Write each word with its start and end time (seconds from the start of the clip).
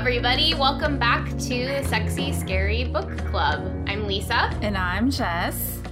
everybody. 0.00 0.54
Welcome 0.54 0.98
back 0.98 1.28
to 1.28 1.66
the 1.66 1.84
Sexy 1.86 2.32
Scary 2.32 2.84
Book 2.84 3.18
Club. 3.26 3.60
I'm 3.86 4.06
Lisa. 4.06 4.48
And 4.62 4.74
I'm 4.74 5.10
Jess. 5.10 5.82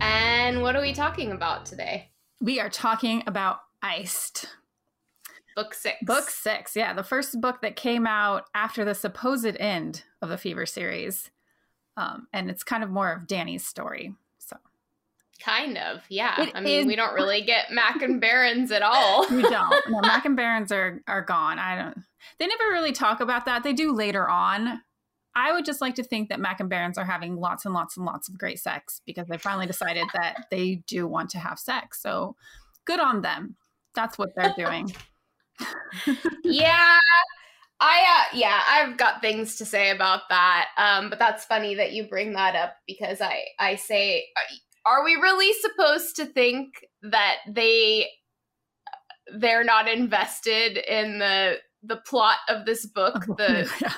And 0.00 0.62
what 0.62 0.76
are 0.76 0.80
we 0.80 0.94
talking 0.94 1.32
about 1.32 1.66
today? 1.66 2.12
We 2.40 2.60
are 2.60 2.70
talking 2.70 3.24
about 3.26 3.58
Iced. 3.82 4.46
Book 5.56 5.74
six. 5.74 5.96
Book 6.02 6.30
six, 6.30 6.76
yeah. 6.76 6.94
The 6.94 7.02
first 7.02 7.40
book 7.40 7.60
that 7.62 7.74
came 7.74 8.06
out 8.06 8.44
after 8.54 8.84
the 8.84 8.94
supposed 8.94 9.56
end 9.56 10.04
of 10.22 10.28
the 10.28 10.38
Fever 10.38 10.64
series. 10.64 11.32
Um, 11.96 12.28
and 12.32 12.48
it's 12.48 12.62
kind 12.62 12.84
of 12.84 12.90
more 12.90 13.10
of 13.12 13.26
Dani's 13.26 13.66
story. 13.66 14.14
So 14.38 14.58
Kind 15.40 15.76
of, 15.76 16.02
yeah. 16.08 16.40
It 16.40 16.52
I 16.54 16.60
mean, 16.60 16.82
is... 16.82 16.86
we 16.86 16.94
don't 16.94 17.14
really 17.14 17.42
get 17.44 17.72
Mac 17.72 18.00
and 18.00 18.20
Barrons 18.20 18.70
at 18.70 18.82
all. 18.82 19.26
we 19.28 19.42
don't. 19.42 19.74
No, 19.88 20.00
Mac 20.02 20.24
and 20.24 20.36
Barrons 20.36 20.70
are 20.70 21.02
are 21.08 21.22
gone. 21.22 21.58
I 21.58 21.76
don't. 21.76 22.04
They 22.38 22.46
never 22.46 22.64
really 22.64 22.92
talk 22.92 23.20
about 23.20 23.44
that. 23.46 23.62
They 23.62 23.72
do 23.72 23.92
later 23.92 24.28
on. 24.28 24.80
I 25.36 25.52
would 25.52 25.64
just 25.64 25.80
like 25.80 25.96
to 25.96 26.04
think 26.04 26.28
that 26.28 26.38
Mac 26.38 26.60
and 26.60 26.70
Barrons 26.70 26.96
are 26.96 27.04
having 27.04 27.36
lots 27.36 27.64
and 27.64 27.74
lots 27.74 27.96
and 27.96 28.06
lots 28.06 28.28
of 28.28 28.38
great 28.38 28.60
sex 28.60 29.00
because 29.04 29.26
they 29.26 29.38
finally 29.38 29.66
decided 29.66 30.06
that 30.14 30.46
they 30.50 30.82
do 30.86 31.08
want 31.08 31.30
to 31.30 31.38
have 31.38 31.58
sex. 31.58 32.00
So 32.00 32.36
good 32.84 33.00
on 33.00 33.22
them. 33.22 33.56
That's 33.94 34.16
what 34.16 34.30
they're 34.36 34.54
doing. 34.56 34.92
yeah. 36.44 36.98
I 37.80 38.00
uh, 38.00 38.36
yeah, 38.36 38.60
I've 38.66 38.96
got 38.96 39.20
things 39.20 39.56
to 39.56 39.64
say 39.64 39.90
about 39.90 40.22
that. 40.30 40.68
Um, 40.78 41.10
but 41.10 41.18
that's 41.18 41.44
funny 41.44 41.74
that 41.74 41.92
you 41.92 42.08
bring 42.08 42.32
that 42.34 42.54
up 42.54 42.76
because 42.86 43.20
I 43.20 43.44
I 43.58 43.74
say 43.74 44.26
are 44.86 45.04
we 45.04 45.16
really 45.16 45.52
supposed 45.54 46.16
to 46.16 46.26
think 46.26 46.86
that 47.02 47.36
they 47.48 48.08
they're 49.36 49.64
not 49.64 49.88
invested 49.88 50.76
in 50.76 51.18
the 51.18 51.56
the 51.86 51.96
plot 51.96 52.38
of 52.48 52.66
this 52.66 52.86
book, 52.86 53.24
the 53.36 53.70
yeah. 53.80 53.92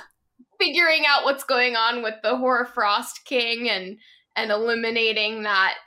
figuring 0.59 1.05
out 1.07 1.25
what's 1.25 1.45
going 1.45 1.77
on 1.77 2.03
with 2.03 2.15
the 2.23 2.37
Hoarfrost 2.37 3.25
King 3.25 3.69
and 3.69 3.99
and 4.37 4.51
eliminating 4.51 5.45
that 5.45 5.79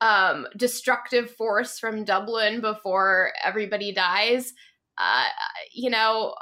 um, 0.00 0.46
destructive 0.56 1.30
force 1.32 1.78
from 1.78 2.04
Dublin 2.04 2.60
before 2.60 3.32
everybody 3.44 3.92
dies. 3.92 4.54
Uh, 4.98 5.24
you 5.72 5.90
know, 5.90 6.34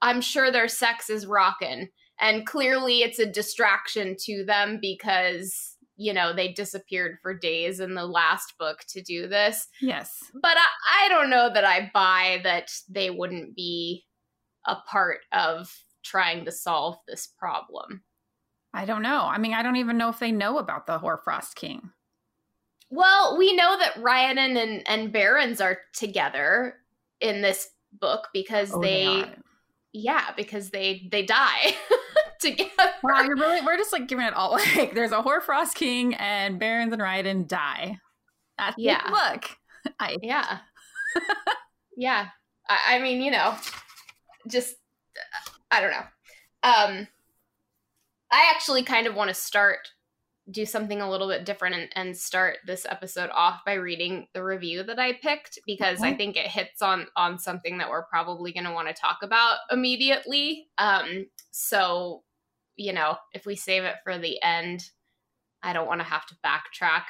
I'm 0.00 0.20
sure 0.20 0.50
their 0.50 0.68
sex 0.68 1.10
is 1.10 1.26
rocking, 1.26 1.88
and 2.20 2.46
clearly 2.46 3.00
it's 3.00 3.18
a 3.18 3.30
distraction 3.30 4.16
to 4.24 4.44
them 4.44 4.78
because 4.80 5.76
you 5.96 6.12
know 6.12 6.34
they 6.34 6.52
disappeared 6.52 7.18
for 7.22 7.36
days 7.36 7.80
in 7.80 7.94
the 7.94 8.06
last 8.06 8.54
book 8.58 8.80
to 8.90 9.02
do 9.02 9.28
this. 9.28 9.66
Yes, 9.80 10.18
but 10.40 10.56
I, 10.56 11.06
I 11.06 11.08
don't 11.08 11.30
know 11.30 11.50
that 11.52 11.64
I 11.64 11.90
buy 11.92 12.40
that 12.44 12.70
they 12.88 13.10
wouldn't 13.10 13.56
be 13.56 14.04
a 14.66 14.76
part 14.88 15.20
of 15.32 15.72
trying 16.04 16.44
to 16.44 16.52
solve 16.52 16.96
this 17.08 17.28
problem. 17.38 18.02
I 18.72 18.84
don't 18.84 19.02
know. 19.02 19.22
I 19.22 19.38
mean, 19.38 19.54
I 19.54 19.62
don't 19.62 19.76
even 19.76 19.96
know 19.96 20.08
if 20.08 20.18
they 20.18 20.32
know 20.32 20.58
about 20.58 20.86
the 20.86 20.98
Hoarfrost 20.98 21.56
King. 21.56 21.90
Well, 22.90 23.36
we 23.38 23.54
know 23.56 23.78
that 23.78 24.00
Rhiannon 24.00 24.56
and, 24.56 24.88
and 24.88 25.12
Barrons 25.12 25.60
are 25.60 25.78
together 25.94 26.74
in 27.20 27.40
this 27.40 27.68
book 27.92 28.28
because 28.32 28.72
oh, 28.72 28.80
they, 28.80 29.06
they 29.06 29.34
yeah, 29.92 30.32
because 30.36 30.70
they 30.70 31.08
they 31.10 31.22
die 31.22 31.74
together. 32.40 32.92
Wow, 33.02 33.22
you're 33.22 33.36
really 33.36 33.62
we're 33.62 33.78
just 33.78 33.92
like 33.92 34.08
giving 34.08 34.26
it 34.26 34.34
all 34.34 34.52
like 34.76 34.94
there's 34.94 35.12
a 35.12 35.22
Hoarfrost 35.22 35.74
King 35.74 36.14
and 36.14 36.60
Barrons 36.60 36.92
and 36.92 37.02
Rhiannon 37.02 37.46
die. 37.46 37.98
That's 38.58 38.76
yeah. 38.78 39.10
Look. 39.10 39.50
I 40.00 40.16
yeah. 40.22 40.58
yeah. 41.96 42.28
I, 42.68 42.96
I 42.96 42.98
mean, 43.00 43.22
you 43.22 43.30
know, 43.30 43.56
just 44.46 44.76
I 45.70 45.80
don't 45.80 45.90
know. 45.90 46.06
Um 46.62 47.08
I 48.30 48.50
actually 48.54 48.82
kind 48.82 49.06
of 49.06 49.14
want 49.14 49.28
to 49.28 49.34
start 49.34 49.88
do 50.50 50.64
something 50.64 51.00
a 51.00 51.10
little 51.10 51.28
bit 51.28 51.44
different 51.44 51.74
and, 51.74 51.88
and, 51.96 52.16
start 52.16 52.58
this 52.66 52.86
episode 52.88 53.30
off 53.34 53.64
by 53.66 53.74
reading 53.74 54.28
the 54.32 54.44
review 54.44 54.84
that 54.84 54.98
I 54.98 55.14
picked 55.14 55.58
because 55.66 56.02
I 56.02 56.14
think 56.14 56.36
it 56.36 56.46
hits 56.46 56.82
on 56.82 57.08
on 57.16 57.38
something 57.38 57.78
that 57.78 57.90
we're 57.90 58.04
probably 58.04 58.52
going 58.52 58.64
to 58.64 58.72
want 58.72 58.86
to 58.86 58.94
talk 58.94 59.18
about 59.22 59.56
immediately. 59.72 60.68
Um, 60.78 61.26
so, 61.50 62.22
you 62.76 62.92
know, 62.92 63.16
if 63.32 63.44
we 63.44 63.56
save 63.56 63.82
it 63.82 63.96
for 64.04 64.18
the 64.18 64.40
end, 64.40 64.88
I 65.62 65.72
don't 65.72 65.88
want 65.88 66.00
to 66.00 66.06
have 66.06 66.26
to 66.26 66.36
backtrack 66.44 67.02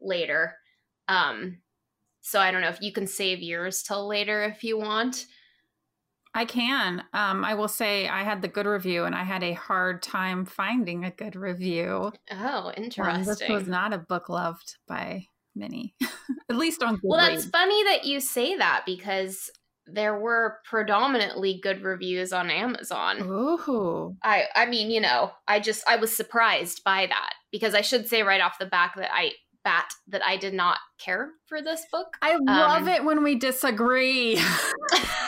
later. 0.00 0.56
Um, 1.08 1.58
so 2.20 2.38
I 2.38 2.50
don't 2.50 2.60
know 2.60 2.68
if 2.68 2.82
you 2.82 2.92
can 2.92 3.06
save 3.06 3.40
yours 3.40 3.82
till 3.82 4.06
later 4.06 4.44
if 4.44 4.62
you 4.62 4.78
want. 4.78 5.26
I 6.34 6.44
can. 6.44 7.04
Um, 7.12 7.44
I 7.44 7.54
will 7.54 7.68
say 7.68 8.08
I 8.08 8.24
had 8.24 8.42
the 8.42 8.48
good 8.48 8.66
review 8.66 9.04
and 9.04 9.14
I 9.14 9.22
had 9.22 9.44
a 9.44 9.52
hard 9.52 10.02
time 10.02 10.44
finding 10.44 11.04
a 11.04 11.10
good 11.10 11.36
review. 11.36 12.12
Oh, 12.30 12.72
interesting. 12.76 13.14
Um, 13.14 13.24
this 13.24 13.48
was 13.48 13.68
not 13.68 13.92
a 13.92 13.98
book 13.98 14.28
loved 14.28 14.76
by 14.88 15.28
many, 15.54 15.94
at 16.50 16.56
least 16.56 16.82
on. 16.82 17.00
Well, 17.04 17.20
that's 17.20 17.46
funny 17.46 17.84
that 17.84 18.04
you 18.04 18.18
say 18.18 18.56
that 18.56 18.82
because 18.84 19.48
there 19.86 20.18
were 20.18 20.58
predominantly 20.64 21.60
good 21.62 21.82
reviews 21.82 22.32
on 22.32 22.50
Amazon. 22.50 23.20
Ooh. 23.22 24.16
I 24.24 24.44
I 24.56 24.66
mean, 24.66 24.90
you 24.90 25.00
know, 25.00 25.30
I 25.46 25.60
just 25.60 25.84
I 25.86 25.96
was 25.96 26.14
surprised 26.14 26.82
by 26.84 27.06
that 27.06 27.34
because 27.52 27.74
I 27.74 27.80
should 27.82 28.08
say 28.08 28.24
right 28.24 28.40
off 28.40 28.58
the 28.58 28.66
back 28.66 28.96
that 28.96 29.10
I 29.12 29.32
bat 29.62 29.86
that 30.08 30.22
I 30.24 30.36
did 30.36 30.54
not 30.54 30.78
care 30.98 31.30
for 31.46 31.62
this 31.62 31.86
book. 31.92 32.16
I 32.22 32.36
love 32.36 32.82
um, 32.82 32.88
it 32.88 33.04
when 33.04 33.22
we 33.22 33.36
disagree. 33.36 34.40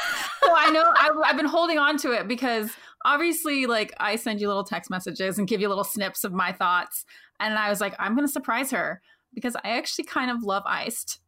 I 0.55 0.71
know 0.71 0.84
I, 0.84 1.11
I've 1.25 1.37
been 1.37 1.47
holding 1.47 1.79
on 1.79 1.97
to 1.99 2.12
it 2.12 2.29
because 2.29 2.71
obviously, 3.05 3.67
like, 3.67 3.93
I 3.99 4.17
send 4.17 4.41
you 4.41 4.49
little 4.49 4.65
text 4.65 4.91
messages 4.91 5.39
and 5.39 5.49
give 5.49 5.61
you 5.61 5.69
little 5.69 5.84
snips 5.84 6.25
of 6.25 6.33
my 6.33 6.53
thoughts. 6.53 7.05
And 7.41 7.55
I 7.59 7.71
was 7.71 7.81
like, 7.81 7.95
I'm 7.99 8.15
going 8.15 8.27
to 8.27 8.33
surprise 8.33 8.71
her 8.71 9.01
because 9.34 9.57
I 9.57 9.71
actually 9.71 10.05
kind 10.05 10.31
of 10.31 10.43
love 10.43 10.62
Iced. 10.67 11.21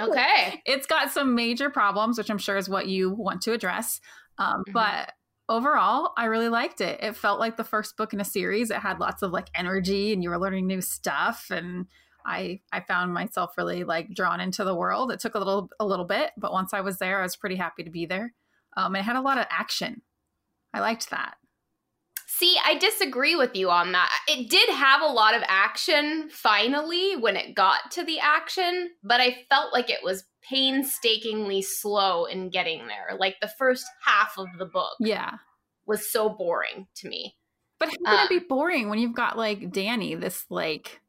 Okay. 0.00 0.62
it's 0.66 0.86
got 0.86 1.10
some 1.10 1.34
major 1.34 1.70
problems, 1.70 2.18
which 2.18 2.30
I'm 2.30 2.38
sure 2.38 2.56
is 2.56 2.68
what 2.68 2.86
you 2.86 3.10
want 3.10 3.42
to 3.42 3.52
address. 3.52 4.00
Um, 4.38 4.60
mm-hmm. 4.60 4.72
But 4.72 5.12
overall, 5.48 6.12
I 6.16 6.26
really 6.26 6.48
liked 6.48 6.80
it. 6.80 7.00
It 7.02 7.16
felt 7.16 7.40
like 7.40 7.56
the 7.56 7.64
first 7.64 7.96
book 7.96 8.12
in 8.12 8.20
a 8.20 8.24
series. 8.24 8.70
It 8.70 8.78
had 8.78 9.00
lots 9.00 9.22
of 9.22 9.32
like 9.32 9.48
energy 9.54 10.12
and 10.12 10.22
you 10.22 10.30
were 10.30 10.38
learning 10.38 10.66
new 10.66 10.80
stuff 10.80 11.46
and 11.50 11.86
I 12.24 12.60
I 12.72 12.80
found 12.80 13.12
myself 13.12 13.56
really 13.56 13.84
like 13.84 14.14
drawn 14.14 14.40
into 14.40 14.64
the 14.64 14.74
world. 14.74 15.12
It 15.12 15.20
took 15.20 15.34
a 15.34 15.38
little 15.38 15.70
a 15.78 15.86
little 15.86 16.04
bit, 16.04 16.32
but 16.36 16.52
once 16.52 16.72
I 16.72 16.80
was 16.80 16.98
there, 16.98 17.20
I 17.20 17.22
was 17.22 17.36
pretty 17.36 17.56
happy 17.56 17.82
to 17.84 17.90
be 17.90 18.06
there. 18.06 18.32
Um, 18.76 18.96
it 18.96 19.02
had 19.02 19.16
a 19.16 19.20
lot 19.20 19.38
of 19.38 19.46
action. 19.50 20.02
I 20.72 20.80
liked 20.80 21.10
that. 21.10 21.36
See, 22.26 22.56
I 22.64 22.74
disagree 22.74 23.36
with 23.36 23.54
you 23.54 23.70
on 23.70 23.92
that. 23.92 24.10
It 24.26 24.50
did 24.50 24.68
have 24.68 25.02
a 25.02 25.06
lot 25.06 25.36
of 25.36 25.42
action 25.46 26.28
finally 26.30 27.14
when 27.14 27.36
it 27.36 27.54
got 27.54 27.92
to 27.92 28.04
the 28.04 28.18
action, 28.18 28.90
but 29.04 29.20
I 29.20 29.44
felt 29.48 29.72
like 29.72 29.88
it 29.88 30.02
was 30.02 30.24
painstakingly 30.42 31.62
slow 31.62 32.24
in 32.24 32.50
getting 32.50 32.88
there. 32.88 33.16
Like 33.16 33.36
the 33.40 33.52
first 33.56 33.84
half 34.04 34.34
of 34.36 34.48
the 34.58 34.66
book. 34.66 34.96
Yeah. 34.98 35.34
Was 35.86 36.10
so 36.10 36.28
boring 36.28 36.88
to 36.96 37.08
me. 37.08 37.36
But 37.78 37.90
how 37.90 37.94
can 38.04 38.18
um, 38.18 38.24
it 38.24 38.40
be 38.40 38.46
boring 38.48 38.88
when 38.88 38.98
you've 38.98 39.14
got 39.14 39.38
like 39.38 39.70
Dani, 39.70 40.20
this 40.20 40.44
like 40.50 41.00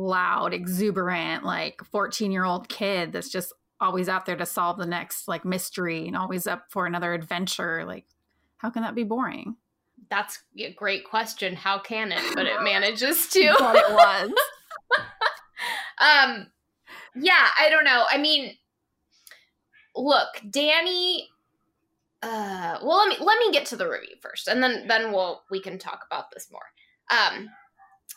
loud, 0.00 0.54
exuberant, 0.54 1.44
like 1.44 1.82
14 1.84 2.32
year 2.32 2.44
old 2.44 2.68
kid 2.68 3.12
that's 3.12 3.28
just 3.28 3.52
always 3.80 4.08
out 4.08 4.26
there 4.26 4.36
to 4.36 4.46
solve 4.46 4.78
the 4.78 4.86
next 4.86 5.26
like 5.26 5.44
mystery 5.44 6.06
and 6.06 6.16
always 6.16 6.46
up 6.46 6.66
for 6.70 6.86
another 6.86 7.12
adventure. 7.12 7.84
Like, 7.84 8.06
how 8.58 8.70
can 8.70 8.82
that 8.82 8.94
be 8.94 9.04
boring? 9.04 9.56
That's 10.10 10.42
a 10.58 10.72
great 10.72 11.04
question. 11.04 11.54
How 11.54 11.78
can 11.78 12.12
it? 12.12 12.22
But 12.34 12.46
it 12.46 12.60
manages 12.62 13.28
to. 13.28 13.54
but 13.58 13.76
it 13.76 13.90
was. 13.90 14.30
um, 15.98 16.46
yeah, 17.14 17.48
I 17.58 17.68
don't 17.68 17.84
know. 17.84 18.04
I 18.10 18.18
mean, 18.18 18.54
look, 19.94 20.28
Dani. 20.46 21.22
Uh, 22.22 22.78
well, 22.82 22.98
let 22.98 23.08
me 23.08 23.24
let 23.24 23.38
me 23.38 23.50
get 23.50 23.64
to 23.64 23.76
the 23.76 23.88
review 23.88 24.14
first, 24.20 24.46
and 24.46 24.62
then 24.62 24.86
then 24.86 25.10
we'll 25.10 25.42
we 25.50 25.58
can 25.58 25.78
talk 25.78 26.04
about 26.06 26.30
this 26.30 26.50
more. 26.52 26.60
Um, 27.10 27.48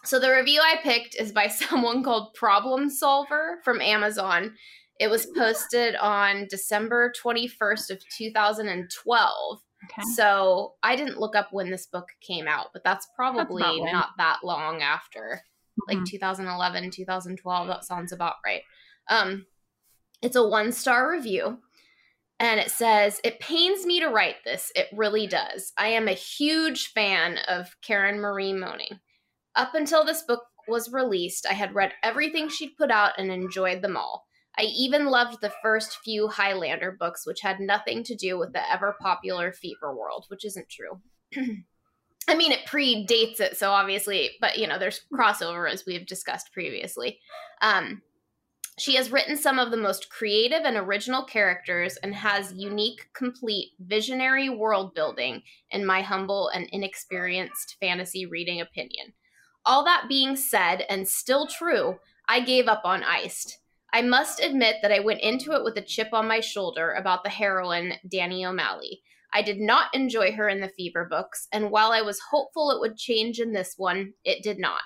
so 0.03 0.19
the 0.19 0.31
review 0.31 0.59
I 0.61 0.77
picked 0.81 1.15
is 1.15 1.31
by 1.31 1.47
someone 1.49 2.03
called 2.03 2.33
Problem 2.33 2.89
Solver 2.89 3.59
from 3.63 3.81
Amazon. 3.81 4.55
It 4.99 5.09
was 5.09 5.25
posted 5.35 5.95
on 5.95 6.47
December 6.49 7.11
21st 7.21 7.89
of 7.89 8.01
2012. 8.15 9.59
Okay. 9.85 10.01
So 10.15 10.73
I 10.81 10.95
didn't 10.95 11.19
look 11.19 11.35
up 11.35 11.49
when 11.51 11.69
this 11.69 11.87
book 11.87 12.07
came 12.21 12.47
out, 12.47 12.67
but 12.73 12.83
that's 12.83 13.07
probably 13.15 13.63
that's 13.63 13.91
not 13.91 14.09
that 14.17 14.39
long 14.43 14.81
after. 14.81 15.41
Mm-hmm. 15.89 15.99
Like 15.99 16.09
2011, 16.09 16.91
2012, 16.91 17.67
that 17.67 17.83
sounds 17.83 18.11
about 18.11 18.35
right. 18.45 18.61
Um 19.09 19.45
it's 20.21 20.37
a 20.37 20.47
one-star 20.47 21.11
review 21.11 21.57
and 22.39 22.59
it 22.59 22.71
says, 22.71 23.19
It 23.23 23.39
pains 23.39 23.85
me 23.85 23.99
to 23.99 24.07
write 24.07 24.37
this. 24.43 24.71
It 24.75 24.87
really 24.93 25.27
does. 25.27 25.73
I 25.77 25.87
am 25.89 26.07
a 26.07 26.13
huge 26.13 26.87
fan 26.93 27.39
of 27.47 27.75
Karen 27.81 28.19
Marie 28.19 28.53
Moning. 28.53 28.99
Up 29.55 29.75
until 29.75 30.03
this 30.03 30.23
book 30.23 30.43
was 30.67 30.91
released, 30.91 31.45
I 31.49 31.53
had 31.53 31.75
read 31.75 31.93
everything 32.03 32.49
she'd 32.49 32.77
put 32.77 32.91
out 32.91 33.13
and 33.17 33.31
enjoyed 33.31 33.81
them 33.81 33.97
all. 33.97 34.25
I 34.57 34.63
even 34.63 35.05
loved 35.05 35.41
the 35.41 35.53
first 35.61 35.97
few 36.03 36.27
Highlander 36.27 36.91
books, 36.91 37.25
which 37.25 37.41
had 37.41 37.59
nothing 37.59 38.03
to 38.03 38.15
do 38.15 38.37
with 38.37 38.53
the 38.53 38.71
ever 38.71 38.95
popular 39.01 39.51
Fever 39.51 39.95
world, 39.95 40.25
which 40.27 40.45
isn't 40.45 40.69
true. 40.69 41.01
I 42.27 42.35
mean, 42.35 42.51
it 42.51 42.65
predates 42.67 43.39
it, 43.39 43.57
so 43.57 43.71
obviously, 43.71 44.31
but 44.39 44.57
you 44.57 44.67
know, 44.67 44.79
there's 44.79 45.01
crossover 45.13 45.69
as 45.69 45.85
we 45.85 45.95
have 45.95 46.05
discussed 46.05 46.53
previously. 46.53 47.19
Um, 47.61 48.01
she 48.79 48.95
has 48.95 49.11
written 49.11 49.37
some 49.37 49.59
of 49.59 49.71
the 49.71 49.77
most 49.77 50.09
creative 50.09 50.61
and 50.63 50.77
original 50.77 51.23
characters 51.23 51.97
and 51.97 52.15
has 52.15 52.53
unique, 52.53 53.07
complete, 53.13 53.71
visionary 53.79 54.49
world 54.49 54.95
building, 54.95 55.43
in 55.69 55.85
my 55.85 56.01
humble 56.01 56.47
and 56.49 56.67
inexperienced 56.71 57.75
fantasy 57.79 58.25
reading 58.25 58.61
opinion. 58.61 59.13
All 59.65 59.85
that 59.85 60.05
being 60.09 60.35
said, 60.35 60.85
and 60.89 61.07
still 61.07 61.47
true, 61.47 61.99
I 62.27 62.41
gave 62.41 62.67
up 62.67 62.81
on 62.83 63.03
Iced. 63.03 63.59
I 63.93 64.01
must 64.01 64.41
admit 64.41 64.77
that 64.81 64.91
I 64.91 64.99
went 64.99 65.21
into 65.21 65.53
it 65.53 65.63
with 65.63 65.77
a 65.77 65.81
chip 65.81 66.09
on 66.13 66.27
my 66.27 66.39
shoulder 66.39 66.91
about 66.91 67.23
the 67.23 67.29
heroine, 67.29 67.93
Dani 68.11 68.45
O'Malley. 68.45 69.03
I 69.33 69.41
did 69.41 69.59
not 69.59 69.93
enjoy 69.95 70.33
her 70.33 70.49
in 70.49 70.61
the 70.61 70.69
Fever 70.69 71.05
books, 71.09 71.47
and 71.51 71.71
while 71.71 71.91
I 71.91 72.01
was 72.01 72.19
hopeful 72.31 72.71
it 72.71 72.79
would 72.79 72.97
change 72.97 73.39
in 73.39 73.53
this 73.53 73.75
one, 73.77 74.13
it 74.23 74.43
did 74.43 74.59
not. 74.59 74.81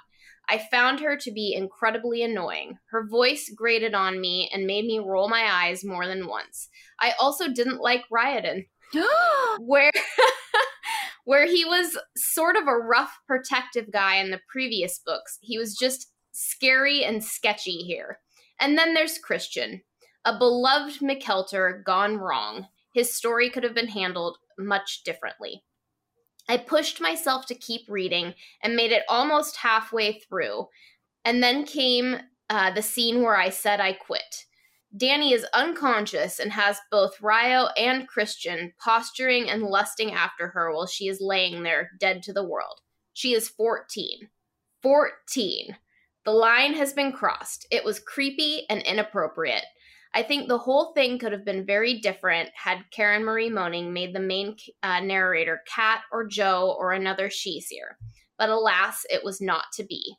I 0.50 0.65
found 0.71 1.01
her 1.01 1.18
to 1.18 1.31
be 1.31 1.53
incredibly 1.53 2.24
annoying. 2.24 2.77
Her 2.91 3.06
voice 3.06 3.51
grated 3.53 3.94
on 3.94 4.21
me 4.21 4.50
and 4.53 4.65
made 4.65 4.85
me 4.85 5.00
roll 5.00 5.27
my 5.27 5.44
eyes 5.44 5.83
more 5.83 6.07
than 6.07 6.27
once. 6.27 6.69
I 7.00 7.13
also 7.19 7.50
didn't 7.50 7.81
like 7.81 8.06
Ryodan, 8.12 8.68
where 9.59 9.91
where 11.27 11.45
he 11.45 11.65
was 11.65 11.97
sort 12.15 12.56
of 12.56 12.69
a 12.69 12.77
rough 12.77 13.19
protective 13.27 13.91
guy 13.91 14.15
in 14.15 14.31
the 14.31 14.39
previous 14.47 15.01
books. 15.06 15.38
He 15.41 15.57
was 15.57 15.75
just 15.75 16.09
scary 16.31 17.03
and 17.03 17.21
sketchy 17.21 17.79
here. 17.79 18.19
And 18.62 18.77
then 18.77 18.94
there's 18.94 19.18
Christian, 19.18 19.81
a 20.24 20.38
beloved 20.38 21.01
MacKeltar 21.01 21.83
gone 21.83 22.15
wrong. 22.15 22.68
His 22.94 23.13
story 23.13 23.50
could 23.50 23.65
have 23.65 23.75
been 23.75 23.89
handled 23.89 24.38
much 24.57 25.01
differently. 25.03 25.65
I 26.47 26.56
pushed 26.56 27.01
myself 27.01 27.45
to 27.47 27.56
keep 27.56 27.81
reading 27.89 28.33
and 28.63 28.77
made 28.77 28.94
it 28.94 29.03
almost 29.09 29.57
halfway 29.57 30.21
through. 30.21 30.68
And 31.25 31.44
then 31.44 31.65
came 31.65 32.19
uh, 32.50 32.71
the 32.71 32.81
scene 32.81 33.21
where 33.21 33.35
I 33.35 33.50
said 33.50 33.81
I 33.81 33.91
quit. 33.91 34.45
Dani 34.95 35.34
is 35.34 35.45
unconscious 35.54 36.39
and 36.39 36.51
has 36.51 36.80
both 36.89 37.22
Ryo 37.22 37.68
and 37.78 38.07
Christian 38.07 38.74
posturing 38.80 39.50
and 39.50 39.63
lusting 39.63 40.13
after 40.13 40.50
her 40.50 40.74
while 40.74 40.88
she 40.88 41.07
is 41.07 41.19
laying 41.22 41.63
there 41.63 41.92
dead 42.00 42.24
to 42.24 42.34
the 42.34 42.48
world. 42.48 42.80
She 43.13 43.34
is 43.34 43.50
14. 43.50 44.30
14. 44.81 45.75
The 46.24 46.31
line 46.31 46.74
has 46.74 46.94
been 46.94 47.12
crossed. 47.12 47.68
It 47.72 47.84
was 47.84 48.00
creepy 48.00 48.66
and 48.69 48.81
inappropriate. 48.81 49.66
I 50.13 50.24
think 50.24 50.48
the 50.48 50.57
whole 50.57 50.94
thing 50.94 51.19
could 51.19 51.31
have 51.31 51.45
been 51.45 51.66
very 51.66 52.00
different 52.00 52.50
had 52.56 52.89
Karen 52.92 53.24
Marie 53.24 53.50
Moning 53.50 53.94
made 53.94 54.16
the 54.16 54.19
main 54.19 54.56
uh, 54.81 55.00
narrator 55.00 55.62
Kat 55.68 56.01
or 56.12 56.25
Joe 56.25 56.75
or 56.80 56.92
another 56.92 57.28
sidhe-seer. 57.28 57.98
But 58.38 58.50
alas, 58.50 59.06
it 59.10 59.24
was 59.24 59.42
not 59.42 59.66
to 59.74 59.84
be. 59.84 60.16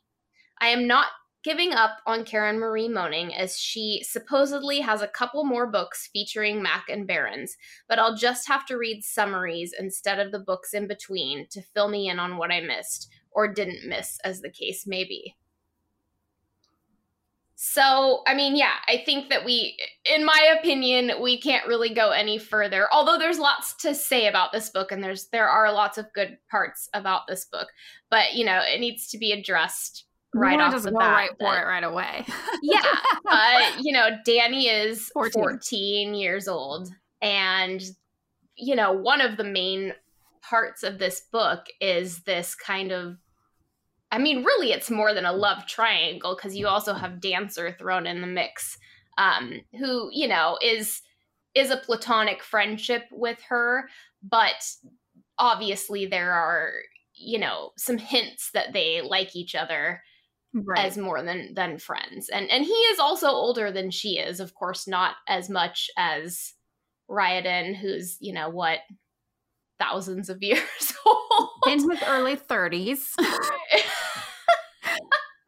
I 0.61 0.67
am 0.67 0.87
not 0.87 1.07
giving 1.43 1.73
up 1.73 1.97
on 2.05 2.25
Karen 2.25 2.59
Marie 2.59 2.89
Moning 2.89 3.33
as 3.33 3.57
she 3.57 4.03
supposedly 4.03 4.81
has 4.81 5.01
a 5.01 5.07
couple 5.07 5.45
more 5.45 5.67
books 5.67 6.09
featuring 6.11 6.61
Mac 6.61 6.85
and 6.89 7.07
Barrons, 7.07 7.55
but 7.87 7.99
I'll 7.99 8.15
just 8.15 8.47
have 8.47 8.65
to 8.67 8.77
read 8.77 9.03
summaries 9.03 9.73
instead 9.77 10.19
of 10.19 10.31
the 10.31 10.39
books 10.39 10.73
in 10.73 10.87
between 10.87 11.47
to 11.51 11.61
fill 11.61 11.87
me 11.87 12.09
in 12.09 12.19
on 12.19 12.37
what 12.37 12.51
I 12.51 12.59
missed, 12.61 13.09
or 13.31 13.47
didn't 13.47 13.87
miss, 13.87 14.19
as 14.23 14.41
the 14.41 14.51
case 14.51 14.85
may 14.85 15.03
be. 15.03 15.35
So, 17.61 18.23
I 18.25 18.35
mean, 18.35 18.55
yeah, 18.55 18.75
I 18.87 19.03
think 19.05 19.29
that 19.29 19.43
we, 19.43 19.77
in 20.05 20.23
my 20.25 20.55
opinion, 20.57 21.21
we 21.21 21.41
can't 21.41 21.67
really 21.67 21.93
go 21.93 22.11
any 22.11 22.37
further. 22.37 22.87
Although 22.89 23.17
there's 23.17 23.37
lots 23.37 23.73
to 23.81 23.93
say 23.93 24.27
about 24.27 24.53
this 24.53 24.69
book, 24.69 24.93
and 24.93 25.03
there's 25.03 25.27
there 25.27 25.49
are 25.49 25.73
lots 25.73 25.97
of 25.97 26.11
good 26.13 26.37
parts 26.49 26.87
about 26.93 27.27
this 27.27 27.45
book, 27.45 27.67
but 28.09 28.33
you 28.33 28.45
know, 28.45 28.61
it 28.65 28.79
needs 28.79 29.09
to 29.09 29.17
be 29.17 29.33
addressed 29.33 30.05
right 30.33 30.59
off 30.59 30.81
the 30.81 30.91
bat. 30.91 31.13
right 31.13 31.29
for 31.39 31.57
it 31.57 31.65
right 31.65 31.83
away. 31.83 32.25
yeah, 32.61 32.97
uh, 33.27 33.71
you 33.79 33.91
know, 33.91 34.09
Dani 34.27 34.65
is 34.67 35.09
14. 35.13 35.41
14 35.41 36.13
years 36.13 36.47
old, 36.47 36.89
and 37.21 37.81
you 38.55 38.75
know, 38.75 38.91
one 38.91 39.21
of 39.21 39.37
the 39.37 39.43
main 39.43 39.93
parts 40.41 40.83
of 40.83 40.97
this 40.99 41.21
book 41.31 41.65
is 41.79 42.23
this 42.23 42.55
kind 42.55 42.91
of 42.91 43.17
I 44.11 44.17
mean, 44.17 44.43
really, 44.43 44.71
it's 44.71 44.89
more 44.89 45.13
than 45.13 45.25
a 45.25 45.33
love 45.33 45.67
triangle 45.67 46.35
because 46.35 46.55
you 46.55 46.67
also 46.67 46.93
have 46.93 47.21
Dancer 47.21 47.71
thrown 47.71 48.07
in 48.07 48.21
the 48.21 48.27
mix, 48.27 48.77
um, 49.17 49.61
who 49.77 50.09
you 50.11 50.27
know 50.27 50.57
is 50.61 51.01
is 51.55 51.71
a 51.71 51.77
platonic 51.77 52.43
friendship 52.43 53.03
with 53.11 53.39
her, 53.49 53.89
but 54.23 54.65
obviously 55.37 56.05
there 56.05 56.33
are 56.33 56.71
you 57.13 57.37
know 57.39 57.71
some 57.77 57.97
hints 57.97 58.51
that 58.53 58.73
they 58.73 59.01
like 59.01 59.35
each 59.35 59.55
other 59.55 60.01
right. 60.53 60.85
as 60.85 60.97
more 60.97 61.21
than 61.23 61.53
than 61.53 61.77
friends, 61.77 62.29
and 62.29 62.49
and 62.49 62.63
he 62.65 62.71
is 62.71 62.99
also 62.99 63.27
older 63.27 63.71
than 63.71 63.91
she 63.91 64.17
is, 64.19 64.39
of 64.39 64.53
course, 64.53 64.87
not 64.87 65.15
as 65.27 65.49
much 65.49 65.89
as 65.97 66.53
Ryodan, 67.09 67.75
who's 67.75 68.17
you 68.19 68.33
know 68.33 68.49
what 68.49 68.79
thousands 69.79 70.29
of 70.29 70.37
years 70.43 70.93
old 71.05 71.49
in 71.67 71.89
his 71.89 72.03
early 72.07 72.35
30s 72.35 72.99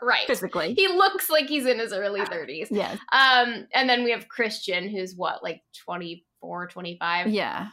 right 0.01 0.25
physically. 0.25 0.73
he 0.73 0.87
looks 0.87 1.29
like 1.29 1.47
he's 1.47 1.65
in 1.65 1.77
his 1.77 1.93
early 1.93 2.21
30s 2.21 2.67
Yes. 2.71 2.97
um 3.11 3.67
and 3.73 3.87
then 3.89 4.03
we 4.03 4.11
have 4.11 4.27
christian 4.29 4.89
who's 4.89 5.15
what 5.15 5.43
like 5.43 5.61
24 5.85 6.67
25 6.69 7.27
Yeah. 7.27 7.67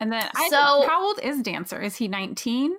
And 0.00 0.12
then 0.12 0.22
I 0.34 0.48
So- 0.50 0.86
how 0.86 1.06
old 1.06 1.20
is 1.22 1.40
Dancer? 1.42 1.80
Is 1.80 1.96
he 1.96 2.06
19? 2.06 2.74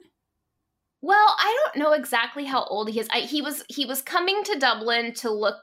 Well 1.07 1.35
i 1.39 1.57
don't 1.63 1.81
know 1.81 1.93
exactly 1.93 2.43
how 2.43 2.65
old 2.65 2.89
he 2.89 2.99
is. 2.99 3.07
I, 3.11 3.21
he 3.21 3.41
was 3.41 3.63
he 3.69 3.85
was 3.85 4.01
coming 4.01 4.43
to 4.43 4.59
dublin 4.59 5.13
to 5.15 5.31
look 5.31 5.55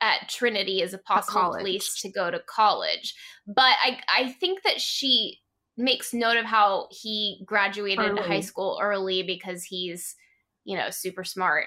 at 0.00 0.28
trinity 0.28 0.80
as 0.82 0.94
a 0.94 0.98
possible 0.98 1.56
place 1.60 2.00
to 2.00 2.10
go 2.10 2.30
to 2.30 2.40
college. 2.48 3.14
But 3.46 3.74
i 3.84 3.98
i 4.08 4.32
think 4.32 4.62
that 4.62 4.80
she 4.80 5.40
makes 5.76 6.14
note 6.14 6.36
of 6.36 6.44
how 6.44 6.86
he 6.90 7.42
graduated 7.44 8.18
high 8.18 8.40
school 8.40 8.78
early 8.80 9.22
because 9.22 9.64
he's 9.64 10.14
you 10.64 10.76
know 10.76 10.90
super 10.90 11.24
smart. 11.24 11.66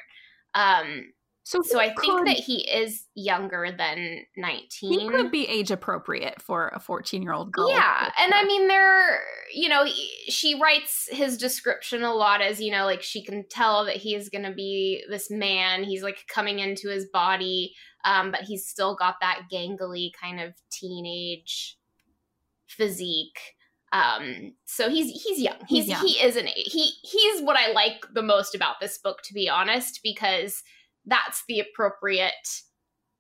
Um 0.54 1.12
So, 1.48 1.62
so 1.62 1.80
i 1.80 1.94
think 2.02 2.26
that 2.26 2.38
he 2.38 2.68
is 2.68 3.06
younger 3.14 3.70
than 3.78 4.26
19 4.36 5.00
he 5.00 5.08
could 5.08 5.30
be 5.30 5.48
age 5.48 5.70
appropriate 5.70 6.42
for 6.42 6.70
a 6.70 6.80
14 6.80 7.22
year 7.22 7.34
old 7.34 7.52
girl. 7.52 7.70
Yeah, 7.70 8.10
and 8.20 8.34
I 8.34 8.44
mean, 8.44 8.68
there, 8.68 9.20
you 9.54 9.70
know, 9.70 9.86
he, 9.86 10.10
she 10.28 10.60
writes 10.60 11.08
his 11.12 11.38
description 11.38 12.04
a 12.04 12.14
lot 12.14 12.42
as 12.42 12.60
you 12.60 12.72
know, 12.72 12.86
like 12.86 13.02
she 13.04 13.24
can 13.24 13.46
tell 13.48 13.86
that 13.86 13.98
he 13.98 14.16
is 14.16 14.30
going 14.30 14.44
to 14.44 14.54
be 14.54 15.04
this 15.10 15.30
man. 15.30 15.84
He's 15.84 16.02
like 16.04 16.26
coming 16.28 16.60
into 16.60 16.90
his 16.90 17.06
body, 17.06 17.74
um, 18.04 18.32
but 18.32 18.42
he's 18.42 18.68
still 18.68 18.96
got 18.96 19.16
that 19.22 19.44
gangly 19.54 20.10
kind 20.20 20.40
of 20.40 20.54
teenage 20.72 21.78
physique. 22.68 23.40
Um, 23.92 24.54
so 24.66 24.90
he's 24.90 25.22
he's 25.24 25.40
young. 25.40 25.58
He's, 25.68 25.86
He's 25.86 25.88
young. 25.90 26.06
he 26.06 26.14
is 26.20 26.36
an 26.36 26.48
he 26.48 26.92
he's 27.04 27.42
what 27.44 27.56
I 27.56 27.72
like 27.72 28.06
the 28.14 28.24
most 28.24 28.56
about 28.56 28.80
this 28.82 28.98
book, 28.98 29.20
to 29.26 29.34
be 29.34 29.48
honest, 29.48 30.02
because 30.04 30.64
that's 31.06 31.44
the 31.48 31.60
appropriate 31.60 32.62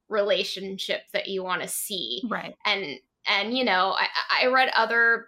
relationship 0.09 1.01
that 1.13 1.27
you 1.27 1.43
want 1.43 1.61
to 1.61 1.67
see 1.67 2.21
right. 2.29 2.55
and 2.65 2.99
and 3.27 3.57
you 3.57 3.63
know 3.63 3.95
i 3.97 4.07
i 4.43 4.47
read 4.47 4.69
other 4.75 5.27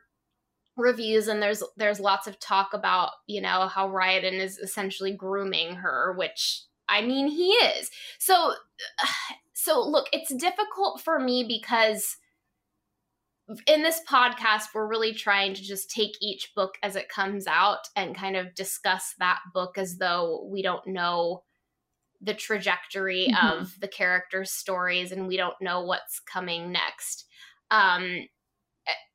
reviews 0.76 1.28
and 1.28 1.42
there's 1.42 1.64
there's 1.76 2.00
lots 2.00 2.28
of 2.28 2.40
talk 2.40 2.70
about 2.74 3.10
you 3.26 3.42
know 3.42 3.68
how 3.68 3.90
Ryodan 3.90 4.40
is 4.40 4.60
essentially 4.60 5.12
grooming 5.12 5.76
her 5.76 6.14
which 6.16 6.64
i 6.88 7.02
mean 7.02 7.28
he 7.28 7.50
is 7.50 7.90
so 8.20 8.54
so 9.54 9.82
look 9.82 10.08
it's 10.14 10.34
difficult 10.36 11.02
for 11.02 11.20
me 11.20 11.44
because 11.48 12.18
in 13.66 13.82
this 13.82 14.02
podcast 14.08 14.66
we're 14.76 14.88
really 14.88 15.14
trying 15.14 15.56
to 15.56 15.64
just 15.64 15.90
take 15.90 16.12
each 16.22 16.54
book 16.56 16.76
as 16.84 16.96
it 16.96 17.10
comes 17.10 17.48
out 17.48 17.88
and 17.96 18.16
kind 18.16 18.36
of 18.36 18.54
discuss 18.54 19.16
that 19.18 19.40
book 19.54 19.78
as 19.80 19.98
though 19.98 20.48
we 20.52 20.62
don't 20.62 20.86
know 20.86 21.44
the 22.22 22.34
trajectory 22.34 23.30
Mhm. 23.30 23.38
of 23.42 23.80
the 23.80 23.88
characters' 23.88 24.52
stories 24.52 25.12
and 25.12 25.28
we 25.28 25.38
don't 25.38 25.60
know 25.62 25.82
what's 25.84 26.20
coming 26.20 26.72
next. 26.72 27.26
Um, 27.72 28.28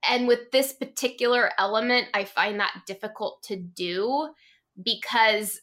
and 0.08 0.28
with 0.28 0.50
this 0.52 0.72
particular 0.72 1.52
element, 1.58 2.08
I 2.14 2.24
find 2.24 2.60
that 2.60 2.82
difficult 2.86 3.42
to 3.44 3.56
do 3.56 4.32
because 4.82 5.60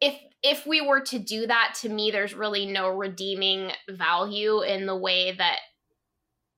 if 0.00 0.18
if 0.42 0.66
we 0.66 0.80
were 0.80 1.02
to 1.02 1.18
do 1.18 1.46
that, 1.46 1.74
to 1.82 1.88
me, 1.88 2.10
there's 2.10 2.32
really 2.34 2.64
no 2.64 2.88
redeeming 2.88 3.72
value 3.90 4.62
in 4.62 4.86
the 4.86 4.96
way 4.96 5.32
that 5.32 5.60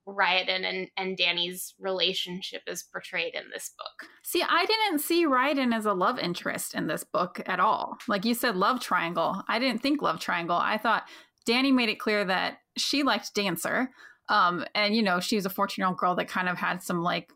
Ryodan 0.06 0.64
and, 0.64 0.88
and 0.96 1.16
Dani's 1.16 1.74
relationship 1.78 2.62
is 2.66 2.82
portrayed 2.82 3.34
in 3.34 3.44
this 3.52 3.70
book. 3.78 4.08
See, 4.22 4.42
I 4.42 4.64
didn't 4.66 5.00
see 5.00 5.26
Ryodan 5.26 5.74
as 5.74 5.86
a 5.86 5.92
love 5.92 6.18
interest 6.18 6.74
in 6.74 6.86
this 6.86 7.04
book 7.04 7.40
at 7.46 7.60
all. 7.60 7.96
Like 8.08 8.24
you 8.24 8.34
said, 8.34 8.56
love 8.56 8.80
triangle. 8.80 9.42
I 9.48 9.58
didn't 9.58 9.82
think 9.82 10.02
love 10.02 10.20
triangle. 10.20 10.56
I 10.56 10.78
thought 10.78 11.08
Dani 11.48 11.72
made 11.72 11.88
it 11.88 12.00
clear 12.00 12.24
that 12.24 12.58
she 12.76 13.02
liked 13.02 13.34
Dancer. 13.34 13.90
Um, 14.28 14.64
and 14.74 14.94
you 14.94 15.02
know, 15.02 15.20
she 15.20 15.36
was 15.36 15.46
a 15.46 15.50
14 15.50 15.80
year 15.80 15.88
old 15.88 15.98
girl 15.98 16.14
that 16.16 16.28
kind 16.28 16.48
of 16.48 16.56
had 16.58 16.82
some 16.82 17.02
like 17.02 17.32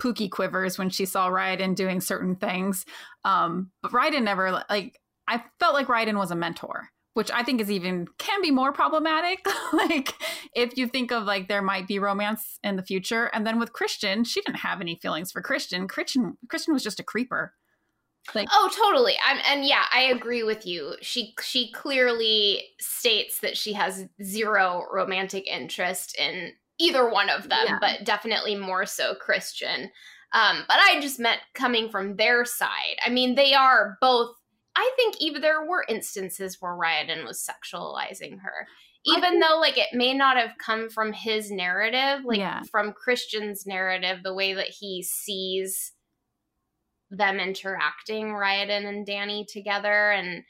pookie 0.00 0.30
quivers 0.30 0.78
when 0.78 0.90
she 0.90 1.06
saw 1.06 1.28
Ryodan 1.28 1.74
doing 1.74 2.00
certain 2.00 2.36
things. 2.36 2.84
Um, 3.24 3.70
but 3.82 3.92
Ryodan 3.92 4.22
never 4.22 4.64
like 4.68 5.00
I 5.28 5.42
felt 5.58 5.74
like 5.74 5.88
Ryodan 5.88 6.16
was 6.16 6.30
a 6.30 6.36
mentor, 6.36 6.88
which 7.16 7.30
I 7.30 7.42
think 7.42 7.62
is 7.62 7.70
even 7.70 8.06
can 8.18 8.42
be 8.42 8.50
more 8.50 8.74
problematic. 8.74 9.46
like 9.72 10.12
if 10.54 10.76
you 10.76 10.86
think 10.86 11.10
of 11.10 11.24
like 11.24 11.48
there 11.48 11.62
might 11.62 11.88
be 11.88 11.98
romance 11.98 12.58
in 12.62 12.76
the 12.76 12.82
future, 12.82 13.30
and 13.32 13.46
then 13.46 13.58
with 13.58 13.72
Christian, 13.72 14.22
she 14.22 14.42
didn't 14.42 14.58
have 14.58 14.82
any 14.82 14.98
feelings 15.00 15.32
for 15.32 15.40
Christian. 15.40 15.88
Christian 15.88 16.36
Christian 16.50 16.74
was 16.74 16.82
just 16.82 17.00
a 17.00 17.02
creeper. 17.02 17.54
Like, 18.34 18.48
oh, 18.52 18.70
totally. 18.76 19.14
I'm, 19.26 19.38
and 19.48 19.64
yeah, 19.64 19.84
I 19.94 20.02
agree 20.02 20.42
with 20.42 20.66
you. 20.66 20.94
She 21.00 21.34
she 21.40 21.72
clearly 21.72 22.64
states 22.80 23.40
that 23.40 23.56
she 23.56 23.72
has 23.72 24.04
zero 24.22 24.84
romantic 24.92 25.46
interest 25.46 26.18
in 26.18 26.52
either 26.78 27.08
one 27.08 27.30
of 27.30 27.48
them, 27.48 27.64
yeah. 27.64 27.78
but 27.80 28.04
definitely 28.04 28.56
more 28.56 28.84
so 28.84 29.14
Christian. 29.14 29.90
Um, 30.34 30.64
but 30.68 30.76
I 30.78 31.00
just 31.00 31.18
meant 31.18 31.40
coming 31.54 31.88
from 31.88 32.16
their 32.16 32.44
side. 32.44 32.98
I 33.02 33.08
mean, 33.08 33.36
they 33.36 33.54
are 33.54 33.96
both. 34.02 34.34
I 34.76 34.92
think 34.96 35.16
even 35.20 35.40
there 35.40 35.64
were 35.64 35.86
instances 35.88 36.58
where 36.60 36.72
Ryodan 36.72 37.24
was 37.24 37.48
sexualizing 37.48 38.40
her, 38.42 38.68
even 39.06 39.30
think, 39.30 39.42
though 39.42 39.58
like 39.58 39.78
it 39.78 39.88
may 39.94 40.12
not 40.12 40.36
have 40.36 40.58
come 40.58 40.90
from 40.90 41.14
his 41.14 41.50
narrative, 41.50 42.24
like 42.24 42.38
yeah. 42.38 42.62
from 42.70 42.92
Christian's 42.92 43.66
narrative, 43.66 44.18
the 44.22 44.34
way 44.34 44.52
that 44.52 44.68
he 44.68 45.02
sees 45.02 45.92
them 47.10 47.40
interacting, 47.40 48.26
Ryodan 48.26 48.86
and 48.86 49.06
Dani 49.06 49.46
together, 49.50 50.10
and 50.10 50.44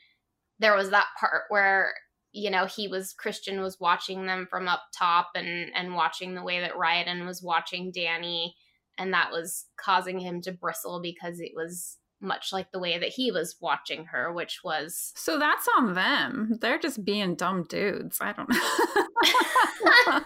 there 0.58 0.74
was 0.74 0.90
that 0.90 1.06
part 1.20 1.42
where 1.48 1.94
you 2.32 2.50
know 2.50 2.66
he 2.66 2.86
was 2.86 3.14
christian 3.14 3.60
was 3.60 3.78
watching 3.80 4.26
them 4.26 4.46
from 4.50 4.68
up 4.68 4.82
top 4.96 5.30
and 5.34 5.70
and 5.74 5.94
watching 5.94 6.34
the 6.34 6.42
way 6.42 6.60
that 6.60 6.74
Ryodan 6.74 7.24
was 7.26 7.42
watching 7.42 7.92
Dani. 7.92 8.50
and 8.98 9.12
that 9.12 9.30
was 9.30 9.66
causing 9.78 10.18
him 10.18 10.42
to 10.42 10.52
bristle 10.52 11.00
because 11.00 11.40
it 11.40 11.52
was 11.54 11.96
much 12.20 12.52
like 12.52 12.70
the 12.72 12.78
way 12.78 12.98
that 12.98 13.10
he 13.10 13.30
was 13.30 13.56
watching 13.60 14.06
her 14.06 14.32
which 14.32 14.60
was 14.64 15.12
so 15.16 15.38
that's 15.38 15.68
on 15.76 15.94
them 15.94 16.58
they're 16.60 16.78
just 16.78 17.04
being 17.04 17.34
dumb 17.34 17.62
dudes 17.64 18.18
i 18.20 18.32
don't 18.32 18.48
know 18.48 18.56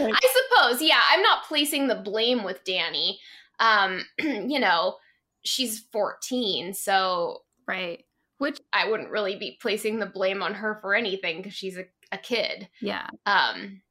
i 0.00 0.48
suppose 0.50 0.82
yeah 0.82 1.00
i'm 1.10 1.22
not 1.22 1.44
placing 1.44 1.86
the 1.86 1.94
blame 1.94 2.42
with 2.42 2.64
Dani. 2.64 3.14
um 3.60 4.04
you 4.18 4.58
know 4.58 4.96
she's 5.44 5.80
14 5.92 6.74
so 6.74 7.42
right 7.66 8.04
which 8.42 8.58
I 8.72 8.90
wouldn't 8.90 9.10
really 9.10 9.36
be 9.36 9.56
placing 9.62 10.00
the 10.00 10.06
blame 10.06 10.42
on 10.42 10.54
her 10.54 10.76
for 10.80 10.96
anything 10.96 11.36
because 11.36 11.54
she's 11.54 11.78
a, 11.78 11.84
a 12.10 12.18
kid. 12.18 12.68
Yeah. 12.80 13.06
Um, 13.24 13.82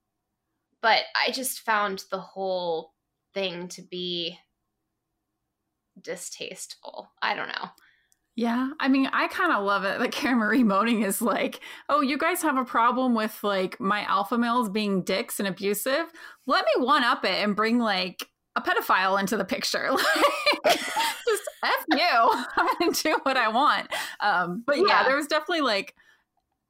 but 0.81 1.03
I 1.15 1.31
just 1.31 1.61
found 1.61 2.03
the 2.11 2.19
whole 2.19 2.91
thing 3.33 3.69
to 3.69 3.81
be 3.81 4.37
distasteful. 6.03 7.11
I 7.21 7.35
don't 7.35 7.47
know. 7.47 7.69
Yeah, 8.35 8.69
I 8.79 8.87
mean, 8.87 9.07
I 9.11 9.27
kind 9.27 9.51
of 9.51 9.63
love 9.65 9.83
it 9.83 9.99
that 9.99 10.11
Karen 10.11 10.37
Marie 10.37 10.63
Moning 10.63 11.03
is 11.03 11.21
like, 11.21 11.59
"Oh, 11.89 12.01
you 12.01 12.17
guys 12.17 12.41
have 12.41 12.57
a 12.57 12.65
problem 12.65 13.13
with 13.13 13.43
like 13.43 13.79
my 13.79 14.03
alpha 14.03 14.37
males 14.37 14.69
being 14.69 15.03
dicks 15.03 15.39
and 15.39 15.47
abusive. 15.47 16.05
Let 16.47 16.65
me 16.65 16.85
one 16.85 17.03
up 17.03 17.25
it 17.25 17.43
and 17.43 17.55
bring 17.55 17.77
like 17.77 18.25
a 18.55 18.61
pedophile 18.61 19.19
into 19.19 19.37
the 19.37 19.45
picture. 19.45 19.91
Like, 20.63 20.77
just 20.77 21.43
F 21.63 21.85
you. 21.89 21.97
I'm 22.57 22.93
to 22.93 23.03
do 23.03 23.17
what 23.23 23.35
I 23.35 23.47
want. 23.47 23.87
Um, 24.19 24.63
but 24.65 24.77
yeah, 24.77 24.83
yeah, 24.87 25.03
there 25.03 25.15
was 25.15 25.25
definitely 25.25 25.61
like, 25.61 25.95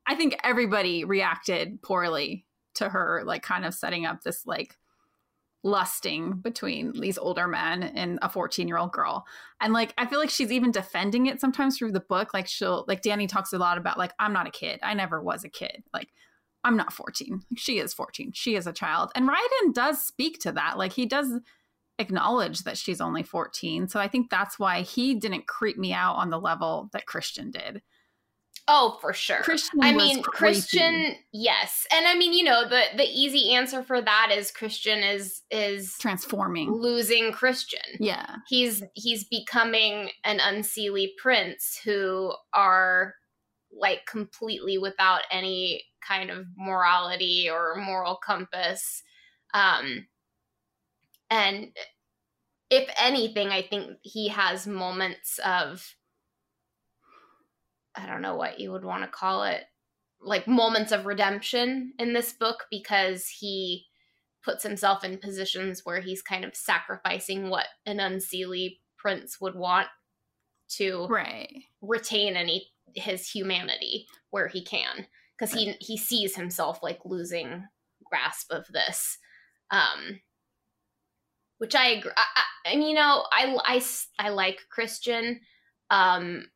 I 0.08 0.16
think 0.16 0.38
everybody 0.46 1.04
reacted 1.04 1.82
poorly 1.82 2.46
to 2.76 2.88
her, 2.88 3.24
like, 3.26 3.44
kind 3.44 3.66
of 3.66 3.74
setting 3.74 4.06
up 4.06 4.22
this 4.22 4.46
like 4.46 4.78
lusting 5.64 6.34
between 6.34 7.00
these 7.00 7.18
older 7.18 7.48
men 7.48 7.84
and 7.84 8.18
a 8.22 8.30
14 8.30 8.68
year 8.68 8.78
old 8.78 8.92
girl. 8.92 9.26
And 9.60 9.74
like, 9.74 9.94
I 9.98 10.06
feel 10.06 10.20
like 10.20 10.30
she's 10.30 10.52
even 10.52 10.72
defending 10.72 11.28
it 11.28 11.40
sometimes 11.40 11.78
through 11.78 11.92
the 11.92 12.00
book. 12.00 12.34
Like, 12.34 12.48
she'll, 12.48 12.86
like, 12.88 13.02
Dani 13.02 13.28
talks 13.28 13.54
a 13.54 13.58
lot 13.58 13.78
about, 13.78 13.98
like, 13.98 14.14
I'm 14.20 14.34
not 14.34 14.48
a 14.48 14.52
kid. 14.52 14.80
I 14.82 14.94
never 14.94 15.22
was 15.22 15.44
a 15.44 15.50
kid. 15.50 15.84
Like, 15.94 16.10
I'm 16.64 16.78
not 16.78 16.94
14. 16.94 17.42
She 17.58 17.80
is 17.80 17.94
14. 17.94 18.32
She 18.34 18.56
is 18.56 18.68
a 18.68 18.74
child. 18.74 19.12
And 19.16 19.28
Ryodan 19.28 19.74
does 19.74 20.04
speak 20.04 20.40
to 20.42 20.52
that. 20.54 20.78
Like, 20.78 20.94
he 20.94 21.06
does 21.06 21.40
acknowledge 22.00 22.64
that 22.64 22.78
she's 22.78 23.02
only 23.02 23.24
14. 23.24 23.88
So 23.88 24.00
I 24.00 24.08
think 24.08 24.30
that's 24.30 24.60
why 24.60 24.82
he 24.82 25.16
didn't 25.16 25.48
creep 25.48 25.78
me 25.78 25.94
out 25.94 26.16
on 26.16 26.30
the 26.30 26.40
level 26.40 26.90
that 26.94 27.06
Christian 27.06 27.52
did. 27.52 27.82
Oh, 28.68 28.98
for 29.02 29.14
sure. 29.14 29.42
Christian 29.42 29.80
I 29.82 29.94
mean, 29.94 30.22
Christian, 30.22 31.16
yes. 31.34 31.86
And 31.94 32.08
I 32.08 32.16
mean, 32.16 32.34
you 32.34 32.44
know, 32.44 32.68
the 32.68 32.84
the 32.96 33.04
easy 33.04 33.54
answer 33.54 33.84
for 33.84 34.02
that 34.02 34.32
is 34.36 34.52
Christian 34.52 35.00
is 35.00 35.42
is 35.50 35.96
transforming. 36.00 36.72
Losing 36.72 37.32
Christian. 37.32 37.82
Yeah. 38.00 38.36
He's 38.48 38.84
he's 38.94 39.26
becoming 39.26 40.12
an 40.24 40.40
unseelie 40.40 41.16
prince 41.18 41.80
who 41.84 42.34
are 42.54 43.16
like 43.74 44.06
completely 44.06 44.78
without 44.78 45.22
any 45.32 45.84
kind 46.08 46.30
of 46.30 46.46
morality 46.58 47.50
or 47.50 47.76
moral 47.76 48.16
compass. 48.16 49.04
Um 49.54 50.08
and 51.30 51.70
if 52.70 52.90
anything, 52.98 53.50
I 53.50 53.62
think 53.62 53.98
he 54.02 54.30
has 54.30 54.66
moments 54.66 55.40
of 55.46 55.96
I 57.96 58.06
don't 58.06 58.22
know 58.22 58.36
what 58.36 58.60
you 58.60 58.72
would 58.72 58.86
want 58.86 59.04
to 59.04 59.10
call 59.10 59.44
it, 59.44 59.64
like 60.22 60.48
moments 60.48 60.92
of 60.92 61.06
redemption 61.06 61.94
in 62.00 62.14
this 62.14 62.34
book 62.34 62.66
because 62.70 63.28
he 63.28 63.86
puts 64.44 64.64
himself 64.64 65.04
in 65.04 65.18
positions 65.18 65.82
where 65.84 66.02
he's 66.02 66.22
kind 66.22 66.46
of 66.46 66.56
sacrificing 66.56 67.50
what 67.50 67.68
an 67.86 67.98
unseelie 67.98 68.80
prince 68.98 69.40
would 69.40 69.56
want 69.56 69.88
to 70.70 71.06
right. 71.08 71.52
retain 71.82 72.36
any 72.36 72.68
his 72.96 73.30
humanity 73.30 74.06
where 74.32 74.48
he 74.48 74.64
can 74.64 75.06
because 75.38 75.54
he 75.54 75.76
he 75.80 75.98
sees 75.98 76.36
himself 76.36 76.80
like 76.82 77.00
losing 77.06 77.64
grasp 78.10 78.52
of 78.52 78.66
this 78.68 79.18
um 79.70 80.20
which 81.62 81.76
I 81.76 81.90
agree. 81.90 82.12
I, 82.18 82.26
I, 82.36 82.72
and 82.72 82.84
you 82.84 82.96
know, 82.96 83.24
I, 83.32 83.56
I, 83.64 83.84
I 84.18 84.30
like 84.30 84.62
Christian. 84.72 85.42
Um, 85.92 86.48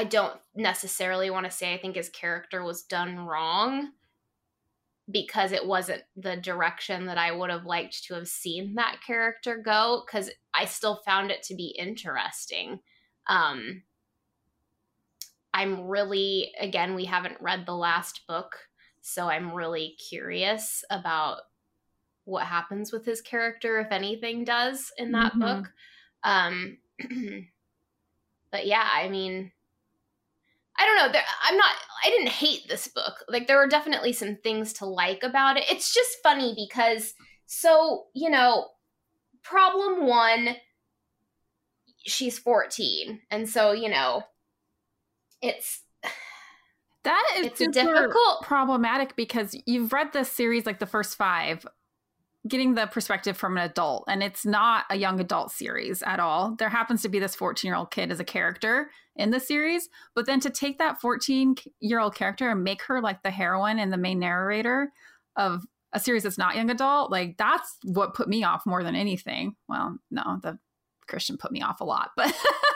I 0.00 0.04
don't 0.04 0.40
necessarily 0.56 1.28
want 1.28 1.44
to 1.44 1.50
say 1.50 1.74
I 1.74 1.78
think 1.78 1.94
his 1.94 2.08
character 2.08 2.64
was 2.64 2.84
done 2.84 3.18
wrong 3.18 3.90
because 5.10 5.52
it 5.52 5.66
wasn't 5.66 6.04
the 6.16 6.36
direction 6.36 7.04
that 7.04 7.18
I 7.18 7.32
would 7.32 7.50
have 7.50 7.66
liked 7.66 8.04
to 8.04 8.14
have 8.14 8.26
seen 8.26 8.76
that 8.76 9.00
character 9.06 9.60
go 9.62 10.02
because 10.06 10.30
I 10.54 10.64
still 10.64 11.02
found 11.04 11.30
it 11.30 11.42
to 11.44 11.54
be 11.54 11.76
interesting. 11.78 12.80
Um, 13.26 13.82
I'm 15.52 15.86
really, 15.86 16.52
again, 16.58 16.94
we 16.94 17.04
haven't 17.04 17.42
read 17.42 17.66
the 17.66 17.76
last 17.76 18.22
book, 18.26 18.56
so 19.02 19.28
I'm 19.28 19.52
really 19.52 19.98
curious 20.08 20.82
about 20.88 21.40
what 22.24 22.46
happens 22.46 22.90
with 22.90 23.04
his 23.04 23.20
character, 23.20 23.78
if 23.80 23.92
anything 23.92 24.44
does 24.44 24.92
in 24.96 25.12
that 25.12 25.32
mm-hmm. 25.32 25.40
book. 25.40 25.72
Um, 26.24 26.78
but 28.50 28.66
yeah, 28.66 28.88
I 28.94 29.10
mean, 29.10 29.52
I 30.80 30.86
don't 30.86 30.96
know. 30.96 31.12
There, 31.12 31.22
I'm 31.44 31.56
not. 31.56 31.72
I 32.04 32.08
didn't 32.08 32.28
hate 32.28 32.66
this 32.68 32.88
book. 32.88 33.24
Like 33.28 33.46
there 33.46 33.58
were 33.58 33.66
definitely 33.66 34.14
some 34.14 34.38
things 34.42 34.72
to 34.74 34.86
like 34.86 35.22
about 35.22 35.58
it. 35.58 35.64
It's 35.70 35.92
just 35.92 36.16
funny 36.22 36.54
because 36.56 37.12
so 37.46 38.06
you 38.14 38.30
know, 38.30 38.68
problem 39.42 40.06
one, 40.06 40.56
she's 42.06 42.38
14, 42.38 43.20
and 43.30 43.48
so 43.48 43.72
you 43.72 43.90
know, 43.90 44.22
it's 45.42 45.82
that 47.04 47.24
is 47.38 47.46
it's 47.46 47.58
difficult 47.68 48.42
problematic 48.42 49.16
because 49.16 49.54
you've 49.66 49.92
read 49.92 50.12
the 50.12 50.24
series 50.24 50.64
like 50.64 50.78
the 50.78 50.86
first 50.86 51.16
five 51.16 51.66
getting 52.48 52.74
the 52.74 52.86
perspective 52.86 53.36
from 53.36 53.56
an 53.56 53.64
adult 53.64 54.04
and 54.08 54.22
it's 54.22 54.46
not 54.46 54.84
a 54.90 54.96
young 54.96 55.20
adult 55.20 55.50
series 55.50 56.02
at 56.02 56.20
all. 56.20 56.54
There 56.58 56.68
happens 56.68 57.02
to 57.02 57.08
be 57.08 57.18
this 57.18 57.34
14 57.34 57.68
year 57.68 57.76
old 57.76 57.90
kid 57.90 58.10
as 58.10 58.20
a 58.20 58.24
character 58.24 58.90
in 59.16 59.30
the 59.30 59.40
series 59.40 59.88
but 60.14 60.26
then 60.26 60.40
to 60.40 60.50
take 60.50 60.78
that 60.78 61.00
14 61.00 61.56
year 61.80 62.00
old 62.00 62.14
character 62.14 62.50
and 62.50 62.64
make 62.64 62.82
her 62.82 63.02
like 63.02 63.22
the 63.22 63.30
heroine 63.30 63.78
and 63.78 63.92
the 63.92 63.98
main 63.98 64.18
narrator 64.18 64.92
of 65.36 65.64
a 65.92 66.00
series 66.00 66.22
that's 66.22 66.38
not 66.38 66.56
young 66.56 66.70
adult 66.70 67.10
like 67.10 67.36
that's 67.36 67.76
what 67.84 68.14
put 68.14 68.28
me 68.28 68.44
off 68.44 68.64
more 68.64 68.82
than 68.82 68.94
anything. 68.94 69.56
Well 69.68 69.98
no 70.10 70.38
the 70.42 70.58
christian 71.06 71.36
put 71.36 71.50
me 71.50 71.60
off 71.60 71.80
a 71.80 71.84
lot 71.84 72.12
but 72.16 72.32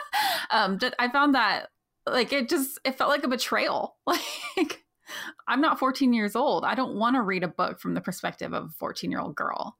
um 0.51 0.77
i 0.99 1.07
found 1.07 1.35
that 1.35 1.69
like 2.07 2.31
it 2.31 2.49
just 2.49 2.79
it 2.83 2.97
felt 2.97 3.09
like 3.09 3.23
a 3.23 3.29
betrayal. 3.29 3.95
Like 4.57 4.84
I'm 5.47 5.61
not 5.61 5.79
14 5.79 6.13
years 6.13 6.35
old. 6.35 6.65
I 6.65 6.75
don't 6.75 6.95
want 6.95 7.15
to 7.15 7.21
read 7.21 7.43
a 7.43 7.47
book 7.47 7.79
from 7.79 7.93
the 7.93 8.01
perspective 8.01 8.53
of 8.53 8.65
a 8.65 8.73
14 8.79 9.11
year 9.11 9.19
old 9.19 9.35
girl. 9.35 9.77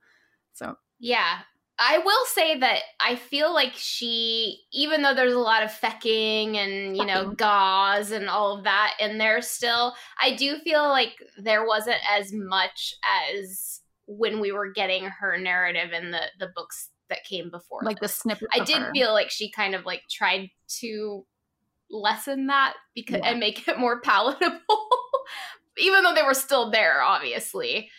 So, 0.54 0.76
yeah. 1.00 1.40
I 1.78 1.98
will 1.98 2.26
say 2.28 2.58
that 2.60 2.80
I 3.02 3.16
feel 3.16 3.54
like 3.54 3.74
she, 3.76 4.62
even 4.72 5.02
though 5.02 5.14
there's 5.14 5.34
a 5.34 5.40
lot 5.40 5.62
of 5.62 5.72
fecking 5.72 6.56
and, 6.56 6.96
you 6.96 7.06
know, 7.06 7.32
gauze 7.38 8.12
and 8.12 8.30
all 8.30 8.58
of 8.58 8.64
that 8.64 8.94
in 9.02 9.18
there 9.18 9.42
still, 9.42 9.94
I 10.22 10.36
do 10.36 10.58
feel 10.60 10.88
like 10.88 11.12
there 11.38 11.68
wasn't 11.68 12.00
as 12.10 12.32
much 12.32 12.96
as 13.30 13.82
when 14.08 14.40
we 14.40 14.54
were 14.54 14.72
getting 14.72 15.04
her 15.04 15.38
narrative 15.38 15.92
in 15.92 16.12
the, 16.12 16.22
the 16.40 16.50
books 16.56 16.92
that 17.10 17.26
came 17.26 17.50
before. 17.52 17.82
Like 17.84 18.00
this. 18.00 18.14
the 18.14 18.20
snippet. 18.20 18.48
I 18.54 18.64
did 18.64 18.78
her. 18.78 18.92
feel 18.94 19.12
like 19.14 19.30
she 19.30 19.52
kind 19.52 19.76
of 19.76 19.86
like 19.86 20.04
tried 20.10 20.50
to 20.80 21.26
lessen 21.90 22.48
that 22.48 22.76
because 22.94 23.20
yeah. 23.24 23.32
and 23.32 23.40
make 23.40 23.68
it 23.68 23.78
more 23.78 24.02
palatable, 24.04 24.88
even 25.78 26.04
though 26.04 26.14
they 26.14 26.24
were 26.24 26.34
still 26.34 26.72
there, 26.72 27.02
obviously. 27.02 27.90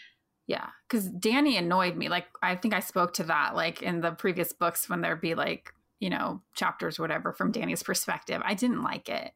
Yeah, 0.47 0.69
because 0.89 1.09
Dani 1.11 1.59
annoyed 1.59 1.97
me. 1.97 2.09
Like 2.09 2.27
I 2.43 2.55
think 2.55 2.75
I 2.75 2.81
spoke 2.81 3.15
to 3.15 3.25
that 3.25 3.55
like 3.55 3.83
in 3.83 4.01
the 4.01 4.13
previous 4.13 4.53
books 4.53 4.89
when 4.89 5.01
there'd 5.01 5.21
be 5.21 5.35
like 5.35 5.73
you 5.99 6.11
know 6.11 6.43
chapters 6.55 6.99
whatever 6.99 7.33
from 7.33 7.53
Dani's 7.53 7.83
perspective. 7.83 8.41
I 8.45 8.55
didn't 8.55 8.83
like 8.83 9.09
it 9.09 9.33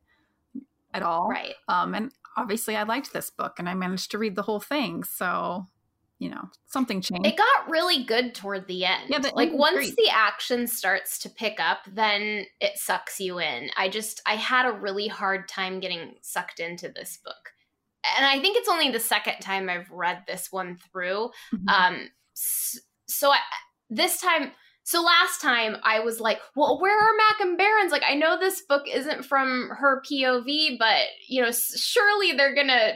at 0.95 1.03
all. 1.03 1.29
Right. 1.29 1.55
Um, 1.69 1.95
and 1.95 2.13
obviously 2.37 2.77
I 2.77 2.85
liked 2.85 3.13
this 3.13 3.31
book 3.31 3.55
and 3.59 3.69
I 3.69 3.75
managed 3.75 4.13
to 4.13 4.19
read 4.19 4.37
the 4.37 4.43
whole 4.43 4.61
thing. 4.61 5.03
So 5.03 5.67
you 6.21 6.29
know 6.29 6.49
something 6.67 7.01
changed. 7.01 7.27
It 7.27 7.37
got 7.37 7.69
really 7.69 8.05
good 8.05 8.35
toward 8.35 8.69
the 8.69 8.85
end. 8.85 9.05
Yeah, 9.09 9.19
the 9.19 9.33
like 9.35 9.51
once 9.53 9.77
great. 9.77 9.97
the 9.97 10.11
action 10.13 10.69
starts 10.69 11.19
to 11.21 11.29
pick 11.29 11.59
up, 11.59 11.79
then 11.91 12.45
it 12.61 12.77
sucks 12.77 13.19
you 13.19 13.41
in. 13.41 13.71
I 13.77 13.89
just 13.89 14.21
I 14.27 14.37
had 14.37 14.67
a 14.67 14.73
really 14.73 15.09
hard 15.09 15.49
time 15.49 15.81
getting 15.81 16.15
sucked 16.21 16.61
into 16.61 16.89
this 16.89 17.19
book 17.25 17.53
and 18.17 18.27
I 18.27 18.41
think 18.41 18.57
it's 18.57 18.69
only 18.69 18.91
the 18.91 19.01
second 19.01 19.41
time 19.41 19.69
I've 19.69 19.91
read 19.91 20.23
this 20.27 20.49
one 20.51 20.79
through. 20.93 21.31
Mm-hmm. 21.55 21.69
Um, 21.69 22.09
so 22.35 23.31
I, 23.31 23.39
this 23.89 24.21
time, 24.21 24.53
so 24.85 25.03
last 25.03 25.41
time 25.41 25.77
I 25.85 26.01
was 26.01 26.21
like, 26.21 26.39
well, 26.57 26.81
where 26.81 26.99
are 26.99 27.17
Mac 27.17 27.41
and 27.41 27.59
Barrons? 27.59 27.93
Like, 27.93 28.05
I 28.09 28.15
know 28.15 28.39
this 28.39 28.63
book 28.69 28.85
isn't 28.89 29.25
from 29.25 29.71
her 29.79 30.03
POV, 30.11 30.79
but 30.79 31.03
you 31.29 31.43
know, 31.43 31.51
surely 31.51 32.33
they're 32.33 32.55
gonna 32.55 32.95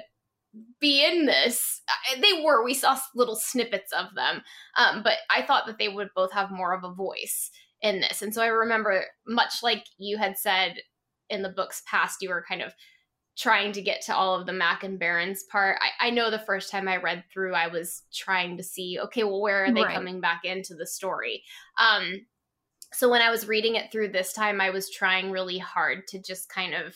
be 0.80 1.04
in 1.04 1.26
this. 1.26 1.82
They 2.20 2.42
were. 2.44 2.64
We 2.64 2.74
saw 2.74 2.98
little 3.14 3.36
snippets 3.36 3.92
of 3.92 4.14
them, 4.14 4.42
um, 4.76 5.02
but 5.02 5.18
I 5.34 5.42
thought 5.42 5.66
that 5.66 5.78
they 5.78 5.88
would 5.88 6.08
both 6.14 6.32
have 6.32 6.50
more 6.50 6.72
of 6.72 6.84
a 6.84 6.94
voice 6.94 7.50
in 7.82 8.00
this. 8.00 8.22
And 8.22 8.32
so 8.32 8.42
I 8.42 8.46
remember, 8.46 9.04
much 9.26 9.62
like 9.62 9.84
you 9.98 10.16
had 10.16 10.38
said 10.38 10.76
in 11.28 11.42
the 11.42 11.48
books 11.48 11.82
past, 11.88 12.18
you 12.22 12.28
were 12.28 12.44
kind 12.48 12.62
of 12.62 12.72
trying 13.36 13.72
to 13.72 13.82
get 13.82 14.02
to 14.02 14.14
all 14.14 14.38
of 14.38 14.46
the 14.46 14.52
Mac 14.52 14.84
and 14.84 14.98
Barrons 14.98 15.42
part. 15.42 15.78
I, 15.80 16.06
I, 16.06 16.10
know 16.10 16.30
the 16.30 16.38
first 16.38 16.70
time 16.70 16.86
I 16.86 16.98
read 16.98 17.24
through, 17.32 17.54
I 17.54 17.66
was 17.66 18.02
trying 18.12 18.56
to 18.58 18.62
see, 18.62 18.98
okay, 19.04 19.24
well, 19.24 19.40
where 19.40 19.64
are 19.64 19.72
they 19.72 19.82
right. 19.82 19.94
coming 19.94 20.20
back 20.20 20.44
into 20.44 20.74
the 20.74 20.86
story? 20.86 21.42
Um, 21.80 22.26
so 22.92 23.10
when 23.10 23.22
I 23.22 23.30
was 23.30 23.48
reading 23.48 23.74
it 23.74 23.90
through 23.90 24.10
this 24.10 24.32
time, 24.32 24.60
I 24.60 24.70
was 24.70 24.88
trying 24.88 25.32
really 25.32 25.58
hard 25.58 26.06
to 26.08 26.22
just 26.22 26.48
kind 26.48 26.74
of, 26.74 26.94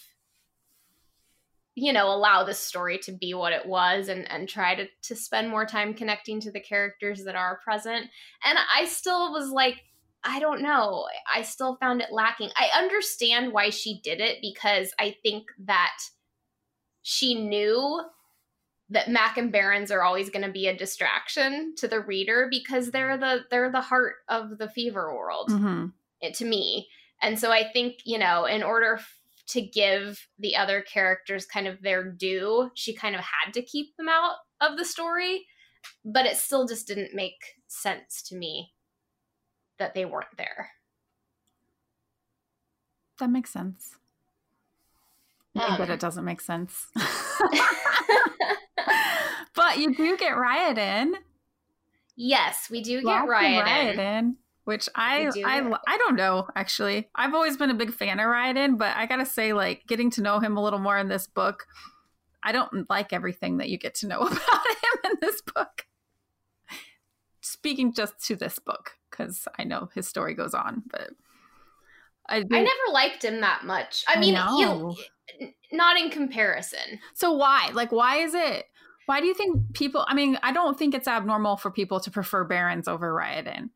you 1.74 1.92
know, 1.92 2.06
allow 2.06 2.44
the 2.44 2.54
story 2.54 2.98
to 2.98 3.12
be 3.12 3.34
what 3.34 3.52
it 3.52 3.66
was 3.66 4.06
and, 4.06 4.30
and 4.30 4.48
try 4.48 4.76
to, 4.76 4.86
to 5.02 5.16
spend 5.16 5.50
more 5.50 5.66
time 5.66 5.92
connecting 5.92 6.40
to 6.42 6.52
the 6.52 6.60
characters 6.60 7.24
that 7.24 7.34
are 7.34 7.60
present. 7.64 8.06
And 8.44 8.58
I 8.76 8.84
still 8.84 9.32
was 9.32 9.50
like, 9.50 9.82
I 10.22 10.38
don't 10.38 10.62
know. 10.62 11.06
I 11.32 11.42
still 11.42 11.76
found 11.76 12.00
it 12.00 12.12
lacking. 12.12 12.50
I 12.56 12.78
understand 12.78 13.52
why 13.52 13.70
she 13.70 14.00
did 14.02 14.20
it 14.20 14.38
because 14.40 14.92
I 15.00 15.16
think 15.22 15.46
that 15.64 15.96
she 17.02 17.34
knew 17.34 18.00
that 18.90 19.10
Mac 19.10 19.36
and 19.36 19.52
Barrons 19.52 19.90
are 19.90 20.02
always 20.02 20.30
going 20.30 20.44
to 20.44 20.52
be 20.52 20.66
a 20.66 20.76
distraction 20.76 21.74
to 21.76 21.88
the 21.88 22.00
reader 22.00 22.48
because 22.50 22.90
they're 22.90 23.18
the 23.18 23.44
they're 23.50 23.70
the 23.70 23.80
heart 23.80 24.14
of 24.28 24.58
the 24.58 24.68
fever 24.68 25.14
world 25.14 25.50
mm-hmm. 25.50 25.86
it, 26.20 26.34
to 26.34 26.44
me. 26.44 26.88
And 27.20 27.38
so 27.38 27.50
I 27.50 27.70
think, 27.72 27.96
you 28.04 28.18
know, 28.18 28.44
in 28.44 28.62
order 28.62 28.94
f- 28.94 29.20
to 29.48 29.60
give 29.60 30.26
the 30.38 30.56
other 30.56 30.80
characters 30.80 31.44
kind 31.46 31.66
of 31.66 31.82
their 31.82 32.10
due, 32.10 32.70
she 32.74 32.94
kind 32.94 33.14
of 33.14 33.20
had 33.20 33.52
to 33.54 33.62
keep 33.62 33.96
them 33.96 34.08
out 34.08 34.36
of 34.60 34.78
the 34.78 34.84
story, 34.84 35.46
but 36.04 36.26
it 36.26 36.36
still 36.36 36.66
just 36.66 36.86
didn't 36.86 37.14
make 37.14 37.56
sense 37.66 38.22
to 38.28 38.36
me 38.36 38.72
that 39.78 39.94
they 39.94 40.04
weren't 40.04 40.36
there. 40.36 40.70
That 43.18 43.30
makes 43.30 43.50
sense. 43.50 43.96
Um, 45.58 45.78
but 45.78 45.90
it 45.90 46.00
doesn't 46.00 46.24
make 46.24 46.40
sense. 46.40 46.86
but 49.54 49.78
you 49.78 49.94
do 49.94 50.16
get 50.16 50.34
Ryodan. 50.34 51.14
Yes, 52.16 52.68
we 52.70 52.82
do 52.82 53.02
get 53.02 53.26
Ryodan. 53.26 53.96
Ryodan. 53.96 54.34
Which 54.64 54.88
I 54.94 55.30
I 55.46 55.72
I 55.86 55.96
don't 55.96 56.16
know 56.16 56.46
actually. 56.54 57.08
I've 57.14 57.32
always 57.32 57.56
been 57.56 57.70
a 57.70 57.74
big 57.74 57.92
fan 57.92 58.20
of 58.20 58.26
Ryodan, 58.26 58.76
but 58.76 58.94
I 58.96 59.06
gotta 59.06 59.24
say, 59.24 59.52
like 59.52 59.86
getting 59.86 60.10
to 60.10 60.22
know 60.22 60.40
him 60.40 60.56
a 60.56 60.62
little 60.62 60.78
more 60.78 60.98
in 60.98 61.08
this 61.08 61.26
book, 61.26 61.66
I 62.42 62.52
don't 62.52 62.88
like 62.90 63.12
everything 63.12 63.58
that 63.58 63.70
you 63.70 63.78
get 63.78 63.94
to 63.96 64.06
know 64.06 64.18
about 64.20 64.32
him 64.36 65.10
in 65.10 65.12
this 65.20 65.40
book. 65.40 65.86
Speaking 67.40 67.94
just 67.94 68.18
to 68.26 68.36
this 68.36 68.58
book, 68.58 68.92
because 69.10 69.48
I 69.58 69.64
know 69.64 69.88
his 69.94 70.06
story 70.06 70.34
goes 70.34 70.52
on, 70.54 70.82
but 70.90 71.10
I, 72.28 72.36
I 72.36 72.42
never 72.42 72.92
liked 72.92 73.24
him 73.24 73.40
that 73.40 73.64
much. 73.64 74.04
I, 74.06 74.20
mean, 74.20 74.34
know 74.34 74.94
not 75.72 75.98
in 75.98 76.10
comparison. 76.10 77.00
So 77.14 77.32
why? 77.32 77.70
Like, 77.72 77.92
why 77.92 78.16
is 78.16 78.34
it? 78.34 78.66
Why 79.06 79.20
do 79.20 79.26
you 79.26 79.34
think 79.34 79.72
people? 79.74 80.04
I 80.06 80.14
mean, 80.14 80.38
I 80.42 80.52
don't 80.52 80.78
think 80.78 80.94
it's 80.94 81.08
abnormal 81.08 81.56
for 81.56 81.70
people 81.70 82.00
to 82.00 82.10
prefer 82.10 82.44
Barrons 82.44 82.88
over 82.88 83.12
Ryodan. 83.12 83.70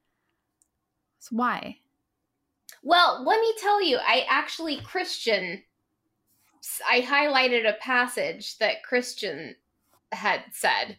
So 1.21 1.37
why? 1.37 1.79
Well, 2.83 3.25
let 3.25 3.41
me 3.41 3.55
tell 3.59 3.83
you, 3.83 3.99
I 3.99 4.27
actually 4.29 4.81
Christian. 4.81 5.63
I 6.89 7.01
highlighted 7.01 7.69
a 7.69 7.79
passage 7.81 8.59
that 8.59 8.85
Christian 8.85 9.57
had 10.13 10.43
said 10.53 10.97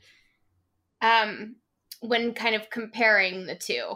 um, 1.02 1.58
when 2.02 2.34
kind 2.34 2.56
of 2.56 2.70
comparing 2.70 3.46
the 3.46 3.56
two. 3.56 3.96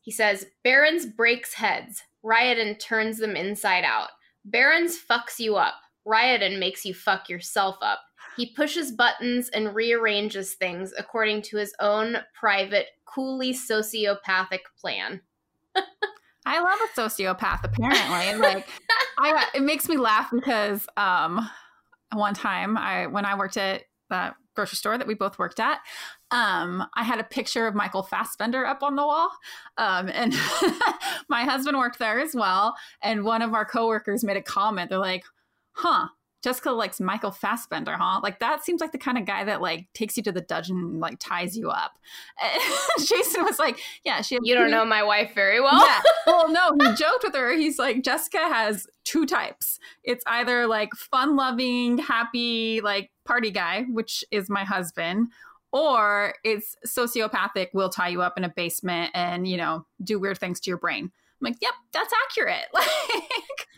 He 0.00 0.12
says, 0.12 0.46
Barrons 0.62 1.04
breaks 1.04 1.54
heads, 1.54 2.02
Ryodan 2.24 2.78
turns 2.78 3.18
them 3.18 3.34
inside 3.34 3.84
out. 3.84 4.10
Barrons 4.46 4.96
fucks 4.98 5.40
you 5.40 5.56
up. 5.56 5.74
Ryodan 6.06 6.58
makes 6.60 6.84
you 6.84 6.94
fuck 6.94 7.28
yourself 7.28 7.76
up. 7.82 8.00
He 8.36 8.46
pushes 8.46 8.92
buttons 8.92 9.48
and 9.48 9.74
rearranges 9.74 10.54
things 10.54 10.94
according 10.96 11.42
to 11.42 11.56
his 11.56 11.74
own 11.80 12.18
private, 12.32 12.86
coolly 13.04 13.52
sociopathic 13.52 14.60
plan. 14.80 15.20
I 16.46 16.60
love 16.60 16.78
a 16.84 17.00
sociopath, 17.00 17.64
apparently. 17.64 18.40
like, 18.40 18.68
I, 19.18 19.48
it 19.54 19.62
makes 19.62 19.88
me 19.88 19.96
laugh 19.96 20.30
because 20.30 20.86
um, 20.96 21.50
one 22.12 22.34
time 22.34 22.78
I, 22.78 23.08
when 23.08 23.24
I 23.24 23.36
worked 23.36 23.56
at 23.56 23.82
that 24.10 24.36
grocery 24.54 24.76
store 24.76 24.96
that 24.96 25.08
we 25.08 25.14
both 25.14 25.40
worked 25.40 25.58
at, 25.58 25.80
um, 26.30 26.86
I 26.94 27.04
had 27.04 27.20
a 27.20 27.24
picture 27.24 27.66
of 27.66 27.74
Michael 27.74 28.02
Fassbender 28.02 28.66
up 28.66 28.82
on 28.82 28.96
the 28.96 29.06
wall. 29.06 29.30
Um, 29.78 30.08
and 30.08 30.32
my 31.28 31.44
husband 31.44 31.78
worked 31.78 31.98
there 31.98 32.18
as 32.18 32.34
well. 32.34 32.74
And 33.02 33.24
one 33.24 33.42
of 33.42 33.54
our 33.54 33.64
coworkers 33.64 34.24
made 34.24 34.36
a 34.36 34.42
comment. 34.42 34.90
They're 34.90 34.98
like, 34.98 35.24
huh, 35.72 36.08
Jessica 36.42 36.70
likes 36.70 37.00
Michael 37.00 37.30
Fassbender, 37.30 37.96
huh? 37.96 38.20
Like 38.22 38.40
that 38.40 38.64
seems 38.64 38.80
like 38.80 38.92
the 38.92 38.98
kind 38.98 39.18
of 39.18 39.24
guy 39.24 39.44
that 39.44 39.60
like 39.60 39.86
takes 39.94 40.16
you 40.16 40.22
to 40.24 40.32
the 40.32 40.40
dungeon 40.40 40.76
and 40.76 41.00
like 41.00 41.16
ties 41.18 41.56
you 41.56 41.70
up. 41.70 41.98
Jason 42.98 43.42
was 43.42 43.58
like, 43.58 43.78
yeah, 44.04 44.20
she. 44.20 44.38
You 44.42 44.54
don't 44.54 44.70
know 44.70 44.84
my 44.84 45.02
wife 45.02 45.32
very 45.34 45.60
well. 45.60 45.84
Yeah. 45.84 46.00
Well, 46.26 46.50
no, 46.50 46.72
he 46.80 46.92
joked 46.96 47.22
with 47.22 47.36
her. 47.36 47.52
He's 47.52 47.78
like, 47.78 48.02
Jessica 48.02 48.38
has 48.38 48.88
two 49.04 49.26
types. 49.26 49.78
It's 50.02 50.24
either 50.26 50.66
like 50.66 50.92
fun-loving, 50.92 51.98
happy, 51.98 52.80
like 52.80 53.12
party 53.24 53.52
guy, 53.52 53.84
which 53.84 54.24
is 54.32 54.50
my 54.50 54.64
husband, 54.64 55.28
or 55.72 56.34
it's 56.44 56.76
sociopathic, 56.86 57.68
will 57.72 57.88
tie 57.88 58.08
you 58.08 58.22
up 58.22 58.38
in 58.38 58.44
a 58.44 58.48
basement 58.48 59.10
and 59.14 59.46
you 59.48 59.56
know 59.56 59.86
do 60.02 60.18
weird 60.18 60.38
things 60.38 60.60
to 60.60 60.70
your 60.70 60.78
brain. 60.78 61.10
I'm 61.40 61.44
like, 61.52 61.56
yep, 61.60 61.74
that's 61.92 62.12
accurate. 62.28 62.66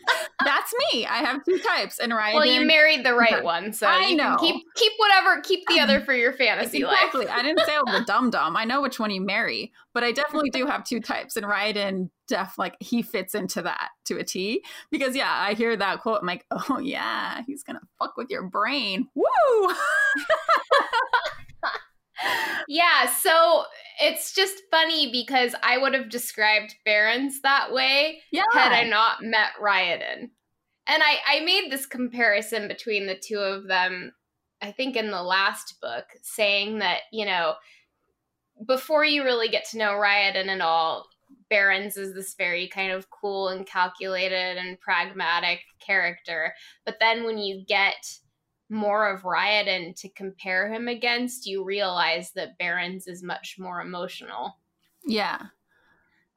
Like, 0.09 0.45
that's 0.45 0.73
me. 0.91 1.05
I 1.05 1.17
have 1.17 1.43
two 1.43 1.59
types. 1.59 1.99
And 1.99 2.11
Ryodan. 2.11 2.33
Well, 2.33 2.45
you 2.45 2.65
married 2.65 3.05
the 3.05 3.13
right 3.13 3.43
one, 3.43 3.73
so 3.73 3.87
I 3.87 4.13
know. 4.13 4.37
keep 4.39 4.65
keep 4.75 4.93
whatever, 4.97 5.41
keep 5.41 5.67
the 5.67 5.79
other 5.79 5.99
for 6.05 6.13
your 6.13 6.33
fantasy 6.33 6.83
life. 6.83 6.95
exactly. 6.97 7.25
life. 7.25 7.35
I 7.37 7.41
didn't 7.43 7.59
say 7.65 7.75
I 7.75 7.81
was 7.81 8.01
a 8.01 8.05
dum 8.05 8.29
dum. 8.29 8.57
I 8.57 8.63
know 8.63 8.81
which 8.81 8.99
one 8.99 9.11
you 9.11 9.21
marry, 9.21 9.71
but 9.93 10.03
I 10.03 10.11
definitely 10.11 10.49
do 10.49 10.65
have 10.65 10.83
two 10.83 10.99
types. 10.99 11.35
And 11.35 11.45
Ryodan, 11.45 12.09
def 12.27 12.57
like 12.57 12.75
he 12.79 13.01
fits 13.01 13.35
into 13.35 13.61
that 13.63 13.89
to 14.05 14.17
a 14.17 14.23
T. 14.23 14.63
Because 14.89 15.15
yeah, 15.15 15.31
I 15.31 15.53
hear 15.53 15.75
that 15.75 15.99
quote. 15.99 16.21
I'm 16.21 16.27
like, 16.27 16.45
oh 16.51 16.79
yeah, 16.79 17.41
he's 17.45 17.63
gonna 17.63 17.81
fuck 17.99 18.17
with 18.17 18.29
your 18.29 18.43
brain. 18.43 19.07
Woo! 19.13 19.73
Yeah, 22.67 23.07
so 23.07 23.63
it's 24.01 24.33
just 24.33 24.61
funny 24.71 25.11
because 25.11 25.55
I 25.63 25.77
would 25.77 25.93
have 25.93 26.09
described 26.09 26.75
Barrons 26.85 27.41
that 27.41 27.73
way 27.73 28.21
yeah. 28.31 28.43
had 28.53 28.71
I 28.71 28.83
not 28.83 29.21
met 29.21 29.51
Ryodan. 29.61 30.29
And 30.87 31.03
I, 31.03 31.17
I 31.27 31.39
made 31.41 31.71
this 31.71 31.85
comparison 31.85 32.67
between 32.67 33.07
the 33.07 33.15
two 33.15 33.39
of 33.39 33.67
them, 33.67 34.11
I 34.61 34.71
think 34.71 34.95
in 34.95 35.11
the 35.11 35.21
last 35.21 35.79
book, 35.81 36.05
saying 36.21 36.79
that, 36.79 37.01
you 37.11 37.25
know, 37.25 37.55
before 38.67 39.05
you 39.05 39.23
really 39.23 39.49
get 39.49 39.65
to 39.69 39.77
know 39.77 39.91
Ryodan 39.91 40.47
and 40.47 40.61
all, 40.61 41.05
Barrons 41.49 41.97
is 41.97 42.13
this 42.13 42.35
very 42.35 42.67
kind 42.67 42.91
of 42.91 43.09
cool 43.09 43.49
and 43.49 43.65
calculated 43.65 44.57
and 44.57 44.79
pragmatic 44.79 45.59
character. 45.79 46.53
But 46.85 46.97
then 46.99 47.23
when 47.23 47.37
you 47.37 47.63
get 47.67 47.95
more 48.69 49.09
of 49.09 49.23
Ryodan 49.23 49.99
to 50.01 50.09
compare 50.09 50.71
him 50.71 50.87
against, 50.87 51.45
you 51.45 51.63
realize 51.63 52.31
that 52.33 52.57
Barrons 52.57 53.07
is 53.07 53.23
much 53.23 53.57
more 53.57 53.81
emotional. 53.81 54.57
Yeah. 55.05 55.39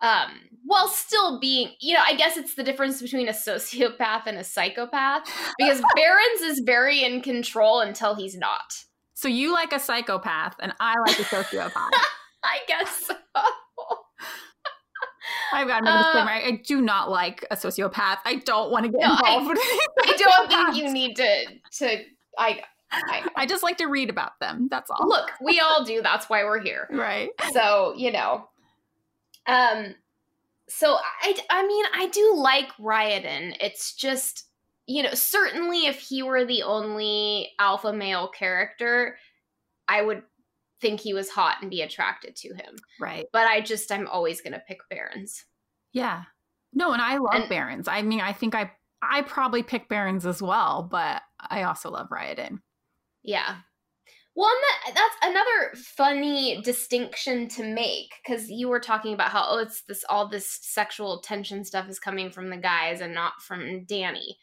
Um, 0.01 0.33
while 0.65 0.89
still 0.89 1.39
being, 1.39 1.73
you 1.81 1.95
know, 1.95 2.03
I 2.05 2.17
guess 2.17 2.37
it's 2.37 2.55
the 2.55 2.65
difference 2.65 3.01
between 3.01 3.29
a 3.29 3.33
sociopath 3.33 4.27
and 4.27 4.39
a 4.39 4.45
psychopath 4.45 5.29
because 5.59 5.81
Barrons 5.97 6.41
is 6.41 6.61
very 6.61 7.05
in 7.05 7.21
control 7.21 7.81
until 7.81 8.15
he's 8.15 8.37
not. 8.37 8.85
So 9.15 9.29
you 9.29 9.53
like 9.53 9.73
a 9.73 9.79
psychopath 9.79 10.57
and 10.61 10.73
I 10.81 10.95
like 11.07 11.21
a 11.21 11.25
sociopath. 11.25 11.73
I 12.45 12.59
guess 12.67 13.07
so. 13.07 13.15
I've 15.53 15.69
got 15.69 15.83
another 15.83 16.03
disclaimer. 16.03 16.31
Uh, 16.31 16.49
I 16.49 16.63
do 16.67 16.81
not 16.81 17.11
like 17.11 17.47
a 17.51 17.57
sociopath. 17.57 18.19
I 18.25 18.43
don't 18.45 18.73
want 18.73 18.87
to 18.87 18.91
get 18.91 19.01
no, 19.01 19.13
involved 19.13 19.47
I, 19.47 19.49
with 19.49 19.59
I 20.09 20.17
don't 20.17 20.49
think 20.49 20.77
you 20.77 20.93
need 20.93 21.15
to 21.17 21.45
to 21.79 22.03
I, 22.39 22.63
I 22.91 23.27
I 23.37 23.47
just 23.47 23.63
like 23.63 23.79
to 23.79 23.87
read 23.87 24.11
about 24.11 24.39
them. 24.41 24.69
That's 24.71 24.91
all. 24.91 25.09
Look, 25.09 25.31
we 25.41 25.61
all 25.61 25.85
do. 25.85 26.03
That's 26.03 26.29
why 26.29 26.45
we're 26.45 26.61
here. 26.61 26.89
Right. 26.93 27.31
So, 27.53 27.95
you 27.97 28.13
know. 28.13 28.49
Um 29.47 29.95
so 30.69 30.97
I 31.23 31.37
I 31.51 31.67
mean, 31.67 31.85
I 31.95 32.09
do 32.09 32.35
like 32.37 32.71
Ryodan. 32.79 33.57
It's 33.61 33.95
just 33.95 34.47
you 34.87 35.03
know, 35.03 35.15
certainly 35.15 35.87
if 35.87 36.01
he 36.01 36.23
were 36.23 36.45
the 36.45 36.63
only 36.65 37.51
alpha 37.59 37.93
male 37.93 38.29
character, 38.29 39.17
I 39.89 40.03
would 40.03 40.23
think 40.81 41.01
he 41.01 41.15
was 41.15 41.31
hot 41.31 41.59
and 41.63 41.71
be 41.71 41.83
attracted 41.83 42.37
to 42.37 42.49
him. 42.49 42.77
Right. 43.01 43.27
But 43.33 43.47
I 43.47 43.61
just 43.61 43.91
I'm 43.91 44.09
always 44.09 44.41
going 44.41 44.53
to 44.53 44.63
pick 44.67 44.81
Barrons. 44.91 45.45
Yeah. 45.93 46.25
No, 46.75 46.93
and 46.93 47.01
I 47.01 47.19
love 47.19 47.35
and, 47.35 47.49
Barrons. 47.49 47.89
I 47.89 48.03
mean, 48.03 48.21
I 48.21 48.33
think 48.33 48.55
I 48.55 48.71
I 49.03 49.23
probably 49.23 49.63
pick 49.63 49.89
Barrons 49.89 50.27
as 50.27 50.43
well, 50.43 50.87
but 50.91 51.23
I 51.49 51.63
also 51.63 51.91
love 51.91 52.09
Ryodan. 52.11 52.59
Yeah. 53.23 53.57
Well, 54.35 54.51
that, 54.87 54.95
that's 54.95 55.31
another 55.31 55.75
funny 55.97 56.63
distinction 56.63 57.49
to 57.49 57.63
make 57.63 58.15
because 58.25 58.49
you 58.49 58.69
were 58.69 58.81
talking 58.81 59.13
about 59.13 59.31
how 59.31 59.47
oh, 59.47 59.59
it's 59.59 59.83
this 59.83 60.05
all 60.09 60.29
this 60.29 60.59
sexual 60.63 61.21
tension 61.21 61.65
stuff 61.65 61.89
is 61.89 61.99
coming 61.99 62.31
from 62.31 62.49
the 62.49 62.57
guys 62.57 63.01
and 63.01 63.15
not 63.15 63.35
from 63.43 63.85
Dani. 63.85 64.37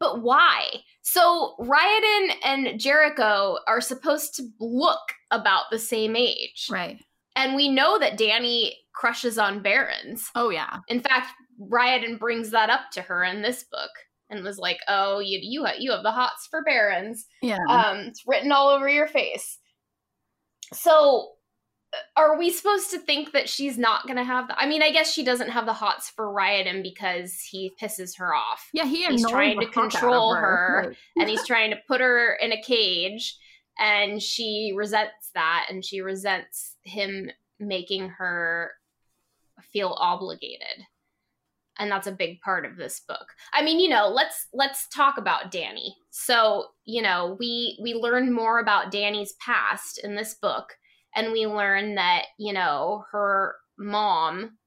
But 0.00 0.22
why? 0.22 0.82
So 1.02 1.54
Ryodan 1.60 2.34
and 2.44 2.80
Jericho 2.80 3.58
are 3.68 3.80
supposed 3.80 4.34
to 4.36 4.48
look 4.60 5.12
about 5.30 5.64
the 5.70 5.78
same 5.78 6.16
age. 6.16 6.66
Right. 6.68 7.00
And 7.36 7.54
we 7.54 7.68
know 7.68 7.98
that 7.98 8.18
Dani 8.18 8.72
crushes 8.94 9.38
on 9.38 9.62
Barrons. 9.62 10.28
Oh 10.34 10.50
yeah. 10.50 10.78
In 10.88 11.00
fact, 11.00 11.28
Ryodan 11.60 12.18
brings 12.18 12.50
that 12.50 12.68
up 12.68 12.90
to 12.92 13.02
her 13.02 13.22
in 13.24 13.42
this 13.42 13.64
book 13.70 13.90
and 14.30 14.44
was 14.44 14.58
like, 14.58 14.78
"Oh, 14.88 15.18
you 15.20 15.38
you 15.42 15.64
have, 15.64 15.76
you 15.78 15.92
have 15.92 16.02
the 16.02 16.12
hots 16.12 16.46
for 16.50 16.62
Barrons." 16.62 17.26
Yeah. 17.42 17.58
Um 17.68 17.98
it's 18.08 18.22
written 18.26 18.52
all 18.52 18.68
over 18.68 18.88
your 18.88 19.08
face. 19.08 19.58
So 20.72 21.32
are 22.16 22.38
we 22.38 22.50
supposed 22.50 22.90
to 22.90 22.98
think 22.98 23.32
that 23.32 23.48
she's 23.48 23.78
not 23.78 24.04
going 24.06 24.16
to 24.16 24.24
have 24.24 24.48
the 24.48 24.58
I 24.58 24.66
mean, 24.66 24.82
I 24.82 24.90
guess 24.90 25.12
she 25.12 25.24
doesn't 25.24 25.50
have 25.50 25.66
the 25.66 25.72
hots 25.72 26.10
for 26.10 26.26
Ryodan 26.26 26.82
because 26.82 27.40
he 27.40 27.72
pisses 27.80 28.18
her 28.18 28.34
off. 28.34 28.68
Yeah, 28.72 28.84
he 28.84 29.06
he's 29.06 29.26
trying 29.28 29.60
to 29.60 29.66
control 29.66 30.34
her, 30.34 30.40
her 30.40 30.88
right. 30.88 30.96
and 31.16 31.28
he's 31.28 31.46
trying 31.46 31.70
to 31.70 31.78
put 31.86 32.00
her 32.00 32.34
in 32.34 32.52
a 32.52 32.60
cage 32.60 33.36
and 33.78 34.22
she 34.22 34.72
resents 34.74 35.30
that 35.34 35.66
and 35.70 35.84
she 35.84 36.00
resents 36.00 36.76
him 36.82 37.30
making 37.58 38.08
her 38.08 38.72
feel 39.72 39.96
obligated. 39.98 40.84
And 41.78 41.90
that's 41.90 42.06
a 42.06 42.12
big 42.12 42.40
part 42.40 42.64
of 42.64 42.76
this 42.76 43.00
book. 43.00 43.26
I 43.52 43.62
mean, 43.62 43.78
you 43.78 43.88
know, 43.88 44.08
let's 44.08 44.46
let's 44.52 44.88
talk 44.88 45.18
about 45.18 45.52
Dani. 45.52 45.90
So, 46.10 46.66
you 46.84 47.02
know, 47.02 47.36
we 47.38 47.78
we 47.82 47.94
learn 47.94 48.32
more 48.32 48.58
about 48.60 48.90
Dani's 48.90 49.34
past 49.44 49.98
in 50.02 50.14
this 50.14 50.34
book 50.34 50.74
and 51.14 51.32
we 51.32 51.46
learn 51.46 51.96
that 51.96 52.26
you 52.38 52.52
know 52.52 53.04
her 53.10 53.56
mom 53.78 54.58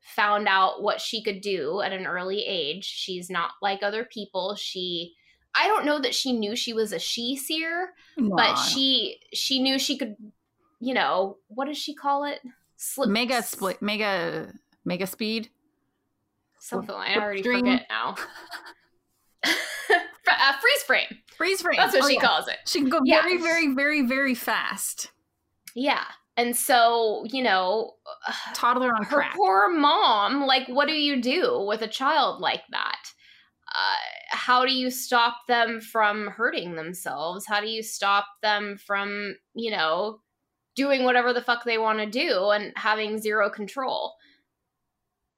found 0.00 0.46
out 0.48 0.82
what 0.82 1.00
she 1.00 1.22
could 1.22 1.40
do 1.40 1.80
at 1.80 1.92
an 1.92 2.06
early 2.06 2.44
age. 2.46 2.84
She's 2.84 3.30
not 3.30 3.52
like 3.62 3.82
other 3.82 4.04
people. 4.04 4.56
She 4.56 5.14
i 5.56 5.68
don't 5.68 5.86
know 5.86 6.00
that 6.00 6.14
she 6.14 6.32
knew 6.32 6.56
she 6.56 6.72
was 6.72 6.92
a 6.92 6.96
sidhe-seer 6.96 7.90
but 8.18 8.56
she 8.56 9.20
she 9.32 9.60
knew 9.60 9.78
she 9.78 9.96
could 9.96 10.16
you 10.80 10.92
know 10.92 11.38
what 11.46 11.66
does 11.66 11.78
she 11.78 11.94
call 11.94 12.24
it? 12.24 12.40
Slip, 12.76 13.08
mega 13.08 13.42
split 13.42 13.80
mega 13.80 14.52
mega 14.84 15.06
speed 15.06 15.48
something 16.64 16.94
i 16.94 17.16
already 17.16 17.42
Stream. 17.42 17.60
forget 17.60 17.86
now 17.88 18.14
uh, 19.44 20.52
freeze 20.60 20.82
frame 20.86 21.18
freeze 21.36 21.60
frame 21.60 21.76
that's 21.76 21.94
what 21.94 22.04
oh, 22.04 22.08
she 22.08 22.14
yeah. 22.14 22.20
calls 22.20 22.48
it 22.48 22.56
she 22.66 22.80
can 22.80 22.88
go 22.88 23.00
yeah. 23.04 23.22
very 23.22 23.38
very 23.38 23.74
very 23.74 24.02
very 24.02 24.34
fast 24.34 25.10
yeah. 25.74 26.04
And 26.36 26.56
so, 26.56 27.24
you 27.30 27.42
know, 27.42 27.92
toddler 28.54 28.94
on 28.94 29.04
her 29.04 29.16
crack. 29.16 29.34
poor 29.34 29.68
mom, 29.68 30.46
like, 30.46 30.66
what 30.68 30.88
do 30.88 30.94
you 30.94 31.20
do 31.20 31.64
with 31.66 31.82
a 31.82 31.88
child 31.88 32.40
like 32.40 32.62
that? 32.70 33.02
Uh, 33.72 33.96
how 34.30 34.64
do 34.64 34.72
you 34.72 34.90
stop 34.90 35.36
them 35.48 35.80
from 35.80 36.28
hurting 36.28 36.74
themselves? 36.74 37.44
How 37.46 37.60
do 37.60 37.68
you 37.68 37.82
stop 37.82 38.26
them 38.42 38.78
from, 38.84 39.36
you 39.54 39.70
know, 39.70 40.20
doing 40.76 41.04
whatever 41.04 41.32
the 41.32 41.42
fuck 41.42 41.64
they 41.64 41.78
want 41.78 41.98
to 42.00 42.06
do 42.06 42.50
and 42.50 42.72
having 42.76 43.18
zero 43.18 43.48
control? 43.48 44.14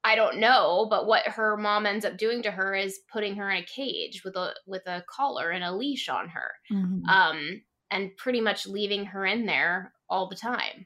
I 0.07 0.15
don't 0.15 0.37
know, 0.37 0.87
but 0.89 1.05
what 1.05 1.27
her 1.27 1.57
mom 1.57 1.85
ends 1.85 2.05
up 2.05 2.17
doing 2.17 2.41
to 2.43 2.51
her 2.51 2.73
is 2.73 3.01
putting 3.11 3.35
her 3.35 3.51
in 3.51 3.57
a 3.57 3.65
cage 3.65 4.23
with 4.23 4.37
a 4.37 4.53
with 4.65 4.87
a 4.87 5.03
collar 5.09 5.49
and 5.49 5.65
a 5.65 5.75
leash 5.75 6.07
on 6.07 6.29
her. 6.29 6.51
Mm-hmm. 6.71 7.09
Um, 7.09 7.61
and 7.91 8.15
pretty 8.15 8.39
much 8.39 8.65
leaving 8.65 9.07
her 9.07 9.25
in 9.25 9.45
there 9.45 9.91
all 10.09 10.29
the 10.29 10.35
time 10.37 10.85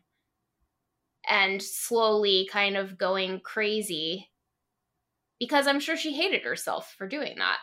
and 1.30 1.62
slowly 1.62 2.50
kind 2.52 2.76
of 2.76 2.98
going 2.98 3.42
crazy 3.42 4.28
because 5.40 5.68
I'm 5.68 5.80
sure 5.80 5.96
she 5.96 6.14
hated 6.14 6.42
herself 6.42 6.96
for 6.98 7.08
doing 7.08 7.36
that. 7.38 7.60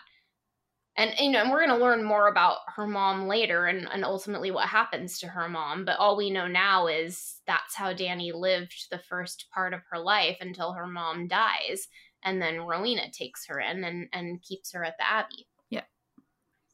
And 0.98 1.14
you 1.16 1.30
know, 1.30 1.40
and 1.42 1.50
we're 1.50 1.64
going 1.64 1.78
to 1.78 1.84
learn 1.84 2.02
more 2.02 2.26
about 2.26 2.58
her 2.74 2.84
mom 2.84 3.28
later 3.28 3.66
and, 3.66 3.88
and 3.90 4.04
ultimately 4.04 4.50
what 4.50 4.68
happens 4.68 5.20
to 5.20 5.28
her 5.28 5.48
mom. 5.48 5.84
But 5.84 5.96
all 6.00 6.16
we 6.16 6.28
know 6.28 6.48
now 6.48 6.88
is 6.88 7.36
that's 7.46 7.76
how 7.76 7.92
Dani 7.92 8.34
lived 8.34 8.88
the 8.90 8.98
first 8.98 9.46
part 9.54 9.72
of 9.72 9.80
her 9.90 9.98
life 10.00 10.38
until 10.40 10.72
her 10.72 10.88
mom 10.88 11.28
dies. 11.28 11.86
And 12.24 12.42
then 12.42 12.62
Rowena 12.62 13.12
takes 13.12 13.46
her 13.46 13.60
in 13.60 13.84
and, 13.84 14.08
and 14.12 14.42
keeps 14.42 14.72
her 14.72 14.82
at 14.82 14.96
the 14.98 15.08
Abbey. 15.08 15.46
Yeah. 15.70 15.84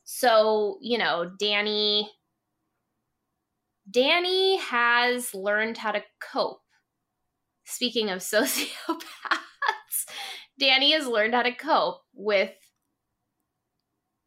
So, 0.05 0.79
you 0.81 0.97
know, 0.97 1.31
Dani 1.39 2.07
Dani 3.91 4.59
has 4.61 5.35
learned 5.35 5.77
how 5.77 5.93
to 5.93 6.03
cope. 6.19 6.63
Speaking 7.67 8.09
of 8.09 8.19
sociopaths, 8.21 10.07
Dani 10.59 10.93
has 10.93 11.07
learned 11.07 11.35
how 11.35 11.43
to 11.43 11.53
cope 11.53 12.01
with 12.15 12.55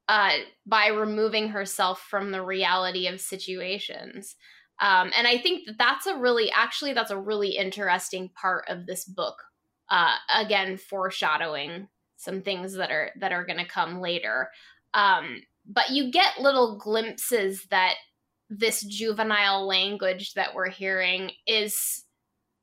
uh, 0.07 0.33
by 0.65 0.87
removing 0.87 1.49
herself 1.49 2.01
from 2.09 2.31
the 2.31 2.41
reality 2.41 3.07
of 3.07 3.19
situations. 3.19 4.35
Um, 4.79 5.11
and 5.17 5.27
I 5.27 5.37
think 5.37 5.65
that 5.65 5.77
that's 5.77 6.05
a 6.05 6.17
really, 6.17 6.51
actually, 6.51 6.93
that's 6.93 7.11
a 7.11 7.17
really 7.17 7.57
interesting 7.57 8.29
part 8.29 8.65
of 8.69 8.85
this 8.85 9.05
book. 9.05 9.35
Uh, 9.89 10.15
again, 10.35 10.77
foreshadowing 10.77 11.87
some 12.17 12.41
things 12.41 12.73
that 12.73 12.91
are 12.91 13.11
that 13.19 13.31
are 13.31 13.45
going 13.45 13.59
to 13.59 13.65
come 13.65 14.01
later. 14.01 14.49
Um, 14.93 15.41
but 15.65 15.89
you 15.89 16.11
get 16.11 16.39
little 16.39 16.77
glimpses 16.77 17.65
that 17.69 17.95
this 18.49 18.81
juvenile 18.81 19.67
language 19.67 20.33
that 20.33 20.53
we're 20.55 20.69
hearing 20.69 21.31
is 21.45 22.05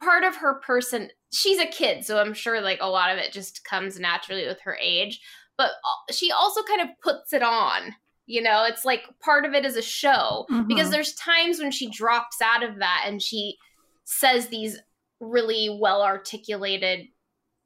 part 0.02 0.24
of 0.24 0.36
her 0.36 0.60
person 0.60 1.08
she's 1.32 1.58
a 1.58 1.66
kid 1.66 2.04
so 2.04 2.18
i'm 2.18 2.34
sure 2.34 2.60
like 2.60 2.78
a 2.80 2.88
lot 2.88 3.10
of 3.10 3.18
it 3.18 3.32
just 3.32 3.64
comes 3.64 3.98
naturally 3.98 4.46
with 4.46 4.60
her 4.60 4.76
age 4.82 5.20
but 5.56 5.70
she 6.10 6.30
also 6.32 6.62
kind 6.62 6.80
of 6.80 6.88
puts 7.02 7.32
it 7.32 7.42
on 7.42 7.94
you 8.26 8.42
know 8.42 8.64
it's 8.64 8.84
like 8.84 9.02
part 9.20 9.44
of 9.44 9.54
it 9.54 9.64
is 9.64 9.76
a 9.76 9.82
show 9.82 10.46
mm-hmm. 10.50 10.66
because 10.66 10.90
there's 10.90 11.14
times 11.14 11.58
when 11.58 11.70
she 11.70 11.90
drops 11.90 12.40
out 12.42 12.62
of 12.62 12.78
that 12.78 13.04
and 13.06 13.20
she 13.22 13.56
says 14.04 14.48
these 14.48 14.78
really 15.20 15.76
well 15.80 16.02
articulated 16.02 17.06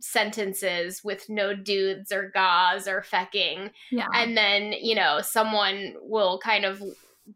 sentences 0.01 1.03
with 1.03 1.29
no 1.29 1.55
dudes 1.55 2.13
or 2.13 2.31
gauze 2.33 2.87
or 2.87 3.03
fecking 3.03 3.71
yeah. 3.91 4.07
and 4.15 4.37
then 4.37 4.73
you 4.73 4.95
know 4.95 5.21
someone 5.21 5.95
will 6.01 6.39
kind 6.39 6.65
of 6.65 6.81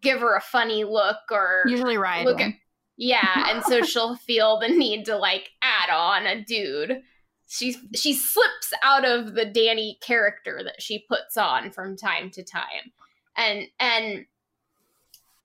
give 0.01 0.21
her 0.21 0.37
a 0.37 0.41
funny 0.41 0.85
look 0.85 1.19
or 1.31 1.65
usually 1.67 1.99
right 1.99 2.25
look 2.25 2.41
at 2.41 2.53
yeah 2.97 3.51
and 3.51 3.65
so 3.65 3.83
she'll 3.83 4.15
feel 4.15 4.61
the 4.61 4.69
need 4.69 5.05
to 5.05 5.17
like 5.17 5.51
add 5.62 5.91
on 5.91 6.27
a 6.27 6.45
dude 6.45 7.03
she 7.53 7.77
she 7.95 8.15
slips 8.15 8.73
out 8.83 9.05
of 9.05 9.35
the 9.35 9.45
Dani 9.45 10.01
character 10.01 10.62
that 10.65 10.81
she 10.81 11.05
puts 11.09 11.37
on 11.37 11.71
from 11.71 11.97
time 11.97 12.31
to 12.31 12.43
time 12.43 12.93
and 13.37 13.67
and 13.79 14.25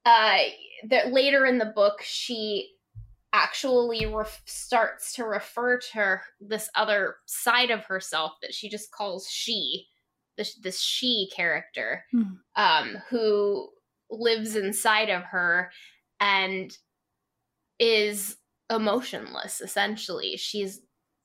uh 0.05 0.39
that 0.87 1.11
later 1.11 1.45
in 1.45 1.57
the 1.57 1.65
book 1.65 2.01
she 2.01 2.71
actually 3.33 4.05
ref- 4.05 4.41
starts 4.45 5.13
to 5.13 5.25
refer 5.25 5.77
to 5.77 5.93
her, 5.97 6.21
this 6.39 6.69
other 6.75 7.17
side 7.25 7.71
of 7.71 7.83
herself 7.83 8.31
that 8.41 8.53
she 8.53 8.69
just 8.69 8.89
calls 8.91 9.27
she 9.29 9.85
this, 10.37 10.55
this 10.55 10.79
she 10.79 11.29
character 11.35 12.05
Hmm. 12.11 12.23
um, 12.55 12.97
who 13.09 13.69
lives 14.09 14.55
inside 14.55 15.09
of 15.09 15.23
her 15.23 15.71
and 16.21 16.75
is 17.79 18.37
emotionless 18.69 19.61
essentially 19.61 20.37
she's 20.37 20.81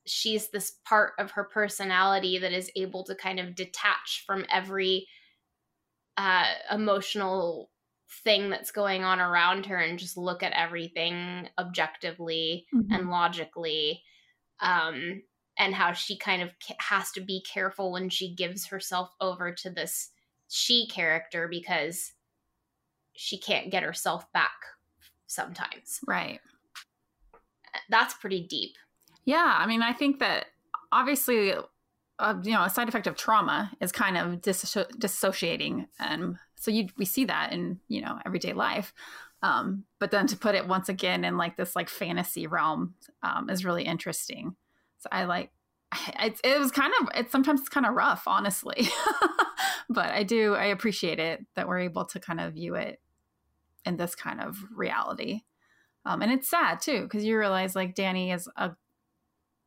she's 0.06 0.50
this 0.50 0.72
part 0.84 1.12
of 1.18 1.32
her 1.32 1.44
personality 1.44 2.38
that 2.38 2.52
is 2.52 2.70
able 2.76 3.04
to 3.04 3.14
kind 3.14 3.38
of 3.40 3.54
detach 3.54 4.24
from 4.26 4.44
every 4.50 5.06
uh 6.16 6.46
emotional 6.70 7.70
thing 8.24 8.50
that's 8.50 8.70
going 8.70 9.02
on 9.04 9.20
around 9.20 9.64
her 9.66 9.78
and 9.78 9.98
just 9.98 10.16
look 10.16 10.42
at 10.42 10.52
everything 10.52 11.48
objectively 11.58 12.66
Mhm. 12.74 12.94
and 12.94 13.10
logically 13.10 14.02
um 14.60 15.22
and 15.58 15.74
how 15.74 15.92
she 15.92 16.16
kind 16.16 16.42
of 16.42 16.52
has 16.78 17.12
to 17.12 17.20
be 17.20 17.42
careful 17.42 17.92
when 17.92 18.08
she 18.10 18.34
gives 18.34 18.66
herself 18.66 19.14
over 19.20 19.52
to 19.52 19.70
this 19.70 20.10
she 20.48 20.86
character 20.88 21.48
because 21.48 22.12
she 23.14 23.38
can't 23.38 23.70
get 23.70 23.82
herself 23.82 24.30
back 24.32 24.58
sometimes 25.26 26.00
Right. 26.06 26.40
that's 27.88 28.14
pretty 28.14 28.46
deep 28.46 28.76
Yeah, 29.24 29.56
I 29.58 29.66
mean, 29.66 29.82
I 29.82 29.92
think 29.92 30.18
that 30.18 30.46
obviously, 30.90 31.52
uh, 32.18 32.34
you 32.42 32.52
know, 32.52 32.64
a 32.64 32.70
side 32.70 32.88
effect 32.88 33.06
of 33.06 33.16
trauma 33.16 33.70
is 33.80 33.92
kind 33.92 34.16
of 34.16 34.40
disso- 34.40 34.90
dissociating, 34.98 35.86
and 35.98 36.36
so 36.56 36.70
you 36.70 36.88
we 36.96 37.04
see 37.04 37.24
that 37.26 37.52
in 37.52 37.80
you 37.88 38.00
know 38.00 38.18
everyday 38.26 38.52
life. 38.52 38.92
Um, 39.42 39.84
but 39.98 40.12
then 40.12 40.28
to 40.28 40.36
put 40.36 40.54
it 40.54 40.68
once 40.68 40.88
again 40.88 41.24
in 41.24 41.36
like 41.36 41.56
this 41.56 41.74
like 41.74 41.88
fantasy 41.88 42.46
realm 42.46 42.94
um, 43.24 43.50
is 43.50 43.64
really 43.64 43.82
interesting. 43.84 44.54
So 44.98 45.08
I 45.10 45.24
like 45.24 45.50
it. 46.20 46.40
It 46.44 46.58
was 46.58 46.70
kind 46.70 46.92
of 47.00 47.08
it's 47.14 47.32
sometimes 47.32 47.60
it's 47.60 47.68
kind 47.68 47.86
of 47.86 47.94
rough, 47.94 48.24
honestly, 48.26 48.88
but 49.88 50.10
I 50.10 50.22
do 50.22 50.54
I 50.54 50.66
appreciate 50.66 51.18
it 51.18 51.44
that 51.54 51.68
we're 51.68 51.80
able 51.80 52.04
to 52.06 52.20
kind 52.20 52.40
of 52.40 52.54
view 52.54 52.74
it 52.74 53.00
in 53.84 53.96
this 53.96 54.14
kind 54.14 54.40
of 54.40 54.58
reality. 54.74 55.42
Um, 56.04 56.22
and 56.22 56.32
it's 56.32 56.48
sad 56.48 56.80
too 56.80 57.02
because 57.02 57.24
you 57.24 57.38
realize 57.38 57.76
like 57.76 57.94
Dani 57.94 58.34
is 58.34 58.48
a 58.56 58.72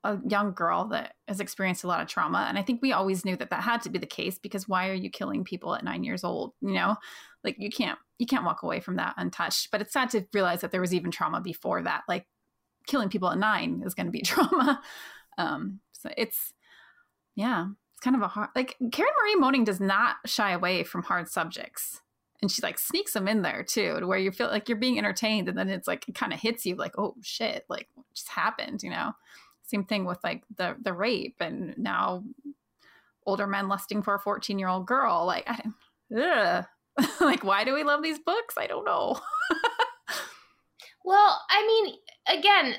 a 0.05 0.19
young 0.27 0.53
girl 0.53 0.87
that 0.89 1.13
has 1.27 1.39
experienced 1.39 1.83
a 1.83 1.87
lot 1.87 2.01
of 2.01 2.07
trauma 2.07 2.45
and 2.47 2.57
i 2.57 2.61
think 2.61 2.81
we 2.81 2.93
always 2.93 3.25
knew 3.25 3.35
that 3.35 3.49
that 3.49 3.63
had 3.63 3.81
to 3.81 3.89
be 3.89 3.99
the 3.99 4.05
case 4.05 4.39
because 4.39 4.67
why 4.67 4.89
are 4.89 4.93
you 4.93 5.09
killing 5.09 5.43
people 5.43 5.75
at 5.75 5.83
nine 5.83 6.03
years 6.03 6.23
old 6.23 6.53
you 6.61 6.73
know? 6.73 6.95
Like 7.45 7.57
you 7.59 7.69
can't 7.69 7.99
you 8.17 8.25
can't 8.25 8.43
walk 8.43 8.63
away 8.63 8.79
from 8.79 8.97
that 8.97 9.13
untouched. 9.17 9.69
But 9.71 9.81
it's 9.81 9.93
sad 9.93 10.09
to 10.11 10.25
realize 10.33 10.61
that 10.61 10.71
there 10.71 10.81
was 10.81 10.93
even 10.93 11.11
trauma 11.11 11.41
before 11.41 11.83
that. 11.83 12.01
Like 12.09 12.25
killing 12.87 13.09
people 13.09 13.29
at 13.29 13.37
nine 13.37 13.83
is 13.85 13.93
going 13.93 14.07
to 14.07 14.11
be 14.11 14.21
trauma. 14.23 14.81
Um 15.37 15.79
so 15.93 16.09
it's 16.17 16.53
yeah 17.35 17.67
it's 17.93 18.01
kind 18.01 18.15
of 18.15 18.21
a 18.21 18.27
hard 18.27 18.49
like 18.55 18.75
Karen 18.91 19.11
Marie 19.21 19.35
Moning 19.35 19.63
does 19.63 19.79
not 19.79 20.17
shy 20.25 20.51
away 20.51 20.83
from 20.83 21.03
hard 21.03 21.29
subjects. 21.29 22.01
And 22.41 22.51
she 22.51 22.61
like 22.61 22.77
sneaks 22.77 23.13
them 23.13 23.27
in 23.27 23.43
there 23.43 23.63
too 23.63 23.99
to 23.99 24.07
where 24.07 24.19
you 24.19 24.31
feel 24.31 24.47
like 24.47 24.67
you're 24.67 24.77
being 24.77 24.97
entertained 24.97 25.47
and 25.47 25.57
then 25.57 25.69
it's 25.69 25.87
like 25.87 26.07
it 26.07 26.15
kind 26.15 26.33
of 26.33 26.39
hits 26.39 26.65
you 26.65 26.75
like 26.75 26.97
oh 26.97 27.15
shit 27.23 27.63
like 27.69 27.87
what 27.95 28.05
just 28.13 28.27
happened 28.27 28.83
you 28.83 28.89
know 28.89 29.13
same 29.67 29.83
thing 29.83 30.05
with 30.05 30.19
like 30.23 30.43
the 30.57 30.75
the 30.81 30.93
rape 30.93 31.37
and 31.39 31.77
now 31.77 32.23
older 33.25 33.47
men 33.47 33.67
lusting 33.67 34.01
for 34.01 34.15
a 34.15 34.19
14 34.19 34.59
year 34.59 34.67
old 34.67 34.85
girl 34.85 35.25
like 35.25 35.47
I, 35.47 35.61
ugh. 36.19 36.65
like 37.21 37.43
why 37.43 37.63
do 37.63 37.73
we 37.73 37.83
love 37.83 38.03
these 38.03 38.19
books 38.19 38.55
i 38.57 38.67
don't 38.67 38.85
know 38.85 39.19
Well, 41.05 41.39
I 41.49 41.65
mean, 41.67 41.95
again, 42.39 42.75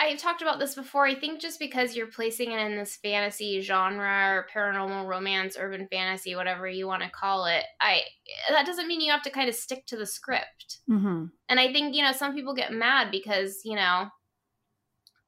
i've 0.00 0.18
talked 0.18 0.42
about 0.42 0.58
this 0.58 0.74
before. 0.74 1.06
I 1.06 1.14
think 1.14 1.40
just 1.40 1.60
because 1.60 1.94
you're 1.94 2.08
placing 2.08 2.50
it 2.50 2.58
in 2.58 2.76
this 2.76 2.96
fantasy 2.96 3.60
genre 3.60 4.34
or 4.34 4.46
paranormal 4.52 5.06
romance, 5.06 5.56
urban 5.58 5.86
fantasy, 5.90 6.34
whatever 6.34 6.68
you 6.68 6.86
want 6.86 7.02
to 7.02 7.10
call 7.10 7.46
it, 7.46 7.64
I 7.80 8.00
that 8.48 8.66
doesn't 8.66 8.88
mean 8.88 9.00
you 9.00 9.12
have 9.12 9.22
to 9.22 9.30
kind 9.30 9.48
of 9.48 9.54
stick 9.54 9.86
to 9.86 9.96
the 9.96 10.06
script. 10.06 10.80
mm-hmm. 10.88 11.26
And 11.48 11.60
I 11.60 11.72
think, 11.72 11.94
you 11.94 12.02
know, 12.02 12.12
some 12.12 12.34
people 12.34 12.54
get 12.54 12.72
mad 12.72 13.10
because, 13.12 13.60
you 13.64 13.76
know, 13.76 14.08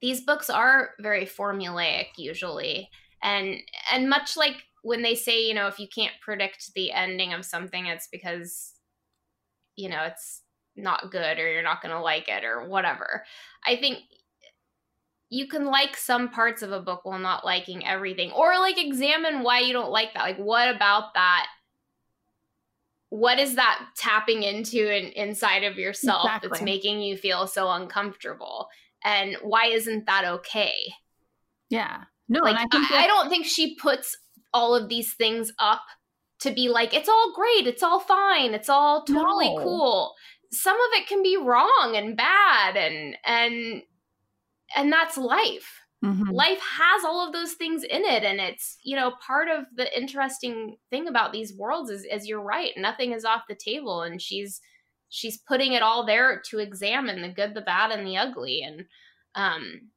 these 0.02 0.20
books 0.20 0.50
are 0.50 0.90
very 1.00 1.24
formulaic 1.24 2.08
usually. 2.18 2.90
And 3.22 3.56
and 3.92 4.10
much 4.10 4.36
like 4.36 4.56
when 4.82 5.02
they 5.02 5.14
say, 5.14 5.46
you 5.46 5.54
know, 5.54 5.68
if 5.68 5.78
you 5.78 5.86
can't 5.86 6.12
predict 6.20 6.74
the 6.74 6.92
ending 6.92 7.32
of 7.32 7.44
something, 7.44 7.86
it's 7.86 8.08
because 8.10 8.74
you 9.76 9.88
know, 9.88 10.02
it's 10.02 10.42
not 10.76 11.10
good 11.10 11.38
or 11.38 11.50
you're 11.50 11.62
not 11.62 11.80
going 11.80 11.94
to 11.94 12.00
like 12.00 12.28
it 12.28 12.44
or 12.44 12.68
whatever. 12.68 13.24
I 13.66 13.76
think 13.76 14.00
you 15.30 15.46
can 15.46 15.64
like 15.64 15.96
some 15.96 16.28
parts 16.28 16.60
of 16.60 16.72
a 16.72 16.80
book 16.80 17.04
while 17.04 17.18
not 17.18 17.44
liking 17.44 17.86
everything 17.86 18.30
or 18.32 18.58
like 18.58 18.76
examine 18.76 19.42
why 19.42 19.60
you 19.60 19.72
don't 19.72 19.90
like 19.90 20.12
that. 20.12 20.24
Like 20.24 20.36
what 20.36 20.74
about 20.74 21.14
that 21.14 21.46
what 23.12 23.38
is 23.38 23.56
that 23.56 23.78
tapping 23.94 24.42
into 24.42 24.90
in, 24.90 25.12
inside 25.12 25.64
of 25.64 25.76
yourself 25.76 26.30
that's 26.42 26.62
making 26.62 27.02
you 27.02 27.14
feel 27.14 27.46
so 27.46 27.70
uncomfortable 27.70 28.68
and 29.04 29.36
why 29.42 29.66
isn't 29.66 30.06
that 30.06 30.24
okay 30.24 30.92
yeah 31.70 32.04
no 32.28 32.40
like 32.40 32.56
i 32.56 32.66
that- 32.70 32.90
I 33.04 33.06
don't 33.06 33.28
think 33.28 33.46
she 33.46 33.74
puts 33.76 34.16
all 34.54 34.74
of 34.74 34.88
these 34.88 35.14
things 35.14 35.52
up 35.58 35.82
to 36.40 36.50
be 36.50 36.68
like 36.68 36.92
it's 36.94 37.08
all 37.08 37.32
great 37.34 37.66
it's 37.66 37.82
all 37.82 38.00
fine 38.00 38.54
it's 38.54 38.68
all 38.68 39.04
totally 39.04 39.54
No. 39.54 39.62
cool 39.62 40.14
some 40.50 40.76
of 40.76 40.88
it 41.00 41.06
can 41.06 41.22
be 41.22 41.36
wrong 41.36 41.94
and 41.96 42.16
bad 42.16 42.76
and 42.76 43.16
and 43.24 43.82
and 44.76 44.92
that's 44.92 45.16
life 45.16 45.78
Mhm. 46.04 46.32
life 46.32 46.58
has 46.58 47.04
all 47.04 47.24
of 47.24 47.32
those 47.32 47.52
things 47.52 47.84
in 47.84 48.04
it 48.04 48.24
and 48.24 48.40
it's 48.40 48.76
you 48.82 48.96
know 48.96 49.12
part 49.24 49.48
of 49.48 49.66
the 49.76 49.86
interesting 49.96 50.76
thing 50.90 51.06
about 51.06 51.32
these 51.32 51.54
worlds 51.56 51.90
is 51.90 52.04
is 52.04 52.26
you're 52.26 52.42
right 52.42 52.72
nothing 52.76 53.12
is 53.12 53.24
off 53.24 53.42
the 53.48 53.54
table 53.54 54.02
and 54.02 54.20
she's 54.20 54.60
she's 55.12 55.36
putting 55.36 55.74
it 55.74 55.82
all 55.82 56.06
there 56.06 56.40
to 56.46 56.58
examine 56.58 57.20
the 57.20 57.28
good 57.28 57.54
the 57.54 57.60
bad 57.60 57.90
and 57.90 58.06
the 58.06 58.16
ugly 58.16 58.62
and 58.62 58.86
um 59.34 59.90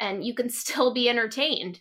and 0.00 0.24
you 0.24 0.34
can 0.34 0.50
still 0.50 0.92
be 0.92 1.08
entertained. 1.08 1.80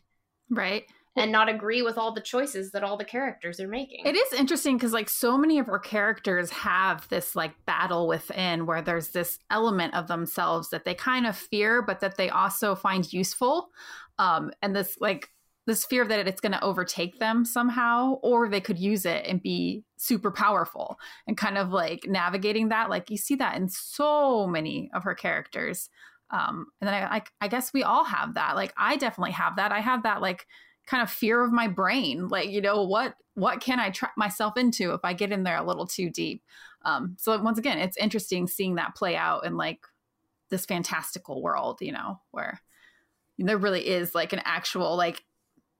Right. 0.49 0.83
And 1.15 1.31
not 1.31 1.49
agree 1.49 1.81
with 1.81 1.97
all 1.97 2.13
the 2.13 2.21
choices 2.21 2.71
that 2.71 2.83
all 2.83 2.95
the 2.95 3.03
characters 3.03 3.59
are 3.59 3.67
making. 3.67 4.05
It 4.05 4.15
is 4.15 4.39
interesting 4.39 4.77
because 4.77 4.93
like 4.93 5.09
so 5.09 5.35
many 5.35 5.57
of 5.57 5.65
her 5.65 5.79
characters 5.79 6.51
have 6.51 7.09
this 7.09 7.35
like 7.35 7.53
battle 7.65 8.07
within 8.07 8.67
where 8.67 8.83
there's 8.83 9.09
this 9.09 9.39
element 9.49 9.95
of 9.95 10.07
themselves 10.07 10.69
that 10.69 10.85
they 10.85 10.93
kind 10.93 11.25
of 11.25 11.35
fear, 11.35 11.81
but 11.81 12.01
that 12.01 12.17
they 12.17 12.29
also 12.29 12.75
find 12.75 13.11
useful. 13.11 13.71
Um, 14.19 14.51
and 14.61 14.75
this 14.75 14.97
like 15.01 15.31
this 15.67 15.85
fear 15.85 16.05
that 16.05 16.27
it's 16.27 16.41
going 16.41 16.53
to 16.53 16.63
overtake 16.63 17.19
them 17.19 17.45
somehow, 17.45 18.13
or 18.23 18.49
they 18.49 18.61
could 18.61 18.79
use 18.79 19.05
it 19.05 19.25
and 19.27 19.43
be 19.43 19.83
super 19.97 20.31
powerful 20.31 20.97
and 21.27 21.37
kind 21.37 21.57
of 21.57 21.69
like 21.69 22.07
navigating 22.07 22.69
that. 22.69 22.89
Like 22.89 23.11
you 23.11 23.17
see 23.17 23.35
that 23.35 23.57
in 23.57 23.67
so 23.67 24.47
many 24.47 24.89
of 24.93 25.03
her 25.03 25.13
characters. 25.13 25.89
Um, 26.31 26.67
and 26.81 26.87
then 26.87 26.93
I, 26.95 27.17
I, 27.17 27.21
I 27.41 27.47
guess 27.49 27.73
we 27.73 27.83
all 27.83 28.05
have 28.05 28.35
that. 28.35 28.55
Like 28.55 28.73
I 28.77 28.95
definitely 28.95 29.33
have 29.33 29.57
that. 29.57 29.73
I 29.73 29.81
have 29.81 30.03
that 30.03 30.21
like 30.21 30.47
kind 30.87 31.03
of 31.03 31.11
fear 31.11 31.43
of 31.43 31.51
my 31.51 31.67
brain 31.67 32.29
like 32.29 32.49
you 32.49 32.61
know 32.61 32.83
what 32.83 33.13
what 33.33 33.59
can 33.59 33.77
i 33.77 33.89
trap 33.89 34.13
myself 34.15 34.57
into 34.57 34.93
if 34.93 35.01
i 35.03 35.11
get 35.11 35.33
in 35.33 35.43
there 35.43 35.57
a 35.57 35.63
little 35.63 35.85
too 35.85 36.09
deep 36.09 36.41
um 36.85 37.15
so 37.19 37.37
once 37.41 37.59
again 37.59 37.77
it's 37.77 37.97
interesting 37.97 38.47
seeing 38.47 38.75
that 38.75 38.95
play 38.95 39.15
out 39.15 39.45
in 39.45 39.57
like 39.57 39.81
this 40.49 40.65
fantastical 40.65 41.41
world 41.41 41.77
you 41.81 41.91
know 41.91 42.19
where 42.31 42.61
there 43.37 43.57
really 43.57 43.85
is 43.85 44.15
like 44.15 44.31
an 44.31 44.41
actual 44.45 44.95
like 44.95 45.23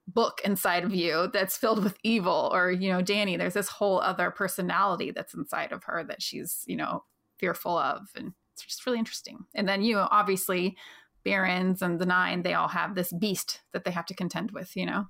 book 0.08 0.41
inside 0.46 0.84
of 0.84 0.96
you 0.96 1.30
that's 1.34 1.58
filled 1.58 1.84
with 1.84 1.98
evil 2.04 2.50
or 2.54 2.72
you 2.72 2.91
know 2.91 3.02
Dani 3.02 3.38
there's 3.38 3.54
this 3.54 3.67
whole 3.67 4.00
other 4.00 4.32
personality 4.32 5.12
that's 5.12 5.34
inside 5.34 5.72
of 5.72 5.84
her 5.84 6.04
that 6.08 6.22
she's 6.22 6.63
you 6.65 6.78
know 6.78 7.04
fearful 7.39 7.78
of 7.78 8.08
and 8.15 8.34
it's 8.54 8.63
just 8.63 8.86
really 8.86 8.98
interesting 8.98 9.39
and 9.54 9.67
then 9.67 9.82
you 9.82 9.96
know, 9.96 10.08
obviously 10.10 10.78
Barrons 11.26 11.82
and 11.82 12.00
the 12.00 12.06
nine 12.06 12.43
they 12.43 12.54
all 12.54 12.70
have 12.70 12.96
this 12.96 13.12
beast 13.12 13.62
that 13.74 13.84
they 13.84 13.91
have 13.91 14.06
to 14.06 14.15
contend 14.15 14.52
with 14.52 14.76
you 14.76 14.86
know 14.86 15.08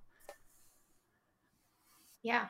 Yeah. 2.27 2.47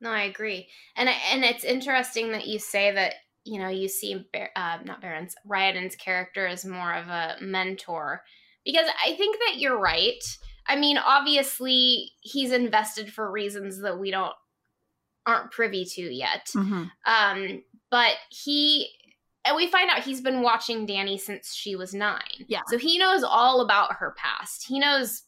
No, 0.00 0.10
I 0.10 0.22
agree. 0.22 0.68
And 0.96 1.08
I, 1.08 1.14
and 1.32 1.44
it's 1.44 1.64
interesting 1.64 2.30
that 2.30 2.46
you 2.46 2.60
say 2.60 2.92
that, 2.92 3.14
you 3.44 3.58
know, 3.58 3.68
you 3.68 3.88
see 3.88 4.24
Bar- 4.32 4.50
uh, 4.54 4.78
not 4.84 5.00
Barrons 5.00 5.34
Ryodan's 5.50 5.96
character 5.96 6.46
is 6.46 6.64
more 6.64 6.94
of 6.94 7.08
a 7.08 7.36
mentor 7.40 8.22
because 8.64 8.86
I 9.04 9.14
think 9.14 9.36
that 9.38 9.58
you're 9.58 9.78
right. 9.78 10.22
I 10.66 10.76
mean, 10.76 10.98
obviously 10.98 12.12
he's 12.20 12.52
invested 12.52 13.12
for 13.12 13.30
reasons 13.30 13.80
that 13.80 13.98
we 13.98 14.10
don't 14.10 14.34
aren't 15.26 15.50
privy 15.50 15.84
to 15.84 16.02
yet. 16.02 16.48
mm-hmm. 16.54 16.84
Um, 17.06 17.62
but 17.90 18.14
he 18.30 18.88
and 19.44 19.56
we 19.56 19.66
find 19.68 19.90
out 19.90 20.02
he's 20.02 20.20
been 20.20 20.42
watching 20.42 20.86
Dani 20.86 21.18
since 21.18 21.54
she 21.54 21.74
was 21.76 21.94
nine. 21.94 22.44
Yeah. 22.46 22.60
So 22.68 22.78
he 22.78 22.98
knows 22.98 23.22
all 23.22 23.60
about 23.62 23.94
her 23.94 24.14
past. 24.16 24.66
He 24.66 24.78
knows 24.78 25.22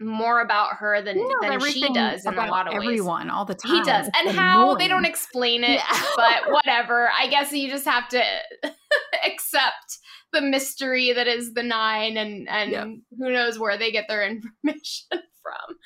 more 0.00 0.40
about 0.40 0.74
her 0.74 1.00
than, 1.00 1.18
than 1.40 1.60
she 1.60 1.92
does 1.92 2.26
in 2.26 2.34
a 2.34 2.46
lot 2.46 2.66
of 2.66 2.74
ways. 2.74 2.82
everyone 2.82 3.30
all 3.30 3.44
the 3.44 3.54
time 3.54 3.76
He 3.76 3.82
does. 3.82 4.08
It's 4.08 4.18
And 4.18 4.36
how 4.36 4.74
they 4.74 4.88
don't 4.88 5.06
explain 5.06 5.64
it, 5.64 5.80
Yeah. 5.80 6.02
but 6.16 6.52
whatever. 6.52 7.08
I 7.18 7.28
guess 7.28 7.52
you 7.52 7.68
just 7.70 7.86
have 7.86 8.08
to 8.08 8.22
accept 9.24 9.98
the 10.32 10.42
mystery 10.42 11.12
that 11.12 11.26
is 11.26 11.54
the 11.54 11.62
nine 11.62 12.16
and 12.16 12.48
and 12.48 13.02
who 13.16 13.30
knows 13.32 13.58
where 13.58 13.78
they 13.78 13.90
get 13.90 14.06
their 14.08 14.22
information 14.28 15.06
from 15.42 15.76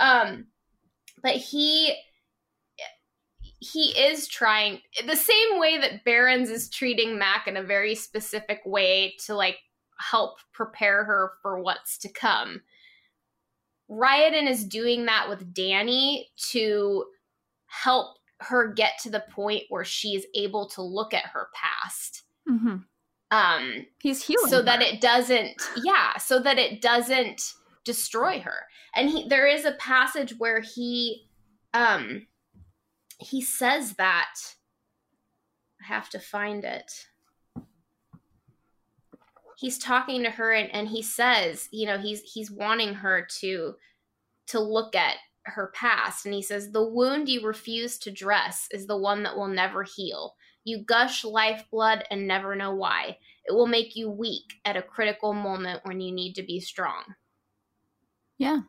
um 0.00 0.46
but 1.22 1.36
he 1.36 1.94
he 3.60 3.98
is 3.98 4.28
trying 4.28 4.80
the 5.06 5.16
same 5.16 5.58
way 5.58 5.78
that 5.78 6.04
Barrons 6.04 6.50
is 6.50 6.68
treating 6.68 7.18
mac 7.18 7.46
in 7.46 7.56
a 7.56 7.62
very 7.62 7.94
specific 7.94 8.60
way 8.66 9.14
to 9.24 9.34
like 9.34 9.56
help 9.98 10.36
prepare 10.52 11.04
her 11.04 11.32
for 11.40 11.62
what's 11.62 11.96
to 11.98 12.12
come 12.12 12.60
Ryodan 13.90 14.48
is 14.48 14.64
doing 14.64 15.06
that 15.06 15.28
with 15.28 15.52
Dani 15.54 16.24
to 16.50 17.04
help 17.66 18.16
her 18.40 18.72
get 18.72 18.92
to 19.02 19.10
the 19.10 19.24
point 19.30 19.64
where 19.68 19.84
she's 19.84 20.24
able 20.34 20.68
to 20.70 20.82
look 20.82 21.14
at 21.14 21.26
her 21.26 21.48
past. 21.54 22.22
hmm 22.46 22.76
Um, 23.30 23.86
He's 24.02 24.22
healing. 24.24 24.48
so 24.48 24.62
that 24.62 24.82
it 24.82 25.00
doesn't 25.00 25.60
yeah 25.82 26.16
so 26.18 26.38
that 26.40 26.58
it 26.58 26.80
doesn't 26.82 27.54
destroy 27.84 28.40
her 28.40 28.66
and 28.94 29.10
he 29.10 29.28
there 29.28 29.46
is 29.46 29.64
a 29.64 29.72
passage 29.72 30.34
where 30.38 30.60
he 30.60 31.26
um 31.74 32.26
he 33.18 33.40
says 33.42 33.94
that 33.94 34.34
i 35.82 35.86
have 35.86 36.08
to 36.10 36.18
find 36.18 36.64
it 36.64 36.90
he's 39.58 39.78
talking 39.78 40.22
to 40.22 40.30
her 40.30 40.52
and, 40.52 40.72
and 40.74 40.88
he 40.88 41.02
says 41.02 41.68
you 41.72 41.86
know 41.86 41.98
he's 41.98 42.22
he's 42.22 42.50
wanting 42.50 42.94
her 42.94 43.26
to 43.40 43.74
to 44.46 44.60
look 44.60 44.94
at 44.94 45.16
her 45.46 45.70
past 45.74 46.24
and 46.24 46.34
he 46.34 46.42
says 46.42 46.70
the 46.70 46.86
wound 46.86 47.28
you 47.28 47.46
refuse 47.46 47.98
to 47.98 48.10
dress 48.10 48.66
is 48.70 48.86
the 48.86 48.96
one 48.96 49.22
that 49.22 49.36
will 49.36 49.48
never 49.48 49.82
heal 49.82 50.34
you 50.64 50.82
gush 50.84 51.24
lifeblood 51.24 52.04
and 52.10 52.26
never 52.26 52.56
know 52.56 52.74
why 52.74 53.18
it 53.44 53.52
will 53.52 53.66
make 53.66 53.94
you 53.94 54.10
weak 54.10 54.54
at 54.64 54.76
a 54.76 54.82
critical 54.82 55.34
moment 55.34 55.80
when 55.84 56.00
you 56.00 56.12
need 56.12 56.34
to 56.34 56.42
be 56.42 56.60
strong. 56.60 57.02
Yeah. 58.38 58.60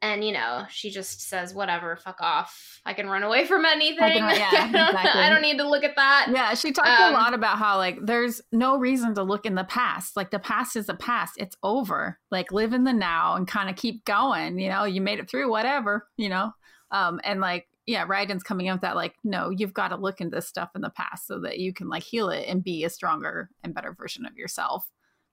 And 0.00 0.22
you 0.24 0.32
know, 0.32 0.64
she 0.70 0.90
just 0.90 1.22
says, 1.28 1.52
"Whatever, 1.54 1.96
fuck 1.96 2.20
off. 2.20 2.80
I 2.86 2.92
can 2.94 3.08
run 3.08 3.24
away 3.24 3.46
from 3.46 3.64
anything. 3.64 4.00
I 4.04 4.12
can- 4.12 4.28
yeah, 4.38 4.48
I, 4.52 4.72
don't, 4.72 4.88
exactly. 4.94 5.22
I 5.22 5.28
don't 5.28 5.42
need 5.42 5.58
to 5.58 5.68
look 5.68 5.82
at 5.82 5.96
that." 5.96 6.28
Yeah, 6.32 6.54
she 6.54 6.70
talked 6.70 6.88
a 6.88 7.06
Um, 7.06 7.12
lot 7.14 7.34
about 7.34 7.58
how 7.58 7.78
like 7.78 7.98
there's 8.02 8.40
no 8.52 8.78
reason 8.78 9.14
to 9.16 9.24
look 9.24 9.44
in 9.44 9.56
the 9.56 9.64
past. 9.64 10.16
Like 10.16 10.30
the 10.30 10.38
past 10.38 10.76
is 10.76 10.86
the 10.86 10.94
past. 10.94 11.34
It's 11.36 11.56
over. 11.64 12.18
Like 12.30 12.52
live 12.52 12.72
in 12.74 12.84
the 12.84 12.92
now 12.92 13.34
and 13.34 13.48
kind 13.48 13.68
of 13.68 13.74
keep 13.76 14.04
going. 14.04 14.58
You 14.60 14.68
know, 14.68 14.84
you 14.84 15.00
made 15.00 15.18
it 15.18 15.28
through 15.28 15.50
whatever, 15.50 16.06
you 16.16 16.28
know. 16.28 16.52
Um 16.92 17.20
and 17.24 17.40
like 17.40 17.66
yeah, 17.86 18.06
Ryodan's 18.06 18.42
coming 18.42 18.68
up 18.68 18.74
with 18.76 18.82
that 18.82 18.94
like 18.96 19.14
no, 19.24 19.50
you've 19.50 19.72
got 19.74 19.88
to 19.88 19.96
look 19.96 20.20
into 20.20 20.36
this 20.36 20.46
stuff 20.46 20.70
in 20.76 20.82
the 20.82 20.90
past 20.90 21.26
so 21.26 21.40
that 21.40 21.58
you 21.58 21.72
can 21.72 21.88
like 21.88 22.02
heal 22.02 22.28
it 22.28 22.44
and 22.46 22.62
be 22.62 22.84
a 22.84 22.90
stronger 22.90 23.48
and 23.64 23.74
better 23.74 23.94
version 23.94 24.26
of 24.26 24.36
yourself. 24.36 24.86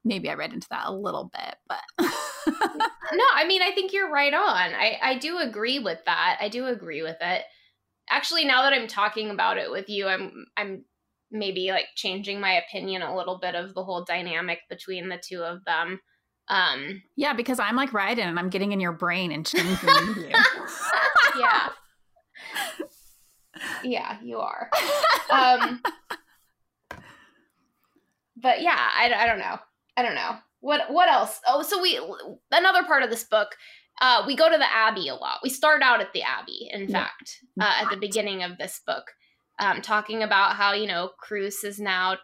Maybe 0.07 0.29
I 0.29 0.35
read 0.35 0.53
into 0.53 0.67
that 0.69 0.85
a 0.85 0.93
little 0.93 1.31
bit, 1.33 1.55
but 1.67 1.81
No, 1.97 2.05
I 3.35 3.45
mean, 3.47 3.63
I 3.63 3.71
think 3.71 3.91
you're 3.91 4.11
right 4.11 4.33
on. 4.33 4.73
I 4.73 4.99
I 5.01 5.17
do 5.17 5.39
agree 5.39 5.79
with 5.79 5.99
that. 6.05 6.37
I 6.39 6.47
do 6.47 6.67
agree 6.67 7.01
with 7.01 7.17
it. 7.19 7.43
Actually, 8.09 8.45
now 8.45 8.61
that 8.61 8.73
I'm 8.73 8.87
talking 8.87 9.31
about 9.31 9.57
it 9.57 9.71
with 9.71 9.89
you, 9.89 10.07
I'm 10.07 10.45
I'm 10.55 10.85
maybe 11.31 11.71
like 11.71 11.87
changing 11.95 12.39
my 12.39 12.53
opinion 12.53 13.01
a 13.01 13.15
little 13.15 13.39
bit 13.39 13.55
of 13.55 13.73
the 13.73 13.83
whole 13.83 14.03
dynamic 14.05 14.59
between 14.69 15.09
the 15.09 15.17
two 15.17 15.41
of 15.41 15.65
them. 15.65 15.99
Um 16.49 17.01
yeah, 17.15 17.33
because 17.33 17.59
I'm 17.59 17.75
like 17.75 17.91
riding 17.91 18.25
and 18.25 18.37
I'm 18.37 18.49
getting 18.49 18.71
in 18.73 18.79
your 18.79 18.91
brain 18.93 19.31
and 19.31 19.43
changing 19.45 19.89
you. 20.17 20.29
yeah. 21.39 21.69
Yeah, 23.83 24.17
you 24.21 24.39
are. 24.39 24.69
Um 25.31 25.81
But 28.35 28.61
yeah, 28.61 28.77
I, 28.77 29.11
I 29.13 29.25
don't 29.25 29.39
know. 29.39 29.57
I 29.97 30.01
don't 30.03 30.15
know. 30.15 30.37
What 30.61 30.91
what 30.91 31.09
else? 31.09 31.39
Oh, 31.47 31.61
so 31.61 31.81
we 31.81 31.99
another 32.51 32.83
part 32.83 33.03
of 33.03 33.09
this 33.09 33.23
book 33.23 33.55
uh, 34.01 34.23
we 34.27 34.35
go 34.35 34.49
to 34.49 34.57
the 34.57 34.73
Abbey 34.73 35.07
a 35.07 35.15
lot. 35.15 35.39
We 35.41 35.49
start 35.49 35.81
out 35.81 36.01
at 36.01 36.11
the 36.13 36.23
Abbey, 36.23 36.69
in 36.71 36.89
Yeah. 36.89 37.05
fact, 37.05 37.39
uh, 37.59 37.73
at 37.81 37.89
the 37.89 37.97
beginning 37.97 38.43
of 38.43 38.57
this 38.57 38.81
book, 38.85 39.05
um, 39.59 39.81
talking 39.81 40.21
about 40.23 40.55
how 40.55 40.73
you 40.73 40.87
know 40.87 41.11
Cruce 41.17 41.61
has 41.63 41.79
now 41.79 42.17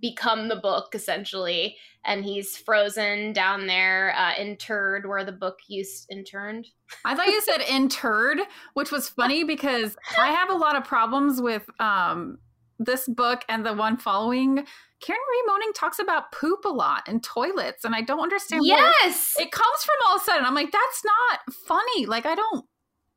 become 0.00 0.48
the 0.48 0.56
book 0.56 0.94
essentially, 0.94 1.76
and 2.04 2.24
he's 2.24 2.56
frozen 2.56 3.32
down 3.32 3.66
there, 3.66 4.14
uh, 4.16 4.34
interred 4.36 5.08
where 5.08 5.24
the 5.24 5.32
book 5.32 5.58
used 5.66 6.06
interned. 6.10 6.68
I 7.04 7.14
thought 7.16 7.26
you 7.26 7.40
said 7.40 7.60
interred, 7.62 8.40
which 8.74 8.92
was 8.92 9.08
funny 9.08 9.42
because 9.42 9.96
I 10.18 10.28
have 10.28 10.50
a 10.50 10.54
lot 10.54 10.76
of 10.76 10.84
problems 10.84 11.40
with 11.40 11.68
um, 11.80 12.38
this 12.78 13.08
book 13.08 13.44
and 13.48 13.64
the 13.64 13.72
one 13.74 13.96
following. 13.96 14.66
Karen 15.04 15.20
Marie 15.28 15.52
Moning 15.52 15.72
talks 15.74 15.98
about 15.98 16.32
poop 16.32 16.64
a 16.64 16.70
lot 16.70 17.02
and 17.06 17.22
toilets, 17.22 17.84
and 17.84 17.94
I 17.94 18.00
don't 18.00 18.20
understand. 18.20 18.62
Yes, 18.64 19.34
it 19.38 19.52
comes 19.52 19.84
from 19.84 19.96
all 20.08 20.16
of 20.16 20.22
a 20.22 20.24
sudden. 20.24 20.46
I'm 20.46 20.54
like, 20.54 20.72
that's 20.72 21.04
not 21.04 21.54
funny. 21.66 22.06
Like, 22.06 22.24
I 22.24 22.34
don't. 22.34 22.64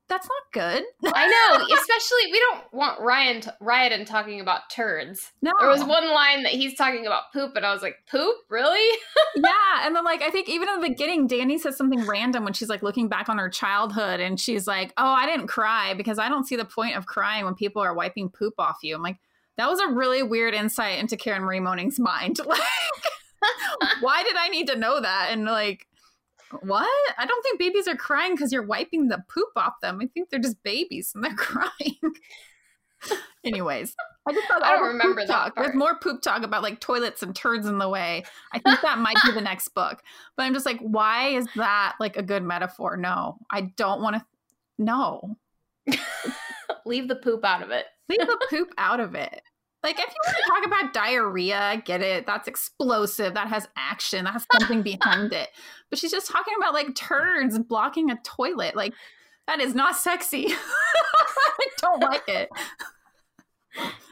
That's 0.09 0.27
not 0.27 0.53
good. 0.53 0.83
I 1.13 1.27
know. 1.27 1.65
Especially, 1.75 2.31
we 2.31 2.39
don't 2.39 2.73
want 2.73 2.99
Ryan 2.99 3.41
t- 3.41 3.49
Ryan 3.61 4.03
talking 4.03 4.41
about 4.41 4.69
turds. 4.69 5.31
No, 5.41 5.53
There 5.59 5.69
was 5.69 5.83
one 5.83 6.13
line 6.13 6.43
that 6.43 6.53
he's 6.53 6.75
talking 6.75 7.05
about 7.05 7.31
poop, 7.31 7.55
and 7.55 7.65
I 7.65 7.71
was 7.71 7.81
like, 7.81 7.95
"Poop, 8.11 8.35
really?" 8.49 8.97
yeah, 9.37 9.85
and 9.85 9.95
then 9.95 10.03
like 10.03 10.21
I 10.21 10.29
think 10.29 10.49
even 10.49 10.67
in 10.67 10.81
the 10.81 10.89
beginning, 10.89 11.29
Dani 11.29 11.57
says 11.57 11.77
something 11.77 12.05
random 12.05 12.43
when 12.43 12.51
she's 12.53 12.69
like 12.69 12.83
looking 12.83 13.07
back 13.07 13.29
on 13.29 13.37
her 13.37 13.49
childhood, 13.49 14.19
and 14.19 14.37
she's 14.37 14.67
like, 14.67 14.91
"Oh, 14.97 15.07
I 15.07 15.25
didn't 15.25 15.47
cry 15.47 15.93
because 15.93 16.19
I 16.19 16.27
don't 16.27 16.45
see 16.45 16.57
the 16.57 16.65
point 16.65 16.97
of 16.97 17.05
crying 17.05 17.45
when 17.45 17.55
people 17.55 17.81
are 17.81 17.93
wiping 17.93 18.29
poop 18.29 18.55
off 18.57 18.79
you." 18.81 18.93
I'm 18.93 19.01
like, 19.01 19.17
that 19.57 19.69
was 19.69 19.79
a 19.79 19.87
really 19.87 20.23
weird 20.23 20.53
insight 20.53 20.99
into 20.99 21.17
Karen 21.17 21.43
Marie 21.43 21.59
Moning's 21.59 21.99
mind. 21.99 22.39
Like, 23.79 24.01
why 24.01 24.23
did 24.23 24.35
I 24.35 24.47
need 24.47 24.67
to 24.67 24.75
know 24.75 24.99
that? 24.99 25.27
And 25.29 25.45
like, 25.45 25.85
what? 26.61 26.89
I 27.17 27.25
don't 27.25 27.43
think 27.43 27.59
babies 27.59 27.87
are 27.87 27.95
crying 27.95 28.33
because 28.33 28.51
you're 28.51 28.65
wiping 28.65 29.09
the 29.09 29.23
poop 29.33 29.49
off 29.55 29.73
them. 29.81 29.99
I 30.01 30.07
think 30.07 30.29
they're 30.29 30.39
just 30.39 30.61
babies 30.63 31.11
and 31.13 31.23
they're 31.23 31.35
crying. 31.37 31.95
Anyways, 33.45 33.95
I 34.27 34.33
just 34.33 34.47
thought 34.47 34.63
I 34.63 34.71
don't 34.71 34.79
all 34.81 34.87
the 34.87 34.93
poop 34.93 35.01
remember 35.03 35.21
that 35.21 35.33
talk. 35.33 35.55
There's 35.55 35.67
part. 35.67 35.75
more 35.75 35.99
poop 35.99 36.21
talk 36.21 36.41
about 36.43 36.63
like 36.63 36.79
toilets 36.79 37.21
and 37.21 37.35
turds 37.35 37.67
in 37.67 37.77
the 37.77 37.87
way. 37.87 38.25
I 38.51 38.59
think 38.59 38.81
that 38.81 38.97
might 38.97 39.17
be 39.23 39.31
the 39.31 39.41
next 39.41 39.69
book. 39.69 40.01
But 40.35 40.43
I'm 40.43 40.53
just 40.53 40.65
like, 40.65 40.79
why 40.79 41.29
is 41.29 41.47
that 41.55 41.95
like 41.99 42.17
a 42.17 42.23
good 42.23 42.43
metaphor? 42.43 42.97
No, 42.97 43.37
I 43.51 43.61
don't 43.77 44.01
want 44.01 44.15
to. 44.17 44.25
No, 44.79 45.37
Leave 46.85 47.07
the 47.07 47.15
poop 47.15 47.45
out 47.45 47.61
of 47.61 47.69
it. 47.71 47.85
leave 48.09 48.19
the 48.19 48.47
poop 48.49 48.73
out 48.77 48.99
of 48.99 49.15
it. 49.15 49.41
Like, 49.83 49.99
if 49.99 50.05
you 50.05 50.15
want 50.25 50.37
to 50.37 50.43
talk 50.49 50.65
about 50.65 50.93
diarrhea, 50.93 51.59
I 51.59 51.75
get 51.77 52.01
it. 52.01 52.25
That's 52.25 52.47
explosive. 52.47 53.35
That 53.35 53.47
has 53.47 53.67
action. 53.77 54.25
That 54.25 54.33
has 54.33 54.45
something 54.51 54.81
behind 54.81 55.33
it. 55.33 55.49
But 55.89 55.99
she's 55.99 56.11
just 56.11 56.29
talking 56.29 56.55
about 56.57 56.73
like 56.73 56.95
turds 56.95 57.59
blocking 57.59 58.09
a 58.09 58.17
toilet. 58.23 58.75
Like, 58.75 58.93
that 59.47 59.61
is 59.61 59.75
not 59.75 59.95
sexy. 59.95 60.47
I 60.51 61.67
don't 61.77 62.01
like 62.01 62.27
it. 62.27 62.49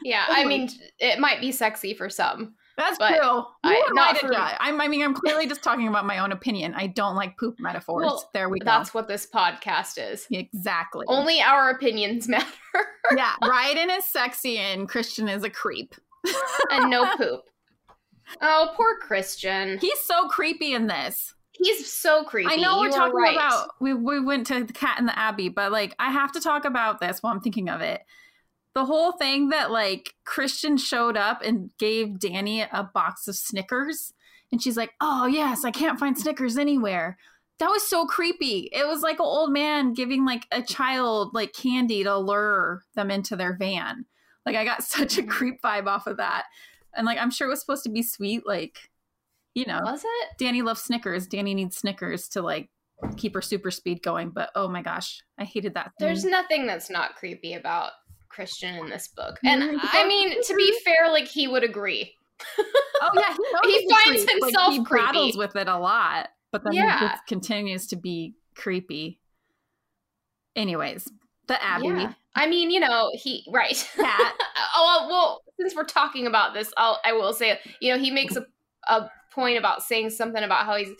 Yeah, 0.02 0.24
I 0.28 0.44
mean, 0.44 0.70
it 0.98 1.18
might 1.18 1.40
be 1.40 1.50
sexy 1.50 1.92
for 1.92 2.08
some. 2.08 2.54
That's 2.76 2.98
But 2.98 3.08
true. 3.16 3.42
I- 3.64 3.82
not 3.92 4.18
for 4.18 4.28
me. 4.28 4.36
I'm, 4.36 4.80
I 4.80 4.88
mean, 4.88 5.02
I'm 5.02 5.14
clearly 5.14 5.46
just 5.46 5.62
talking 5.62 5.88
about 5.88 6.04
my 6.04 6.18
own 6.18 6.30
opinion. 6.32 6.74
I 6.74 6.88
don't 6.88 7.16
like 7.16 7.38
poop 7.38 7.58
metaphors. 7.58 8.04
Well, 8.04 8.30
there 8.34 8.48
we 8.50 8.58
go. 8.58 8.64
That's 8.66 8.92
what 8.92 9.08
this 9.08 9.26
podcast 9.26 9.94
is. 9.98 10.26
exactly. 10.30 11.06
Only 11.08 11.40
our 11.40 11.70
opinions 11.70 12.28
matter, 12.28 12.46
yeah, 13.16 13.32
Ryodan 13.42 13.96
is 13.96 14.04
sexy 14.04 14.58
and 14.58 14.88
Christian 14.88 15.28
is 15.28 15.42
a 15.42 15.50
creep. 15.50 15.94
and 16.70 16.90
no 16.90 17.06
poop. 17.16 17.42
Oh, 18.42 18.72
poor 18.74 18.98
Christian. 18.98 19.78
He's 19.78 20.00
so 20.00 20.28
creepy 20.28 20.74
in 20.74 20.86
this. 20.88 21.32
He's 21.52 21.90
so 21.90 22.24
creepy. 22.24 22.52
I 22.52 22.56
know 22.56 22.80
we're 22.80 22.86
You 22.86 22.92
talking 22.92 23.14
right. 23.14 23.34
about 23.34 23.68
we 23.80 23.94
we 23.94 24.20
went 24.20 24.46
to 24.48 24.64
the 24.64 24.72
Kat 24.74 24.98
in 24.98 25.06
the 25.06 25.18
abbey, 25.18 25.48
but 25.48 25.72
like 25.72 25.94
I 25.98 26.10
have 26.10 26.32
to 26.32 26.40
talk 26.40 26.64
about 26.66 27.00
this 27.00 27.22
while 27.22 27.32
I'm 27.32 27.40
thinking 27.40 27.70
of 27.70 27.80
it. 27.80 28.02
The 28.76 28.84
whole 28.84 29.12
thing 29.12 29.48
that 29.48 29.70
like 29.70 30.12
Christian 30.26 30.76
showed 30.76 31.16
up 31.16 31.40
and 31.40 31.70
gave 31.78 32.18
Dani 32.18 32.68
a 32.70 32.82
box 32.84 33.26
of 33.26 33.34
Snickers, 33.34 34.12
and 34.52 34.60
she's 34.62 34.76
like, 34.76 34.90
"Oh 35.00 35.24
yes, 35.24 35.64
I 35.64 35.70
can't 35.70 35.98
find 35.98 36.16
Snickers 36.16 36.58
anywhere." 36.58 37.16
That 37.58 37.70
was 37.70 37.88
so 37.88 38.04
creepy. 38.04 38.68
It 38.72 38.86
was 38.86 39.00
like 39.00 39.18
an 39.18 39.24
old 39.24 39.50
man 39.50 39.94
giving 39.94 40.26
like 40.26 40.44
a 40.52 40.60
child 40.60 41.30
like 41.32 41.54
candy 41.54 42.04
to 42.04 42.18
lure 42.18 42.82
them 42.94 43.10
into 43.10 43.34
their 43.34 43.56
van. 43.56 44.04
Like 44.44 44.56
I 44.56 44.66
got 44.66 44.82
such 44.84 45.16
a 45.16 45.22
Mhm. 45.22 45.30
creep 45.30 45.62
vibe 45.62 45.86
off 45.86 46.06
of 46.06 46.18
that, 46.18 46.44
and 46.94 47.06
like 47.06 47.16
I'm 47.18 47.30
sure 47.30 47.46
it 47.46 47.50
was 47.50 47.60
supposed 47.60 47.84
to 47.84 47.90
be 47.90 48.02
sweet, 48.02 48.46
like 48.46 48.90
you 49.54 49.64
know, 49.64 49.80
Was 49.84 50.04
it? 50.04 50.28
Dani 50.38 50.62
loves 50.62 50.82
Snickers. 50.82 51.26
Dani 51.26 51.54
needs 51.54 51.78
Snickers 51.78 52.28
to 52.28 52.42
like 52.42 52.68
keep 53.16 53.32
her 53.32 53.40
super 53.40 53.70
speed 53.70 54.02
going. 54.02 54.28
But 54.28 54.50
oh 54.54 54.68
my 54.68 54.82
gosh, 54.82 55.22
I 55.38 55.44
hated 55.44 55.72
that. 55.72 55.92
There's 55.98 56.26
nothing 56.26 56.66
that's 56.66 56.90
not 56.90 57.14
creepy 57.14 57.54
about 57.54 57.92
Christian 58.36 58.76
in 58.76 58.88
this 58.90 59.08
book. 59.08 59.38
And 59.44 59.62
he 59.62 59.78
I 59.82 60.06
mean, 60.06 60.40
to 60.42 60.54
be 60.54 60.70
mm-hmm. 60.70 60.84
fair, 60.84 61.10
like 61.10 61.26
he 61.26 61.48
would 61.48 61.64
agree. 61.64 62.14
oh 62.58 63.10
yeah, 63.14 63.34
he, 63.64 63.80
He 63.80 63.90
finds 63.90 64.24
creep. 64.24 64.42
Like, 64.42 64.50
himself 64.52 64.72
he 64.74 64.84
creepy. 64.84 65.04
battles 65.06 65.36
with 65.36 65.56
it 65.56 65.68
a 65.68 65.78
lot, 65.78 66.28
but 66.52 66.62
then 66.62 66.74
Yeah. 66.74 67.00
he 67.00 67.06
just 67.06 67.26
continues 67.26 67.86
to 67.88 67.96
be 67.96 68.34
creepy. 68.54 69.20
Anyways, 70.54 71.10
The 71.48 71.62
Abbey. 71.62 71.88
Yeah. 71.88 72.12
I 72.34 72.46
mean, 72.46 72.70
you 72.70 72.80
know, 72.80 73.10
he 73.14 73.44
right. 73.52 73.76
Kat. 73.96 74.34
oh 74.76 75.06
well, 75.08 75.42
since 75.58 75.74
we're 75.74 75.84
talking 75.84 76.26
about 76.26 76.52
this, 76.52 76.72
I'll 76.76 77.00
I 77.04 77.12
will 77.14 77.32
say, 77.32 77.58
you 77.80 77.92
know, 77.92 77.98
he 77.98 78.10
makes 78.10 78.36
a 78.36 78.46
a 78.88 79.10
point 79.32 79.58
about 79.58 79.82
saying 79.82 80.10
something 80.10 80.42
about 80.42 80.66
how 80.66 80.76
he's 80.76 80.90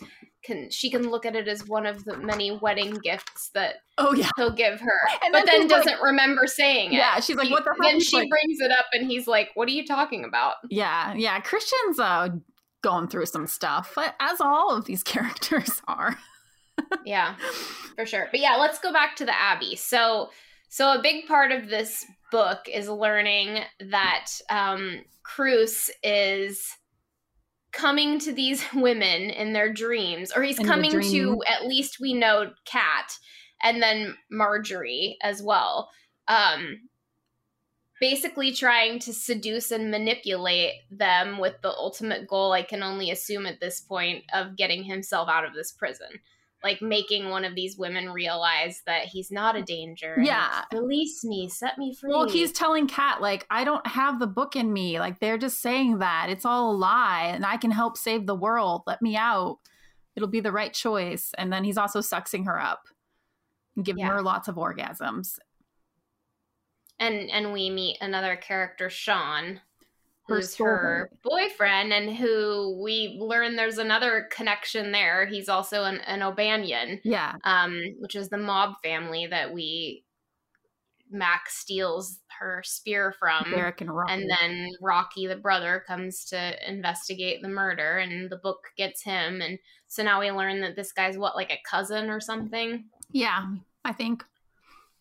can 0.47 0.69
she 0.71 0.89
can 0.89 1.09
look 1.09 1.25
at 1.25 1.35
it 1.35 1.47
as 1.47 1.67
one 1.67 1.85
of 1.85 2.05
the 2.05 2.17
many 2.17 2.57
wedding 2.61 2.93
gifts 3.03 3.49
that 3.53 3.75
oh 3.97 4.13
yeah. 4.13 4.29
he'll 4.37 4.55
give 4.55 4.79
her 4.79 4.99
and 5.23 5.33
but 5.33 5.45
then, 5.45 5.59
then 5.59 5.67
doesn't 5.67 5.93
like, 5.93 6.03
remember 6.03 6.47
saying 6.47 6.93
it. 6.93 6.97
Yeah 6.97 7.19
she's 7.19 7.35
like 7.35 7.51
what 7.51 7.65
the 7.65 7.71
hell 7.71 7.91
then 7.91 7.99
she 7.99 8.15
like, 8.15 8.29
brings 8.29 8.59
it 8.61 8.71
up 8.71 8.85
and 8.93 9.05
he's 9.05 9.27
like 9.27 9.49
what 9.55 9.67
are 9.67 9.71
you 9.71 9.85
talking 9.85 10.23
about? 10.23 10.55
Yeah 10.69 11.13
yeah 11.13 11.39
christian's 11.41 11.99
uh 11.99 12.29
going 12.81 13.07
through 13.09 13.25
some 13.25 13.45
stuff 13.45 13.91
but 13.95 14.15
as 14.19 14.39
all 14.39 14.75
of 14.75 14.85
these 14.85 15.03
characters 15.13 15.81
are. 15.87 16.17
Yeah 17.05 17.35
for 17.95 18.05
sure. 18.05 18.29
But 18.31 18.39
yeah 18.39 18.55
let's 18.55 18.79
go 18.79 18.93
back 18.93 19.17
to 19.17 19.25
the 19.25 19.39
abbey. 19.39 19.75
So 19.75 20.29
so 20.69 20.93
a 20.93 21.01
big 21.01 21.27
part 21.27 21.51
of 21.51 21.67
this 21.67 22.05
book 22.31 22.59
is 22.73 22.87
learning 22.87 23.59
that 23.91 24.27
um 24.49 25.01
Cruce 25.23 25.89
is 26.03 26.73
coming 27.77 28.19
to 28.19 28.33
these 28.33 28.63
women 28.73 29.29
in 29.29 29.53
their 29.53 29.71
dreams, 29.71 30.31
or 30.35 30.41
he's 30.41 30.59
in 30.59 30.65
coming 30.65 30.91
to 30.91 31.43
at 31.47 31.65
least 31.65 31.99
we 31.99 32.13
know 32.13 32.51
Kat 32.65 33.17
and 33.63 33.81
then 33.81 34.15
Margery 34.31 35.17
as 35.21 35.41
well. 35.41 35.89
Um, 36.27 36.89
basically 37.99 38.51
trying 38.51 38.99
to 38.99 39.13
seduce 39.13 39.71
and 39.71 39.89
manipulate 39.89 40.73
them 40.91 41.39
with 41.39 41.55
the 41.61 41.69
ultimate 41.69 42.27
goal, 42.27 42.51
I 42.51 42.61
can 42.61 42.83
only 42.83 43.09
assume 43.09 43.45
at 43.45 43.59
this 43.59 43.79
point, 43.79 44.23
of 44.33 44.55
getting 44.55 44.83
himself 44.83 45.29
out 45.29 45.45
of 45.45 45.53
this 45.53 45.71
prison 45.71 46.19
like 46.63 46.81
making 46.81 47.29
one 47.29 47.45
of 47.45 47.53
these 47.55 47.77
women 47.77 48.09
realize 48.09 48.81
that 48.85 49.05
he's 49.05 49.31
not 49.31 49.55
a 49.55 49.61
danger. 49.61 50.17
Yeah. 50.19 50.63
Release 50.73 51.23
me, 51.23 51.47
set 51.49 51.77
me 51.77 51.93
free. 51.93 52.09
Well, 52.11 52.27
he's 52.27 52.51
telling 52.51 52.87
Kat, 52.87 53.21
like, 53.21 53.45
I 53.49 53.63
don't 53.63 53.85
have 53.85 54.19
the 54.19 54.27
book 54.27 54.55
in 54.55 54.73
me. 54.73 54.99
Like, 54.99 55.19
they're 55.19 55.37
just 55.37 55.61
saying 55.61 55.99
that. 55.99 56.29
It's 56.29 56.45
all 56.45 56.71
a 56.71 56.75
lie, 56.75 57.31
and 57.33 57.45
I 57.45 57.57
can 57.57 57.71
help 57.71 57.97
save 57.97 58.25
the 58.25 58.35
world. 58.35 58.81
Let 58.87 59.01
me 59.01 59.15
out. 59.15 59.59
It'll 60.15 60.27
be 60.27 60.39
the 60.39 60.51
right 60.51 60.73
choice. 60.73 61.31
And 61.37 61.53
then 61.53 61.63
he's 61.63 61.77
also 61.77 61.99
sexing 61.99 62.45
her 62.45 62.59
up 62.59 62.87
and 63.75 63.85
giving 63.85 64.01
yeah. 64.01 64.13
her 64.13 64.21
lots 64.23 64.47
of 64.47 64.55
orgasms. 64.55 65.37
And 66.99 67.29
and 67.29 67.53
we 67.53 67.69
meet 67.69 67.99
another 68.01 68.35
character, 68.35 68.89
Sean, 68.89 69.61
who's 70.27 70.55
her 70.55 71.09
boyfriend 71.23 71.93
and 71.93 72.15
who 72.15 72.79
we 72.83 73.17
learn 73.19 73.55
there's 73.55 73.77
another 73.77 74.27
connection 74.31 74.91
there. 74.91 75.25
He's 75.25 75.49
also 75.49 75.83
an, 75.83 76.01
an 76.01 76.21
O'Banion 76.21 76.99
yeah. 77.03 77.35
um 77.43 77.81
which 77.99 78.15
is 78.15 78.29
the 78.29 78.37
mob 78.37 78.75
family 78.83 79.27
that 79.27 79.53
we 79.53 80.03
max 81.09 81.57
steals 81.57 82.19
her 82.39 82.61
spear 82.65 83.13
from. 83.17 83.51
Derek 83.51 83.81
and 83.81 83.95
Rocky. 83.95 84.13
and 84.13 84.29
then 84.29 84.69
rocky 84.81 85.25
the 85.25 85.37
brother 85.37 85.83
comes 85.87 86.25
to 86.25 86.69
investigate 86.69 87.41
the 87.41 87.47
murder 87.47 87.97
and 87.97 88.29
the 88.29 88.37
book 88.37 88.59
gets 88.77 89.03
him. 89.03 89.41
And 89.41 89.57
so 89.87 90.03
now 90.03 90.19
we 90.19 90.31
learn 90.31 90.61
that 90.61 90.75
this 90.75 90.91
guy's 90.91 91.17
what 91.17 91.35
like 91.35 91.51
a 91.51 91.61
cousin 91.69 92.09
or 92.09 92.19
something? 92.19 92.85
Yeah 93.11 93.45
i 93.85 93.93
think 93.93 94.25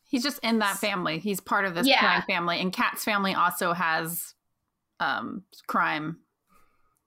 he's 0.08 0.22
just 0.22 0.38
in 0.42 0.60
that 0.60 0.76
family. 0.76 1.18
He's 1.18 1.40
part 1.40 1.64
of 1.64 1.74
this 1.74 1.86
yeah. 1.86 2.22
family. 2.22 2.60
And 2.60 2.72
kat's 2.72 3.04
family 3.04 3.34
also 3.34 3.72
has 3.72 4.34
um 5.00 5.42
crime 5.66 6.18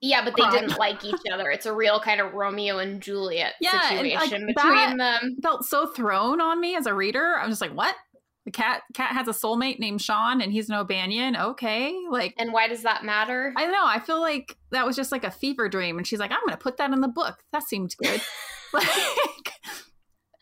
yeah, 0.01 0.23
but 0.23 0.35
they 0.37 0.43
crime. 0.43 0.53
didn't 0.53 0.77
like 0.77 1.03
each 1.03 1.21
other. 1.31 1.49
It's 1.49 1.65
a 1.65 1.73
real 1.73 1.99
kind 1.99 2.21
of 2.21 2.33
Romeo 2.33 2.79
and 2.79 3.01
Juliet 3.01 3.55
yeah, 3.59 3.89
situation 3.89 4.35
and, 4.35 4.47
like, 4.47 4.55
between 4.55 4.97
them. 4.97 5.37
Felt 5.41 5.65
so 5.65 5.87
thrown 5.87 6.39
on 6.39 6.61
me 6.61 6.75
as 6.75 6.85
a 6.85 6.93
reader. 6.93 7.35
I 7.37 7.45
was 7.45 7.53
just 7.53 7.61
like, 7.61 7.75
"What? 7.75 7.95
The 8.45 8.51
Kat 8.51 8.81
cat 8.93 9.11
has 9.11 9.27
a 9.27 9.31
soulmate 9.31 9.77
named 9.79 10.01
Sean, 10.01 10.39
and 10.39 10.53
he's 10.53 10.69
an 10.69 10.75
O'Banion. 10.75 11.35
Okay, 11.35 11.93
like, 12.09 12.33
and 12.37 12.53
why 12.53 12.69
does 12.69 12.83
that 12.83 13.03
matter? 13.03 13.53
I 13.57 13.63
don't 13.63 13.73
know. 13.73 13.85
I 13.85 13.99
feel 13.99 14.21
like 14.21 14.55
that 14.71 14.85
was 14.85 14.95
just 14.95 15.11
like 15.11 15.25
a 15.25 15.31
fever 15.31 15.67
dream, 15.67 15.97
and 15.97 16.07
she's 16.07 16.19
like, 16.19 16.31
"I'm 16.31 16.39
going 16.45 16.57
to 16.57 16.63
put 16.63 16.77
that 16.77 16.91
in 16.91 17.01
the 17.01 17.09
book." 17.09 17.37
That 17.51 17.63
seemed 17.63 17.93
good. 18.01 18.21
like, 18.73 18.87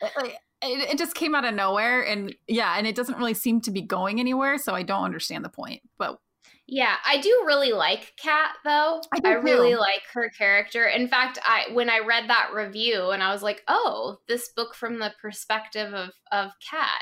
like 0.01 0.37
it, 0.61 0.91
it, 0.91 0.97
just 0.99 1.15
came 1.15 1.33
out 1.33 1.45
of 1.45 1.55
nowhere, 1.55 2.03
and 2.03 2.35
yeah, 2.47 2.75
and 2.77 2.85
it 2.85 2.95
doesn't 2.95 3.17
really 3.17 3.33
seem 3.33 3.61
to 3.61 3.71
be 3.71 3.81
going 3.81 4.19
anywhere. 4.19 4.59
So 4.59 4.75
I 4.75 4.83
don't 4.83 5.03
understand 5.03 5.43
the 5.43 5.49
point, 5.49 5.81
but 5.97 6.19
yeah, 6.68 6.95
I 7.05 7.20
do 7.22 7.43
really 7.45 7.72
like 7.72 8.13
Kat 8.22 8.51
though. 8.65 9.01
I, 9.13 9.30
I 9.30 9.34
really 9.36 9.76
like 9.76 10.01
her 10.13 10.30
character. 10.30 10.86
In 10.86 11.07
fact, 11.07 11.39
I 11.45 11.68
when 11.74 11.89
I 11.89 11.99
read 11.99 12.30
that 12.30 12.51
review 12.53 13.11
and 13.11 13.24
I 13.24 13.32
was 13.32 13.41
like, 13.41 13.63
"Oh, 13.68 14.18
this 14.28 14.49
book 14.55 14.76
from 14.76 14.99
the 14.99 15.13
perspective 15.22 15.93
of 15.93 16.11
of 16.32 16.51
Kat." 16.70 17.01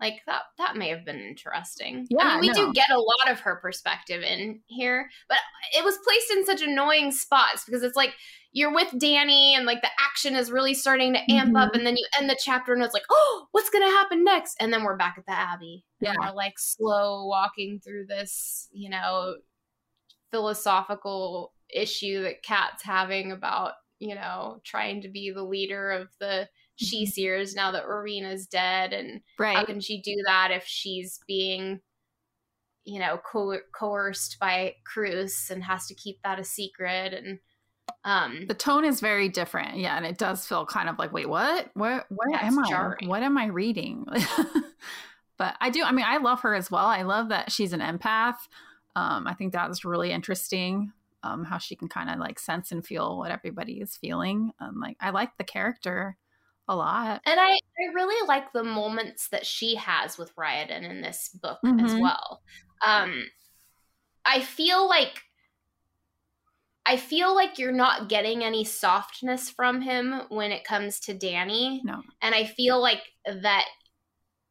Like 0.00 0.14
that 0.26 0.42
that 0.58 0.76
may 0.76 0.88
have 0.88 1.04
been 1.04 1.20
interesting. 1.20 2.06
Yeah, 2.10 2.24
I 2.24 2.40
mean, 2.40 2.40
we 2.40 2.48
no. 2.48 2.66
do 2.66 2.72
get 2.72 2.90
a 2.90 2.98
lot 2.98 3.30
of 3.30 3.40
her 3.40 3.56
perspective 3.56 4.22
in 4.22 4.60
here, 4.66 5.08
but 5.28 5.38
it 5.76 5.84
was 5.84 5.96
placed 6.04 6.30
in 6.32 6.44
such 6.44 6.62
annoying 6.62 7.12
spots 7.12 7.64
because 7.64 7.84
it's 7.84 7.96
like 7.96 8.14
you're 8.54 8.72
with 8.72 8.88
Dani 8.92 9.56
and 9.56 9.66
like 9.66 9.82
the 9.82 9.90
action 9.98 10.36
is 10.36 10.50
really 10.50 10.74
starting 10.74 11.12
to 11.12 11.32
amp 11.32 11.48
mm-hmm. 11.48 11.56
up 11.56 11.74
and 11.74 11.84
then 11.84 11.96
you 11.96 12.06
end 12.18 12.30
the 12.30 12.38
chapter 12.40 12.72
and 12.72 12.82
it's 12.82 12.94
like, 12.94 13.04
oh, 13.10 13.46
what's 13.50 13.68
gonna 13.68 13.86
happen 13.86 14.22
next? 14.22 14.56
And 14.60 14.72
then 14.72 14.84
we're 14.84 14.96
back 14.96 15.16
at 15.18 15.26
the 15.26 15.32
Abbey. 15.32 15.84
Yeah. 16.00 16.10
And 16.10 16.20
we're 16.20 16.34
like 16.34 16.54
slow 16.56 17.26
walking 17.26 17.80
through 17.84 18.06
this, 18.06 18.68
you 18.72 18.88
know, 18.90 19.34
philosophical 20.30 21.52
issue 21.74 22.22
that 22.22 22.44
Kat's 22.44 22.84
having 22.84 23.32
about, 23.32 23.72
you 23.98 24.14
know, 24.14 24.60
trying 24.64 25.02
to 25.02 25.08
be 25.08 25.32
the 25.32 25.42
leader 25.42 25.90
of 25.90 26.08
the 26.20 26.48
she 26.76 27.02
mm-hmm. 27.02 27.10
seers 27.10 27.56
now 27.56 27.72
that 27.72 27.88
Rowena's 27.88 28.46
dead 28.46 28.92
and 28.92 29.20
right. 29.36 29.56
how 29.56 29.64
can 29.64 29.80
she 29.80 30.00
do 30.00 30.14
that 30.26 30.52
if 30.52 30.64
she's 30.64 31.18
being 31.26 31.80
you 32.84 33.00
know 33.00 33.18
co- 33.30 33.58
coerced 33.76 34.38
by 34.40 34.74
Cruce 34.84 35.50
and 35.50 35.64
has 35.64 35.86
to 35.86 35.94
keep 35.94 36.18
that 36.22 36.38
a 36.38 36.44
secret 36.44 37.14
and 37.14 37.38
um, 38.04 38.46
the 38.48 38.54
tone 38.54 38.84
is 38.84 39.00
very 39.00 39.28
different, 39.28 39.78
yeah, 39.78 39.96
and 39.96 40.04
it 40.04 40.18
does 40.18 40.46
feel 40.46 40.66
kind 40.66 40.88
of 40.88 40.98
like, 40.98 41.12
wait, 41.12 41.28
what? 41.28 41.70
What? 41.74 42.06
What 42.10 42.42
am 42.42 42.58
I? 42.58 42.68
Jarring. 42.68 43.08
What 43.08 43.22
am 43.22 43.38
I 43.38 43.46
reading? 43.46 44.06
but 45.38 45.56
I 45.60 45.70
do. 45.70 45.82
I 45.82 45.92
mean, 45.92 46.04
I 46.06 46.18
love 46.18 46.40
her 46.42 46.54
as 46.54 46.70
well. 46.70 46.86
I 46.86 47.02
love 47.02 47.30
that 47.30 47.50
she's 47.50 47.72
an 47.72 47.80
empath. 47.80 48.36
Um, 48.94 49.26
I 49.26 49.34
think 49.34 49.52
that's 49.52 49.84
really 49.84 50.12
interesting. 50.12 50.92
Um, 51.22 51.44
how 51.44 51.56
she 51.56 51.74
can 51.76 51.88
kind 51.88 52.10
of 52.10 52.18
like 52.18 52.38
sense 52.38 52.70
and 52.70 52.84
feel 52.84 53.16
what 53.16 53.30
everybody 53.30 53.80
is 53.80 53.96
feeling. 53.96 54.52
Um, 54.60 54.80
like 54.80 54.98
I 55.00 55.08
like 55.08 55.36
the 55.38 55.44
character 55.44 56.18
a 56.68 56.76
lot, 56.76 57.22
and 57.24 57.40
I 57.40 57.52
I 57.52 57.94
really 57.94 58.28
like 58.28 58.52
the 58.52 58.64
moments 58.64 59.28
that 59.28 59.46
she 59.46 59.76
has 59.76 60.18
with 60.18 60.34
Ryodan 60.36 60.88
in 60.88 61.00
this 61.00 61.30
book 61.30 61.58
mm-hmm. 61.64 61.84
as 61.84 61.94
well. 61.94 62.42
Um, 62.86 63.24
I 64.26 64.42
feel 64.42 64.86
like 64.88 65.22
I 66.86 66.96
feel 66.96 67.34
like 67.34 67.58
you're 67.58 67.72
not 67.72 68.08
getting 68.08 68.44
any 68.44 68.64
softness 68.64 69.48
from 69.48 69.80
him 69.80 70.22
when 70.28 70.52
it 70.52 70.64
comes 70.64 71.00
to 71.00 71.14
Dani. 71.14 71.80
No. 71.82 72.02
And 72.20 72.34
I 72.34 72.44
feel 72.44 72.80
like 72.80 73.00
that 73.24 73.64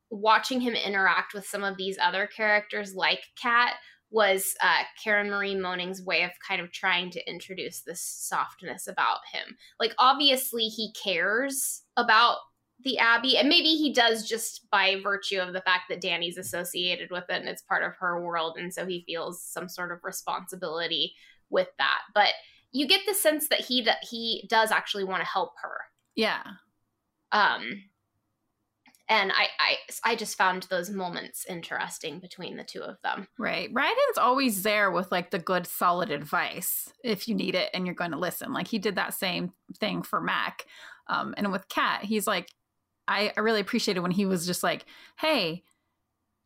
watching 0.09 0.61
him 0.61 0.73
interact 0.73 1.33
with 1.33 1.45
some 1.45 1.63
of 1.63 1.77
these 1.77 1.97
other 2.01 2.27
characters 2.27 2.95
like 2.95 3.21
Kat 3.39 3.75
was 4.09 4.53
uh, 4.61 4.83
Karen 5.03 5.29
Marie 5.29 5.55
Moning's 5.55 6.03
way 6.03 6.23
of 6.23 6.31
kind 6.47 6.61
of 6.61 6.71
trying 6.71 7.09
to 7.11 7.29
introduce 7.29 7.81
this 7.81 8.01
softness 8.01 8.87
about 8.87 9.19
him. 9.31 9.57
Like, 9.79 9.93
obviously, 9.97 10.65
he 10.65 10.93
cares 10.93 11.81
about 11.97 12.37
the 12.83 12.99
Abbey, 12.99 13.37
and 13.37 13.49
maybe 13.49 13.69
he 13.69 13.91
does 13.91 14.27
just 14.27 14.69
by 14.69 14.97
virtue 15.01 15.39
of 15.39 15.53
the 15.53 15.61
fact 15.61 15.83
that 15.89 16.01
Dani's 16.01 16.37
associated 16.37 17.09
with 17.09 17.23
it 17.29 17.39
and 17.39 17.47
it's 17.47 17.63
part 17.63 17.83
of 17.83 17.93
her 17.99 18.23
world, 18.23 18.55
and 18.57 18.71
so 18.71 18.85
he 18.85 19.03
feels 19.07 19.43
some 19.43 19.67
sort 19.67 19.91
of 19.91 20.03
responsibility 20.03 21.13
with 21.53 21.69
that. 21.77 21.99
But 22.13 22.29
you 22.73 22.87
get 22.87 23.01
the 23.07 23.13
sense 23.13 23.47
that 23.47 23.61
he 23.61 23.87
he 24.01 24.45
does 24.49 24.71
actually 24.71 25.05
want 25.05 25.21
to 25.21 25.29
help 25.29 25.53
her. 25.61 25.77
Yeah. 26.15 26.43
Um 27.31 27.83
and 29.09 29.31
I, 29.31 29.47
I 29.59 30.11
I 30.11 30.15
just 30.15 30.37
found 30.37 30.63
those 30.63 30.89
moments 30.89 31.45
interesting 31.47 32.19
between 32.19 32.57
the 32.57 32.63
two 32.63 32.81
of 32.81 32.97
them. 33.03 33.27
Right. 33.37 33.71
Ryodan's 33.73 34.17
always 34.17 34.63
there 34.63 34.91
with 34.91 35.11
like 35.11 35.29
the 35.29 35.39
good 35.39 35.67
solid 35.67 36.09
advice 36.09 36.91
if 37.03 37.27
you 37.27 37.35
need 37.35 37.55
it 37.55 37.69
and 37.73 37.85
you're 37.85 37.95
going 37.95 38.11
to 38.11 38.17
listen. 38.17 38.53
Like 38.53 38.67
he 38.67 38.79
did 38.79 38.95
that 38.95 39.13
same 39.13 39.53
thing 39.77 40.01
for 40.01 40.19
Mac. 40.19 40.65
Um 41.07 41.33
and 41.37 41.51
with 41.51 41.69
Kat, 41.69 42.03
he's 42.03 42.27
like 42.27 42.49
I, 43.07 43.33
I 43.35 43.41
really 43.41 43.59
appreciated 43.59 43.99
when 43.99 44.11
he 44.11 44.25
was 44.25 44.45
just 44.45 44.63
like, 44.63 44.85
"Hey, 45.19 45.63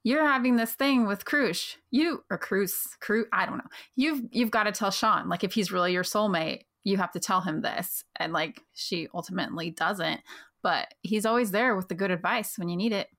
you're 0.08 0.26
having 0.26 0.56
this 0.56 0.72
thing 0.72 1.06
with 1.06 1.26
Krush. 1.26 1.76
You 1.92 2.24
or 2.30 2.38
Cruce, 2.38 2.96
Cruce, 3.02 3.28
I 3.34 3.46
don't 3.46 3.58
know. 3.58 3.70
You've 3.98 4.22
you've 4.32 4.52
got 4.52 4.64
to 4.64 4.72
tell 4.72 4.90
Sean, 4.90 5.28
like 5.28 5.44
if 5.44 5.52
he's 5.52 5.70
really 5.70 5.92
your 5.92 6.06
soulmate, 6.06 6.62
you 6.86 6.96
have 6.96 7.12
to 7.12 7.20
tell 7.20 7.42
him 7.42 7.60
this. 7.60 8.06
And 8.16 8.32
like 8.32 8.62
she 8.74 9.10
ultimately 9.14 9.70
doesn't, 9.70 10.22
but 10.64 10.94
he's 11.02 11.26
always 11.26 11.52
there 11.52 11.76
with 11.76 11.90
the 11.90 11.96
good 11.96 12.10
advice 12.10 12.58
when 12.58 12.70
you 12.70 12.78
need 12.78 12.94
it. 12.94 13.10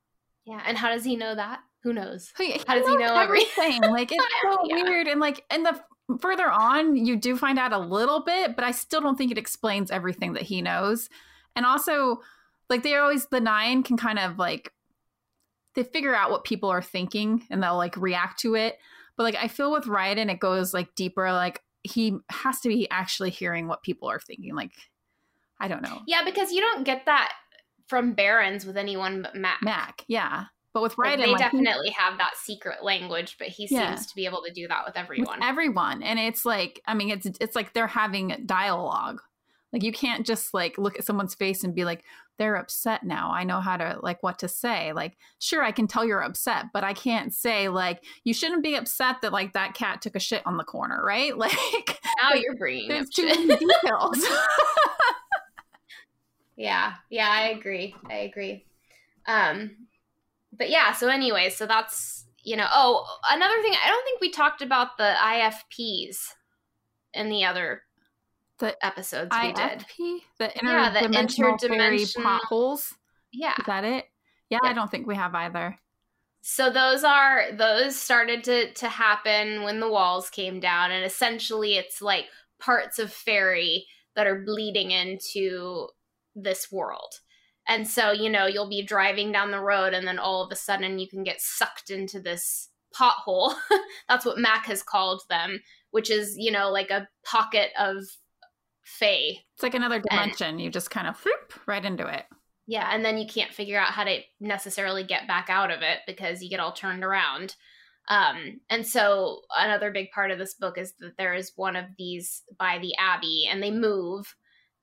Yeah, 0.46 0.62
and 0.66 0.78
how 0.78 0.88
does 0.88 1.04
he 1.04 1.14
know 1.14 1.34
that? 1.34 1.60
Who 1.82 1.92
knows? 1.92 2.32
He, 2.38 2.58
how 2.66 2.76
does 2.76 2.88
he 2.88 2.96
know 2.96 3.14
everything? 3.16 3.82
like 3.82 4.10
it's 4.10 4.24
so 4.42 4.58
yeah. 4.64 4.82
weird 4.82 5.08
and 5.08 5.20
like 5.20 5.44
and 5.50 5.66
the 5.66 5.78
further 6.22 6.50
on 6.50 6.96
you 6.96 7.16
do 7.16 7.36
find 7.36 7.58
out 7.58 7.74
a 7.74 7.78
little 7.78 8.20
bit, 8.20 8.56
but 8.56 8.64
I 8.64 8.70
still 8.70 9.02
don't 9.02 9.18
think 9.18 9.30
it 9.30 9.36
explains 9.36 9.90
everything 9.90 10.32
that 10.32 10.44
he 10.44 10.62
knows. 10.62 11.10
And 11.54 11.66
also 11.66 12.22
like 12.70 12.82
they 12.82 12.94
are 12.94 13.02
always 13.02 13.26
the 13.26 13.40
nine 13.40 13.82
can 13.82 13.98
kind 13.98 14.18
of 14.18 14.38
like 14.38 14.72
they 15.78 15.84
figure 15.84 16.14
out 16.14 16.32
what 16.32 16.42
people 16.42 16.68
are 16.68 16.82
thinking 16.82 17.46
and 17.50 17.62
they'll 17.62 17.76
like 17.76 17.96
react 17.96 18.40
to 18.40 18.56
it. 18.56 18.78
But 19.16 19.22
like 19.22 19.36
I 19.36 19.46
feel 19.46 19.70
with 19.70 19.84
Ryodan, 19.84 20.28
it 20.30 20.40
goes 20.40 20.74
like 20.74 20.92
deeper. 20.96 21.30
Like 21.32 21.62
he 21.84 22.18
has 22.30 22.60
to 22.62 22.68
be 22.68 22.90
actually 22.90 23.30
hearing 23.30 23.68
what 23.68 23.84
people 23.84 24.08
are 24.10 24.18
thinking. 24.18 24.56
Like 24.56 24.72
I 25.60 25.68
don't 25.68 25.82
know. 25.82 26.00
Yeah, 26.06 26.24
because 26.24 26.50
you 26.50 26.60
don't 26.60 26.84
get 26.84 27.06
that 27.06 27.32
from 27.86 28.12
Barrons 28.12 28.66
with 28.66 28.76
anyone 28.76 29.22
but 29.22 29.36
Mac. 29.36 29.62
Mac, 29.62 30.04
yeah. 30.08 30.46
But 30.74 30.82
with 30.82 30.96
Ryodan, 30.96 31.16
they 31.18 31.26
like, 31.28 31.38
definitely 31.38 31.90
have 31.90 32.18
that 32.18 32.36
secret 32.36 32.82
language, 32.82 33.36
but 33.38 33.48
he 33.48 33.68
Yeah. 33.70 33.94
seems 33.94 34.08
to 34.08 34.16
be 34.16 34.26
able 34.26 34.42
to 34.46 34.52
do 34.52 34.66
that 34.68 34.84
with 34.84 34.94
with 34.94 35.02
everyone. 35.02 35.42
everyone, 35.42 36.02
and 36.02 36.18
it's 36.18 36.44
like 36.44 36.82
I 36.86 36.94
mean, 36.94 37.10
it's 37.10 37.26
it's 37.40 37.54
like 37.54 37.72
they're 37.72 37.86
having 37.86 38.42
dialogue. 38.46 39.22
Like 39.72 39.84
you 39.84 39.92
can't 39.92 40.26
just 40.26 40.52
like 40.54 40.76
look 40.76 40.98
at 40.98 41.04
someone's 41.04 41.34
face 41.36 41.62
and 41.62 41.72
be 41.74 41.84
like, 41.84 42.02
they're 42.38 42.56
upset 42.56 43.04
now. 43.04 43.32
I 43.32 43.44
know 43.44 43.60
how 43.60 43.76
to 43.76 43.98
like 44.02 44.22
what 44.22 44.38
to 44.40 44.48
say. 44.48 44.92
Like, 44.92 45.16
sure, 45.38 45.62
I 45.62 45.72
can 45.72 45.86
tell 45.86 46.04
you're 46.04 46.22
upset, 46.22 46.66
but 46.72 46.84
I 46.84 46.94
can't 46.94 47.34
say 47.34 47.68
like 47.68 48.04
you 48.24 48.32
shouldn't 48.32 48.62
be 48.62 48.76
upset 48.76 49.16
that 49.22 49.32
like 49.32 49.52
that 49.52 49.74
cat 49.74 50.00
took 50.00 50.16
a 50.16 50.20
shit 50.20 50.42
on 50.46 50.56
the 50.56 50.64
corner, 50.64 51.02
right? 51.04 51.32
Like 51.38 52.00
now 52.20 52.34
you're 52.34 52.56
bringing 52.56 52.88
there's 52.88 53.10
too 53.10 53.26
many 53.26 53.46
details. 53.56 54.26
Yeah, 56.56 56.94
yeah, 57.08 57.28
I 57.30 57.50
agree. 57.50 57.94
I 58.10 58.16
agree. 58.16 58.66
Um, 59.26 59.86
but 60.52 60.70
yeah, 60.70 60.92
so 60.92 61.08
anyway, 61.08 61.50
so 61.50 61.66
that's 61.66 62.26
you 62.42 62.56
know. 62.56 62.66
Oh, 62.72 63.06
another 63.30 63.62
thing, 63.62 63.74
I 63.82 63.88
don't 63.88 64.04
think 64.04 64.20
we 64.20 64.30
talked 64.30 64.60
about 64.60 64.96
the 64.98 65.14
IFPs 65.22 66.16
in 67.14 67.28
the 67.28 67.44
other 67.44 67.82
The 68.58 68.76
episodes 68.84 69.30
we 69.40 69.52
did. 69.52 69.56
IFP, 69.80 70.20
the 70.38 70.52
Yeah, 70.62 70.90
the 70.90 71.00
interdimensional 71.00 71.58
interdimensional- 71.60 72.22
potholes. 72.22 72.94
Yeah. 73.32 73.54
Is 73.58 73.66
that 73.66 73.84
it? 73.84 74.06
Yeah, 74.50 74.58
Yeah. 74.62 74.70
I 74.70 74.72
don't 74.72 74.90
think 74.90 75.06
we 75.06 75.14
have 75.14 75.34
either. 75.34 75.78
So 76.40 76.70
those 76.70 77.04
are 77.04 77.52
those 77.52 77.96
started 78.00 78.42
to 78.44 78.72
to 78.72 78.88
happen 78.88 79.62
when 79.62 79.80
the 79.80 79.88
walls 79.90 80.30
came 80.30 80.60
down, 80.60 80.90
and 80.90 81.04
essentially 81.04 81.74
it's 81.76 82.00
like 82.00 82.26
parts 82.58 82.98
of 82.98 83.12
fairy 83.12 83.86
that 84.16 84.26
are 84.26 84.42
bleeding 84.44 84.90
into 84.90 85.88
this 86.34 86.72
world. 86.72 87.20
And 87.68 87.86
so, 87.86 88.12
you 88.12 88.30
know, 88.30 88.46
you'll 88.46 88.68
be 88.68 88.82
driving 88.82 89.30
down 89.30 89.50
the 89.50 89.60
road 89.60 89.92
and 89.92 90.06
then 90.08 90.18
all 90.18 90.42
of 90.42 90.50
a 90.50 90.56
sudden 90.56 90.98
you 90.98 91.06
can 91.06 91.22
get 91.22 91.40
sucked 91.40 91.90
into 91.90 92.18
this 92.18 92.70
pothole. 92.98 93.54
That's 94.08 94.24
what 94.24 94.38
Mac 94.38 94.64
has 94.66 94.82
called 94.82 95.22
them, 95.28 95.60
which 95.90 96.10
is, 96.10 96.34
you 96.38 96.50
know, 96.50 96.70
like 96.70 96.90
a 96.90 97.06
pocket 97.24 97.70
of 97.78 97.96
Fae. 98.88 99.38
It's 99.54 99.62
like 99.62 99.74
another 99.74 100.00
dimension. 100.00 100.58
you 100.58 100.70
just 100.70 100.90
kind 100.90 101.06
of 101.06 101.22
whoop 101.24 101.52
right 101.66 101.84
into 101.84 102.06
it. 102.06 102.24
Yeah, 102.66 102.88
and 102.92 103.04
then 103.04 103.16
you 103.18 103.26
can't 103.26 103.52
figure 103.52 103.78
out 103.78 103.92
how 103.92 104.04
to 104.04 104.20
necessarily 104.40 105.04
get 105.04 105.28
back 105.28 105.48
out 105.48 105.70
of 105.70 105.82
it 105.82 106.00
because 106.06 106.42
you 106.42 106.50
get 106.50 106.60
all 106.60 106.72
turned 106.72 107.04
around. 107.04 107.54
Um, 108.08 108.60
and 108.70 108.86
so 108.86 109.42
another 109.56 109.90
big 109.90 110.10
part 110.10 110.30
of 110.30 110.38
this 110.38 110.54
book 110.54 110.78
is 110.78 110.94
that 111.00 111.16
there 111.18 111.34
is 111.34 111.52
one 111.56 111.76
of 111.76 111.84
these 111.98 112.42
by 112.58 112.78
the 112.78 112.94
Abbey, 112.98 113.46
and 113.50 113.62
they 113.62 113.70
move, 113.70 114.34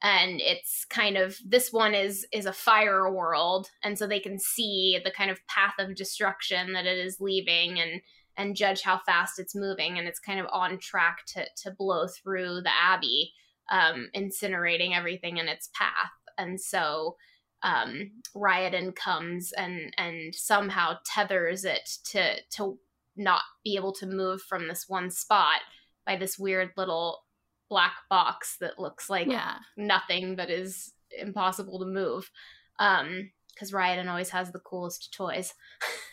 and 0.01 0.39
it's 0.39 0.85
kind 0.85 1.17
of 1.17 1.37
this 1.45 1.71
one 1.71 1.95
is 1.95 2.25
is 2.31 2.45
a 2.45 2.53
fire 2.53 3.11
world, 3.11 3.69
and 3.83 3.97
so 3.97 4.05
they 4.05 4.19
can 4.19 4.37
see 4.39 4.99
the 5.03 5.11
kind 5.11 5.31
of 5.31 5.45
path 5.47 5.73
of 5.79 5.95
destruction 5.95 6.73
that 6.73 6.85
it 6.85 6.99
is 6.99 7.17
leaving, 7.19 7.79
and 7.79 8.01
and 8.37 8.55
judge 8.55 8.81
how 8.81 8.99
fast 9.05 9.39
it's 9.39 9.55
moving, 9.55 9.97
and 9.97 10.07
it's 10.07 10.19
kind 10.19 10.39
of 10.39 10.45
on 10.51 10.77
track 10.77 11.25
to 11.33 11.45
to 11.63 11.71
blow 11.71 12.07
through 12.07 12.61
the 12.61 12.73
Abbey, 12.79 13.31
um, 13.71 14.09
incinerating 14.15 14.95
everything 14.95 15.37
in 15.37 15.47
its 15.47 15.69
path, 15.73 16.11
and 16.37 16.59
so 16.59 17.15
um, 17.63 18.11
Ryodan 18.35 18.95
comes 18.95 19.51
and 19.53 19.93
and 19.97 20.33
somehow 20.35 20.97
tethers 21.05 21.63
it 21.65 21.89
to 22.11 22.35
to 22.51 22.77
not 23.15 23.41
be 23.63 23.75
able 23.75 23.93
to 23.93 24.05
move 24.05 24.41
from 24.41 24.67
this 24.67 24.85
one 24.87 25.09
spot 25.09 25.61
by 26.05 26.15
this 26.17 26.37
weird 26.37 26.71
little 26.77 27.23
black 27.69 27.93
box 28.09 28.57
that 28.59 28.77
looks 28.77 29.09
like 29.09 29.27
Yeah. 29.27 29.55
nothing 29.77 30.35
but 30.35 30.49
is 30.51 30.93
impossible 31.17 31.79
to 31.79 31.85
move. 31.85 32.29
Um, 32.77 33.31
because 33.53 33.71
Ryodan 33.71 34.09
always 34.09 34.29
has 34.31 34.51
the 34.51 34.59
coolest 34.59 35.13
toys. 35.13 35.53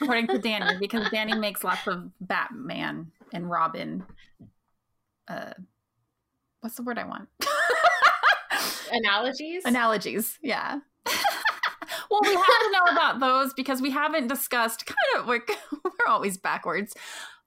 According 0.00 0.28
to 0.28 0.34
Dani, 0.38 0.78
because 0.80 1.08
Dani 1.08 1.38
makes 1.38 1.64
lots 1.64 1.88
of 1.88 2.08
Batman 2.20 3.10
and 3.32 3.50
Robin. 3.50 4.04
Uh, 5.26 5.52
what's 6.62 6.76
the 6.76 6.82
word 6.82 6.98
I 6.98 7.04
want? 7.04 7.28
Analogies? 8.92 9.64
Analogies. 9.64 10.38
Yeah. 10.42 10.78
well, 12.10 12.20
we 12.22 12.34
have 12.34 12.44
to 12.44 12.70
know 12.72 12.84
about 12.92 13.20
those 13.20 13.52
because 13.54 13.82
we 13.82 13.90
haven't 13.90 14.28
discussed 14.28 14.86
kind 14.86 15.20
of 15.22 15.26
like 15.26 15.50
we're 15.84 16.06
always 16.08 16.38
backwards. 16.38 16.94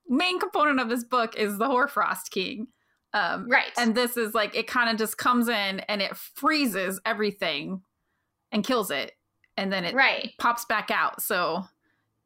Main 0.08 0.40
component 0.40 0.80
of 0.80 0.90
this 0.90 1.04
book 1.04 1.36
is 1.36 1.58
the 1.58 1.68
Hoarfrost 1.68 2.30
King. 2.32 2.68
Um, 3.14 3.48
right. 3.50 3.72
and 3.78 3.96
this 3.96 4.18
is 4.18 4.34
like 4.34 4.56
it 4.56 4.68
kind 4.68 4.90
of 4.90 4.98
just 4.98 5.18
comes 5.18 5.48
in 5.48 5.80
and 5.82 6.02
it 6.02 6.18
freezes 6.18 7.00
everything 7.06 7.82
and 8.52 8.62
kills 8.62 8.92
it 8.92 9.14
and 9.56 9.72
then 9.72 9.86
it 9.86 9.96
right. 9.96 10.32
pops 10.38 10.66
back 10.66 10.92
out 10.92 11.22
so 11.22 11.64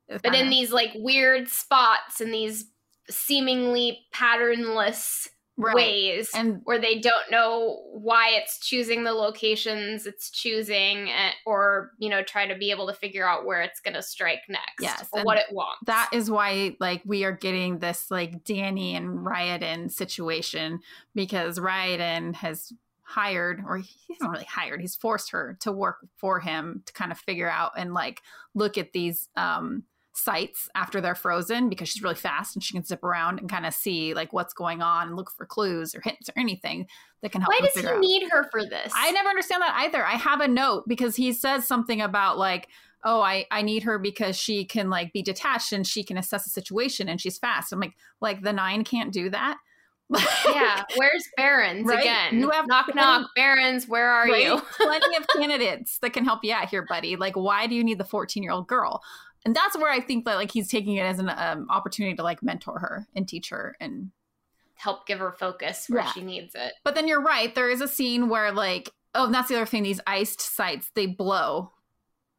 But 0.08 0.26
in 0.26 0.32
kinda- 0.34 0.50
these 0.50 0.72
like 0.72 0.90
weird 0.96 1.48
spots 1.48 2.22
and 2.22 2.34
these 2.34 2.72
seemingly 3.08 4.00
patternless 4.12 5.30
right. 5.60 5.76
ways 5.76 6.30
and 6.34 6.62
where 6.64 6.80
they 6.80 7.00
don't 7.00 7.30
know 7.30 7.82
why 7.92 8.30
it's 8.30 8.60
choosing 8.60 9.04
the 9.04 9.12
locations 9.12 10.06
it's 10.06 10.30
choosing 10.30 11.10
eh, 11.10 11.32
or 11.46 11.92
you 12.00 12.10
know 12.10 12.24
try 12.24 12.48
to 12.48 12.56
be 12.56 12.72
able 12.72 12.88
to 12.88 12.94
figure 12.94 13.28
out 13.28 13.46
where 13.46 13.62
it's 13.62 13.80
going 13.80 13.94
to 13.94 14.02
strike 14.02 14.42
next 14.48 14.82
Yes, 14.82 15.08
or 15.12 15.24
what 15.24 15.38
it 15.38 15.46
wants 15.52 15.82
that 15.86 16.10
is 16.14 16.32
why 16.32 16.76
like 16.80 17.02
we 17.06 17.26
are 17.26 17.34
getting 17.34 17.80
this 17.80 18.10
like 18.10 18.44
Dani 18.44 18.96
and 18.96 19.20
Ryodan 19.20 19.92
situation 19.92 20.80
because 21.14 21.60
Ryodan 21.60 22.34
has 22.36 22.72
hired 23.04 23.62
or 23.68 23.78
he 23.78 24.14
hasn't 24.14 24.32
really 24.32 24.46
hired 24.46 24.80
he's 24.80 24.96
forced 24.96 25.32
her 25.32 25.58
to 25.60 25.72
work 25.72 25.98
for 26.16 26.40
him 26.40 26.84
to 26.86 26.94
kind 26.94 27.12
of 27.12 27.18
figure 27.18 27.50
out 27.50 27.72
and 27.76 27.94
like 27.94 28.22
look 28.54 28.78
at 28.78 28.94
these 28.94 29.30
um 29.36 29.84
sites 30.20 30.70
after 30.76 31.02
they're 31.02 31.16
frozen 31.16 31.70
because 31.70 31.90
she's 31.90 32.04
really 32.04 32.16
fast 32.16 32.56
and 32.56 32.64
she 32.64 32.74
can 32.74 32.84
zip 32.84 33.04
around 33.04 33.40
and 33.40 33.50
kind 33.50 33.66
of 33.66 33.74
see 33.74 34.14
like 34.14 34.34
what's 34.34 34.54
going 34.54 34.82
on 34.82 35.08
and 35.08 35.16
look 35.16 35.32
for 35.32 35.46
clues 35.46 35.96
or 35.96 36.02
hints 36.04 36.30
or 36.30 36.34
anything 36.38 36.88
that 37.22 37.32
can 37.32 37.42
help 37.42 37.54
why 37.54 37.66
does 37.66 37.82
he 37.82 37.88
out. 37.88 38.00
need 38.00 38.30
her 38.30 38.48
for 38.52 38.64
this 38.66 38.92
I 38.96 39.12
never 39.12 39.30
understand 39.30 39.62
that 39.62 39.76
either. 39.78 40.06
I 40.06 40.14
have 40.14 40.42
a 40.42 40.48
note 40.48 40.84
because 40.88 41.16
he 41.16 41.34
says 41.34 41.68
something 41.68 42.02
about 42.02 42.38
like, 42.38 42.68
oh, 43.06 43.22
I, 43.22 43.46
I 43.50 43.62
need 43.62 43.84
her 43.84 43.98
because 43.98 44.38
she 44.38 44.66
can 44.66 44.90
like 44.90 45.14
be 45.14 45.22
detached 45.22 45.72
and 45.72 45.86
she 45.88 46.04
can 46.04 46.18
assess 46.18 46.44
the 46.44 46.50
situation 46.50 47.08
and 47.10 47.20
she's 47.20 47.38
fast. 47.38 47.72
I'm 47.72 47.80
like, 47.80 47.94
like 48.22 48.42
the 48.42 48.54
nine 48.54 48.84
can't 48.84 49.12
do 49.14 49.30
that. 49.30 49.58
yeah 50.52 50.82
where's 50.96 51.24
Barrons 51.38 51.86
Right? 51.86 52.00
again 52.00 52.40
You 52.40 52.50
have 52.50 52.66
knock 52.68 52.86
plenty- 52.86 53.00
knock 53.00 53.30
Barrons 53.36 53.88
where 53.88 54.10
are 54.10 54.26
Right? 54.26 54.44
you 54.44 54.60
Plenty 54.78 55.16
of 55.18 55.28
candidates 55.38 56.00
that 56.00 56.14
can 56.14 56.26
help 56.26 56.40
you 56.44 56.52
out 56.52 56.68
here, 56.68 56.84
buddy. 56.90 57.16
Like, 57.16 57.36
why 57.36 57.68
do 57.68 57.76
you 57.76 57.84
need 57.84 58.00
the 58.00 58.04
14 58.06 58.42
year 58.42 58.52
old 58.52 58.68
girl? 58.68 59.04
And 59.46 59.56
that's 59.56 59.78
where 59.78 59.92
I 59.92 60.02
think 60.02 60.26
that 60.26 60.36
like 60.36 60.52
he's 60.52 60.68
taking 60.70 60.96
it 60.98 61.04
as 61.04 61.20
an 61.20 61.30
um, 61.30 61.68
opportunity 61.70 62.16
to 62.16 62.24
like 62.24 62.44
mentor 62.44 62.80
her 62.80 63.08
and 63.16 63.28
teach 63.28 63.50
her 63.50 63.76
and 63.80 64.12
help 64.76 65.06
give 65.06 65.20
her 65.20 65.32
focus 65.32 65.86
where 65.90 66.04
Yeah. 66.04 66.12
she 66.12 66.22
needs 66.22 66.56
it 66.56 66.74
But 66.84 66.96
then 66.96 67.08
you're 67.08 67.22
right. 67.22 67.54
There 67.54 67.70
is 67.70 67.82
a 67.82 67.88
scene 67.88 68.30
where 68.30 68.52
like, 68.52 68.92
oh, 69.16 69.26
and 69.26 69.34
that's 69.34 69.50
the 69.50 69.56
other 69.56 69.66
thing. 69.66 69.84
These 69.84 70.02
iced 70.08 70.42
sites 70.42 70.92
they 70.96 71.06
blow 71.06 71.72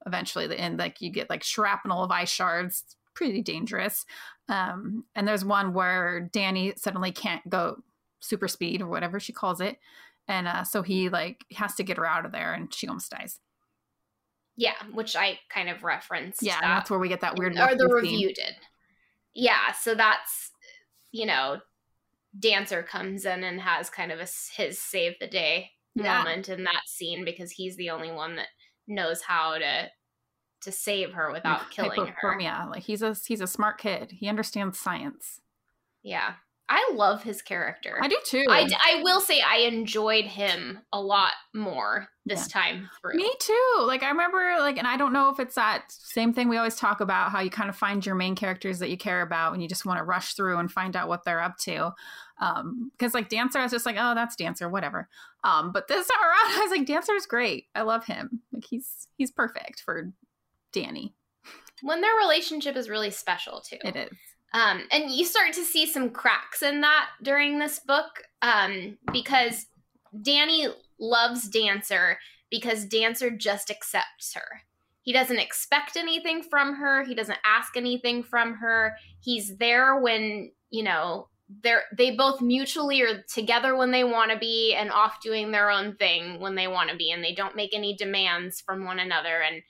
eventually, 0.07 0.57
and 0.57 0.79
like 0.79 1.01
you 1.01 1.11
get 1.11 1.29
like 1.31 1.43
shrapnel 1.43 2.03
of 2.03 2.11
ice 2.11 2.31
shards. 2.31 2.83
It's 2.87 2.97
pretty 3.15 3.43
dangerous. 3.43 4.07
Um, 4.49 5.05
and 5.15 5.29
there's 5.29 5.45
one 5.45 5.75
where 5.75 6.29
Dani 6.33 6.79
suddenly 6.79 7.13
can't 7.13 7.47
go 7.49 7.83
super 8.21 8.49
speed 8.49 8.81
or 8.83 8.89
whatever 8.89 9.21
she 9.21 9.33
calls 9.33 9.61
it, 9.61 9.79
and 10.27 10.49
uh, 10.49 10.65
so 10.65 10.83
he 10.83 11.09
like 11.11 11.45
has 11.55 11.75
to 11.77 11.83
get 11.83 11.99
her 11.99 12.07
out 12.07 12.25
of 12.25 12.33
there, 12.33 12.53
and 12.55 12.73
she 12.73 12.89
almost 12.89 13.11
dies. 13.11 13.39
Yeah 14.61 14.75
which 14.93 15.17
i 15.17 15.39
kind 15.49 15.69
of 15.71 15.83
referenced 15.83 16.43
Yeah, 16.43 16.55
and 16.57 16.63
that. 16.65 16.75
that's 16.77 16.91
where 16.91 16.99
we 17.01 17.09
get 17.09 17.21
that 17.23 17.37
weird. 17.39 17.53
or 17.59 17.75
the 17.75 17.85
wolfy 17.87 18.03
scene. 18.03 18.13
review 18.13 18.35
did. 18.35 18.55
Yeah, 19.35 19.73
so 19.73 19.95
that's 19.95 20.51
you 21.13 21.25
know, 21.27 21.59
dancer 22.39 22.83
comes 22.83 23.25
in 23.25 23.43
and 23.43 23.61
has 23.61 23.89
kind 23.91 24.13
of 24.13 24.19
a 24.21 24.29
his 24.57 24.81
save 24.81 25.15
the 25.21 25.27
day 25.27 25.71
Yeah. 25.95 26.19
moment 26.19 26.49
in 26.49 26.65
that 26.65 26.83
scene 26.87 27.25
because 27.25 27.51
he's 27.51 27.77
the 27.77 27.91
only 27.91 28.13
one 28.13 28.37
that 28.37 28.49
knows 28.87 29.23
how 29.23 29.59
to 29.59 29.89
to 30.63 30.71
save 30.73 31.13
her 31.15 31.33
without 31.33 31.71
killing 31.71 32.07
her. 32.07 32.15
Hypothermia. 32.23 32.69
Like 32.71 32.83
he's 32.83 33.03
a 33.03 33.17
he's 33.27 33.41
a 33.41 33.47
smart 33.47 33.79
kid. 33.79 34.13
He 34.13 34.29
understands 34.29 34.79
science. 34.79 35.41
Yeah, 36.03 36.35
I 36.73 36.93
love 36.95 37.25
his 37.25 37.43
character. 37.43 37.99
I 38.01 38.07
do 38.07 38.17
too. 38.25 38.45
I, 38.49 38.65
d- 38.65 38.77
I 38.81 39.03
will 39.03 39.21
say 39.21 39.41
I 39.41 39.59
enjoyed 39.59 40.25
him 40.25 40.79
a 40.93 41.01
lot 41.01 41.33
more 41.53 42.07
this 42.25 42.47
time 42.47 42.89
through. 43.01 43.17
Me 43.17 43.29
too. 43.41 43.77
Like 43.81 44.05
I 44.05 44.09
remember 44.09 44.55
like 44.61 44.79
and 44.79 44.87
I 44.87 44.97
don't 44.97 45.13
know 45.13 45.31
if 45.31 45.41
it's 45.41 45.57
that 45.57 45.85
same 45.89 46.33
thing 46.33 46.49
we 46.49 46.57
always 46.57 46.77
talk 46.77 47.01
about 47.01 47.33
how 47.33 47.41
you 47.41 47.51
kind 47.51 47.69
of 47.69 47.75
find 47.75 48.07
your 48.07 48.15
main 48.15 48.37
characters 48.37 48.79
that 48.79 48.89
you 48.89 48.97
care 48.97 49.23
about 49.23 49.53
and 49.53 49.61
you 49.61 49.69
just 49.69 49.85
want 49.85 49.99
to 49.99 50.05
rush 50.05 50.35
through 50.35 50.59
and 50.59 50.71
find 50.71 50.95
out 50.95 51.09
what 51.09 51.25
they're 51.25 51.43
up 51.43 51.59
to. 51.59 51.93
Um 52.41 52.93
because 52.97 53.15
like 53.15 53.29
Dancer 53.29 53.59
I 53.59 53.65
was 53.65 53.73
just 53.73 53.85
like, 53.85 53.97
"Oh, 53.99 54.15
that's 54.15 54.37
Dancer, 54.37 54.69
whatever." 54.69 55.09
Um 55.43 55.73
but 55.73 55.89
this 55.89 56.07
time 56.09 56.23
around 56.23 56.57
I 56.57 56.61
was 56.63 56.71
like, 56.71 56.87
"Dancer's 56.87 57.27
great. 57.27 57.65
I 57.75 57.83
love 57.83 58.05
him. 58.05 58.43
Like 58.53 58.65
he's 58.65 59.09
he's 59.19 59.33
perfect 59.33 59.81
for 59.81 60.13
Dani." 60.73 61.15
when 61.83 62.01
their 62.01 62.15
relationship 62.17 62.77
is 62.77 62.89
really 62.89 63.11
special 63.11 63.61
too. 63.61 63.79
It 63.83 63.97
is. 63.97 64.11
Um, 64.53 64.83
and 64.91 65.11
you 65.11 65.25
start 65.25 65.53
to 65.55 65.65
see 65.65 65.87
some 65.87 66.11
cracks 66.11 66.63
in 66.63 66.81
that 66.81 67.09
during 67.23 67.59
this 67.59 67.79
book 67.79 68.25
um, 68.43 68.99
because 69.13 69.67
Dani 70.17 70.73
loves 70.99 71.49
Dancer 71.49 72.19
because 72.51 72.85
Dancer 72.85 73.31
just 73.31 73.71
accepts 73.71 74.35
her. 74.35 74.63
He 75.03 75.13
doesn't 75.13 75.39
expect 75.39 75.97
anything 75.97 76.43
from 76.43 76.75
her. 76.75 77.05
He 77.05 77.15
doesn't 77.15 77.39
ask 77.45 77.77
anything 77.77 78.23
from 78.23 78.55
her. 78.55 78.97
He's 79.21 79.57
there 79.57 79.99
when, 79.99 80.51
you 80.71 80.83
know, 80.83 81.29
they're 81.63 81.83
they 81.97 82.15
both 82.15 82.41
mutually 82.41 83.03
are 83.03 83.23
together 83.23 83.77
when 83.77 83.91
they 83.91 84.05
want 84.05 84.31
to 84.31 84.39
be 84.39 84.75
and 84.75 84.91
off 84.93 85.21
doing 85.21 85.51
their 85.51 85.69
own 85.69 85.97
thing 85.97 86.39
when 86.41 86.55
they 86.55 86.69
want 86.69 86.91
to 86.91 86.97
be 86.97 87.11
and 87.11 87.25
they 87.25 87.35
don't 87.35 87.57
make 87.57 87.75
any 87.75 87.97
demands 87.97 88.61
from 88.61 88.85
one 88.85 89.01
another 89.01 89.43
and 89.43 89.63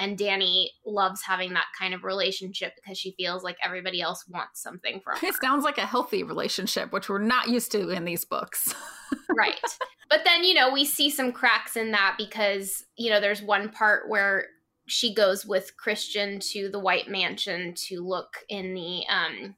and 0.00 0.18
Dani 0.18 0.68
loves 0.84 1.22
having 1.22 1.52
that 1.52 1.66
kind 1.78 1.92
of 1.92 2.04
relationship 2.04 2.72
because 2.74 2.96
she 2.98 3.14
feels 3.18 3.44
like 3.44 3.58
everybody 3.62 4.00
else 4.00 4.24
wants 4.26 4.62
something 4.62 5.00
from 5.00 5.18
her. 5.18 5.26
It 5.26 5.34
sounds 5.40 5.62
like 5.62 5.76
a 5.76 5.86
healthy 5.86 6.22
relationship, 6.22 6.90
which 6.90 7.10
we're 7.10 7.18
not 7.18 7.48
used 7.48 7.70
to 7.72 7.90
in 7.90 8.06
these 8.06 8.24
books. 8.24 8.74
right. 9.36 9.60
But 10.08 10.22
then, 10.24 10.42
you 10.42 10.54
know, 10.54 10.72
we 10.72 10.86
see 10.86 11.10
some 11.10 11.32
cracks 11.32 11.76
in 11.76 11.90
that 11.92 12.14
because, 12.16 12.84
you 12.96 13.10
know, 13.10 13.20
there's 13.20 13.42
one 13.42 13.68
part 13.68 14.08
where 14.08 14.46
she 14.88 15.14
goes 15.14 15.44
with 15.44 15.76
Christian 15.76 16.40
to 16.40 16.70
the 16.70 16.80
White 16.80 17.08
Mansion 17.08 17.74
to 17.88 18.00
look 18.00 18.38
in 18.48 18.74
the 18.74 19.02
um 19.08 19.54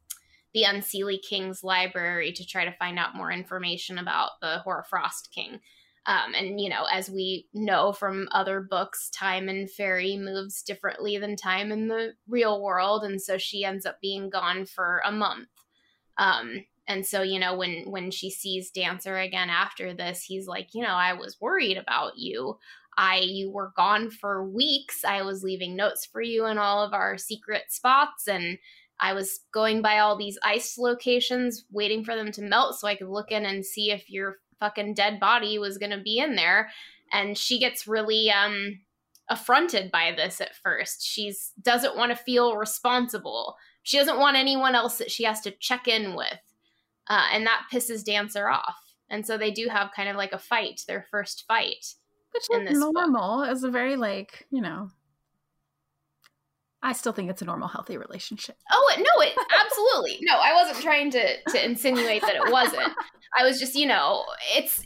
the 0.53 0.65
Unseelie 0.65 1.23
King's 1.23 1.65
library 1.65 2.33
to 2.33 2.47
try 2.47 2.67
to 2.67 2.77
find 2.79 2.99
out 2.99 3.15
more 3.15 3.33
information 3.33 3.97
about 3.97 4.33
the 4.43 4.59
Hoarfrost 4.59 5.31
King. 5.35 5.61
Um, 6.07 6.35
and 6.35 6.61
you 6.61 6.69
know, 6.69 6.85
as 6.93 7.09
we 7.09 7.47
know 7.55 7.93
from 7.93 8.29
other 8.33 8.61
books, 8.61 9.09
time 9.11 9.49
in 9.49 9.69
fairy 9.69 10.17
moves 10.17 10.63
differently 10.63 11.17
than 11.19 11.37
time 11.37 11.71
in 11.71 11.89
the 11.89 12.15
real 12.27 12.61
world, 12.61 13.05
and 13.05 13.21
so 13.23 13.39
she 13.39 13.65
ends 13.65 13.87
up 13.87 14.01
being 14.01 14.29
gone 14.29 14.67
for 14.67 15.01
a 15.05 15.13
month. 15.13 15.49
Um, 16.19 16.65
and 16.89 17.07
so 17.07 17.23
you 17.23 17.39
know, 17.39 17.57
when 17.57 17.85
when 17.91 18.11
she 18.11 18.31
sees 18.31 18.73
Dancer 18.73 19.17
again 19.17 19.49
after 19.49 19.95
this, 19.95 20.25
he's 20.25 20.49
like, 20.49 20.71
you 20.75 20.83
know, 20.83 20.89
I 20.95 21.13
was 21.13 21.41
worried 21.41 21.77
about 21.77 22.17
you. 22.17 22.59
I 22.99 23.19
you 23.19 23.51
were 23.51 23.73
gone 23.77 24.11
for 24.11 24.45
weeks. 24.49 25.05
I 25.05 25.23
was 25.23 25.45
leaving 25.45 25.77
notes 25.77 26.05
for 26.05 26.21
you 26.21 26.47
in 26.47 26.59
all 26.59 26.85
of 26.85 26.93
our 26.93 27.17
secret 27.17 27.65
spots, 27.69 28.27
and 28.27 28.59
I 28.99 29.13
was 29.13 29.41
going 29.53 29.83
by 29.83 29.99
all 29.99 30.17
these 30.17 30.39
ice 30.45 30.77
locations, 30.79 31.65
waiting 31.71 32.05
for 32.05 32.17
them 32.17 32.33
to 32.33 32.43
melt 32.43 32.79
so 32.79 32.89
I 32.89 32.97
could 32.97 33.09
look 33.09 33.31
in 33.31 33.47
and 33.47 33.65
see 33.65 33.93
if 33.93 34.11
your 34.11 34.39
fucking 34.63 34.95
dead 34.95 35.19
body 35.19 35.59
was 35.59 35.79
going 35.79 35.91
to 35.91 36.03
be 36.03 36.19
in 36.19 36.37
there. 36.37 36.71
And 37.13 37.37
she 37.37 37.59
gets 37.59 37.89
really 37.89 38.31
um 38.31 38.79
affronted 39.29 39.91
by 39.91 40.13
this 40.17 40.41
at 40.41 40.55
first. 40.63 41.05
She's 41.05 41.53
doesn't 41.61 41.97
want 41.97 42.11
to 42.11 42.17
feel 42.17 42.57
responsible. 42.57 43.57
She 43.83 43.99
doesn't 43.99 44.19
want 44.19 44.37
anyone 44.37 44.75
else 44.75 44.99
that 44.99 45.11
she 45.11 45.25
has 45.25 45.41
to 45.41 45.51
check 45.51 45.89
in 45.89 46.15
with. 46.15 46.39
Uh, 47.09 47.27
and 47.33 47.47
that 47.47 47.67
pisses 47.73 48.05
dancer 48.05 48.49
off. 48.49 48.77
And 49.11 49.27
so 49.27 49.37
they 49.37 49.51
do 49.51 49.69
have 49.69 49.91
kind 49.95 50.09
of 50.09 50.17
like 50.17 50.33
a 50.33 50.39
fight 50.39 50.83
their 50.87 51.05
first 51.11 51.45
fight 51.49 51.95
which 52.33 52.63
is 52.63 52.79
normal 52.79 53.41
book. 53.41 53.49
as 53.49 53.65
a 53.65 53.71
very 53.71 53.97
like 53.97 54.47
you 54.51 54.61
know 54.61 54.91
I 56.83 56.93
still 56.93 57.13
think 57.13 57.31
it's 57.31 57.43
a 57.43 57.45
normal, 57.45 57.69
healthy 57.69 57.97
relationship. 57.97 58.57
Oh 58.71 58.95
no, 58.99 59.23
it 59.23 59.35
absolutely 59.65 60.19
no. 60.23 60.37
I 60.37 60.55
wasn't 60.55 60.83
trying 60.83 61.11
to 61.13 61.43
to 61.49 61.65
insinuate 61.65 62.23
that 62.23 62.35
it 62.35 62.53
wasn't. 62.53 62.93
I 63.37 63.45
was 63.45 63.59
just, 63.59 63.75
you 63.75 63.87
know, 63.87 64.25
it's. 64.57 64.85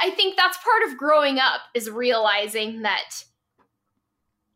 I 0.00 0.10
think 0.10 0.36
that's 0.36 0.58
part 0.58 0.88
of 0.88 0.98
growing 0.98 1.38
up 1.38 1.62
is 1.74 1.90
realizing 1.90 2.82
that 2.82 3.24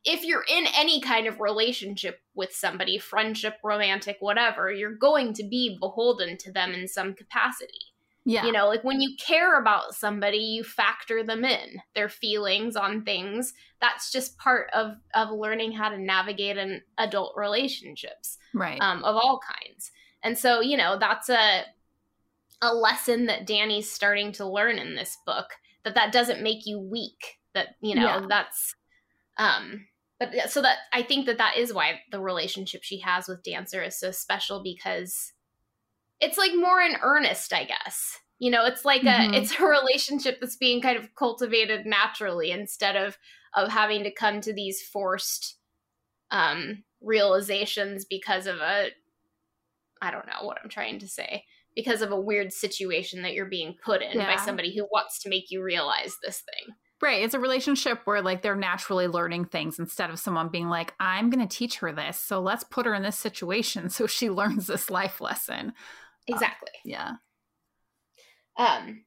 if 0.04 0.22
you're 0.24 0.44
in 0.48 0.66
any 0.76 1.00
kind 1.00 1.26
of 1.26 1.40
relationship 1.40 2.20
with 2.34 2.52
somebody, 2.52 2.98
friendship, 2.98 3.54
romantic, 3.64 4.18
whatever, 4.20 4.70
you're 4.70 4.94
going 4.94 5.32
to 5.34 5.42
be 5.42 5.78
beholden 5.80 6.36
to 6.38 6.52
them 6.52 6.72
in 6.72 6.86
some 6.86 7.14
capacity. 7.14 7.93
Yeah. 8.26 8.46
You 8.46 8.52
know, 8.52 8.68
like 8.68 8.82
when 8.84 9.00
you 9.00 9.16
care 9.16 9.58
about 9.60 9.94
somebody, 9.94 10.38
you 10.38 10.64
factor 10.64 11.22
them 11.22 11.44
in, 11.44 11.80
their 11.94 12.08
feelings 12.08 12.74
on 12.74 13.04
things. 13.04 13.52
That's 13.80 14.10
just 14.10 14.38
part 14.38 14.70
of 14.72 14.96
of 15.14 15.30
learning 15.30 15.72
how 15.72 15.90
to 15.90 15.98
navigate 15.98 16.56
an 16.56 16.82
adult 16.96 17.34
relationships. 17.36 18.38
Right. 18.54 18.80
Um, 18.80 19.04
of 19.04 19.16
all 19.16 19.40
kinds. 19.40 19.90
And 20.22 20.38
so, 20.38 20.60
you 20.60 20.76
know, 20.76 20.98
that's 20.98 21.28
a 21.28 21.64
a 22.62 22.74
lesson 22.74 23.26
that 23.26 23.46
Dani's 23.46 23.90
starting 23.90 24.32
to 24.32 24.46
learn 24.46 24.78
in 24.78 24.94
this 24.94 25.18
book 25.26 25.50
that 25.84 25.94
that 25.96 26.12
doesn't 26.12 26.42
make 26.42 26.64
you 26.64 26.78
weak. 26.78 27.38
That, 27.52 27.76
you 27.82 27.94
know, 27.94 28.20
yeah. 28.20 28.26
that's 28.28 28.74
um 29.36 29.86
but 30.18 30.32
so 30.48 30.62
that 30.62 30.78
I 30.92 31.02
think 31.02 31.26
that 31.26 31.38
that 31.38 31.56
is 31.58 31.74
why 31.74 32.00
the 32.10 32.20
relationship 32.20 32.82
she 32.82 33.00
has 33.00 33.28
with 33.28 33.42
Dancer 33.42 33.82
is 33.82 33.98
so 33.98 34.12
special 34.12 34.62
because 34.62 35.32
it's 36.24 36.38
like 36.38 36.52
more 36.54 36.80
in 36.80 36.96
earnest, 37.02 37.52
I 37.52 37.64
guess. 37.64 38.18
You 38.38 38.50
know, 38.50 38.64
it's 38.64 38.84
like 38.84 39.02
mm-hmm. 39.02 39.34
a 39.34 39.36
it's 39.36 39.58
a 39.58 39.64
relationship 39.66 40.40
that's 40.40 40.56
being 40.56 40.80
kind 40.80 40.98
of 40.98 41.14
cultivated 41.14 41.86
naturally 41.86 42.50
instead 42.50 42.96
of 42.96 43.16
of 43.54 43.68
having 43.68 44.02
to 44.04 44.10
come 44.10 44.40
to 44.40 44.52
these 44.52 44.82
forced 44.82 45.56
um 46.30 46.82
realizations 47.00 48.04
because 48.04 48.46
of 48.46 48.56
a 48.56 48.88
I 50.02 50.10
don't 50.10 50.26
know 50.26 50.46
what 50.46 50.58
I'm 50.62 50.70
trying 50.70 50.98
to 51.00 51.08
say 51.08 51.44
because 51.74 52.02
of 52.02 52.12
a 52.12 52.20
weird 52.20 52.52
situation 52.52 53.22
that 53.22 53.34
you're 53.34 53.46
being 53.46 53.74
put 53.84 54.02
in 54.02 54.18
yeah. 54.18 54.36
by 54.36 54.42
somebody 54.42 54.74
who 54.76 54.86
wants 54.92 55.20
to 55.22 55.28
make 55.28 55.50
you 55.50 55.62
realize 55.62 56.16
this 56.22 56.40
thing. 56.40 56.74
Right. 57.02 57.22
It's 57.22 57.34
a 57.34 57.40
relationship 57.40 58.00
where 58.04 58.22
like 58.22 58.42
they're 58.42 58.54
naturally 58.54 59.08
learning 59.08 59.46
things 59.46 59.78
instead 59.78 60.10
of 60.10 60.18
someone 60.18 60.48
being 60.48 60.68
like, 60.68 60.94
I'm 61.00 61.28
going 61.28 61.46
to 61.46 61.56
teach 61.56 61.78
her 61.78 61.92
this. 61.92 62.18
So 62.18 62.40
let's 62.40 62.64
put 62.64 62.86
her 62.86 62.94
in 62.94 63.02
this 63.02 63.18
situation 63.18 63.88
so 63.90 64.06
she 64.06 64.30
learns 64.30 64.66
this 64.66 64.90
life 64.90 65.20
lesson. 65.20 65.72
Exactly. 66.26 66.70
Uh, 66.76 66.80
yeah. 66.84 67.10
Um 68.56 69.04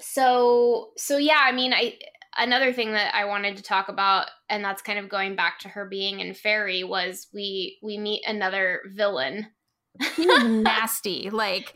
so 0.00 0.90
so 0.96 1.16
yeah, 1.16 1.40
I 1.42 1.52
mean 1.52 1.72
I 1.72 1.98
another 2.38 2.72
thing 2.72 2.92
that 2.92 3.14
I 3.14 3.24
wanted 3.24 3.56
to 3.56 3.62
talk 3.62 3.88
about 3.88 4.26
and 4.48 4.64
that's 4.64 4.82
kind 4.82 4.98
of 4.98 5.08
going 5.08 5.36
back 5.36 5.58
to 5.60 5.68
her 5.68 5.86
being 5.86 6.20
in 6.20 6.34
fairy 6.34 6.84
was 6.84 7.28
we 7.32 7.78
we 7.82 7.98
meet 7.98 8.22
another 8.26 8.82
villain. 8.94 9.46
Nasty. 10.18 11.30
Like 11.30 11.74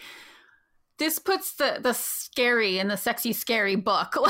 this 0.98 1.18
puts 1.18 1.54
the 1.54 1.78
the 1.82 1.94
scary 1.94 2.78
in 2.78 2.88
the 2.88 2.96
sexy 2.96 3.32
scary 3.32 3.76
book. 3.76 4.16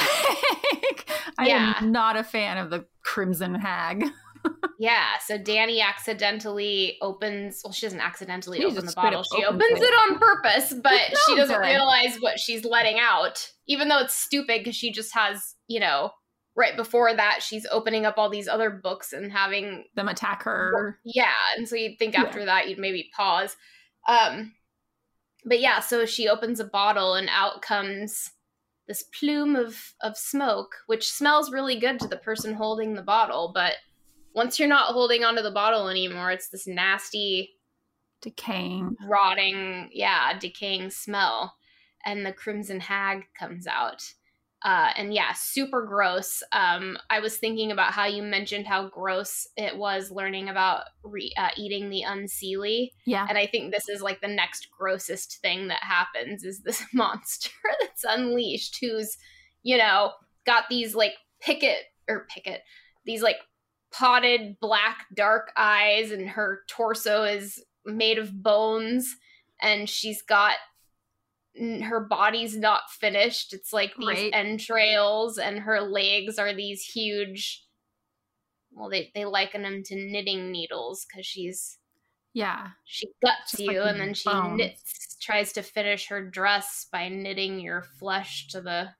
Like 0.72 1.10
I 1.38 1.46
yeah. 1.48 1.74
am 1.78 1.92
not 1.92 2.16
a 2.16 2.24
fan 2.24 2.58
of 2.58 2.70
the 2.70 2.86
Crimson 3.02 3.54
Hag. 3.54 4.04
yeah. 4.78 5.18
So 5.24 5.38
Dani 5.38 5.82
accidentally 5.82 6.96
opens. 7.02 7.60
Well, 7.64 7.72
she 7.72 7.86
doesn't 7.86 8.00
accidentally 8.00 8.58
she 8.58 8.64
open 8.64 8.86
the 8.86 8.92
bottle. 8.92 9.22
She 9.22 9.44
opens 9.44 9.80
it. 9.80 9.82
it 9.82 9.92
on 9.92 10.18
purpose, 10.18 10.74
but 10.82 11.00
she 11.26 11.36
doesn't 11.36 11.60
good. 11.60 11.66
realize 11.66 12.16
what 12.20 12.38
she's 12.38 12.64
letting 12.64 12.98
out. 12.98 13.50
Even 13.66 13.88
though 13.88 13.98
it's 14.00 14.14
stupid 14.14 14.60
because 14.60 14.76
she 14.76 14.92
just 14.92 15.14
has, 15.14 15.54
you 15.68 15.80
know, 15.80 16.10
right 16.56 16.76
before 16.76 17.14
that 17.14 17.42
she's 17.42 17.66
opening 17.70 18.04
up 18.04 18.14
all 18.18 18.28
these 18.28 18.48
other 18.48 18.70
books 18.70 19.12
and 19.12 19.32
having 19.32 19.84
them 19.94 20.08
attack 20.08 20.42
her. 20.44 20.98
Yeah, 21.04 21.32
and 21.56 21.68
so 21.68 21.76
you'd 21.76 21.98
think 21.98 22.18
after 22.18 22.40
yeah. 22.40 22.46
that 22.46 22.68
you'd 22.68 22.78
maybe 22.78 23.10
pause. 23.16 23.56
Um, 24.08 24.52
but 25.44 25.60
yeah, 25.60 25.80
so 25.80 26.04
she 26.06 26.28
opens 26.28 26.60
a 26.60 26.64
bottle 26.64 27.14
and 27.14 27.28
out 27.30 27.62
comes 27.62 28.30
this 28.88 29.04
plume 29.18 29.56
of 29.56 29.94
of 30.02 30.16
smoke, 30.16 30.74
which 30.86 31.10
smells 31.10 31.52
really 31.52 31.78
good 31.78 32.00
to 32.00 32.08
the 32.08 32.16
person 32.16 32.54
holding 32.54 32.94
the 32.94 33.02
bottle, 33.02 33.52
but 33.54 33.74
once 34.34 34.58
you're 34.58 34.68
not 34.68 34.92
holding 34.92 35.24
onto 35.24 35.42
the 35.42 35.50
bottle 35.50 35.88
anymore, 35.88 36.30
it's 36.30 36.48
this 36.48 36.66
nasty, 36.66 37.54
decaying, 38.20 38.96
rotting, 39.08 39.90
yeah, 39.92 40.38
decaying 40.38 40.90
smell. 40.90 41.56
And 42.04 42.24
the 42.24 42.32
Crimson 42.32 42.80
Hag 42.80 43.24
comes 43.38 43.66
out. 43.66 44.14
Uh, 44.62 44.90
and 44.96 45.14
yeah, 45.14 45.32
super 45.32 45.86
gross. 45.86 46.42
Um, 46.52 46.98
I 47.08 47.20
was 47.20 47.38
thinking 47.38 47.72
about 47.72 47.92
how 47.92 48.04
you 48.04 48.22
mentioned 48.22 48.66
how 48.66 48.88
gross 48.88 49.46
it 49.56 49.76
was 49.76 50.10
learning 50.10 50.50
about 50.50 50.84
re- 51.02 51.32
uh, 51.38 51.48
eating 51.56 51.88
the 51.88 52.04
unseelie. 52.06 52.90
Yeah, 53.06 53.26
and 53.26 53.38
I 53.38 53.46
think 53.46 53.72
this 53.72 53.88
is 53.88 54.02
like 54.02 54.20
the 54.20 54.28
next 54.28 54.68
grossest 54.70 55.38
thing 55.40 55.68
that 55.68 55.82
happens 55.82 56.44
is 56.44 56.60
this 56.60 56.84
monster 56.92 57.50
that's 57.80 58.04
unleashed, 58.04 58.78
who's 58.82 59.16
you 59.62 59.78
know 59.78 60.12
got 60.44 60.64
these 60.68 60.94
like 60.94 61.14
picket 61.40 61.84
or 62.06 62.26
picket, 62.28 62.60
these 63.06 63.22
like 63.22 63.38
potted 63.92 64.56
black 64.60 65.06
dark 65.14 65.52
eyes 65.56 66.10
and 66.10 66.28
her 66.28 66.60
torso 66.68 67.24
is 67.24 67.62
made 67.84 68.18
of 68.18 68.42
bones 68.42 69.16
and 69.60 69.88
she's 69.88 70.22
got 70.22 70.54
her 71.82 72.00
body's 72.00 72.56
not 72.56 72.82
finished 72.90 73.52
it's 73.52 73.72
like 73.72 73.92
these 73.96 74.06
right. 74.06 74.30
entrails 74.32 75.36
and 75.38 75.58
her 75.58 75.80
legs 75.80 76.38
are 76.38 76.54
these 76.54 76.82
huge 76.82 77.64
well 78.70 78.88
they, 78.88 79.10
they 79.14 79.24
liken 79.24 79.62
them 79.62 79.82
to 79.82 79.96
knitting 79.96 80.52
needles 80.52 81.04
because 81.08 81.26
she's 81.26 81.78
yeah 82.32 82.68
she 82.84 83.08
guts 83.20 83.50
Just 83.50 83.58
you 83.58 83.80
like 83.80 83.90
and 83.90 84.00
then 84.00 84.14
she 84.14 84.30
bones. 84.30 84.56
knits 84.56 85.16
tries 85.20 85.52
to 85.52 85.62
finish 85.62 86.06
her 86.08 86.24
dress 86.24 86.86
by 86.92 87.08
knitting 87.08 87.58
your 87.58 87.82
flesh 87.82 88.46
to 88.48 88.60
the 88.60 88.90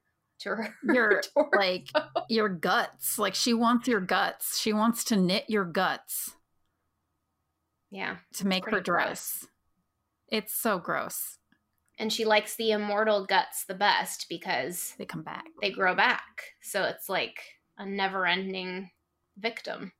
to 0.41 0.51
her. 0.51 0.75
Your 0.95 1.23
like 1.57 1.89
your 2.29 2.49
guts. 2.49 3.19
Like 3.19 3.35
she 3.35 3.55
wants 3.55 3.87
your 3.89 4.01
guts. 4.01 4.59
She 4.59 4.73
wants 4.73 5.05
to 5.05 5.17
knit 5.17 5.45
your 5.49 5.65
guts. 5.65 6.35
Yeah. 7.91 8.17
To 8.35 8.47
make 8.47 8.65
her 8.71 8.81
dress. 8.81 9.41
gross. 9.41 9.51
It's 10.29 10.53
so 10.55 10.79
gross. 10.79 11.39
And 11.99 12.13
she 12.13 12.25
likes 12.25 12.57
the 12.57 12.71
immortal 12.71 13.27
guts 13.27 13.65
the 13.65 13.75
best 13.75 14.27
because 14.29 14.95
They 14.97 15.05
come 15.05 15.23
back. 15.23 15.45
they 15.61 15.71
grow 15.71 15.95
back. 15.95 16.45
So 16.63 16.85
it's 16.85 17.09
like 17.09 17.41
a 17.77 17.85
never 17.85 18.27
ending 18.27 18.91
victim. 19.37 19.93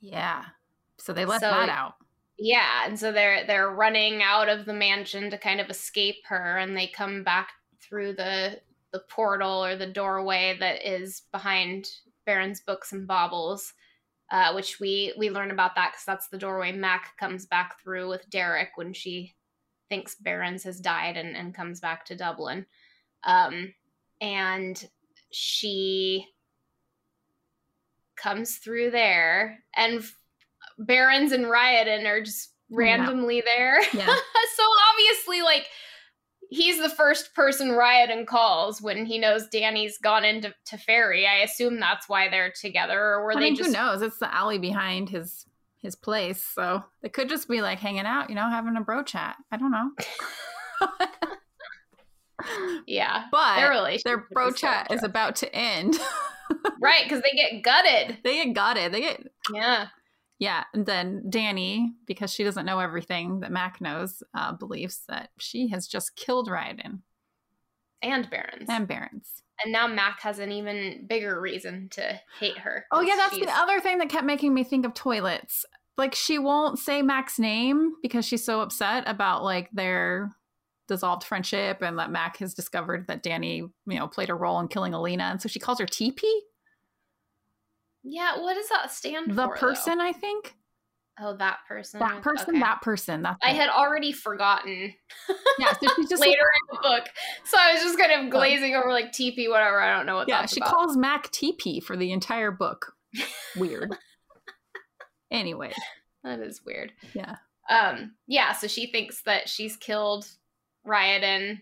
Yeah. 0.00 0.44
So 0.98 1.12
they 1.12 1.24
let 1.24 1.40
So- 1.40 1.50
that 1.50 1.68
out. 1.68 1.94
Yeah, 2.36 2.84
and 2.84 2.98
so 2.98 3.12
they're 3.12 3.46
they're 3.46 3.70
running 3.70 4.20
out 4.20 4.48
of 4.48 4.66
the 4.66 4.72
mansion 4.74 5.30
to 5.30 5.38
kind 5.38 5.60
of 5.60 5.70
escape 5.70 6.16
her 6.26 6.56
and 6.58 6.76
they 6.76 6.88
come 6.88 7.22
back 7.22 7.50
through 7.80 8.14
the 8.14 8.60
the 8.94 9.02
portal 9.10 9.62
or 9.64 9.76
the 9.76 9.86
doorway 9.86 10.56
that 10.60 10.88
is 10.88 11.22
behind 11.32 11.90
Barrons 12.24 12.62
books 12.66 12.92
and 12.92 13.06
baubles. 13.06 13.74
Uh, 14.30 14.54
which 14.54 14.80
we 14.80 15.12
we 15.18 15.28
learn 15.28 15.50
about 15.50 15.74
that 15.74 15.92
because 15.92 16.04
that's 16.06 16.28
the 16.28 16.38
doorway 16.38 16.72
Mac 16.72 17.14
comes 17.18 17.44
back 17.44 17.78
through 17.82 18.08
with 18.08 18.28
Derek 18.30 18.70
when 18.76 18.94
she 18.94 19.34
thinks 19.90 20.14
Barrons 20.14 20.64
has 20.64 20.80
died 20.80 21.18
and, 21.18 21.36
and 21.36 21.54
comes 21.54 21.78
back 21.78 22.06
to 22.06 22.16
Dublin. 22.16 22.64
Um, 23.22 23.74
and 24.20 24.82
she 25.30 26.26
comes 28.16 28.56
through 28.56 28.90
there, 28.90 29.58
and 29.76 30.02
Barrons 30.78 31.32
and 31.32 31.44
Ryodan 31.44 32.06
are 32.06 32.22
just 32.22 32.50
randomly 32.70 33.42
there. 33.44 33.80
Yeah. 33.92 34.06
so 34.56 34.62
obviously, 34.92 35.42
like, 35.42 35.66
he's 36.54 36.80
the 36.80 36.88
first 36.88 37.34
person 37.34 37.70
Ryodan 37.70 38.26
calls 38.26 38.80
when 38.80 39.04
he 39.04 39.18
knows 39.18 39.48
Dani's 39.48 39.98
gone 39.98 40.24
into 40.24 40.54
to 40.66 40.78
Faery. 40.78 41.26
I 41.26 41.38
assume 41.38 41.80
that's 41.80 42.08
why 42.08 42.28
they're 42.28 42.52
together, 42.52 42.98
or 42.98 43.24
were 43.24 43.32
I 43.32 43.34
they 43.34 43.40
mean, 43.40 43.56
just 43.56 43.68
who 43.68 43.76
knows? 43.76 44.02
It's 44.02 44.18
the 44.18 44.32
alley 44.32 44.58
behind 44.58 45.10
his 45.10 45.46
his 45.82 45.96
place, 45.96 46.42
so 46.42 46.84
they 47.02 47.08
could 47.08 47.28
just 47.28 47.48
be 47.48 47.60
like 47.60 47.80
hanging 47.80 48.06
out, 48.06 48.30
you 48.30 48.36
know, 48.36 48.48
having 48.48 48.76
a 48.76 48.80
bro 48.80 49.02
chat. 49.02 49.36
I 49.50 49.56
don't 49.56 49.72
know. 49.72 49.90
yeah? 52.86 53.24
but 53.30 53.56
Their 53.56 53.98
their 54.04 54.18
bro 54.32 54.50
chat 54.52 54.90
is 54.90 55.02
about 55.02 55.36
to 55.36 55.54
end. 55.54 55.98
right 56.80 57.04
because 57.04 57.22
they 57.22 57.36
get 57.36 57.62
gutted. 57.62 58.18
they 58.22 58.44
get 58.44 58.54
gutted. 58.54 58.92
They 58.92 59.00
get 59.00 59.26
Yeah, 59.52 59.88
yeah. 60.38 60.64
And 60.74 60.86
then 60.86 61.22
Dani, 61.28 61.88
because 62.06 62.32
she 62.32 62.44
doesn't 62.44 62.66
know 62.66 62.78
everything 62.80 63.40
that 63.40 63.52
Mac 63.52 63.80
knows, 63.80 64.22
uh, 64.34 64.52
believes 64.52 65.02
that 65.08 65.30
she 65.38 65.68
has 65.68 65.86
just 65.86 66.16
killed 66.16 66.48
Ryodan 66.48 67.00
and 68.02 68.28
Barrons, 68.28 68.66
and 68.68 68.86
Barrons. 68.86 69.42
and 69.62 69.72
now 69.72 69.86
Mac 69.86 70.20
has 70.20 70.38
an 70.38 70.52
even 70.52 71.06
bigger 71.08 71.40
reason 71.40 71.88
to 71.92 72.20
hate 72.38 72.58
her. 72.58 72.84
Oh 72.92 73.00
yeah, 73.00 73.14
that's 73.16 73.34
She's- 73.34 73.46
the 73.46 73.58
other 73.58 73.80
thing 73.80 73.98
that 73.98 74.08
kept 74.10 74.26
making 74.26 74.52
me 74.52 74.64
think 74.64 74.84
of 74.84 74.92
toilets. 74.94 75.64
Like 75.96 76.14
she 76.14 76.38
won't 76.38 76.78
say 76.78 77.02
Mac's 77.02 77.38
name 77.38 77.92
because 78.02 78.26
she's 78.26 78.44
so 78.44 78.60
upset 78.60 79.04
about 79.06 79.44
like 79.44 79.70
their 79.72 80.32
dissolved 80.88 81.22
friendship 81.24 81.80
and 81.82 81.98
that 81.98 82.10
Mac 82.10 82.36
has 82.38 82.52
discovered 82.52 83.06
that 83.06 83.22
Dani, 83.22 83.58
you 83.58 83.72
know, 83.98 84.08
played 84.08 84.28
a 84.28 84.34
role 84.34 84.58
in 84.60 84.68
killing 84.68 84.92
Alina, 84.92 85.24
and 85.24 85.40
so 85.40 85.48
she 85.48 85.60
calls 85.60 85.78
her 85.78 85.86
TP, 85.86 86.20
Yeah, 88.04 88.38
what 88.40 88.54
does 88.54 88.68
that 88.68 88.90
stand 88.92 89.30
the 89.30 89.34
for? 89.48 89.54
The 89.54 89.60
person. 89.60 90.00
I 90.00 90.12
think 90.12 90.54
Oh, 91.20 91.36
that 91.36 91.58
person. 91.68 92.00
that 92.00 92.22
person, 92.22 92.50
Okay. 92.50 92.58
that 92.60 92.82
person. 92.82 93.22
That's 93.22 93.38
I 93.42 93.50
it. 93.50 93.56
had 93.56 93.70
already 93.70 94.10
forgotten 94.12 94.92
yeah. 95.58 95.72
So 95.74 95.88
she's 95.96 96.08
just 96.10 96.20
later 96.20 96.40
in 96.42 96.76
the 96.76 96.82
book, 96.82 97.08
so 97.44 97.56
I 97.58 97.72
was 97.72 97.82
just 97.82 97.96
kind 97.98 98.24
of 98.24 98.30
glazing 98.30 98.74
over 98.74 98.90
like 98.92 99.12
TP, 99.12 99.48
whatever. 99.48 99.80
I 99.80 99.96
don't 99.96 100.06
know 100.06 100.16
what 100.16 100.28
yeah. 100.28 100.44
She 100.46 100.58
about. 100.60 100.70
calls 100.70 100.96
Mac 100.96 101.30
TP 101.30 101.82
for 101.82 101.96
the 101.96 102.10
entire 102.12 102.50
book. 102.50 102.94
Weird. 103.56 103.94
anyway, 105.30 105.72
that 106.24 106.40
is 106.40 106.62
weird. 106.66 106.92
yeah. 107.14 107.36
Um, 107.70 108.14
yeah, 108.26 108.52
so 108.52 108.66
she 108.66 108.90
thinks 108.90 109.22
that 109.24 109.48
she's 109.48 109.76
killed 109.76 110.26
Ryodan, 110.86 111.60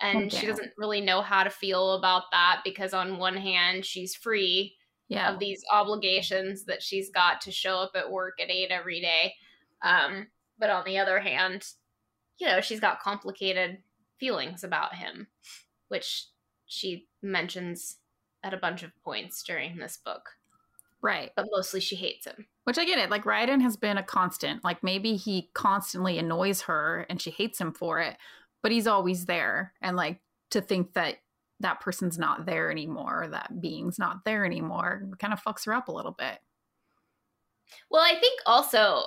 and 0.00 0.24
Oh, 0.24 0.28
she 0.36 0.46
doesn't 0.46 0.72
really 0.76 1.00
know 1.02 1.20
how 1.22 1.44
to 1.44 1.50
feel 1.50 1.92
about 1.94 2.24
that 2.32 2.62
because 2.64 2.92
on 2.94 3.18
one 3.18 3.36
hand 3.36 3.84
she's 3.84 4.14
free 4.14 4.74
Yeah. 5.08 5.32
of 5.32 5.38
these 5.38 5.64
obligations 5.70 6.64
that 6.64 6.82
she's 6.82 7.10
got 7.10 7.40
to 7.42 7.52
show 7.52 7.78
up 7.78 7.92
at 7.94 8.10
work 8.10 8.40
at 8.40 8.50
eight 8.50 8.70
every 8.70 9.00
day. 9.00 9.34
Um, 9.82 10.26
but 10.58 10.70
on 10.70 10.84
the 10.84 10.98
other 10.98 11.20
hand, 11.20 11.64
you 12.38 12.46
know, 12.48 12.60
she's 12.60 12.80
got 12.80 13.00
complicated 13.00 13.78
feelings 14.18 14.64
about 14.64 14.94
him, 14.94 15.28
which 15.88 16.26
she 16.66 17.06
mentions 17.22 17.98
at 18.42 18.54
a 18.54 18.58
bunch 18.58 18.82
of 18.82 18.90
points 19.02 19.42
during 19.42 19.76
this 19.76 19.96
book. 19.96 20.30
Right. 21.02 21.30
But 21.36 21.46
mostly 21.52 21.80
she 21.80 21.94
hates 21.94 22.26
him. 22.26 22.46
Which 22.64 22.78
I 22.78 22.84
get 22.84 22.98
it. 22.98 23.10
Like 23.10 23.24
Ryodan 23.24 23.60
has 23.62 23.76
been 23.76 23.98
a 23.98 24.02
constant. 24.02 24.64
Like 24.64 24.82
maybe 24.82 25.16
he 25.16 25.50
constantly 25.54 26.18
annoys 26.18 26.62
her 26.62 27.06
and 27.08 27.20
she 27.20 27.30
hates 27.30 27.60
him 27.60 27.72
for 27.72 28.00
it, 28.00 28.16
but 28.62 28.72
he's 28.72 28.86
always 28.86 29.26
there. 29.26 29.72
And 29.80 29.96
like 29.96 30.20
to 30.50 30.60
think 30.60 30.94
that 30.94 31.18
that 31.60 31.80
person's 31.80 32.18
not 32.18 32.46
there 32.46 32.70
anymore, 32.70 33.28
that 33.30 33.60
being's 33.60 33.98
not 33.98 34.24
there 34.24 34.44
anymore, 34.44 35.08
kind 35.18 35.32
of 35.32 35.42
fucks 35.42 35.66
her 35.66 35.72
up 35.72 35.88
a 35.88 35.92
little 35.92 36.12
bit. 36.12 36.38
Well, 37.90 38.02
I 38.02 38.18
think 38.20 38.40
also 38.46 39.02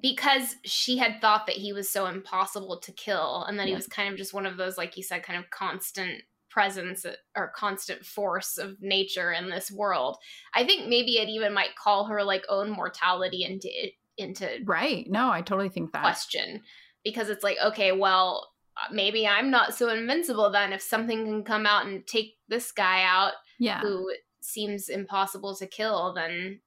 because 0.00 0.56
she 0.64 0.96
had 0.96 1.20
thought 1.20 1.46
that 1.46 1.56
he 1.56 1.72
was 1.72 1.88
so 1.88 2.06
impossible 2.06 2.80
to 2.80 2.92
kill 2.92 3.44
and 3.44 3.58
that 3.58 3.68
he 3.68 3.74
was 3.74 3.86
kind 3.86 4.10
of 4.10 4.16
just 4.16 4.32
one 4.32 4.46
of 4.46 4.56
those 4.56 4.78
like 4.78 4.96
you 4.96 5.02
said 5.02 5.22
kind 5.22 5.38
of 5.38 5.50
constant 5.50 6.22
presence 6.48 7.04
or 7.36 7.52
constant 7.54 8.04
force 8.04 8.58
of 8.58 8.80
nature 8.80 9.32
in 9.32 9.48
this 9.50 9.70
world. 9.70 10.18
I 10.54 10.64
think 10.64 10.88
maybe 10.88 11.12
it 11.12 11.28
even 11.28 11.52
might 11.54 11.76
call 11.76 12.06
her 12.06 12.22
like 12.22 12.44
own 12.48 12.70
mortality 12.70 13.44
into 13.44 13.70
into 14.16 14.60
Right. 14.64 15.06
No, 15.10 15.30
I 15.30 15.42
totally 15.42 15.68
think 15.68 15.92
that. 15.92 16.02
question 16.02 16.62
because 17.04 17.28
it's 17.28 17.44
like 17.44 17.58
okay, 17.64 17.92
well, 17.92 18.51
maybe 18.90 19.26
I'm 19.26 19.50
not 19.50 19.74
so 19.74 19.88
invincible 19.90 20.50
then 20.50 20.72
if 20.72 20.82
something 20.82 21.24
can 21.24 21.44
come 21.44 21.66
out 21.66 21.86
and 21.86 22.06
take 22.06 22.34
this 22.48 22.72
guy 22.72 23.02
out 23.04 23.32
Yeah. 23.58 23.80
who 23.80 24.10
seems 24.40 24.88
impossible 24.88 25.54
to 25.56 25.66
kill 25.66 26.14
then 26.14 26.60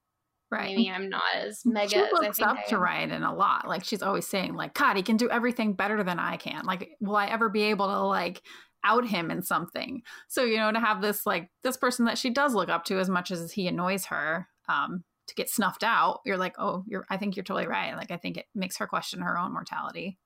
Right. 0.51 0.75
maybe 0.75 0.89
I'm 0.89 1.09
not 1.09 1.23
as 1.35 1.63
mega 1.65 1.89
she 1.89 1.97
as 1.97 2.07
I 2.13 2.21
looks 2.21 2.41
up 2.41 2.57
I 2.65 2.69
to 2.69 2.77
Ryan 2.77 3.09
Ryodan 3.09 3.29
a 3.29 3.33
lot. 3.33 3.67
Like 3.67 3.83
she's 3.83 4.03
always 4.03 4.27
saying, 4.27 4.53
like, 4.53 4.75
God, 4.75 4.95
he 4.95 5.01
can 5.01 5.17
do 5.17 5.29
everything 5.29 5.73
better 5.73 6.03
than 6.03 6.19
I 6.19 6.37
can. 6.37 6.65
Like, 6.65 6.91
will 7.01 7.15
I 7.15 7.25
ever 7.25 7.49
be 7.49 7.63
able 7.63 7.87
to 7.87 7.99
like 8.01 8.43
out 8.83 9.07
him 9.07 9.31
in 9.31 9.41
something? 9.41 10.03
So, 10.27 10.43
you 10.43 10.57
know, 10.57 10.71
to 10.71 10.79
have 10.79 11.01
this 11.01 11.25
like 11.25 11.49
this 11.63 11.77
person 11.77 12.05
that 12.05 12.19
she 12.19 12.29
does 12.29 12.53
look 12.53 12.69
up 12.69 12.85
to 12.85 12.99
as 12.99 13.09
much 13.09 13.31
as 13.31 13.51
he 13.51 13.67
annoys 13.67 14.05
her, 14.05 14.47
um, 14.69 15.03
to 15.27 15.35
get 15.35 15.49
snuffed 15.49 15.83
out, 15.83 16.19
you're 16.25 16.37
like, 16.37 16.53
oh, 16.59 16.83
you're 16.87 17.05
I 17.09 17.17
think 17.17 17.35
you're 17.35 17.43
totally 17.43 17.67
right. 17.67 17.95
Like 17.95 18.11
I 18.11 18.17
think 18.17 18.37
it 18.37 18.45
makes 18.53 18.77
her 18.77 18.85
question 18.87 19.21
her 19.21 19.39
own 19.39 19.51
mortality. 19.51 20.19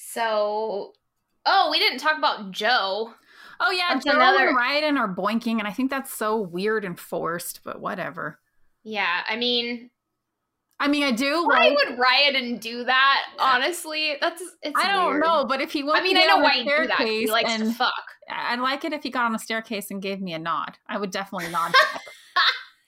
So, 0.00 0.92
oh, 1.44 1.68
we 1.72 1.78
didn't 1.80 1.98
talk 1.98 2.16
about 2.16 2.52
Joe. 2.52 3.14
Oh 3.60 3.70
yeah, 3.72 3.94
That's 3.94 4.04
Joe 4.06 4.12
another- 4.12 4.48
and 4.48 4.56
Ryodan 4.56 4.96
are 4.96 5.12
boinking, 5.12 5.58
and 5.58 5.66
I 5.66 5.72
think 5.72 5.90
that's 5.90 6.14
so 6.14 6.36
weird 6.40 6.84
and 6.84 6.98
forced, 6.98 7.60
but 7.64 7.80
whatever. 7.80 8.38
Yeah, 8.84 9.22
I 9.28 9.34
mean, 9.34 9.90
I 10.78 10.86
mean, 10.86 11.02
I 11.02 11.10
do 11.10 11.44
why 11.44 11.70
like 11.70 11.76
would 11.88 11.98
riot 11.98 12.36
and 12.36 12.60
do 12.60 12.84
that? 12.84 13.24
Honestly, 13.40 14.14
that's 14.20 14.40
it's. 14.62 14.80
I 14.80 14.92
don't 14.92 15.08
weird. 15.10 15.24
know, 15.24 15.44
but 15.44 15.60
if 15.60 15.72
he 15.72 15.82
wants 15.82 16.00
I 16.00 16.04
mean, 16.04 16.14
to 16.14 16.22
I 16.22 16.26
know 16.26 16.38
why 16.38 16.52
he 16.52 16.62
do 16.62 16.86
that. 16.86 17.00
He 17.00 17.28
likes 17.28 17.52
to 17.56 17.62
and- 17.64 17.76
fuck. 17.76 17.92
I'd 18.30 18.60
like 18.60 18.84
it 18.84 18.92
if 18.92 19.02
he 19.02 19.10
got 19.10 19.24
on 19.24 19.32
the 19.32 19.38
staircase 19.40 19.90
and 19.90 20.00
gave 20.00 20.20
me 20.20 20.32
a 20.34 20.38
nod. 20.38 20.78
I 20.88 20.96
would 20.98 21.10
definitely 21.10 21.48
nod. 21.50 21.72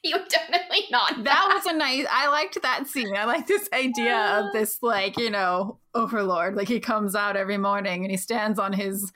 You 0.04 0.16
definitely 0.30 0.84
not. 0.90 1.24
that 1.24 1.52
was 1.54 1.66
a 1.66 1.76
nice. 1.76 2.06
I 2.10 2.28
liked 2.28 2.60
that 2.62 2.86
scene. 2.86 3.14
I 3.14 3.26
like 3.26 3.46
this 3.46 3.68
idea 3.74 4.16
of 4.40 4.46
this, 4.54 4.78
like 4.82 5.18
you 5.18 5.28
know, 5.28 5.78
overlord. 5.94 6.54
Like 6.54 6.68
he 6.68 6.80
comes 6.80 7.14
out 7.14 7.36
every 7.36 7.58
morning 7.58 8.02
and 8.04 8.10
he 8.10 8.16
stands 8.16 8.58
on 8.58 8.72
his, 8.72 9.12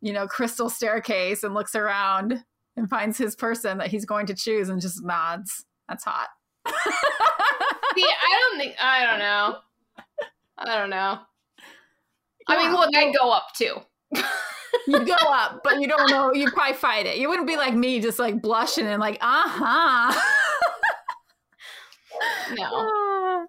you 0.00 0.12
know, 0.12 0.28
crystal 0.28 0.70
staircase 0.70 1.42
and 1.42 1.54
looks 1.54 1.74
around 1.74 2.44
and 2.76 2.88
finds 2.88 3.18
his 3.18 3.34
person 3.34 3.78
that 3.78 3.88
he's 3.88 4.04
going 4.04 4.26
to 4.26 4.34
choose 4.34 4.68
and 4.68 4.80
just 4.80 5.02
nods. 5.04 5.64
That's 5.88 6.04
hot. 6.04 6.28
See, 6.68 8.04
I 8.04 8.40
don't 8.50 8.58
think. 8.60 8.76
I 8.80 9.06
don't 9.06 9.18
know. 9.18 9.56
I 10.56 10.78
don't 10.78 10.90
know. 10.90 11.18
I 12.46 12.56
mean, 12.62 12.72
look, 12.72 12.94
I'd 12.94 13.14
go 13.14 13.32
up 13.32 13.48
too. 13.56 13.74
you 14.86 15.04
go 15.04 15.14
up, 15.14 15.60
but 15.64 15.80
you 15.80 15.88
don't 15.88 16.10
know. 16.10 16.32
You 16.32 16.50
probably 16.50 16.74
fight 16.74 17.06
it. 17.06 17.18
You 17.18 17.28
wouldn't 17.28 17.48
be 17.48 17.56
like 17.56 17.74
me, 17.74 18.00
just 18.00 18.18
like 18.18 18.40
blushing 18.42 18.86
and 18.86 19.00
like, 19.00 19.18
uh 19.20 19.48
huh. 19.48 20.20
No. 22.54 23.46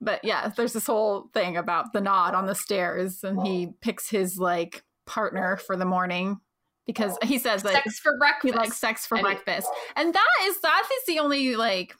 but 0.00 0.20
yeah, 0.24 0.48
there's 0.56 0.72
this 0.72 0.86
whole 0.86 1.30
thing 1.32 1.56
about 1.56 1.92
the 1.92 2.00
nod 2.00 2.34
on 2.34 2.46
the 2.46 2.54
stairs, 2.54 3.24
and 3.24 3.46
he 3.46 3.68
picks 3.80 4.10
his 4.10 4.38
like 4.38 4.82
partner 5.06 5.56
for 5.56 5.76
the 5.76 5.84
morning 5.84 6.40
because 6.86 7.16
he 7.22 7.38
says 7.38 7.64
like 7.64 7.74
Sex 7.74 7.98
for 7.98 8.18
breakfast. 8.18 8.52
he 8.54 8.58
likes 8.58 8.76
sex 8.76 9.06
for 9.06 9.16
And 9.16 9.24
breakfast, 9.24 9.68
and 9.94 10.14
that 10.14 10.28
is 10.44 10.60
that 10.60 10.82
is 10.98 11.06
the 11.06 11.18
only 11.20 11.56
like 11.56 11.94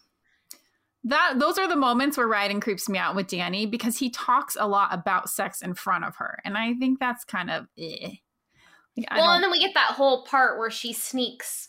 that. 1.06 1.34
Those 1.38 1.58
are 1.58 1.68
the 1.68 1.76
moments 1.76 2.16
where 2.16 2.28
Ryodan 2.28 2.60
creeps 2.60 2.88
me 2.88 2.98
out 2.98 3.14
with 3.14 3.26
Dani 3.28 3.70
because 3.70 3.98
he 3.98 4.10
talks 4.10 4.56
a 4.58 4.66
lot 4.66 4.92
about 4.92 5.30
sex 5.30 5.62
in 5.62 5.74
front 5.74 6.04
of 6.04 6.16
her, 6.16 6.40
and 6.44 6.56
I 6.56 6.74
think 6.74 7.00
that's 7.00 7.24
kind 7.24 7.50
of 7.50 7.66
eh. 7.78 8.10
Like, 8.96 9.10
Well, 9.10 9.32
and 9.32 9.42
then 9.42 9.50
we 9.50 9.60
get 9.60 9.74
that 9.74 9.92
whole 9.92 10.24
part 10.24 10.58
where 10.58 10.70
she 10.70 10.92
sneaks 10.92 11.68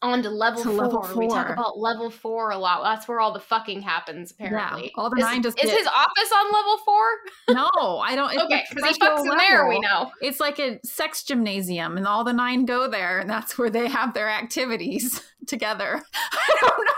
on 0.00 0.22
to 0.22 0.30
level, 0.30 0.62
four. 0.62 0.72
level 0.72 1.12
We 1.16 1.28
talk 1.28 1.50
about 1.50 1.78
level 1.78 2.10
four 2.10 2.50
a 2.50 2.58
lot. 2.58 2.82
That's 2.84 3.08
where 3.08 3.18
all 3.18 3.32
the 3.32 3.40
fucking 3.40 3.82
happens, 3.82 4.30
apparently. 4.30 4.92
all 4.94 5.10
the 5.10 5.16
is, 5.16 5.24
nine 5.24 5.42
just 5.42 5.62
is 5.62 5.70
his 5.70 5.86
office 5.86 6.32
on 6.36 6.52
level 6.52 6.78
four? 6.84 7.04
no, 7.50 7.98
I 7.98 8.14
don't. 8.14 8.38
Okay, 8.44 8.64
because 8.70 8.96
he 8.96 9.00
fucks 9.00 9.24
in 9.24 9.36
there, 9.36 9.68
we 9.68 9.80
know. 9.80 10.12
It's 10.20 10.38
like 10.38 10.60
a 10.60 10.78
sex 10.84 11.24
gymnasium, 11.24 11.96
and 11.96 12.06
all 12.06 12.22
the 12.22 12.32
nine 12.32 12.64
go 12.64 12.88
there, 12.88 13.18
and 13.18 13.28
that's 13.28 13.58
where 13.58 13.70
they 13.70 13.88
have 13.88 14.14
their 14.14 14.28
activities 14.28 15.20
together. 15.46 16.00
I 16.14 16.58
don't 16.60 16.86
know. 16.86 16.92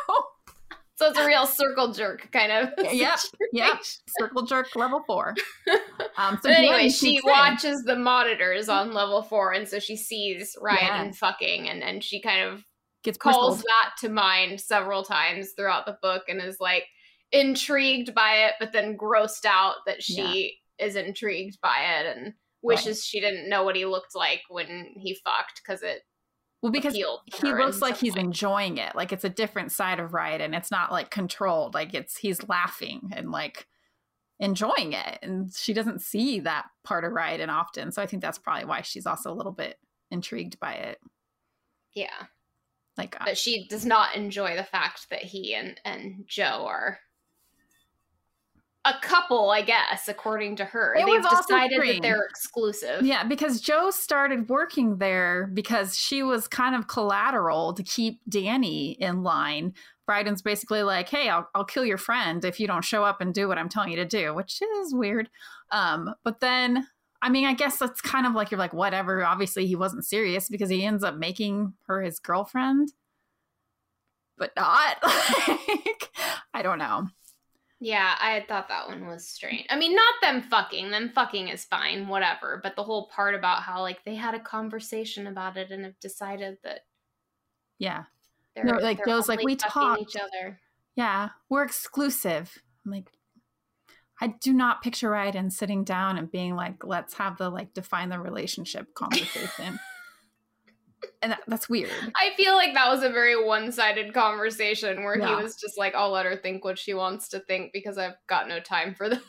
So 1.00 1.08
it's 1.08 1.18
a 1.18 1.26
real 1.26 1.46
circle 1.46 1.94
jerk 1.94 2.30
kind 2.30 2.52
of. 2.52 2.68
Yep, 2.92 3.18
Yep, 3.54 3.78
circle 4.06 4.42
jerk 4.44 4.76
level 4.76 5.02
four. 5.06 5.34
Um, 6.16 6.38
so 6.42 6.50
anyway, 6.50 6.84
she 6.84 6.90
sneaks 6.90 7.24
in. 7.24 7.30
watches 7.30 7.82
the 7.84 7.96
monitors 7.96 8.68
on 8.68 8.92
level 8.92 9.22
four, 9.22 9.52
and 9.52 9.66
so 9.66 9.78
she 9.78 9.96
sees 9.96 10.54
Ryan 10.60 11.06
Yeah. 11.06 11.12
fucking, 11.12 11.68
and 11.68 11.82
and 11.82 12.04
she 12.04 12.20
kind 12.20 12.42
of 12.42 12.62
gets 13.04 13.16
calls 13.16 13.62
that 13.62 13.92
to 14.00 14.10
mind 14.10 14.60
several 14.60 15.02
times 15.02 15.52
throughout 15.56 15.86
the 15.86 15.96
book, 16.02 16.24
and 16.28 16.42
is 16.42 16.58
like 16.60 16.84
intrigued 17.32 18.14
by 18.14 18.32
it, 18.46 18.54
but 18.60 18.72
then 18.72 18.98
grossed 18.98 19.46
out 19.46 19.76
that 19.86 20.02
she 20.02 20.58
is 20.78 20.96
intrigued 20.96 21.58
by 21.62 21.78
it, 22.00 22.16
and 22.16 22.34
wishes 22.60 23.02
she 23.04 23.20
didn't 23.20 23.48
know 23.48 23.62
what 23.62 23.76
he 23.76 23.86
looked 23.86 24.14
like 24.14 24.42
when 24.50 24.92
he 24.96 25.14
fucked 25.24 25.62
because 25.64 25.82
it 25.82 26.02
Well, 26.62 26.72
because 26.72 26.94
he 26.94 27.04
looks 27.42 27.80
like 27.80 27.96
he's 27.96 28.16
way. 28.16 28.20
enjoying 28.20 28.76
it. 28.76 28.94
Like 28.94 29.12
it's 29.12 29.24
a 29.24 29.30
different 29.30 29.72
side 29.72 29.98
of 29.98 30.12
Riot, 30.12 30.40
and 30.42 30.54
it's 30.54 30.70
not 30.70 30.92
like 30.92 31.10
controlled. 31.10 31.74
Like 31.74 31.94
it's 31.94 32.18
he's 32.18 32.46
laughing 32.48 33.10
and 33.14 33.30
like 33.30 33.66
enjoying 34.38 34.92
it, 34.92 35.18
and 35.22 35.52
she 35.54 35.72
doesn't 35.72 36.02
see 36.02 36.40
that 36.40 36.66
part 36.84 37.04
of 37.04 37.12
Riot 37.12 37.48
often. 37.48 37.92
So 37.92 38.02
I 38.02 38.06
think 38.06 38.22
that's 38.22 38.38
probably 38.38 38.66
why 38.66 38.82
she's 38.82 39.06
also 39.06 39.32
a 39.32 39.34
little 39.34 39.52
bit 39.52 39.78
intrigued 40.10 40.60
by 40.60 40.74
it. 40.74 40.98
yeah. 41.94 42.26
Like 42.98 43.16
uh, 43.20 43.24
but 43.24 43.38
she 43.38 43.66
does 43.68 43.86
not 43.86 44.16
enjoy 44.16 44.56
the 44.56 44.64
fact 44.64 45.08
that 45.10 45.22
he 45.22 45.54
and 45.54 45.80
and 45.84 46.24
Joe 46.26 46.66
are 46.66 46.98
a 48.84 48.94
couple, 49.02 49.50
I 49.50 49.62
guess, 49.62 50.08
according 50.08 50.56
to 50.56 50.64
her. 50.64 50.94
It 50.94 51.04
They've 51.04 51.22
decided 51.22 51.80
that 51.80 51.98
they're 52.02 52.24
exclusive. 52.24 53.02
Yeah, 53.02 53.24
because 53.24 53.60
Joe 53.60 53.90
started 53.90 54.48
working 54.48 54.96
there 54.98 55.50
because 55.52 55.96
she 55.96 56.22
was 56.22 56.48
kind 56.48 56.74
of 56.74 56.88
collateral 56.88 57.74
to 57.74 57.82
keep 57.82 58.20
Dani 58.28 58.96
in 58.96 59.22
line. 59.22 59.74
Bryden's 60.06 60.42
basically 60.42 60.82
like, 60.82 61.08
"Hey, 61.08 61.28
I'll 61.28 61.48
I'll 61.54 61.64
kill 61.64 61.84
your 61.84 61.98
friend 61.98 62.44
if 62.44 62.58
you 62.58 62.66
don't 62.66 62.84
show 62.84 63.04
up 63.04 63.20
and 63.20 63.34
do 63.34 63.48
what 63.48 63.58
I'm 63.58 63.68
telling 63.68 63.90
you 63.90 63.96
to 63.96 64.06
do," 64.06 64.34
which 64.34 64.60
is 64.62 64.94
weird. 64.94 65.28
Um, 65.70 66.14
but 66.24 66.40
then, 66.40 66.86
I 67.22 67.28
mean, 67.28 67.44
I 67.46 67.52
guess 67.54 67.78
that's 67.78 68.00
kind 68.00 68.26
of 68.26 68.32
like 68.32 68.50
you're 68.50 68.58
like, 68.58 68.72
whatever. 68.72 69.24
Obviously, 69.24 69.66
he 69.66 69.76
wasn't 69.76 70.06
serious 70.06 70.48
because 70.48 70.70
he 70.70 70.84
ends 70.84 71.04
up 71.04 71.16
making 71.16 71.74
her 71.86 72.00
his 72.02 72.18
girlfriend, 72.18 72.92
but 74.38 74.52
not. 74.56 74.96
like, 75.48 76.10
I 76.54 76.62
don't 76.62 76.78
know. 76.78 77.08
Yeah, 77.82 78.14
I 78.20 78.32
had 78.32 78.46
thought 78.46 78.68
that 78.68 78.88
one 78.88 79.06
was 79.06 79.26
strange. 79.26 79.64
I 79.70 79.78
mean, 79.78 79.96
not 79.96 80.14
them 80.20 80.42
fucking. 80.42 80.90
Them 80.90 81.10
fucking 81.14 81.48
is 81.48 81.64
fine, 81.64 82.08
whatever. 82.08 82.60
But 82.62 82.76
the 82.76 82.82
whole 82.82 83.08
part 83.08 83.34
about 83.34 83.62
how 83.62 83.80
like 83.80 84.04
they 84.04 84.14
had 84.14 84.34
a 84.34 84.40
conversation 84.40 85.26
about 85.26 85.56
it 85.56 85.70
and 85.70 85.84
have 85.84 85.98
decided 85.98 86.58
that 86.62 86.80
Yeah, 87.78 88.04
No, 88.62 88.74
like, 88.74 89.04
Joe's 89.06 89.28
like, 89.28 89.42
"We 89.42 89.56
fucking 89.56 90.02
each 90.02 90.16
other. 90.16 90.60
yeah, 90.94 91.30
we're 91.48 91.64
exclusive. 91.64 92.58
I'm 92.84 92.92
like, 92.92 93.10
I 94.20 94.26
do 94.26 94.52
not 94.52 94.82
picture 94.82 95.10
Ryodan 95.10 95.50
sitting 95.50 95.82
down 95.82 96.18
and 96.18 96.30
being 96.30 96.54
like, 96.54 96.84
let's 96.84 97.14
have 97.14 97.38
the 97.38 97.48
like 97.48 97.72
define 97.72 98.10
the 98.10 98.20
relationship 98.20 98.94
conversation. 98.94 99.80
And 101.22 101.32
that, 101.32 101.40
that's 101.46 101.68
weird. 101.68 101.90
I 102.16 102.30
feel 102.36 102.54
like 102.54 102.72
that 102.74 102.88
was 102.88 103.02
a 103.02 103.10
very 103.10 103.42
one-sided 103.44 104.14
conversation 104.14 105.04
where 105.04 105.18
Yeah. 105.18 105.36
he 105.36 105.42
was 105.42 105.56
just 105.56 105.76
like, 105.78 105.94
"I'll 105.94 106.10
let 106.10 106.24
her 106.26 106.36
think 106.36 106.64
what 106.64 106.78
she 106.78 106.94
wants 106.94 107.28
to 107.28 107.40
think 107.40 107.72
because 107.72 107.98
I've 107.98 108.14
got 108.26 108.48
no 108.48 108.60
time 108.60 108.94
for 108.94 109.08
this." 109.10 109.20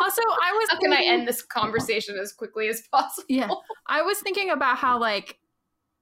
Also, 0.00 0.22
I 0.22 0.52
was 0.52 0.68
How 0.70 0.78
can 0.80 0.92
I 0.92 1.02
end 1.02 1.28
this 1.28 1.42
conversation 1.42 2.18
as 2.20 2.32
quickly 2.32 2.68
as 2.68 2.82
possible? 2.92 3.26
Yeah, 3.28 3.48
I 3.86 4.02
was 4.02 4.18
thinking 4.20 4.50
about 4.50 4.78
how 4.78 4.98
like 4.98 5.38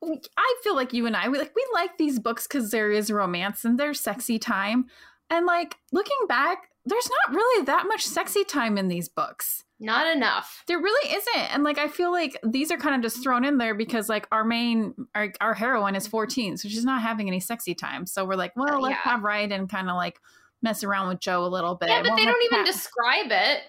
I 0.02 0.54
feel 0.62 0.74
like 0.76 0.92
you 0.92 1.06
and 1.06 1.16
I 1.16 1.28
we 1.28 1.38
like 1.38 1.54
we 1.54 1.66
like 1.74 1.98
these 1.98 2.18
books 2.18 2.46
because 2.46 2.70
there 2.70 2.90
is 2.90 3.10
romance 3.10 3.64
and 3.64 3.78
there's 3.78 4.00
sexy 4.00 4.38
time, 4.38 4.86
and 5.30 5.44
like 5.46 5.76
looking 5.92 6.16
back, 6.28 6.70
there's 6.84 7.08
not 7.28 7.36
really 7.36 7.64
that 7.66 7.86
much 7.86 8.04
sexy 8.04 8.44
time 8.44 8.78
in 8.78 8.88
these 8.88 9.08
books. 9.08 9.64
Not 9.78 10.16
enough. 10.16 10.62
There 10.66 10.78
really 10.78 11.14
isn't. 11.14 11.54
And 11.54 11.62
like 11.62 11.76
I 11.78 11.88
feel 11.88 12.10
like 12.10 12.38
these 12.42 12.70
are 12.70 12.78
kind 12.78 12.94
of 12.94 13.02
just 13.02 13.22
thrown 13.22 13.44
in 13.44 13.58
there 13.58 13.74
because 13.74 14.08
like 14.08 14.26
our 14.32 14.42
main 14.44 14.94
our, 15.14 15.32
our 15.40 15.54
heroine 15.54 15.94
is 15.94 16.06
14, 16.06 16.56
so 16.56 16.68
she's 16.68 16.84
not 16.84 17.02
having 17.02 17.28
any 17.28 17.40
sexy 17.40 17.74
time. 17.74 18.06
So 18.06 18.24
we're 18.24 18.36
like, 18.36 18.52
well, 18.56 18.76
Uh, 18.76 18.80
let's 18.80 18.92
yeah. 19.04 19.10
have 19.12 19.22
Ryan 19.22 19.52
and 19.52 19.68
kind 19.68 19.90
of 19.90 19.96
like 19.96 20.18
mess 20.62 20.82
around 20.82 21.08
with 21.08 21.20
Joe 21.20 21.44
a 21.44 21.48
little 21.48 21.74
bit. 21.74 21.90
Yeah, 21.90 22.02
but 22.02 22.16
they 22.16 22.24
don't 22.24 22.42
even 22.44 22.64
describe 22.64 23.26
it. 23.30 23.60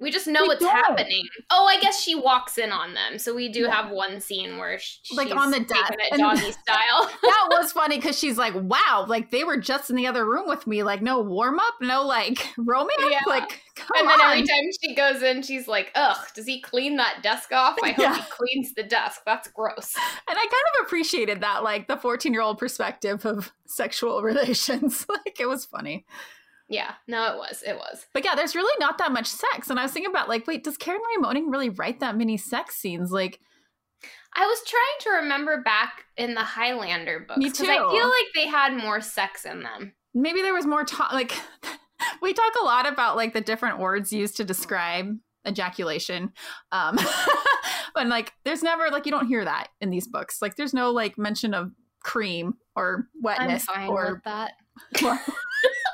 We 0.00 0.10
just 0.10 0.26
know 0.26 0.40
They 0.42 0.48
what's 0.48 0.60
don't. 0.60 0.74
happening. 0.74 1.22
Oh, 1.50 1.66
I 1.66 1.78
guess 1.80 2.02
she 2.02 2.16
walks 2.16 2.58
in 2.58 2.72
on 2.72 2.94
them. 2.94 3.16
So 3.16 3.32
we 3.32 3.48
do 3.48 3.60
Yeah. 3.62 3.74
have 3.82 3.90
one 3.92 4.20
scene 4.20 4.58
where 4.58 4.76
sh- 4.78 4.98
Like, 5.14 5.28
she's 5.28 5.36
on 5.36 5.52
the 5.52 5.60
desk, 5.60 5.92
it 5.96 6.18
doggy 6.18 6.50
style. 6.50 7.10
that 7.22 7.46
was 7.50 7.70
funny 7.70 7.96
because 7.96 8.18
she's 8.18 8.36
like, 8.36 8.54
wow, 8.56 9.06
like 9.08 9.30
they 9.30 9.44
were 9.44 9.56
just 9.56 9.90
in 9.90 9.96
the 9.96 10.06
other 10.08 10.24
room 10.26 10.48
with 10.48 10.66
me. 10.66 10.82
Like 10.82 11.00
no 11.00 11.20
warm 11.20 11.60
up, 11.60 11.74
no 11.80 12.02
like 12.04 12.44
romance. 12.58 12.90
Yeah. 13.08 13.20
Like 13.26 13.62
and 13.96 14.08
then 14.08 14.20
on. 14.20 14.32
every 14.32 14.42
time 14.46 14.64
she 14.82 14.94
goes 14.96 15.22
in, 15.22 15.42
she's 15.42 15.66
like, 15.68 15.90
"Ugh, 15.94 16.16
does 16.34 16.46
he 16.46 16.60
clean 16.60 16.96
that 16.96 17.22
desk 17.22 17.50
off? 17.52 17.76
I 17.82 17.90
hope 17.90 17.98
Yeah. 17.98 18.16
he 18.16 18.22
cleans 18.30 18.72
the 18.74 18.82
desk. 18.84 19.22
That's 19.24 19.48
gross." 19.48 19.94
and 20.28 20.38
I 20.38 20.40
kind 20.40 20.52
of 20.80 20.86
appreciated 20.86 21.40
that, 21.40 21.62
like 21.64 21.88
the 21.88 21.96
14 21.96 22.32
year 22.32 22.42
old 22.42 22.58
perspective 22.58 23.24
of 23.26 23.52
sexual 23.66 24.22
relations. 24.22 25.06
like 25.08 25.38
it 25.40 25.46
was 25.46 25.64
funny. 25.64 26.04
Yeah, 26.68 26.94
no, 27.06 27.32
it 27.32 27.36
was, 27.36 27.62
it 27.66 27.76
was. 27.76 28.06
But 28.14 28.24
yeah, 28.24 28.34
there's 28.34 28.54
really 28.54 28.74
not 28.80 28.98
that 28.98 29.12
much 29.12 29.26
sex. 29.26 29.68
And 29.70 29.78
I 29.78 29.82
was 29.82 29.92
thinking 29.92 30.10
about 30.10 30.28
like, 30.28 30.46
wait, 30.46 30.64
does 30.64 30.76
Karen 30.78 31.00
Marie 31.02 31.20
Moning 31.22 31.50
really 31.50 31.68
write 31.68 32.00
that 32.00 32.16
many 32.16 32.36
sex 32.36 32.76
scenes? 32.76 33.10
Like, 33.12 33.38
I 34.36 34.46
was 34.46 34.58
trying 34.66 34.82
to 35.00 35.22
remember 35.22 35.62
back 35.62 36.04
in 36.16 36.34
the 36.34 36.42
Highlander 36.42 37.20
books 37.20 37.38
Me 37.38 37.50
'cause 37.50 37.60
I 37.68 37.76
feel 37.76 38.08
like 38.08 38.26
they 38.34 38.46
had 38.48 38.74
more 38.76 39.00
sex 39.00 39.44
in 39.44 39.62
them. 39.62 39.94
maybe 40.14 40.42
there 40.42 40.54
was 40.54 40.66
more 40.66 40.84
talk. 40.84 41.12
Like, 41.12 41.32
we 42.22 42.32
talk 42.32 42.52
a 42.60 42.64
lot 42.64 42.86
about 42.90 43.16
like 43.16 43.32
the 43.34 43.40
different 43.40 43.78
words 43.78 44.12
used 44.12 44.36
to 44.38 44.44
describe 44.44 45.16
ejaculation. 45.46 46.32
Um, 46.72 46.98
and 47.96 48.08
like, 48.08 48.32
there's 48.44 48.62
never 48.62 48.88
like 48.90 49.04
you 49.06 49.12
don't 49.12 49.26
hear 49.28 49.44
that 49.44 49.68
in 49.80 49.90
these 49.90 50.08
books. 50.08 50.40
Like, 50.42 50.56
there's 50.56 50.74
no 50.74 50.90
like 50.90 51.18
mention 51.18 51.52
of 51.54 51.70
cream 52.02 52.54
or 52.74 53.06
wetness 53.22 53.66
or. 53.88 54.22
that. 54.24 54.52
What? 55.00 55.20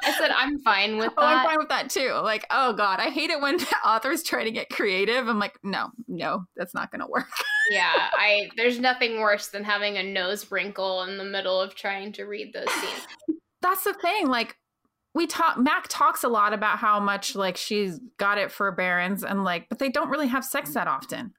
I 0.05 0.12
said 0.18 0.30
I'm 0.30 0.59
fine 0.61 0.96
with 0.96 1.09
that. 1.11 1.18
Oh, 1.18 1.24
I'm 1.24 1.44
fine 1.46 1.59
with 1.59 1.68
that 1.68 1.90
too. 1.90 2.12
Like, 2.22 2.46
oh 2.51 2.72
god, 2.72 3.01
I 3.01 3.11
hate 3.11 3.30
it 3.30 3.40
when 3.40 3.59
authors 3.86 4.22
try 4.22 4.44
to 4.44 4.51
get 4.51 4.70
creative. 4.70 5.28
I'm 5.28 5.38
like, 5.38 5.59
no, 5.62 5.90
no, 6.09 6.44
that's 6.57 6.74
not 6.74 6.90
going 6.90 7.01
to 7.01 7.07
work. 7.07 7.28
yeah, 7.70 8.09
I 8.12 8.51
there's 8.57 8.78
nothing 8.78 9.20
worse 9.20 9.48
than 9.48 9.64
having 9.64 9.96
a 9.98 10.03
nose 10.03 10.51
wrinkle 10.51 11.03
in 11.03 11.18
the 11.18 11.24
middle 11.24 11.61
of 11.61 11.74
trying 11.74 12.12
to 12.14 12.24
read 12.24 12.53
those 12.53 12.70
scenes. 12.72 13.07
that's 13.62 13.84
the 13.84 13.92
thing 13.94 14.26
like 14.26 14.57
we 15.14 15.26
talk 15.26 15.59
mac 15.59 15.84
talks 15.88 16.24
a 16.24 16.28
lot 16.28 16.53
about 16.55 16.78
how 16.78 16.98
much 16.98 17.34
like 17.36 17.57
she's 17.59 18.01
got 18.16 18.38
it 18.38 18.51
for 18.51 18.72
Barrons 18.72 19.22
and 19.22 19.44
like 19.44 19.68
but 19.68 19.78
they 19.78 19.90
don't 19.90 20.09
really 20.09 20.28
have 20.28 20.44
sex 20.44 20.72
that 20.74 20.88
often 20.88 21.34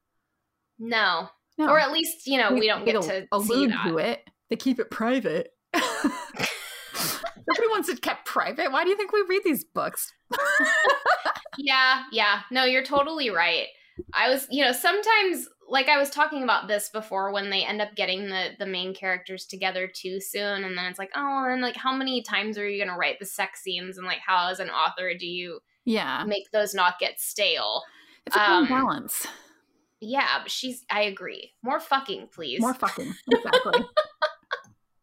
No. 0.77 1.29
no. 1.57 1.67
Or 1.69 1.79
at 1.79 1.91
least, 1.91 2.27
you 2.27 2.37
know, 2.37 2.53
we 2.53 2.67
don't 2.67 2.85
get 2.85 2.93
to 2.93 3.01
see 3.01 3.27
allude 3.31 3.71
that. 3.71 3.87
to 3.87 3.97
it 3.97 4.29
they 4.51 4.55
keep 4.55 4.79
it 4.79 4.91
private 4.91 5.49
nobody 7.47 7.67
wants 7.69 7.89
it 7.89 8.01
kept 8.01 8.25
private 8.25 8.71
why 8.71 8.83
do 8.83 8.89
you 8.89 8.97
think 8.97 9.11
we 9.11 9.23
read 9.27 9.41
these 9.43 9.63
books 9.63 10.13
Yeah, 11.57 12.03
yeah. 12.11 12.41
No, 12.49 12.63
you're 12.63 12.83
totally 12.83 13.29
right. 13.29 13.67
I 14.13 14.29
was, 14.29 14.47
you 14.49 14.63
know, 14.63 14.71
sometimes 14.71 15.47
like 15.69 15.89
I 15.89 15.97
was 15.97 16.09
talking 16.09 16.43
about 16.43 16.67
this 16.67 16.89
before 16.89 17.31
when 17.33 17.49
they 17.49 17.63
end 17.63 17.81
up 17.81 17.95
getting 17.95 18.27
the 18.29 18.49
the 18.57 18.65
main 18.65 18.93
characters 18.93 19.45
together 19.45 19.87
too 19.93 20.19
soon 20.21 20.63
and 20.63 20.77
then 20.77 20.85
it's 20.85 20.97
like, 20.99 21.11
oh, 21.15 21.45
and 21.49 21.61
like 21.61 21.75
how 21.75 21.93
many 21.93 22.21
times 22.23 22.57
are 22.57 22.67
you 22.67 22.77
going 22.83 22.93
to 22.93 22.97
write 22.99 23.19
the 23.19 23.25
sex 23.25 23.61
scenes 23.61 23.97
and 23.97 24.07
like 24.07 24.19
how 24.25 24.49
as 24.49 24.59
an 24.59 24.69
author 24.69 25.13
do 25.13 25.27
you 25.27 25.59
yeah 25.85 26.23
make 26.25 26.49
those 26.51 26.73
not 26.73 26.99
get 26.99 27.19
stale? 27.19 27.83
it's 28.25 28.35
a 28.35 28.39
Um, 28.39 28.67
balance 28.67 29.27
Yeah, 29.99 30.39
but 30.41 30.51
she's 30.51 30.83
I 30.89 31.01
agree. 31.03 31.51
More 31.63 31.79
fucking, 31.79 32.29
please. 32.33 32.59
more 32.61 32.73
fucking 32.73 33.13
exactly 33.31 33.85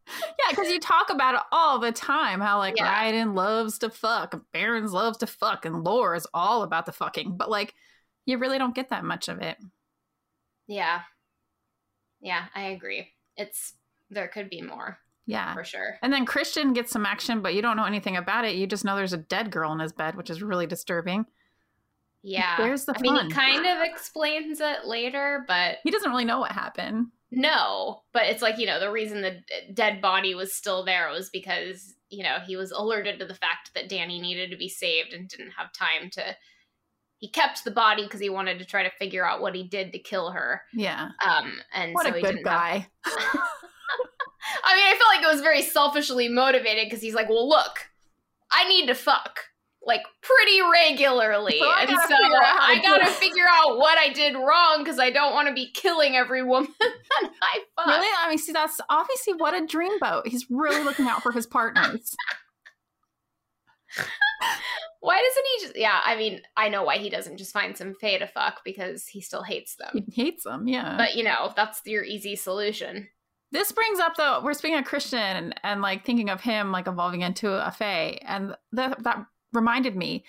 yeah 0.39 0.49
because 0.49 0.71
you 0.71 0.79
talk 0.79 1.09
about 1.09 1.35
it 1.35 1.41
all 1.51 1.79
the 1.79 1.91
time 1.91 2.39
how 2.41 2.57
like 2.57 2.75
Yeah. 2.77 2.93
Ryodan 2.93 3.35
loves 3.35 3.77
to 3.79 3.89
fuck 3.89 4.41
Barrons 4.53 4.91
loves 4.93 5.17
to 5.19 5.27
fuck 5.27 5.65
and 5.65 5.83
Lor 5.83 6.15
is 6.15 6.27
all 6.33 6.63
about 6.63 6.85
the 6.85 6.91
fucking 6.91 7.37
but 7.37 7.49
like 7.49 7.73
you 8.25 8.37
really 8.37 8.57
don't 8.57 8.75
get 8.75 8.89
that 8.89 9.03
much 9.03 9.27
of 9.29 9.41
it 9.41 9.57
yeah. 10.67 11.01
Yeah, 12.21 12.45
I 12.53 12.63
agree. 12.67 13.07
It's 13.37 13.73
there 14.11 14.27
could 14.27 14.49
be 14.49 14.61
more 14.61 14.99
yeah 15.25 15.53
for 15.53 15.63
sure. 15.63 15.97
And 16.01 16.11
then 16.13 16.25
Christian 16.25 16.73
gets 16.73 16.91
some 16.91 17.05
action, 17.05 17.41
but 17.41 17.53
you 17.55 17.61
don't 17.61 17.77
know 17.77 17.85
anything 17.85 18.17
about 18.17 18.45
it. 18.45 18.55
You 18.55 18.67
just 18.67 18.85
know 18.85 18.95
there's 18.95 19.13
a 19.13 19.17
dead 19.17 19.51
girl 19.51 19.71
in 19.71 19.79
his 19.79 19.93
bed, 19.93 20.15
which 20.15 20.29
is 20.29 20.41
really 20.43 20.67
disturbing. 20.67 21.25
Yeah. 22.21 22.59
Where's 22.59 22.85
the 22.85 22.93
I 22.97 23.01
mean, 23.01 23.15
fun? 23.15 23.27
he 23.27 23.31
kind 23.31 23.65
of 23.65 23.81
explains 23.81 24.59
it 24.59 24.85
later, 24.85 25.45
but 25.47 25.77
He 25.83 25.91
doesn't 25.91 26.09
really 26.09 26.25
know 26.25 26.39
what 26.39 26.51
happened. 26.51 27.07
No, 27.31 28.01
but 28.11 28.23
it's 28.23 28.41
like, 28.41 28.57
you 28.57 28.65
know, 28.65 28.79
the 28.79 28.91
reason 28.91 29.21
the 29.21 29.41
dead 29.73 30.01
body 30.01 30.33
was 30.33 30.53
still 30.53 30.83
there 30.83 31.09
was 31.09 31.29
because, 31.29 31.95
you 32.09 32.23
know, 32.23 32.37
he 32.45 32.55
was 32.55 32.71
alerted 32.71 33.19
to 33.19 33.25
the 33.25 33.35
fact 33.35 33.71
that 33.75 33.89
Dani 33.89 34.19
needed 34.19 34.49
to 34.49 34.57
be 34.57 34.67
saved 34.69 35.13
and 35.13 35.27
didn't 35.29 35.51
have 35.51 35.71
time 35.71 36.09
to 36.11 36.35
he 37.19 37.27
kept 37.27 37.65
the 37.65 37.71
body 37.71 38.03
because 38.03 38.21
he 38.21 38.29
wanted 38.29 38.59
to 38.59 38.65
try 38.65 38.81
to 38.81 38.89
figure 38.91 39.25
out 39.25 39.41
what 39.41 39.53
he 39.53 39.63
did 39.63 39.91
to 39.91 39.99
kill 39.99 40.31
her. 40.31 40.61
Yeah. 40.73 41.09
Um 41.23 41.59
and 41.73 41.93
What 41.93 42.05
so 42.05 42.13
a 42.13 42.15
he 42.15 42.21
good 42.21 42.27
didn't 42.29 42.45
guy. 42.45 42.87
Have... 43.01 43.13
I 44.63 44.75
mean, 44.75 44.85
I 44.87 44.97
felt 44.97 45.15
like 45.15 45.23
it 45.23 45.33
was 45.33 45.41
very 45.41 45.61
selfishly 45.61 46.29
motivated 46.29 46.85
because 46.85 47.01
he's 47.01 47.13
like, 47.13 47.29
"Well, 47.29 47.47
look, 47.47 47.89
I 48.51 48.67
need 48.67 48.87
to 48.87 48.95
fuck." 48.95 49.39
Like 49.81 50.01
pretty 50.21 50.59
regularly, 50.61 51.57
So 51.59 51.65
I 51.65 51.81
and 51.81 51.89
so 51.89 52.15
I 52.15 52.79
gotta 52.83 53.07
figure 53.07 53.45
out 53.49 53.77
what 53.77 53.97
I 53.97 54.11
did 54.11 54.35
wrong 54.35 54.79
because 54.83 54.99
I 54.99 55.09
don't 55.09 55.33
want 55.33 55.47
to 55.47 55.53
be 55.53 55.71
killing 55.73 56.15
every 56.15 56.43
woman 56.43 56.69
that 56.79 57.31
I 57.41 57.59
fuck. 57.75 57.87
Really? 57.87 58.07
I 58.19 58.27
mean, 58.29 58.37
see, 58.37 58.51
that's 58.51 58.79
obviously 58.89 59.33
what 59.33 59.53
a 59.53 59.65
dreamboat. 59.65 60.27
He's 60.27 60.45
really 60.49 60.83
looking 60.83 61.07
out 61.07 61.23
for 61.23 61.31
his 61.31 61.47
partners. 61.47 62.15
Why 65.01 65.17
doesn't 65.17 65.45
he 65.45 65.65
just? 65.65 65.77
Yeah, 65.77 66.01
I 66.03 66.17
mean, 66.17 66.41
I 66.57 66.67
know 66.67 66.83
why 66.83 66.97
he 66.97 67.09
doesn't 67.09 67.37
just 67.37 67.53
find 67.53 67.77
some 67.77 67.95
fae 68.01 68.17
to 68.17 68.27
fuck 68.27 68.61
because 68.65 69.07
he 69.07 69.21
still 69.21 69.43
hates 69.43 69.75
them. 69.75 69.91
He 69.93 70.23
hates 70.23 70.43
them, 70.43 70.67
yeah. 70.67 70.97
But 70.97 71.15
you 71.15 71.23
know, 71.23 71.53
that's 71.55 71.81
your 71.85 72.03
easy 72.03 72.35
solution. 72.35 73.07
this 73.53 73.71
brings 73.71 73.99
up 73.99 74.15
though, 74.17 74.41
we're 74.43 74.53
speaking 74.53 74.77
of 74.77 74.83
Christian 74.83 75.19
and, 75.19 75.55
and 75.63 75.81
like 75.81 76.05
thinking 76.05 76.29
of 76.29 76.41
him 76.41 76.73
like 76.73 76.85
evolving 76.87 77.21
into 77.21 77.49
a 77.49 77.71
fae, 77.71 78.19
and 78.23 78.55
that 78.73 79.01
that 79.05 79.25
reminded 79.53 79.95
me. 79.95 80.25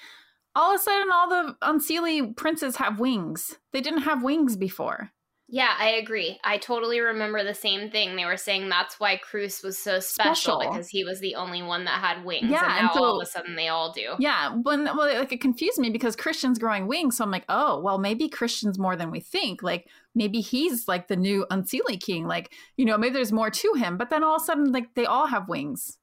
All 0.55 0.75
of 0.75 0.81
a 0.81 0.83
sudden, 0.83 1.11
all 1.12 1.29
the 1.29 1.57
Unseelie 1.62 2.37
princes 2.37 2.77
have 2.77 2.99
wings. 2.99 3.57
They 3.73 3.81
didn't 3.81 4.03
have 4.03 4.23
wings 4.23 4.57
before. 4.57 5.12
Yeah, 5.53 5.75
I 5.77 5.91
agree. 5.95 6.39
I 6.45 6.59
totally 6.59 7.01
remember 7.01 7.43
the 7.43 7.55
same 7.55 7.91
thing. 7.91 8.14
They 8.14 8.25
were 8.25 8.37
saying 8.37 8.68
that's 8.68 9.01
why 9.01 9.16
Cruce 9.16 9.64
was 9.64 9.77
so 9.77 9.99
special, 9.99 10.61
Special. 10.61 10.71
because 10.71 10.89
he 10.89 11.03
was 11.03 11.18
the 11.18 11.35
only 11.35 11.61
one 11.61 11.85
that 11.87 12.01
had 12.01 12.25
wings. 12.25 12.49
Yeah, 12.49 12.62
and 12.62 12.87
and 12.87 12.91
now 12.95 13.03
all 13.03 13.21
of 13.21 13.27
a 13.27 13.29
sudden 13.29 13.57
they 13.57 13.66
all 13.66 13.91
do. 13.93 14.14
Yeah, 14.21 14.55
when 14.62 14.85
well, 14.85 15.12
like 15.12 15.33
it 15.33 15.41
confused 15.41 15.79
me 15.79 15.91
because 15.91 16.14
Christian's 16.14 16.61
growing 16.61 16.87
wings, 16.87 17.16
so 17.16 17.25
I'm 17.25 17.33
like, 17.33 17.47
oh, 17.49 17.81
well, 17.81 17.99
maybe 17.99 18.29
Christian's 18.29 18.79
more 18.79 18.95
than 18.95 19.11
we 19.11 19.18
think. 19.18 19.61
Like 19.61 19.89
maybe 20.14 20.41
he's 20.41 20.87
like 20.87 21.09
the 21.09 21.16
new 21.16 21.45
Unseelie 21.51 22.01
king. 22.01 22.29
Like 22.29 22.53
you 22.77 22.85
know, 22.85 22.97
maybe 22.97 23.14
there's 23.14 23.33
more 23.33 23.51
to 23.51 23.73
him. 23.77 23.99
But 23.99 24.11
then 24.11 24.23
all 24.23 24.37
of 24.37 24.43
a 24.43 24.45
sudden, 24.45 24.71
like 24.71 24.95
they 24.95 25.07
all 25.07 25.27
have 25.27 25.49
wings. 25.49 25.99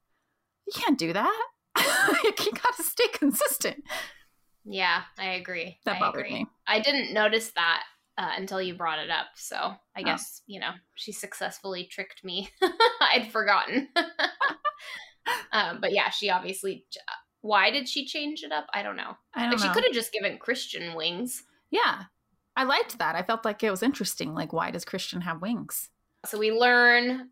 You 0.66 0.74
can't 0.78 0.98
do 0.98 1.14
that. 1.14 1.42
you 2.24 2.32
gotta 2.52 2.82
stay 2.82 3.08
consistent. 3.12 3.82
Yeah, 4.64 5.02
I 5.18 5.30
agree. 5.34 5.78
That 5.84 5.96
I 5.96 6.00
bothered 6.00 6.26
agree. 6.26 6.40
me. 6.40 6.46
I 6.66 6.80
didn't 6.80 7.12
notice 7.14 7.50
that 7.52 7.82
uh, 8.18 8.32
until 8.36 8.60
you 8.60 8.74
brought 8.74 8.98
it 8.98 9.10
up. 9.10 9.26
So 9.34 9.56
Oh. 9.60 9.76
I 9.96 10.02
guess, 10.02 10.42
you 10.46 10.60
know, 10.60 10.70
she 10.94 11.12
successfully 11.12 11.88
tricked 11.90 12.24
me. 12.24 12.50
I'd 13.00 13.30
forgotten. 13.32 13.88
um, 15.52 15.78
but 15.80 15.92
yeah, 15.92 16.10
she 16.10 16.30
obviously. 16.30 16.84
Why 17.40 17.70
did 17.70 17.88
she 17.88 18.04
change 18.04 18.42
it 18.42 18.52
up? 18.52 18.66
I 18.74 18.82
don't 18.82 18.96
know. 18.96 19.16
I 19.34 19.42
don't 19.42 19.52
Like, 19.52 19.60
she 19.60 19.72
could 19.72 19.84
have 19.84 19.94
just 19.94 20.12
given 20.12 20.38
Christian 20.38 20.94
wings. 20.94 21.44
Yeah, 21.70 22.04
I 22.56 22.64
liked 22.64 22.98
that. 22.98 23.14
I 23.14 23.22
felt 23.22 23.44
like 23.44 23.62
it 23.62 23.70
was 23.70 23.82
interesting. 23.82 24.34
Like, 24.34 24.52
why 24.52 24.70
does 24.72 24.84
Christian 24.84 25.20
have 25.20 25.40
wings? 25.40 25.90
So 26.26 26.36
we 26.38 26.50
learn 26.50 27.30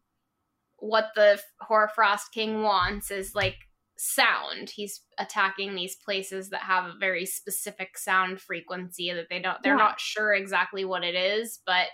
what 0.79 1.07
the 1.17 1.41
Hoarfrost 1.61 2.33
King 2.33 2.63
wants 2.63 3.11
is 3.11 3.35
like 3.35 3.57
sound. 3.99 4.71
He's 4.71 5.01
attacking 5.19 5.75
these 5.75 5.97
places 5.97 6.51
that 6.51 6.63
have 6.63 6.85
a 6.87 6.95
very 6.99 7.27
specific 7.27 7.97
sound 7.99 8.41
frequency 8.41 9.13
that 9.13 9.29
they 9.31 9.39
don't 9.41 9.63
they're 9.63 9.73
Yeah. 9.77 9.85
not 9.85 10.01
sure 10.01 10.35
exactly 10.35 10.85
what 10.85 11.05
it 11.05 11.15
is, 11.15 11.61
but 11.67 11.89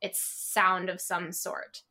it's 0.00 0.20
sound 0.20 0.88
of 0.90 1.00
some 1.00 1.32
sort. 1.32 1.82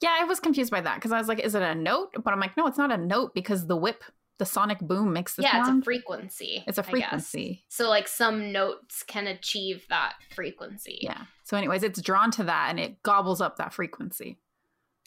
Yeah, 0.00 0.16
I 0.20 0.24
was 0.24 0.40
confused 0.40 0.70
by 0.72 0.80
that 0.80 0.96
because 0.96 1.12
I 1.12 1.18
was 1.18 1.28
like, 1.28 1.38
is 1.40 1.54
it 1.54 1.62
a 1.62 1.74
note? 1.74 2.10
But 2.22 2.32
I'm 2.32 2.40
like, 2.40 2.56
no, 2.56 2.66
it's 2.66 2.78
not 2.78 2.90
a 2.90 2.96
note 2.96 3.34
because 3.34 3.66
the 3.68 3.76
whip, 3.76 4.02
the 4.38 4.44
sonic 4.46 4.80
boom 4.80 5.12
makes 5.12 5.34
the 5.36 5.42
yeah, 5.42 5.60
it's 5.60 5.68
a 5.68 5.80
frequency. 5.82 6.64
It's 6.66 6.78
a 6.78 6.82
frequency. 6.82 7.64
So 7.68 7.88
like 7.88 8.08
some 8.08 8.50
notes 8.50 9.04
can 9.04 9.28
achieve 9.28 9.84
that 9.90 10.14
frequency 10.34 10.98
Yeah. 11.02 11.26
So, 11.44 11.56
anyways, 11.56 11.82
it's 11.84 12.00
drawn 12.02 12.30
to 12.32 12.44
that 12.44 12.68
and 12.70 12.80
it 12.80 13.02
gobbles 13.02 13.40
up 13.40 13.56
that 13.58 13.72
frequency. 13.72 14.38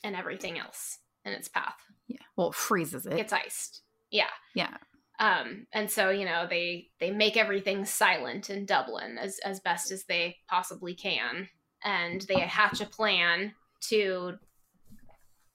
and 0.03 0.15
everything 0.15 0.57
else 0.59 0.99
in 1.25 1.33
its 1.33 1.47
path 1.47 1.75
Yeah. 2.07 2.17
Well, 2.37 2.49
it 2.49 2.55
freezes 2.55 3.05
it. 3.07 3.17
gets 3.17 3.33
iced. 3.33 3.81
Yeah. 4.11 4.29
yeah. 4.53 4.77
um 5.19 5.67
and 5.73 5.89
so 5.89 6.09
you 6.09 6.25
know 6.25 6.47
they 6.49 6.87
they 6.99 7.11
make 7.11 7.37
everything 7.37 7.85
silent 7.85 8.49
in 8.49 8.65
dublin 8.65 9.17
as 9.17 9.39
as 9.39 9.59
best 9.59 9.91
as 9.91 10.05
they 10.05 10.37
possibly 10.49 10.93
can 10.93 11.47
and 11.83 12.21
they 12.21 12.39
hatch 12.39 12.81
a 12.81 12.85
plan 12.85 13.53
to 13.81 14.33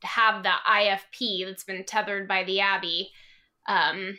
have 0.02 0.42
the 0.42 0.52
ifp 0.68 1.46
that's 1.46 1.64
been 1.64 1.84
tethered 1.84 2.26
by 2.26 2.44
the 2.44 2.60
abbey 2.60 3.10
um 3.66 4.18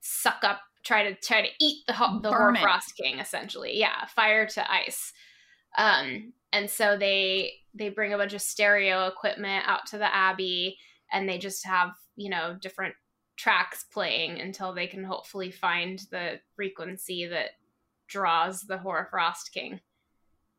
suck 0.00 0.38
up 0.42 0.60
try 0.84 1.10
to 1.10 1.14
try 1.20 1.42
to 1.42 1.48
eat 1.60 1.82
the 1.86 1.94
ho- 1.94 2.20
the 2.22 2.30
Burn 2.30 2.56
it. 2.56 2.62
King 2.96 3.18
essentially 3.18 3.78
yeah 3.78 4.04
fire 4.06 4.46
to 4.46 4.72
ice 4.72 5.12
um 5.76 6.32
and 6.52 6.70
so 6.70 6.96
they 6.96 7.52
they 7.74 7.88
bring 7.88 8.12
a 8.12 8.18
bunch 8.18 8.34
of 8.34 8.42
stereo 8.42 9.06
equipment 9.08 9.64
out 9.66 9.86
to 9.86 9.98
the 9.98 10.14
abbey 10.14 10.78
and 11.12 11.28
they 11.28 11.38
just 11.38 11.66
have 11.66 11.90
you 12.16 12.30
know 12.30 12.56
different 12.60 12.94
tracks 13.36 13.84
playing 13.92 14.40
until 14.40 14.72
they 14.74 14.86
can 14.86 15.04
hopefully 15.04 15.50
find 15.50 16.00
the 16.10 16.40
frequency 16.54 17.26
that 17.26 17.50
draws 18.08 18.62
the 18.62 18.78
Hoarfrost 18.78 19.52
King. 19.52 19.80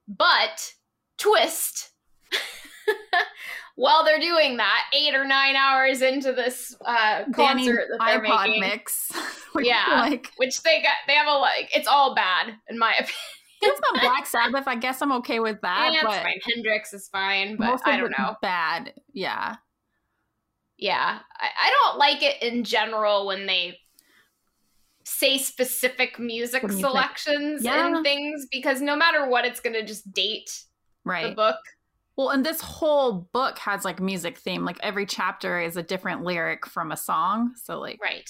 But 0.08 0.74
twist 1.18 1.92
while 3.76 4.04
they're 4.06 4.20
doing 4.20 4.58
that, 4.58 4.84
eight 4.94 5.14
or 5.16 5.26
nine 5.26 5.56
hours 5.56 6.02
into 6.02 6.32
this 6.34 6.76
uh, 6.86 7.24
concert 7.34 7.88
that 7.92 8.06
they're 8.06 8.24
iPod 8.24 8.46
making, 8.48 8.60
mix. 8.62 9.12
which, 9.54 9.66
Yeah. 9.66 10.02
Like, 10.02 10.32
which 10.38 10.62
they 10.64 10.82
got, 10.82 10.94
they 11.08 11.14
have 11.14 11.28
a 11.28 11.38
like, 11.38 11.76
it's 11.76 11.88
all 11.88 12.16
bad 12.16 12.54
in 12.70 12.78
my 12.78 12.92
opinion. 12.94 13.14
it's 13.62 13.82
not 13.82 14.02
Black 14.02 14.26
Sabbath. 14.26 14.68
I 14.68 14.76
guess 14.76 15.02
I'm 15.02 15.12
okay 15.14 15.40
with 15.40 15.62
that. 15.62 15.92
Yeah, 15.94 16.00
it's 16.00 16.04
but 16.04 16.24
fine. 16.24 16.40
Hendrix 16.54 16.94
is 16.94 17.08
fine, 17.10 17.58
but 17.58 17.82
I 17.86 17.98
don't 17.98 18.12
know. 18.18 18.36
Bad. 18.42 18.94
Yeah. 19.14 19.56
Yeah, 20.78 21.20
I, 21.40 21.48
I 21.68 21.70
don't 21.84 21.98
like 21.98 22.22
it 22.22 22.42
in 22.44 22.64
general 22.64 23.26
when 23.28 23.46
they 23.46 23.78
say 25.06 25.38
specific 25.38 26.20
music 26.20 26.64
Music. 26.64 26.82
selections 26.86 27.64
Yeah. 27.64 27.88
and 27.96 28.04
things 28.04 28.48
because 28.52 28.82
no 28.82 28.96
matter 28.96 29.28
what, 29.30 29.46
it's 29.46 29.60
gonna 29.60 29.86
just 29.86 30.12
date 30.14 30.50
Right. 31.04 31.30
the 31.30 31.36
book. 31.36 31.58
Well, 32.18 32.30
and 32.30 32.46
this 32.46 32.62
whole 32.62 33.30
book 33.34 33.60
has 33.60 33.86
like 33.86 34.00
music 34.00 34.38
theme. 34.38 34.66
Like 34.66 34.78
every 34.82 35.06
chapter 35.06 35.60
is 35.60 35.78
a 35.78 35.84
different 35.84 36.24
lyric 36.24 36.66
from 36.66 36.92
a 36.92 36.98
song. 36.98 37.54
So 37.64 37.80
like, 37.80 38.00
Right. 38.02 38.28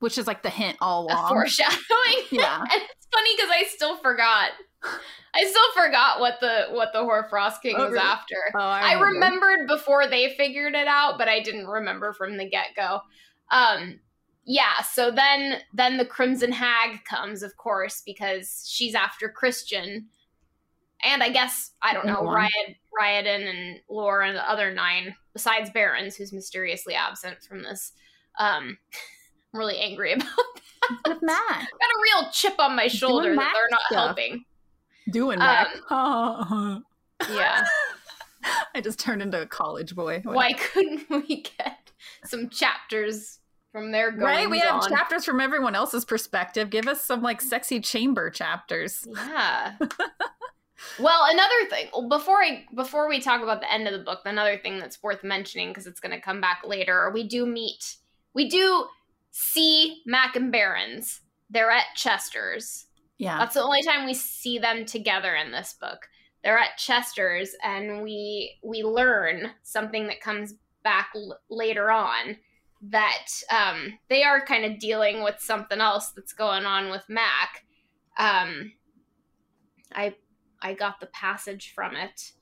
which 0.00 0.16
is 0.18 0.26
like 0.26 0.42
the 0.42 0.50
hint 0.50 0.76
all 0.80 1.08
A 1.10 1.14
along. 1.14 1.28
foreshadowing. 1.30 1.76
Yeah. 2.30 2.60
and 2.60 2.70
it's 2.82 3.06
funny 3.12 3.30
because 3.36 3.50
I 3.52 3.64
still 3.74 3.96
forgot. 3.96 4.50
I 4.82 5.44
still 5.44 5.84
forgot 5.84 6.20
what 6.20 6.40
the 6.40 6.66
what 6.70 6.92
the 6.92 7.00
Hoarfrost 7.02 7.60
King 7.62 7.76
was 7.76 7.92
Okay. 7.92 7.98
after. 7.98 8.36
Oh, 8.54 8.58
I 8.60 8.94
remembered 9.00 9.66
before 9.66 10.06
they 10.06 10.34
figured 10.34 10.74
it 10.74 10.86
out, 10.86 11.18
but 11.18 11.28
I 11.28 11.40
didn't 11.40 11.66
remember 11.66 12.12
from 12.12 12.36
the 12.36 12.48
get 12.48 12.68
go. 12.76 13.00
Um, 13.50 14.00
yeah. 14.44 14.80
So 14.92 15.10
then, 15.10 15.60
then 15.74 15.96
the 15.96 16.04
Crimson 16.04 16.52
Hag 16.52 17.04
comes, 17.04 17.42
of 17.42 17.56
course, 17.56 18.02
because 18.06 18.64
she's 18.68 18.94
after 18.94 19.28
Christian, 19.28 20.06
and 21.02 21.22
I 21.22 21.30
guess 21.30 21.72
I 21.82 21.92
don't 21.92 22.06
know. 22.06 22.22
Riot, 22.22 22.76
Ryodan 22.98 23.48
and 23.50 23.80
Lor 23.90 24.22
and 24.22 24.36
the 24.36 24.48
other 24.50 24.72
nine, 24.72 25.14
besides 25.32 25.68
Barrons, 25.70 26.16
who's 26.16 26.32
mysteriously 26.32 26.94
absent 26.94 27.42
from 27.42 27.62
this. 27.62 27.92
Um, 28.38 28.78
I'm 29.52 29.58
really 29.58 29.78
angry 29.78 30.12
about. 30.14 30.26
That. 30.26 30.98
With 31.08 31.18
Matt 31.22 31.48
Got 31.48 31.58
a 31.58 32.02
real 32.22 32.30
chip 32.30 32.54
on 32.60 32.76
my 32.76 32.86
shoulder 32.86 33.34
that 33.34 33.52
they're 33.52 33.68
not 33.70 33.80
stuff. 33.90 34.06
helping. 34.06 34.44
Doing 35.10 35.40
Um, 35.40 35.46
that. 35.90 36.82
Yeah. 37.30 37.64
I 38.74 38.80
just 38.80 38.98
turned 39.00 39.22
into 39.22 39.40
a 39.40 39.46
college 39.46 39.94
boy. 39.94 40.20
Why 40.24 40.52
couldn't 40.52 41.08
we 41.10 41.42
get 41.42 41.90
some 42.24 42.48
chapters 42.50 43.40
from 43.72 43.90
their 43.90 44.10
goings 44.10 44.22
Right? 44.22 44.50
We 44.50 44.58
have 44.60 44.82
on? 44.82 44.88
chapters 44.90 45.24
from 45.24 45.40
everyone 45.40 45.74
else's 45.74 46.04
perspective. 46.04 46.68
Give 46.70 46.86
us 46.86 47.02
some 47.02 47.22
like 47.22 47.40
sexy 47.40 47.80
chamber 47.80 48.28
chapters. 48.30 49.06
Yeah. 49.10 49.76
well, 50.98 51.22
another 51.28 51.70
thing 51.70 51.86
before 52.08 52.42
I 52.42 52.64
before 52.74 53.08
we 53.08 53.20
talk 53.20 53.42
about 53.42 53.60
the 53.60 53.72
end 53.72 53.88
of 53.88 53.92
the 53.94 54.04
book, 54.04 54.20
another 54.26 54.58
thing 54.58 54.78
that's 54.78 55.02
worth 55.02 55.24
mentioning 55.24 55.68
because 55.70 55.86
it's 55.86 56.00
going 56.00 56.12
to 56.14 56.20
come 56.20 56.40
back 56.40 56.62
later. 56.66 57.10
We 57.12 57.26
do 57.26 57.46
meet, 57.46 57.96
we 58.34 58.48
do 58.48 58.86
see 59.30 60.02
Mac 60.06 60.36
and 60.36 60.52
Barrons. 60.52 61.20
They're 61.50 61.70
at 61.70 61.86
Chester's. 61.94 62.86
Yeah. 63.18 63.38
That's 63.38 63.54
the 63.54 63.62
only 63.62 63.82
time 63.82 64.04
we 64.04 64.14
see 64.14 64.58
them 64.58 64.84
together 64.84 65.34
in 65.34 65.50
this 65.52 65.74
book. 65.80 66.08
They're 66.44 66.58
at 66.58 66.76
Chester's, 66.76 67.54
and 67.62 68.02
we 68.02 68.58
we 68.62 68.82
learn 68.82 69.50
something 69.62 70.06
that 70.08 70.20
comes 70.20 70.54
back 70.84 71.10
l- 71.14 71.40
later 71.50 71.90
on 71.90 72.36
that 72.82 73.26
um, 73.50 73.98
they 74.08 74.22
are 74.22 74.44
kind 74.44 74.64
of 74.64 74.78
dealing 74.78 75.24
with 75.24 75.36
something 75.40 75.80
else 75.80 76.10
that's 76.10 76.32
going 76.32 76.64
on 76.64 76.90
with 76.90 77.04
Mac. 77.08 77.64
Um, 78.18 78.72
I 79.92 80.14
I 80.60 80.74
got 80.74 81.00
the 81.00 81.06
passage 81.06 81.72
from 81.74 81.96
it. 81.96 82.32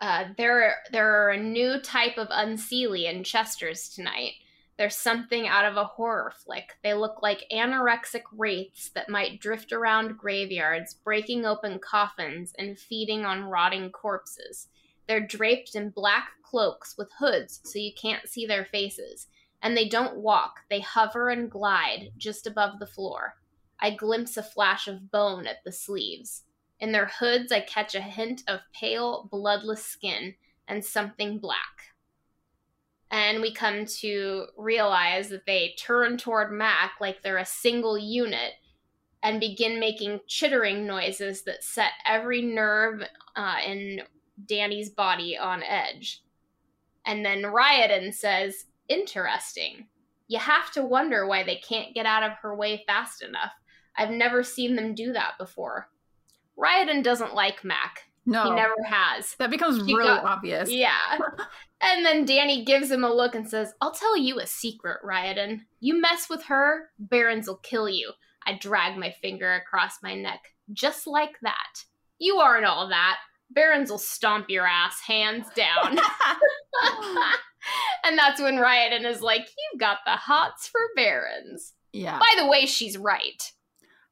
Uh, 0.00 0.24
there, 0.36 0.78
there 0.90 1.24
are 1.24 1.30
a 1.30 1.40
new 1.40 1.80
type 1.80 2.18
of 2.18 2.28
unseelie 2.28 3.08
in 3.08 3.22
Chester's 3.22 3.88
tonight. 3.88 4.32
There's 4.78 4.96
something 4.96 5.46
out 5.46 5.64
of 5.64 5.76
a 5.76 5.84
horror 5.84 6.32
flick. 6.44 6.72
They 6.82 6.94
look 6.94 7.22
like 7.22 7.46
anorexic 7.52 8.22
wraiths 8.36 8.90
that 8.94 9.08
might 9.08 9.40
drift 9.40 9.72
around 9.72 10.18
graveyards, 10.18 10.94
breaking 10.94 11.44
open 11.44 11.78
coffins 11.78 12.52
and 12.58 12.78
feeding 12.78 13.24
on 13.24 13.44
rotting 13.44 13.90
corpses. 13.90 14.68
They're 15.06 15.20
draped 15.26 15.74
in 15.74 15.90
black 15.90 16.30
cloaks 16.42 16.96
with 16.96 17.12
hoods 17.18 17.60
so 17.64 17.78
you 17.78 17.92
can't 17.94 18.28
see 18.28 18.46
their 18.46 18.64
faces. 18.64 19.26
And 19.62 19.76
they 19.76 19.88
don't 19.88 20.16
walk, 20.16 20.60
they 20.70 20.80
hover 20.80 21.28
and 21.28 21.50
glide 21.50 22.10
just 22.16 22.46
above 22.46 22.78
the 22.78 22.86
floor. 22.86 23.36
I 23.78 23.90
glimpse 23.90 24.36
a 24.36 24.42
flash 24.42 24.88
of 24.88 25.10
bone 25.10 25.46
at 25.46 25.62
the 25.64 25.72
sleeves. 25.72 26.44
In 26.80 26.92
their 26.92 27.06
hoods, 27.06 27.52
I 27.52 27.60
catch 27.60 27.94
a 27.94 28.00
hint 28.00 28.42
of 28.48 28.60
pale, 28.72 29.28
bloodless 29.30 29.84
skin 29.84 30.34
and 30.66 30.84
something 30.84 31.38
black. 31.38 31.91
And 33.12 33.42
we 33.42 33.52
come 33.52 33.84
to 34.00 34.46
realize 34.56 35.28
that 35.28 35.44
they 35.44 35.74
turn 35.78 36.16
toward 36.16 36.50
Mac 36.50 36.92
like 36.98 37.22
they're 37.22 37.36
a 37.36 37.44
single 37.44 37.98
unit 37.98 38.54
and 39.22 39.38
begin 39.38 39.78
making 39.78 40.20
chittering 40.26 40.86
noises 40.86 41.42
that 41.42 41.62
set 41.62 41.92
every 42.06 42.40
nerve 42.40 43.02
uh, 43.36 43.56
in 43.64 44.00
Dani's 44.46 44.88
body 44.88 45.36
on 45.36 45.62
edge. 45.62 46.22
And 47.04 47.24
then 47.24 47.42
Ryodan 47.42 48.14
says, 48.14 48.64
Interesting. 48.88 49.86
You 50.26 50.38
have 50.38 50.72
to 50.72 50.82
wonder 50.82 51.26
why 51.26 51.42
they 51.42 51.56
can't 51.56 51.94
get 51.94 52.06
out 52.06 52.22
of 52.22 52.32
her 52.40 52.56
way 52.56 52.82
fast 52.86 53.22
enough. 53.22 53.52
I've 53.96 54.10
never 54.10 54.42
seen 54.42 54.74
them 54.74 54.94
do 54.94 55.12
that 55.12 55.32
before. 55.38 55.90
Ryodan 56.58 57.02
doesn't 57.02 57.34
like 57.34 57.64
Mac. 57.64 58.04
No. 58.24 58.44
He 58.44 58.50
never 58.50 58.76
has. 58.86 59.34
That 59.38 59.50
becomes 59.50 59.80
really 59.82 60.04
got- 60.04 60.24
obvious. 60.24 60.70
Yeah. 60.70 60.96
and 61.82 62.04
then 62.06 62.24
Dani 62.26 62.64
gives 62.64 62.90
him 62.90 63.02
a 63.04 63.12
look 63.12 63.34
and 63.34 63.48
says, 63.48 63.72
I'll 63.80 63.92
tell 63.92 64.16
you 64.16 64.38
a 64.38 64.46
secret, 64.46 64.98
Ryodan. 65.04 65.62
You 65.80 66.00
mess 66.00 66.28
with 66.30 66.44
her, 66.44 66.90
Barrons 66.98 67.48
will 67.48 67.56
kill 67.56 67.88
you. 67.88 68.12
I 68.46 68.58
drag 68.60 68.96
my 68.96 69.10
finger 69.22 69.52
across 69.54 70.02
my 70.02 70.14
neck. 70.14 70.40
Just 70.72 71.06
like 71.06 71.38
that. 71.42 71.84
You 72.18 72.36
aren't 72.36 72.64
all 72.66 72.88
that. 72.88 73.16
Barrons 73.50 73.90
will 73.90 73.98
stomp 73.98 74.46
your 74.48 74.66
ass 74.66 75.00
hands 75.06 75.46
down. 75.54 75.98
and 78.04 78.18
that's 78.18 78.40
when 78.40 78.56
Ryodan 78.56 79.04
is 79.04 79.20
like, 79.20 79.42
You've 79.72 79.80
got 79.80 79.98
the 80.06 80.12
hots 80.12 80.68
for 80.68 80.80
Barrons. 80.96 81.72
yeah. 81.92 82.18
By 82.18 82.30
the 82.38 82.46
way, 82.46 82.66
she's 82.66 82.96
right. 82.98 83.42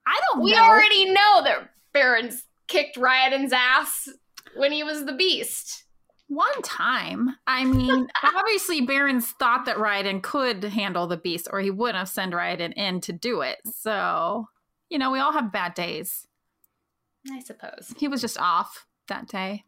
I 0.06 0.18
don't 0.32 0.42
We 0.44 0.52
know. 0.52 0.62
already 0.64 1.06
know 1.06 1.42
that 1.44 1.70
Barrons 1.92 2.44
kicked 2.70 2.96
Ryodan's 2.96 3.52
ass 3.52 4.08
when 4.56 4.72
he 4.72 4.82
was 4.82 5.04
the 5.04 5.12
beast. 5.12 5.84
One 6.28 6.62
time. 6.62 7.36
I 7.46 7.64
mean, 7.64 8.06
obviously, 8.36 8.80
Barrons 8.80 9.30
thought 9.32 9.66
that 9.66 9.76
Ryodan 9.76 10.22
could 10.22 10.62
handle 10.64 11.06
the 11.08 11.16
beast, 11.16 11.48
or 11.52 11.60
he 11.60 11.70
wouldn't 11.70 11.98
have 11.98 12.08
sent 12.08 12.32
Ryodan 12.32 12.72
in 12.74 13.00
to 13.02 13.12
do 13.12 13.40
it. 13.40 13.58
So, 13.64 14.46
you 14.88 14.98
know, 14.98 15.10
we 15.10 15.18
all 15.18 15.32
have 15.32 15.52
bad 15.52 15.74
days. 15.74 16.26
I 17.30 17.40
suppose. 17.40 17.92
He 17.98 18.08
was 18.08 18.20
just 18.20 18.38
off 18.38 18.86
that 19.08 19.26
day. 19.28 19.64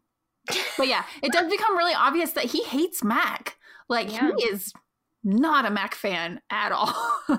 But 0.77 0.87
yeah, 0.87 1.03
it 1.21 1.31
does 1.31 1.49
become 1.51 1.77
really 1.77 1.93
obvious 1.93 2.31
that 2.31 2.45
he 2.45 2.63
hates 2.63 3.03
Mac. 3.03 3.57
Like, 3.87 4.11
Yeah. 4.11 4.31
he 4.37 4.45
is 4.45 4.73
not 5.23 5.65
a 5.65 5.69
Mac 5.69 5.93
fan 5.95 6.41
at 6.49 6.71
all. 6.71 6.93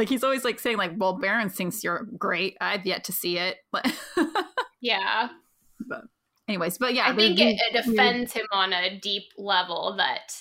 like, 0.00 0.08
he's 0.08 0.24
always 0.24 0.44
like 0.44 0.58
saying, 0.58 0.76
like, 0.78 0.92
well, 0.96 1.12
Baron 1.18 1.48
thinks 1.50 1.84
you're 1.84 2.08
great. 2.18 2.56
I've 2.60 2.84
yet 2.84 3.04
to 3.04 3.12
see 3.12 3.38
it. 3.38 3.58
But, 3.70 3.86
Yeah. 4.80 5.28
But 5.88 6.04
anyways, 6.48 6.78
but 6.78 6.94
yeah. 6.94 7.10
I 7.10 7.14
think 7.14 7.38
it, 7.38 7.60
it 7.70 7.86
offends 7.86 8.32
him 8.32 8.46
on 8.52 8.72
a 8.72 8.98
deep 8.98 9.24
level 9.36 9.94
that 9.98 10.34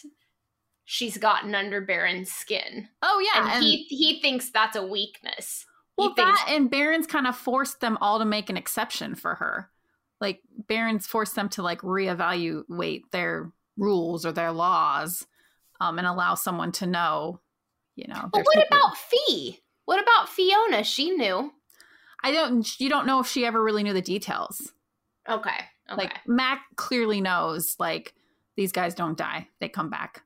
she's 0.86 1.18
gotten 1.18 1.53
under 1.55 1.82
Baron's 1.82 2.32
skin. 2.32 2.88
Oh, 3.01 3.22
yeah. 3.24 3.43
and, 3.43 3.51
and- 3.51 3.64
he 3.64 3.84
he 3.89 4.22
thinks 4.22 4.49
that's 4.49 4.76
a 4.76 4.86
weakness. 4.86 5.66
Well, 5.97 6.14
thinks 6.14 6.41
that 6.45 6.53
and 6.53 6.72
Barrons 6.72 7.07
kind 7.07 7.28
of 7.28 7.36
forced 7.36 7.82
them 7.82 7.97
all 7.99 8.20
to 8.20 8.26
make 8.26 8.49
an 8.49 8.55
exception 8.55 9.16
for 9.16 9.36
her. 9.36 9.70
Like 10.22 10.39
Barrons 10.70 11.05
forced 11.05 11.36
them 11.36 11.49
to 11.49 11.62
like 11.62 11.82
reevaluate 11.82 13.01
their 13.12 13.51
rules 13.78 14.26
or 14.26 14.32
their 14.32 14.53
laws, 14.53 15.28
um, 15.82 15.97
and 15.97 16.07
allow 16.07 16.36
someone 16.36 16.72
to 16.74 16.86
know, 16.86 17.41
you 18.00 18.08
know. 18.08 18.30
But 18.32 18.45
what 18.45 18.66
about 18.66 18.97
Fee? 18.97 19.60
What 19.86 20.02
about 20.02 20.30
Fiona? 20.30 20.84
She 20.84 21.12
knew. 21.12 21.52
I 22.24 22.32
don't. 22.32 22.80
You 22.80 22.89
don't 22.89 23.06
know 23.06 23.20
if 23.20 23.28
she 23.28 23.45
ever 23.45 23.64
really 23.64 23.84
knew 23.84 23.93
the 23.93 24.02
details. 24.02 24.74
Okay. 25.28 25.50
Okay. 25.91 25.95
Like 25.95 26.20
Mac 26.28 26.62
clearly 26.76 27.22
knows. 27.22 27.76
Like 27.80 28.14
these 28.56 28.72
guys 28.72 28.93
don't 28.93 29.18
die; 29.18 29.47
they 29.60 29.70
come 29.70 29.89
back. 29.89 30.24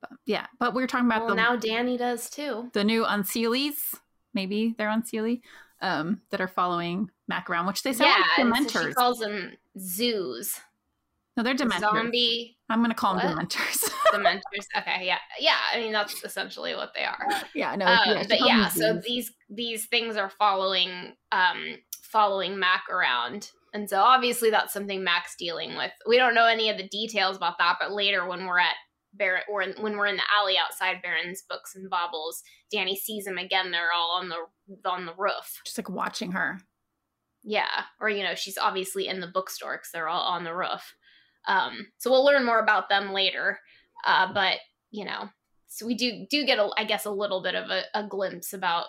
But, 0.00 0.10
yeah, 0.26 0.46
but 0.58 0.74
we 0.74 0.82
are 0.82 0.86
talking 0.86 1.06
about 1.06 1.26
well, 1.26 1.30
the 1.30 1.36
now 1.36 1.56
Dani 1.56 1.98
does 1.98 2.28
too. 2.28 2.70
the 2.72 2.84
new 2.84 3.04
Unseelies. 3.04 3.94
Maybe 4.34 4.74
they're 4.76 4.88
Unseelie. 4.88 5.42
Um, 5.80 6.20
that 6.30 6.40
are 6.40 6.46
following 6.46 7.10
Mac 7.26 7.50
around, 7.50 7.66
which 7.66 7.82
they 7.82 7.92
sound 7.92 8.12
yeah, 8.16 8.44
like 8.44 8.56
and 8.56 8.70
so 8.70 8.86
she 8.86 8.94
calls 8.94 9.18
them 9.18 9.50
zoos. 9.76 10.60
No, 11.36 11.42
they're 11.42 11.54
Dementors. 11.54 11.80
Zombie 11.80 12.58
I'm 12.68 12.82
gonna 12.82 12.94
call 12.94 13.16
them 13.16 13.36
What? 13.36 13.48
Dementors. 13.48 13.90
dementors. 14.12 14.66
Okay, 14.76 15.06
yeah, 15.06 15.18
yeah. 15.38 15.56
I 15.72 15.78
mean, 15.80 15.92
that's 15.92 16.22
essentially 16.24 16.74
what 16.74 16.92
they 16.94 17.04
are. 17.04 17.18
yeah, 17.54 17.74
no, 17.76 17.86
Um, 17.86 17.98
yeah, 18.06 18.24
but 18.28 18.40
yeah, 18.40 18.68
so 18.68 19.00
these 19.06 19.32
these 19.50 19.86
things 19.86 20.16
are 20.16 20.30
following 20.30 21.14
um 21.32 21.76
following 22.02 22.58
Mac 22.58 22.84
around. 22.90 23.50
And 23.74 23.88
so 23.88 24.00
obviously 24.02 24.50
that's 24.50 24.72
something 24.72 25.02
Mac's 25.02 25.34
dealing 25.38 25.76
with. 25.76 25.92
We 26.06 26.18
don't 26.18 26.34
know 26.34 26.46
any 26.46 26.68
of 26.68 26.76
the 26.76 26.88
details 26.88 27.38
about 27.38 27.56
that, 27.58 27.76
but 27.80 27.92
later 27.92 28.26
when 28.28 28.44
we're 28.44 28.58
at 28.58 28.74
Baron 29.14 29.42
or 29.48 29.64
when 29.80 29.96
we're 29.96 30.06
in 30.06 30.16
the 30.16 30.22
alley 30.38 30.56
outside 30.58 31.00
Baron's 31.02 31.42
books 31.48 31.74
and 31.74 31.88
baubles, 31.88 32.42
Dani 32.74 32.96
sees 32.96 33.24
them 33.24 33.38
again. 33.38 33.70
They're 33.70 33.92
all 33.94 34.18
on 34.18 34.28
the 34.28 34.88
on 34.90 35.06
the 35.06 35.14
roof. 35.16 35.60
just 35.64 35.78
like 35.78 35.88
watching 35.88 36.32
her. 36.32 36.60
Yeah, 37.44 37.84
or 38.00 38.08
you 38.08 38.22
know, 38.22 38.34
she's 38.34 38.58
obviously 38.58 39.08
in 39.08 39.20
the 39.20 39.26
bookstore 39.26 39.76
because 39.76 39.90
they're 39.92 40.08
all 40.08 40.22
on 40.22 40.44
the 40.44 40.54
roof. 40.54 40.94
Um, 41.46 41.88
so 41.98 42.10
we'll 42.10 42.24
learn 42.24 42.44
more 42.44 42.60
about 42.60 42.88
them 42.88 43.12
later. 43.12 43.58
Uh, 44.06 44.32
but 44.32 44.58
you 44.90 45.04
know, 45.04 45.28
so 45.68 45.86
we 45.86 45.94
do 45.94 46.26
do 46.30 46.44
get, 46.44 46.58
a, 46.58 46.68
I 46.76 46.84
guess, 46.84 47.04
a 47.04 47.10
little 47.10 47.42
bit 47.42 47.54
of 47.54 47.70
a, 47.70 47.82
a 47.94 48.06
glimpse 48.06 48.52
about 48.52 48.86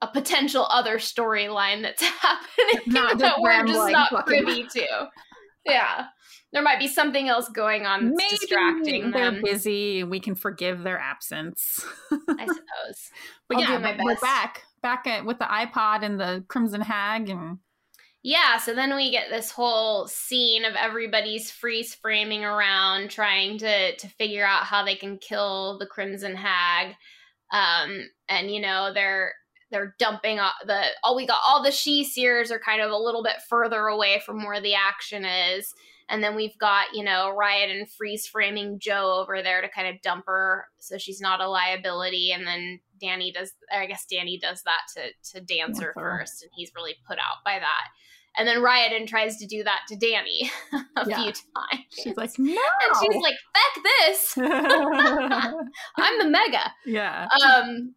a 0.00 0.06
potential 0.06 0.66
other 0.70 0.98
storyline 0.98 1.82
that's 1.82 2.02
happening 2.20 2.82
Not 2.86 3.18
that 3.18 3.40
we're 3.40 3.66
just 3.66 3.90
not 3.90 4.26
privy 4.26 4.64
to. 4.64 5.08
Yeah, 5.66 6.06
there 6.52 6.62
might 6.62 6.78
be 6.78 6.88
something 6.88 7.28
else 7.28 7.48
going 7.48 7.84
on 7.84 8.06
that's 8.06 8.16
Maybe 8.16 8.36
distracting 8.38 9.10
they're 9.10 9.32
them. 9.32 9.42
busy 9.44 10.00
and 10.00 10.10
we 10.10 10.20
can 10.20 10.34
forgive 10.34 10.82
their 10.82 10.98
absence. 10.98 11.84
I 12.10 12.16
suppose. 12.46 13.10
but 13.48 13.56
I'll 13.58 13.62
yeah, 13.62 13.76
do 13.76 13.82
my 13.82 13.96
but 13.96 14.04
we're 14.04 14.16
back 14.16 14.62
back 14.82 15.06
at, 15.06 15.24
with 15.26 15.38
the 15.38 15.44
iPod 15.44 16.02
and 16.04 16.18
the 16.18 16.44
Crimson 16.48 16.80
Hag 16.80 17.28
and 17.28 17.58
Yeah, 18.24 18.58
so 18.58 18.74
then 18.74 18.94
we 18.96 19.10
get 19.10 19.30
this 19.30 19.50
whole 19.52 20.08
scene 20.08 20.64
of 20.64 20.74
everybody's 20.74 21.50
freeze 21.50 21.94
framing 21.94 22.44
around 22.44 23.10
trying 23.10 23.58
to 23.58 23.96
to 23.96 24.08
figure 24.08 24.44
out 24.44 24.64
how 24.64 24.84
they 24.84 24.96
can 24.96 25.18
kill 25.18 25.78
the 25.78 25.86
Crimson 25.86 26.34
Hag. 26.34 26.94
Um 27.52 28.08
and 28.28 28.50
you 28.52 28.60
know, 28.60 28.92
they're 28.92 29.34
they're 29.70 29.94
dumping 29.98 30.38
all 30.40 30.52
the 30.66 30.82
all 31.04 31.14
we 31.16 31.26
got 31.26 31.38
all 31.46 31.62
the 31.62 31.70
sidhe-seers 31.70 32.50
are 32.50 32.58
kind 32.58 32.80
of 32.80 32.90
a 32.90 32.96
little 32.96 33.22
bit 33.22 33.36
further 33.48 33.86
away 33.86 34.20
from 34.24 34.44
where 34.44 34.60
the 34.60 34.74
action 34.74 35.24
is. 35.24 35.74
And 36.10 36.22
then 36.24 36.34
we've 36.34 36.56
got, 36.58 36.86
you 36.94 37.04
know, 37.04 37.36
Ryodan 37.38 37.86
freeze 37.98 38.26
framing 38.26 38.78
Joe 38.80 39.18
over 39.20 39.42
there 39.42 39.60
to 39.60 39.68
kind 39.68 39.88
of 39.94 40.00
dump 40.00 40.24
her 40.26 40.64
so 40.78 40.96
she's 40.96 41.20
not 41.20 41.42
a 41.42 41.48
liability. 41.48 42.32
And 42.32 42.46
then 42.46 42.80
Dani 43.02 43.32
does 43.34 43.52
I 43.70 43.84
guess 43.86 44.06
Dani 44.10 44.40
does 44.40 44.62
that 44.62 44.80
to 44.96 45.10
to 45.38 45.44
Dancer 45.44 45.92
first, 45.94 46.42
and 46.42 46.50
he's 46.54 46.72
really 46.74 46.96
put 47.06 47.18
out 47.18 47.44
by 47.44 47.58
that. 47.58 47.88
And 48.38 48.46
then 48.46 48.58
Ryodan 48.58 49.06
tries 49.08 49.36
to 49.38 49.46
do 49.46 49.64
that 49.64 49.80
to 49.88 49.96
Dani 49.96 50.48
a 50.96 51.08
Yeah. 51.08 51.16
few 51.16 51.32
times. 51.32 51.84
she's 51.90 52.16
like, 52.16 52.30
no. 52.38 52.52
and 52.52 52.96
she's 53.02 53.22
like, 53.22 53.34
"Fuck 53.54 53.84
this! 53.84 54.38
I'm 55.96 56.18
the 56.18 56.28
mega." 56.28 56.72
yeah. 56.86 57.26
Um, 57.44 57.94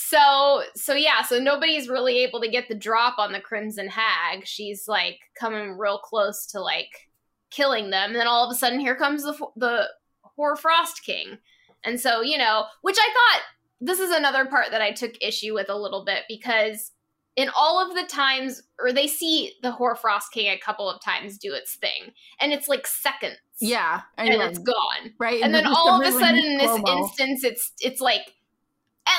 so 0.00 0.62
so 0.76 0.94
yeah, 0.94 1.22
so 1.22 1.40
nobody's 1.40 1.88
really 1.88 2.18
able 2.18 2.40
to 2.40 2.48
get 2.48 2.68
the 2.68 2.74
drop 2.74 3.18
on 3.18 3.32
the 3.32 3.40
Crimson 3.40 3.88
Hag. 3.88 4.46
She's 4.46 4.86
like 4.86 5.18
coming 5.34 5.76
real 5.76 5.98
close 5.98 6.46
to 6.52 6.60
like 6.60 7.08
killing 7.50 7.90
them, 7.90 8.10
and 8.10 8.16
then 8.16 8.28
all 8.28 8.44
of 8.48 8.54
a 8.54 8.54
sudden, 8.54 8.78
here 8.78 8.94
comes 8.94 9.24
the 9.24 9.34
the 9.56 9.88
Hoarfrost 10.36 11.02
King, 11.04 11.38
and 11.84 12.00
so 12.00 12.20
you 12.22 12.38
know, 12.38 12.66
which 12.82 12.96
I 12.96 13.08
thought 13.12 13.42
this 13.80 13.98
is 13.98 14.12
another 14.12 14.44
part 14.46 14.70
that 14.70 14.80
I 14.80 14.92
took 14.92 15.14
issue 15.20 15.52
with 15.52 15.68
a 15.68 15.76
little 15.76 16.04
bit 16.04 16.22
because 16.28 16.92
in 17.34 17.50
all 17.56 17.84
of 17.84 17.96
the 17.96 18.04
times, 18.04 18.62
or 18.78 18.92
they 18.92 19.08
see 19.08 19.54
the 19.62 19.72
Hoarfrost 19.72 20.30
King 20.32 20.48
a 20.52 20.58
couple 20.58 20.88
of 20.88 21.02
times 21.02 21.38
do 21.38 21.54
its 21.54 21.74
thing, 21.74 22.12
and 22.40 22.52
it's 22.52 22.68
like 22.68 22.86
seconds, 22.86 23.36
Yeah. 23.60 24.02
and 24.16 24.28
yeah, 24.28 24.46
it's 24.48 24.58
gone 24.60 25.12
right. 25.18 25.42
and 25.42 25.52
then 25.52 25.66
all 25.66 25.88
of 25.88 26.00
a 26.02 26.04
really 26.04 26.22
sudden 26.22 26.44
in 26.44 26.58
this 26.58 26.80
instance 26.86 27.42
it's 27.42 27.72
it's 27.80 28.00
like 28.00 28.34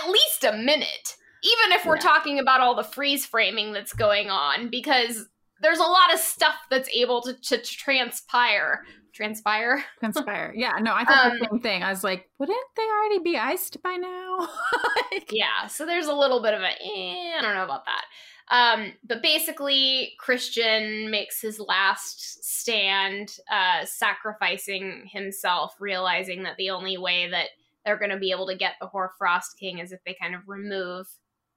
at 0.03 0.09
least 0.09 0.43
a 0.43 0.53
minute 0.57 1.15
even 1.41 1.71
if 1.71 1.85
we're 1.85 1.95
Yeah. 1.95 2.01
talking 2.01 2.39
about 2.39 2.59
all 2.61 2.75
the 2.75 2.83
freeze 2.83 3.25
framing 3.25 3.71
that's 3.71 3.93
going 3.93 4.29
on 4.29 4.69
because 4.69 5.25
there's 5.61 5.79
a 5.79 5.83
lot 5.83 6.13
of 6.13 6.19
stuff 6.19 6.55
that's 6.69 6.89
able 6.89 7.21
to, 7.21 7.33
to 7.33 7.57
transpire. 7.61 8.83
Transpire. 9.13 9.83
Transpire. 9.99 10.53
Yeah. 10.55 10.77
No, 10.81 10.93
I 10.93 11.03
thought 11.05 11.31
um, 11.31 11.39
the 11.39 11.47
same 11.51 11.59
thing. 11.61 11.83
I 11.83 11.89
was 11.89 12.03
like, 12.03 12.29
wouldn't 12.39 12.57
they 12.77 12.83
already 12.83 13.19
be 13.19 13.37
iced 13.37 13.81
by 13.81 13.95
now? 13.95 14.47
like, 15.11 15.31
yeah. 15.31 15.67
So 15.67 15.85
there's 15.85 16.07
a 16.07 16.13
little 16.13 16.41
bit 16.41 16.53
of 16.53 16.61
a. 16.61 16.69
Eh, 16.71 17.37
I 17.37 17.41
don't 17.41 17.55
know 17.55 17.65
about 17.65 17.85
that. 17.85 18.05
Um, 18.51 18.93
but 19.07 19.21
basically, 19.21 20.13
Christian 20.19 21.11
makes 21.11 21.41
his 21.41 21.59
last 21.59 22.43
stand, 22.43 23.37
uh, 23.51 23.85
sacrificing 23.85 25.07
himself, 25.11 25.75
realizing 25.79 26.43
that 26.43 26.57
the 26.57 26.71
only 26.71 26.97
way 26.97 27.29
that 27.29 27.49
they're 27.85 27.97
going 27.97 28.11
to 28.11 28.17
be 28.17 28.31
able 28.31 28.47
to 28.47 28.55
get 28.55 28.73
the 28.79 28.87
Hoarfrost 28.87 29.57
King 29.59 29.79
is 29.79 29.91
if 29.91 29.99
they 30.05 30.15
kind 30.21 30.35
of 30.35 30.41
remove 30.47 31.07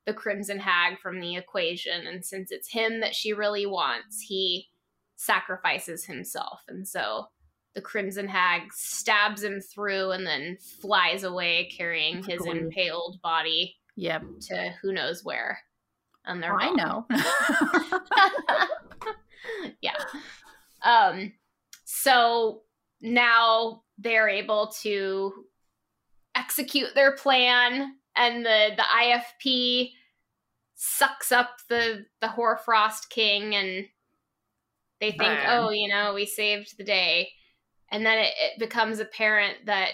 the 0.07 0.15
Crimson 0.15 0.59
Hag 0.59 0.99
from 0.99 1.20
the 1.20 1.36
equation. 1.36 2.07
And 2.07 2.24
since 2.24 2.51
it's 2.51 2.73
him 2.73 3.01
that 3.01 3.15
she 3.15 3.32
really 3.32 3.66
wants, 3.66 4.20
he 4.20 4.69
sacrifices 5.16 6.05
himself. 6.05 6.61
And 6.69 6.86
so 6.86 7.27
the 7.74 7.81
Crimson 7.81 8.28
Hag 8.28 8.73
stabs 8.73 9.43
him 9.43 9.61
through 9.61 10.11
and 10.11 10.27
then 10.27 10.59
flies 10.81 11.24
away 11.24 11.70
carrying 11.77 12.23
his 12.23 12.44
impaled 12.47 13.20
body. 13.23 13.77
Yep. 13.97 14.23
To 14.49 14.74
who 14.82 14.93
knows 14.93 15.24
where 15.24 15.59
and 16.24 16.43
they're 16.43 16.55
oh, 16.55 16.59
I 16.59 16.70
know. 16.70 17.07
yeah. 19.81 19.97
Um 20.85 21.32
so 21.85 22.62
now 23.01 23.82
they're 23.99 24.28
able 24.28 24.73
to 24.82 25.32
execute 26.53 26.95
their 26.95 27.16
plan 27.16 27.95
and 28.16 28.45
the 28.45 28.70
the 28.77 28.83
IFP 28.83 29.93
sucks 30.74 31.33
up 31.33 31.59
the 31.69 32.05
the 32.20 32.29
Hoarfrost 32.29 33.09
King 33.11 33.55
and 33.55 33.87
they 35.01 35.11
think, 35.11 35.20
Burn. 35.23 35.47
"Oh, 35.49 35.70
you 35.70 35.89
know, 35.89 36.15
we 36.15 36.27
saved 36.27 36.77
the 36.77 36.85
day." 36.85 37.31
And 37.91 38.07
then 38.07 38.19
it, 38.19 38.33
it 38.39 38.59
becomes 38.59 39.01
apparent 39.01 39.66
that 39.66 39.93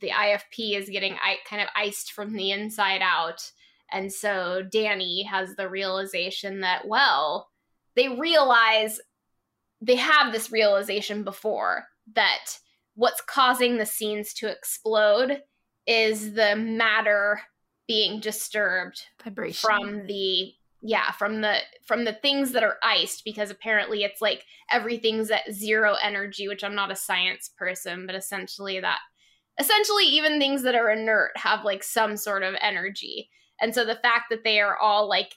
the 0.00 0.10
IFP 0.10 0.76
is 0.76 0.88
getting 0.88 1.14
I- 1.14 1.38
kind 1.48 1.62
of 1.62 1.68
iced 1.76 2.12
from 2.12 2.34
the 2.34 2.50
inside 2.50 3.02
out 3.02 3.50
and 3.92 4.12
so 4.12 4.62
Dani 4.74 5.24
has 5.26 5.54
the 5.54 5.68
realization 5.68 6.60
that, 6.60 6.88
well, 6.88 7.48
they 7.94 8.08
realize 8.08 9.00
they 9.80 9.96
have 9.96 10.32
this 10.32 10.50
realization 10.50 11.22
before 11.22 11.84
that 12.14 12.58
what's 12.94 13.20
causing 13.20 13.76
the 13.76 13.86
scenes 13.86 14.34
to 14.34 14.50
explode 14.50 15.42
is 15.86 16.34
the 16.34 16.56
matter 16.56 17.40
being 17.86 18.20
disturbed 18.20 19.02
vibration 19.22 19.60
from 19.60 20.06
the 20.06 20.52
yeah 20.80 21.10
from 21.12 21.42
the 21.42 21.58
from 21.84 22.04
the 22.04 22.14
things 22.14 22.52
that 22.52 22.62
are 22.62 22.76
iced 22.82 23.24
because 23.24 23.50
apparently 23.50 24.02
it's 24.02 24.22
like 24.22 24.44
everything's 24.70 25.30
at 25.30 25.52
zero 25.52 25.94
energy 26.02 26.48
which 26.48 26.64
i'm 26.64 26.74
not 26.74 26.90
a 26.90 26.96
science 26.96 27.50
person 27.58 28.06
but 28.06 28.14
essentially 28.14 28.80
that 28.80 29.00
essentially 29.60 30.04
even 30.04 30.38
things 30.38 30.62
that 30.62 30.74
are 30.74 30.90
inert 30.90 31.32
have 31.36 31.64
like 31.64 31.82
some 31.82 32.16
sort 32.16 32.42
of 32.42 32.54
energy 32.60 33.28
and 33.60 33.74
so 33.74 33.84
the 33.84 33.96
fact 33.96 34.24
that 34.30 34.44
they 34.44 34.60
are 34.60 34.76
all 34.78 35.08
like 35.08 35.34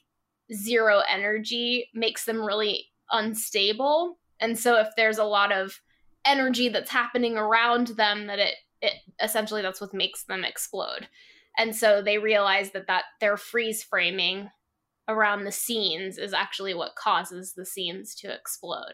zero 0.53 1.01
energy 1.09 1.89
makes 1.93 2.25
them 2.25 2.43
really 2.43 2.87
unstable. 3.11 4.17
And 4.39 4.57
so 4.57 4.79
if 4.79 4.87
there's 4.95 5.17
a 5.17 5.23
lot 5.23 5.51
of 5.51 5.79
energy 6.25 6.69
that's 6.69 6.91
happening 6.91 7.37
around 7.37 7.87
them 7.87 8.27
that 8.27 8.39
it 8.39 8.55
it 8.81 8.93
essentially 9.21 9.61
that's 9.61 9.81
what 9.81 9.93
makes 9.93 10.23
them 10.23 10.43
explode. 10.43 11.07
And 11.57 11.75
so 11.75 12.01
they 12.01 12.17
realize 12.17 12.71
that 12.71 12.87
that 12.87 13.05
their 13.19 13.37
freeze 13.37 13.83
framing 13.83 14.49
around 15.07 15.43
the 15.43 15.51
scenes 15.51 16.17
is 16.17 16.33
actually 16.33 16.73
what 16.73 16.95
causes 16.95 17.53
the 17.53 17.65
scenes 17.65 18.13
to 18.15 18.33
explode. 18.33 18.93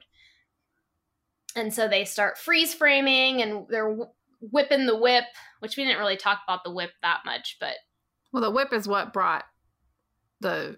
And 1.55 1.73
so 1.73 1.87
they 1.87 2.05
start 2.05 2.37
freeze 2.37 2.73
framing 2.73 3.41
and 3.41 3.65
they're 3.69 3.95
whipping 4.39 4.85
the 4.85 4.97
whip, 4.97 5.25
which 5.59 5.77
we 5.77 5.83
didn't 5.83 5.99
really 5.99 6.17
talk 6.17 6.39
about 6.47 6.63
the 6.63 6.71
whip 6.71 6.91
that 7.01 7.19
much, 7.25 7.57
but 7.59 7.75
well, 8.31 8.41
the 8.41 8.51
whip 8.51 8.73
is 8.73 8.87
what 8.87 9.13
brought 9.13 9.45
the 10.41 10.77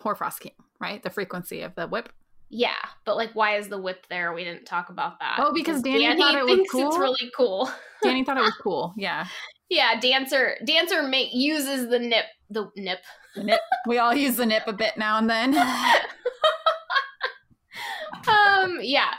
Hoarfrost 0.00 0.40
King, 0.40 0.52
right? 0.78 1.02
The 1.02 1.10
frequency 1.10 1.62
of 1.62 1.74
the 1.74 1.86
whip. 1.86 2.10
Yeah, 2.54 2.74
but 3.06 3.16
like, 3.16 3.30
why 3.32 3.56
is 3.56 3.68
the 3.68 3.80
whip 3.80 4.06
there? 4.10 4.34
We 4.34 4.44
didn't 4.44 4.66
talk 4.66 4.90
about 4.90 5.18
that. 5.20 5.36
Oh, 5.38 5.54
because, 5.54 5.80
Danny, 5.80 6.04
Dani, 6.04 6.18
thought 6.18 6.34
it 6.34 6.44
was 6.44 6.68
cool. 6.70 6.88
It's 6.88 6.98
really 6.98 7.30
cool. 7.34 7.70
Dani 8.04 8.26
thought 8.26 8.36
it 8.36 8.42
was 8.42 8.58
cool. 8.62 8.92
Yeah. 8.98 9.26
Yeah, 9.70 9.98
dancer 9.98 10.58
dancer 10.66 11.02
make 11.02 11.30
uses 11.32 11.88
the 11.88 11.98
nip 11.98 12.26
the 12.50 12.70
nip. 12.76 12.98
The 13.34 13.44
nip. 13.44 13.60
We 13.86 13.96
all 13.96 14.14
use 14.14 14.36
the 14.36 14.44
nip 14.44 14.64
a 14.66 14.74
bit 14.74 14.98
now 14.98 15.16
and 15.16 15.30
then. 15.30 15.56
um. 18.28 18.80
Yeah, 18.82 19.14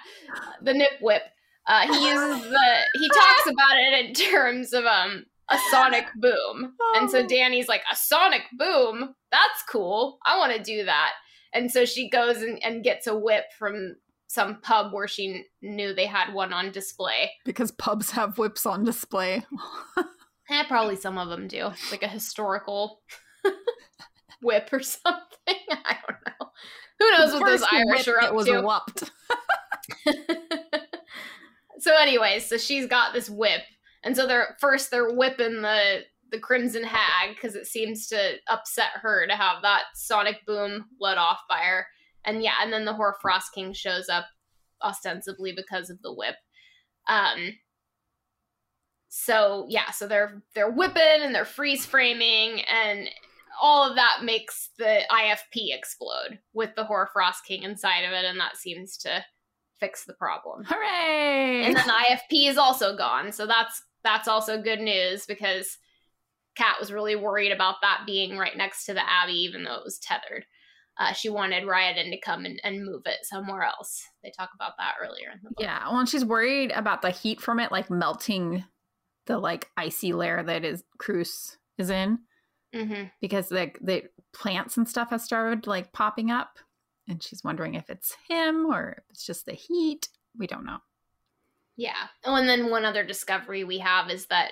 the 0.62 0.76
nip 0.76 0.92
whip. 1.02 1.24
Uh, 1.66 1.92
he 1.92 2.08
uses 2.08 2.44
the. 2.50 2.84
He 3.00 3.10
talks 3.10 3.48
about 3.48 3.78
it 3.78 4.06
in 4.06 4.14
terms 4.14 4.74
of 4.74 4.86
um 4.86 5.26
a 5.50 5.58
sonic 5.72 6.06
boom. 6.16 6.74
And 6.96 7.10
so 7.10 7.26
Dani's 7.26 7.68
like, 7.68 7.82
a 7.92 7.96
sonic 7.96 8.44
boom? 8.58 9.16
That's 9.32 9.64
cool. 9.68 10.20
I 10.26 10.38
want 10.38 10.56
to 10.56 10.62
do 10.62 10.86
that. 10.86 11.14
And 11.54 11.72
so 11.72 11.86
she 11.86 12.10
goes 12.10 12.38
and, 12.38 12.64
and 12.64 12.84
gets 12.84 13.08
a 13.08 13.16
whip 13.16 13.46
from 13.58 13.96
some 14.28 14.62
pub 14.62 14.94
where 14.94 15.08
she 15.08 15.46
knew 15.62 15.94
they 15.94 16.08
had 16.08 16.34
one 16.34 16.54
on 16.54 16.72
display. 16.72 17.32
Because 17.46 17.72
pubs 17.72 18.12
have 18.12 18.38
whips 18.38 18.66
on 18.66 18.84
display. 18.84 19.46
eh, 20.50 20.64
probably 20.68 20.96
some 20.96 21.18
of 21.18 21.30
them 21.30 21.48
do. 21.48 21.68
It's 21.68 21.92
like 21.92 22.04
a 22.04 22.08
historical 22.08 23.02
whip 24.42 24.70
or 24.72 24.82
something. 24.82 25.20
I 25.48 25.98
don't 26.08 26.20
know. 26.28 26.48
Who 27.00 27.12
knows 27.12 27.34
the 27.34 27.40
what 27.40 27.46
those 27.48 27.64
Irish 27.72 28.08
are 28.08 28.22
up 28.22 28.34
was 28.34 28.48
to? 28.48 28.62
Whopped. 28.62 29.12
so, 31.80 31.96
anyways, 31.96 32.48
so 32.48 32.58
she's 32.58 32.88
got 32.88 33.14
this 33.14 33.30
whip 33.30 33.62
and 34.04 34.16
so 34.16 34.28
they're 34.28 34.56
first 34.60 34.92
they're 34.92 35.14
whipping 35.14 35.62
the 35.62 36.02
the 36.34 36.40
Crimson 36.40 36.84
Hag 36.84 37.36
because 37.36 37.56
it 37.56 37.68
seems 37.68 38.08
to 38.08 38.34
upset 38.50 38.90
her 38.96 39.26
to 39.28 39.36
have 39.36 39.62
that 39.62 39.84
sonic 39.94 40.46
boom 40.46 40.86
let 41.00 41.18
off 41.18 41.40
by 41.48 41.60
her. 41.60 41.88
And 42.26 42.44
yeah, 42.44 42.56
and 42.62 42.74
then 42.74 42.86
the 42.86 42.94
Hoarfrost 42.94 43.54
King 43.54 43.72
shows 43.72 44.10
up 44.10 44.26
ostensibly 44.84 45.54
because 45.56 45.90
of 45.90 46.02
the 46.02 46.12
whip. 46.12 46.36
Um 47.08 47.54
so 49.10 49.68
yeah, 49.70 49.92
so 49.92 50.08
they're 50.08 50.42
they're 50.56 50.72
whipping 50.72 51.22
and 51.22 51.36
they're 51.36 51.46
freeze 51.46 51.86
framing 51.86 52.62
and 52.62 53.10
all 53.62 53.88
of 53.88 53.96
that 53.96 54.24
makes 54.24 54.72
the 54.78 55.02
IFP 55.12 55.76
explode 55.76 56.40
with 56.54 56.72
the 56.76 56.86
Hoarfrost 56.86 57.46
King 57.46 57.64
inside 57.64 58.02
of 58.02 58.12
it, 58.12 58.26
and 58.26 58.40
that 58.40 58.58
seems 58.58 58.98
to 58.98 59.24
fix 59.80 60.06
the 60.06 60.14
problem. 60.14 60.64
Hooray! 60.66 61.64
And 61.64 61.76
then 61.76 61.86
the 61.86 61.94
IFP 61.94 62.50
is 62.50 62.58
also 62.58 62.98
gone, 62.98 63.32
so 63.32 63.46
that's 63.46 63.84
that's 64.04 64.28
also 64.28 64.62
good 64.62 64.82
news 64.82 65.26
because 65.26 65.78
Kat 66.56 66.76
was 66.80 66.92
really 66.92 67.16
worried 67.16 67.52
about 67.52 67.76
that 67.82 68.04
being 68.06 68.38
right 68.38 68.56
next 68.56 68.86
to 68.86 68.94
the 68.94 69.10
Abbey, 69.10 69.34
even 69.34 69.64
though 69.64 69.76
it 69.76 69.84
was 69.84 70.00
tethered. 70.00 70.46
Uh, 71.00 71.12
she 71.12 71.28
wanted 71.28 71.64
Ryodan 71.64 72.12
to 72.12 72.20
come 72.20 72.46
and, 72.46 72.60
and 72.64 72.86
move 72.86 73.02
it 73.06 73.26
somewhere 73.26 73.64
else. 73.64 74.08
They 74.22 74.30
talk 74.30 74.52
about 74.54 74.74
that 74.78 74.96
earlier 75.02 75.32
in 75.32 75.40
the 75.42 75.50
book. 75.50 75.60
Yeah, 75.60 75.90
well, 75.90 76.00
and 76.00 76.08
she's 76.08 76.24
worried 76.24 76.72
about 76.72 77.02
the 77.02 77.10
heat 77.10 77.42
from 77.42 77.60
it, 77.60 77.72
like 77.72 77.90
melting 77.90 78.64
the 79.26 79.40
like 79.40 79.72
icy 79.76 80.14
layer 80.14 80.44
that 80.44 80.64
is 80.64 80.84
Cruce 81.00 81.58
is 81.80 81.90
in, 81.90 82.20
mm-hmm. 82.76 83.06
because 83.22 83.50
like 83.50 83.80
the 83.82 84.04
plants 84.34 84.78
and 84.78 84.88
stuff 84.88 85.10
has 85.10 85.24
started 85.24 85.66
like 85.66 85.94
popping 85.94 86.30
up, 86.30 86.60
and 87.08 87.24
she's 87.24 87.44
wondering 87.44 87.74
if 87.74 87.90
it's 87.90 88.16
him 88.30 88.68
or 88.68 88.98
if 89.00 89.04
it's 89.10 89.26
just 89.26 89.48
the 89.48 89.54
heat. 89.54 90.10
We 90.38 90.46
don't 90.46 90.66
know. 90.66 90.78
Yeah. 91.76 92.08
Oh, 92.24 92.36
and 92.36 92.48
then 92.48 92.70
one 92.70 92.86
other 92.86 93.04
discovery 93.04 93.64
we 93.64 93.80
have 93.80 94.12
is 94.12 94.28
that 94.28 94.52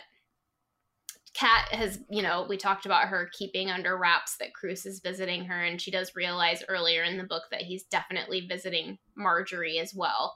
Kat 1.34 1.70
has, 1.72 2.00
you 2.10 2.22
know, 2.22 2.46
we 2.50 2.58
talked 2.58 2.86
about 2.86 3.08
her 3.08 3.30
keeping 3.32 3.70
under 3.70 3.98
wraps 3.98 4.36
that 4.38 4.54
Cruce 4.54 4.86
is 4.86 5.00
visiting 5.00 5.46
her, 5.46 5.64
and 5.64 5.80
she 5.80 5.92
does 5.92 6.16
realize 6.16 6.64
earlier 6.68 7.04
in 7.04 7.18
the 7.18 7.24
book 7.24 7.44
that 7.52 7.62
he's 7.62 7.84
definitely 7.84 8.48
visiting 8.48 8.98
Margery 9.16 9.80
as 9.80 9.94
well 9.96 10.36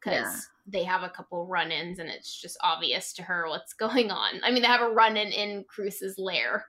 because 0.00 0.22
yeah. 0.22 0.40
they 0.66 0.84
have 0.84 1.02
a 1.02 1.08
couple 1.08 1.46
run 1.46 1.72
ins 1.72 1.98
and 1.98 2.08
it's 2.08 2.40
just 2.40 2.56
obvious 2.62 3.12
to 3.14 3.22
her 3.22 3.48
what's 3.48 3.72
going 3.74 4.10
on. 4.10 4.40
I 4.44 4.50
mean, 4.50 4.62
they 4.62 4.68
have 4.68 4.82
a 4.82 4.92
run 4.92 5.16
in 5.16 5.28
in 5.28 5.64
Cruce's 5.68 6.16
lair 6.18 6.64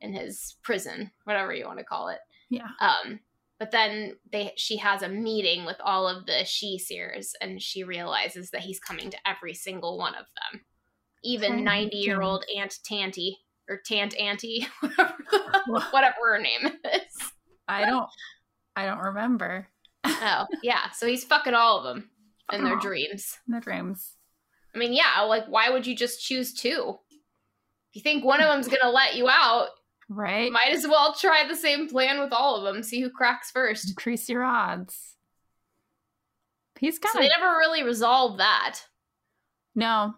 in 0.00 0.12
his 0.12 0.56
prison, 0.62 1.10
whatever 1.24 1.52
you 1.52 1.66
want 1.66 1.78
to 1.78 1.84
call 1.84 2.08
it. 2.08 2.20
Yeah. 2.50 2.68
Um, 2.80 3.18
but 3.58 3.72
then 3.72 4.14
they 4.30 4.52
she 4.56 4.76
has 4.76 5.02
a 5.02 5.08
meeting 5.08 5.64
with 5.64 5.78
all 5.84 6.06
of 6.06 6.26
the 6.26 6.44
sidhe-seers 6.44 7.34
and 7.40 7.60
she 7.60 7.82
realizes 7.82 8.50
that 8.50 8.60
he's 8.60 8.78
coming 8.78 9.10
to 9.10 9.18
every 9.26 9.54
single 9.54 9.98
one 9.98 10.14
of 10.14 10.26
them 10.52 10.60
even 11.24 11.64
90 11.64 11.96
year 11.96 12.22
old 12.22 12.44
aunt 12.56 12.74
tanty 12.84 13.38
or 13.68 13.80
tant 13.84 14.16
auntie 14.16 14.66
whatever, 14.80 15.14
whatever 15.90 16.16
her 16.32 16.38
name 16.40 16.66
is 16.94 17.32
i 17.68 17.84
don't 17.84 18.08
i 18.76 18.86
don't 18.86 19.00
remember 19.00 19.66
oh 20.04 20.46
yeah 20.62 20.90
so 20.90 21.06
he's 21.06 21.24
fucking 21.24 21.54
all 21.54 21.78
of 21.78 21.84
them 21.84 22.10
in 22.52 22.64
their 22.64 22.78
dreams 22.78 23.36
in 23.46 23.52
their 23.52 23.60
dreams 23.60 24.14
i 24.74 24.78
mean 24.78 24.92
yeah 24.92 25.20
like 25.22 25.44
why 25.48 25.68
would 25.70 25.86
you 25.86 25.94
just 25.94 26.24
choose 26.24 26.54
two 26.54 26.96
if 27.90 27.96
you 27.96 28.00
think 28.02 28.24
one 28.24 28.40
of 28.40 28.48
them's 28.48 28.68
gonna 28.68 28.90
let 28.92 29.16
you 29.16 29.28
out 29.28 29.68
Right. 30.10 30.50
Might 30.50 30.70
as 30.72 30.86
well 30.88 31.12
try 31.12 31.46
the 31.46 31.54
same 31.54 31.86
plan 31.86 32.18
with 32.18 32.32
all 32.32 32.56
of 32.56 32.64
them. 32.64 32.82
See 32.82 33.02
who 33.02 33.10
cracks 33.10 33.50
first. 33.50 33.90
Increase 33.90 34.26
your 34.26 34.42
odds. 34.42 35.16
He's 36.78 36.98
kind 36.98 37.12
So 37.12 37.18
of 37.18 37.24
they 37.24 37.28
never 37.28 37.58
really 37.58 37.82
resolved 37.82 38.40
that. 38.40 38.78
no. 39.74 40.14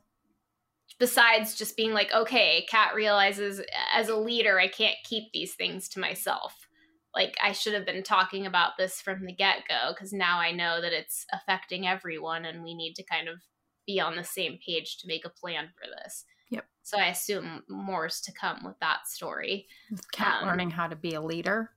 Besides 1.01 1.57
just 1.57 1.77
being 1.77 1.93
like, 1.93 2.13
okay, 2.15 2.67
Kat 2.71 2.95
realizes 2.95 3.61
as 3.93 4.09
a 4.09 4.17
leader, 4.17 4.61
I 4.61 4.69
can't 4.69 4.97
keep 5.03 5.33
these 5.33 5.55
things 5.55 5.89
to 5.89 5.99
myself. 6.01 6.69
Like, 7.15 7.37
I 7.43 7.51
should 7.53 7.75
have 7.75 7.87
been 7.87 8.05
talking 8.05 8.47
about 8.47 8.77
this 8.79 9.01
from 9.01 9.25
the 9.25 9.33
get 9.33 9.67
go 9.67 9.93
because 9.93 10.13
now 10.13 10.39
I 10.39 10.53
know 10.53 10.81
that 10.81 10.93
it's 10.93 11.27
affecting 11.33 11.87
everyone 11.87 12.45
and 12.45 12.63
we 12.63 12.75
need 12.75 12.95
to 12.95 13.03
kind 13.03 13.29
of 13.29 13.41
be 13.87 13.99
on 13.99 14.15
the 14.15 14.23
same 14.23 14.59
page 14.65 14.99
to 14.99 15.09
make 15.09 15.25
a 15.25 15.31
plan 15.31 15.71
for 15.75 15.89
this. 16.03 16.25
Yep. 16.51 16.67
So 16.83 16.99
I 16.99 17.07
assume 17.07 17.63
more's 17.69 18.21
to 18.21 18.33
come 18.33 18.63
with 18.65 18.79
that 18.81 19.09
story. 19.09 19.67
Kat 20.13 20.43
Um, 20.43 20.49
learning 20.49 20.71
how 20.71 20.87
to 20.87 20.97
be 20.97 21.15
a 21.15 21.21
leader. 21.21 21.71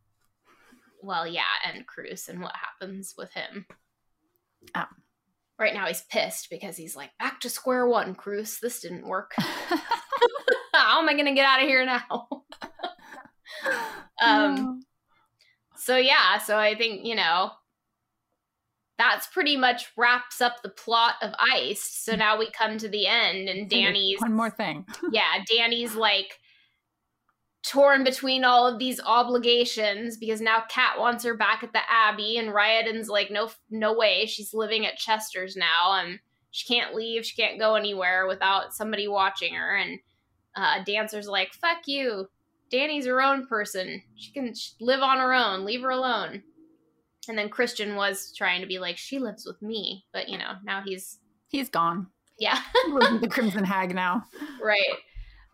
Well, 1.02 1.26
yeah, 1.26 1.44
and 1.66 1.88
Cruce 1.88 2.30
and 2.30 2.42
what 2.42 2.54
happens 2.56 3.16
with 3.18 3.34
him. 3.34 3.66
Oh. 4.76 4.86
Right 5.64 5.74
now 5.74 5.88
he's 5.88 6.02
pissed 6.02 6.50
because 6.50 6.76
he's 6.76 6.94
like, 6.94 7.12
back 7.18 7.40
to 7.40 7.50
square 7.50 7.88
one, 7.88 8.16
Cruce. 8.16 8.60
This 8.60 8.82
didn't 8.82 9.08
work. 9.08 9.32
How 10.74 11.02
am 11.02 11.08
I 11.08 11.14
going 11.14 11.28
to 11.28 11.34
get 11.34 11.46
out 11.46 11.62
of 11.62 11.70
here 11.70 11.86
now? 11.86 12.44
um, 14.22 14.84
so 15.78 15.96
yeah, 15.96 16.38
so 16.40 16.58
I 16.58 16.76
think, 16.76 17.06
you 17.06 17.16
know, 17.16 17.52
that's 18.98 19.26
pretty 19.28 19.56
much 19.56 19.88
wraps 19.96 20.42
up 20.42 20.62
the 20.62 20.70
plot 20.70 21.16
of 21.22 21.32
Ice. 21.40 21.82
So 21.82 22.18
now 22.18 22.38
we 22.38 22.52
come 22.52 22.78
to 22.80 22.90
the 22.90 23.08
end 23.08 23.48
and 23.48 23.70
Dani's 23.70 24.20
one 24.20 24.34
more 24.34 24.50
thing. 24.50 24.86
yeah, 25.14 25.46
Dani's 25.50 25.96
like 25.96 26.40
torn 27.64 28.04
between 28.04 28.44
all 28.44 28.68
of 28.68 28.78
these 28.78 29.00
obligations 29.06 30.18
because 30.18 30.42
now 30.42 30.64
Kat 30.70 31.00
wants 31.00 31.24
her 31.24 31.34
back 31.36 31.64
at 31.64 31.72
the 31.74 31.80
Abbey, 31.90 32.38
and 32.38 32.50
Ryodan's 32.50 33.10
like, 33.10 33.32
no, 33.32 33.50
no 33.70 33.94
way, 33.94 34.26
she's 34.26 34.54
living 34.54 34.86
at 34.86 34.98
Chester's 34.98 35.56
now, 35.56 35.94
and 35.94 36.20
she 36.52 36.72
can't 36.72 36.94
leave, 36.94 37.26
she 37.26 37.42
can't 37.42 37.60
go 37.60 37.76
anywhere 37.76 38.28
without 38.28 38.74
somebody 38.74 39.08
watching 39.08 39.54
her. 39.56 39.76
And 39.76 40.00
uh, 40.56 40.84
Dancer's 40.86 41.28
like, 41.28 41.54
fuck 41.54 41.88
you, 41.88 42.28
Dani's 42.70 43.06
her 43.06 43.22
own 43.22 43.48
person, 43.48 44.02
she 44.16 44.32
can 44.32 44.54
sh- 44.54 44.72
live 44.82 45.02
on 45.02 45.18
her 45.20 45.34
own, 45.34 45.64
leave 45.66 45.82
her 45.82 45.90
alone. 45.90 46.44
And 47.30 47.38
then 47.38 47.48
Christian 47.48 47.96
was 47.96 48.34
trying 48.36 48.60
to 48.62 48.68
be 48.68 48.80
like, 48.80 48.98
she 48.98 49.18
lives 49.20 49.46
with 49.46 49.62
me, 49.62 50.06
but 50.12 50.28
you 50.28 50.38
know, 50.38 50.54
now 50.66 50.82
he's 50.86 51.20
He's 51.48 51.70
gone. 51.70 52.08
yeah. 52.40 52.60
With 52.92 53.22
the 53.22 53.28
Crimson 53.32 53.64
Hag 53.64 53.94
now. 53.96 54.24
right. 54.62 54.98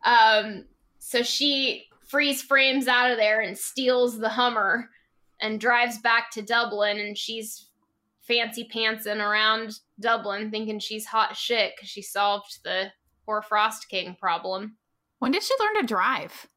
Um, 0.06 0.64
so 0.98 1.22
she 1.24 1.86
freeze 2.10 2.42
frames 2.42 2.88
out 2.88 3.12
of 3.12 3.18
there 3.18 3.40
and 3.40 3.58
steals 3.58 4.18
the 4.18 4.30
Hummer 4.30 4.90
and 5.42 5.60
drives 5.60 5.98
back 6.00 6.32
to 6.32 6.42
Dublin, 6.42 7.00
and 7.00 7.18
she's 7.18 7.70
fancy 8.28 8.68
pantsing 8.74 9.26
around 9.26 9.80
Dublin, 10.00 10.52
thinking 10.52 10.80
she's 10.80 11.06
hot 11.06 11.38
shit 11.38 11.74
because 11.76 11.90
she 11.90 12.02
solved 12.02 12.60
the 12.64 12.92
poor 13.26 13.42
Frost 13.42 13.88
King 13.90 14.18
problem. 14.20 14.76
When 15.20 15.32
did 15.32 15.44
she 15.44 15.54
learn 15.60 15.82
to 15.82 15.88
drive? 15.88 16.48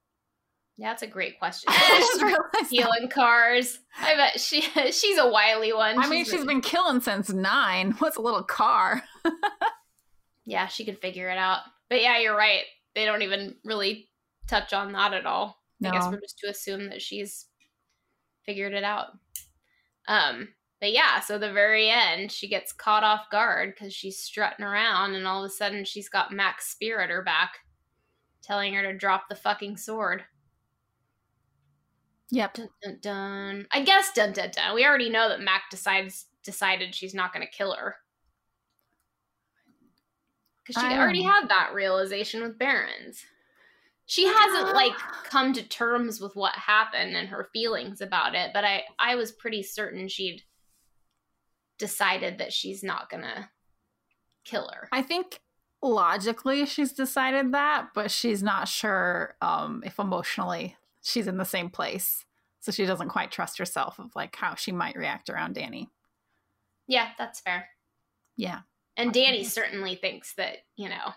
Yeah, 0.79 0.89
that's 0.89 1.03
a 1.03 1.07
great 1.07 1.39
question. 1.39 1.73
I 1.73 1.97
She's 1.99 2.09
just 2.09 2.23
realized 2.23 2.43
that. 2.55 2.67
stealing 2.67 3.09
cars. 3.09 3.79
I 4.01 4.17
bet 4.17 4.41
she 4.41 4.63
she's 4.91 5.19
a 5.19 5.29
wily 5.29 5.73
one. 5.73 5.99
I 5.99 6.09
mean, 6.09 6.25
she's 6.25 6.45
been 6.45 6.63
killing 6.63 7.01
since 7.01 7.31
nine. 7.31 7.93
What's 7.99 8.17
a 8.17 8.23
little 8.23 8.43
car? 8.43 9.03
yeah, 10.45 10.67
she 10.67 10.85
could 10.85 10.99
figure 10.99 11.29
it 11.29 11.39
out. 11.39 11.61
But 11.91 12.01
yeah, 12.01 12.19
you're 12.19 12.37
right. 12.37 12.63
They 12.95 13.05
don't 13.05 13.23
even 13.23 13.55
really 13.65 14.09
touch 14.47 14.73
on 14.73 14.93
that 14.93 15.13
at 15.13 15.27
all. 15.27 15.63
I 15.85 15.91
guess 15.91 16.07
we're 16.07 16.21
just 16.21 16.39
to 16.39 16.51
assume 16.51 16.89
that 16.91 17.03
she's 17.03 17.47
figured 18.47 18.73
it 18.73 18.85
out. 18.85 19.09
Um, 20.07 20.49
but 20.81 20.93
yeah, 20.93 21.21
so 21.21 21.39
the 21.39 21.53
very 21.53 21.89
end, 21.89 22.31
she 22.31 22.49
gets 22.49 22.73
caught 22.73 23.05
off 23.05 23.31
guard 23.31 23.75
because 23.75 23.95
she's 23.95 24.19
strutting 24.19 24.65
around, 24.65 25.15
and 25.15 25.27
all 25.27 25.45
of 25.45 25.51
a 25.51 25.53
sudden, 25.53 25.85
she's 25.85 26.09
got 26.09 26.33
Mac's 26.33 26.71
spear 26.71 27.01
at 27.01 27.11
her 27.11 27.23
back, 27.23 27.59
telling 28.43 28.75
her 28.75 28.83
to 28.83 28.97
drop 28.97 29.25
the 29.29 29.37
fucking 29.37 29.77
sword. 29.77 30.25
Yep. 32.31 32.55
Dun 32.55 32.69
dun 32.83 32.99
dun. 33.01 33.67
I 33.73 33.83
guess 33.83 34.13
dun 34.13 34.33
dun 34.33 34.51
dun. 34.53 34.75
We 34.75 34.87
already 34.87 35.11
know 35.11 35.29
that 35.29 35.41
Mac 35.41 35.71
decides 35.71 36.27
decided 36.43 36.95
she's 36.95 37.15
not 37.15 37.33
going 37.33 37.47
to 37.47 37.53
kill 37.53 37.75
her 37.75 37.97
because 40.65 40.83
she 40.83 40.89
already 40.89 41.23
had 41.23 41.49
that 41.49 41.73
realization 41.75 42.43
with 42.43 42.59
Barrons. 42.59 43.25
She 44.07 44.27
hasn't 44.27 44.75
like 44.75 44.93
come 45.25 45.53
to 45.55 45.63
terms 45.63 46.21
with 46.21 46.37
what 46.37 46.55
happened 46.55 47.17
and 47.17 47.29
her 47.29 47.49
feelings 47.53 48.01
about 48.01 48.35
it, 48.35 48.51
but 48.53 48.65
I 48.65 48.83
I 48.99 49.15
was 49.15 49.33
pretty 49.33 49.63
certain 49.63 50.09
she'd 50.09 50.43
decided 51.79 52.39
that 52.39 52.53
she's 52.53 52.83
not 52.83 53.09
gonna 53.09 53.51
kill 54.45 54.71
her. 54.73 54.89
I 54.93 55.03
think 55.03 55.41
logically 55.83 56.67
she's 56.67 56.93
decided 56.93 57.53
that, 57.53 57.89
but 57.95 58.11
she's 58.11 58.43
not 58.43 58.69
sure 58.69 59.37
um, 59.41 59.83
if 59.85 59.99
emotionally 59.99 60.77
she's 61.03 61.27
in 61.27 61.37
the 61.37 61.45
same 61.45 61.71
place. 61.71 62.25
So 62.61 62.71
she 62.71 62.87
doesn't 62.87 63.09
quite 63.09 63.33
trust 63.33 63.59
herself 63.59 63.99
of 63.99 64.15
like 64.15 64.37
how 64.37 64.55
she 64.55 64.71
might 64.71 64.95
react 64.95 65.29
around 65.29 65.57
Dani. 65.57 65.89
Yeah, 66.87 67.09
that's 67.19 67.41
fair. 67.41 67.69
Yeah. 68.37 68.61
And 68.97 69.13
Dani 69.13 69.45
certainly 69.45 69.97
thinks 69.97 70.35
that 70.35 70.59
you 70.77 70.89
know 70.89 71.13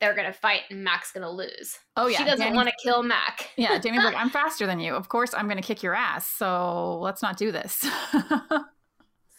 they're 0.00 0.14
gonna 0.14 0.32
fight 0.32 0.62
and 0.70 0.82
Mac's 0.82 1.12
gonna 1.12 1.30
lose. 1.30 1.78
Oh 1.96 2.06
yeah. 2.06 2.18
she 2.18 2.24
doesn't 2.24 2.54
want 2.54 2.68
to 2.68 2.74
kill 2.82 3.02
Mac. 3.02 3.50
Yeah, 3.56 3.78
Dani's 3.78 4.04
like, 4.04 4.16
I'm 4.16 4.30
faster 4.30 4.66
than 4.66 4.80
you. 4.80 4.94
Of 4.94 5.08
course 5.08 5.34
I'm 5.34 5.48
gonna 5.48 5.62
kick 5.62 5.82
your 5.82 5.94
ass, 5.94 6.26
so 6.26 6.98
let's 7.00 7.22
not 7.22 7.36
do 7.36 7.52
this. 7.52 7.86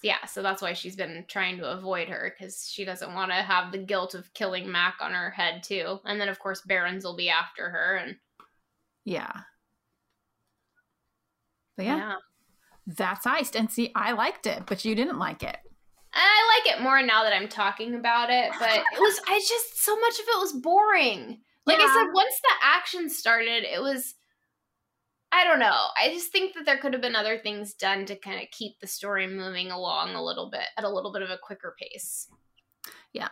Yeah, 0.03 0.25
so 0.25 0.41
that's 0.41 0.63
why 0.63 0.73
she's 0.73 0.95
been 0.95 1.25
trying 1.27 1.57
to 1.57 1.71
avoid 1.71 2.09
her 2.09 2.33
because 2.35 2.67
she 2.67 2.85
doesn't 2.85 3.13
want 3.13 3.29
to 3.29 3.35
have 3.35 3.71
the 3.71 3.77
guilt 3.77 4.15
of 4.15 4.33
killing 4.33 4.71
Mac 4.71 4.95
on 4.99 5.13
her 5.13 5.29
head 5.29 5.61
too. 5.61 5.99
And 6.05 6.19
then 6.19 6.27
of 6.27 6.39
course 6.39 6.61
Barrons 6.61 7.03
will 7.03 7.15
be 7.15 7.29
after 7.29 7.69
her, 7.69 7.97
and 7.97 8.15
yeah. 9.05 9.31
But 11.77 11.85
yeah, 11.85 12.15
that's 12.87 13.27
iced. 13.27 13.55
And 13.55 13.69
see, 13.69 13.91
I 13.95 14.13
liked 14.13 14.47
it, 14.47 14.63
but 14.65 14.83
you 14.83 14.95
didn't 14.95 15.19
like 15.19 15.43
it. 15.43 15.57
I 16.13 16.61
like 16.65 16.75
it 16.75 16.81
more 16.83 17.01
now 17.01 17.23
that 17.23 17.33
I'm 17.33 17.47
talking 17.47 17.95
about 17.95 18.29
it. 18.29 18.51
But 18.59 18.69
it 18.69 18.99
was, 18.99 19.19
I 19.27 19.39
just 19.39 19.83
so 19.83 19.95
much 19.99 20.13
of 20.15 20.25
it 20.27 20.39
was 20.39 20.53
boring. 20.53 21.39
Like 21.65 21.79
I 21.79 21.93
said, 21.93 22.11
once 22.13 22.33
the 22.41 22.53
action 22.63 23.09
started, 23.09 23.63
it 23.63 23.81
was. 23.81 24.15
I 25.33 25.45
don't 25.45 25.59
know. 25.59 25.87
I 25.97 26.09
just 26.09 26.33
think 26.33 26.55
that 26.55 26.65
there 26.65 26.77
could 26.77 26.91
have 26.91 27.01
been 27.01 27.15
other 27.15 27.37
things 27.37 27.73
done 27.73 28.05
to 28.07 28.17
kind 28.17 28.41
of 28.41 28.51
keep 28.51 28.79
the 28.81 28.87
story 28.87 29.27
moving 29.27 29.71
along 29.71 30.13
a 30.13 30.21
little 30.21 30.49
bit 30.49 30.65
at 30.77 30.83
a 30.83 30.89
little 30.89 31.13
bit 31.13 31.21
of 31.21 31.29
a 31.29 31.37
quicker 31.37 31.73
pace. 31.79 32.27
Yeah. 33.13 33.29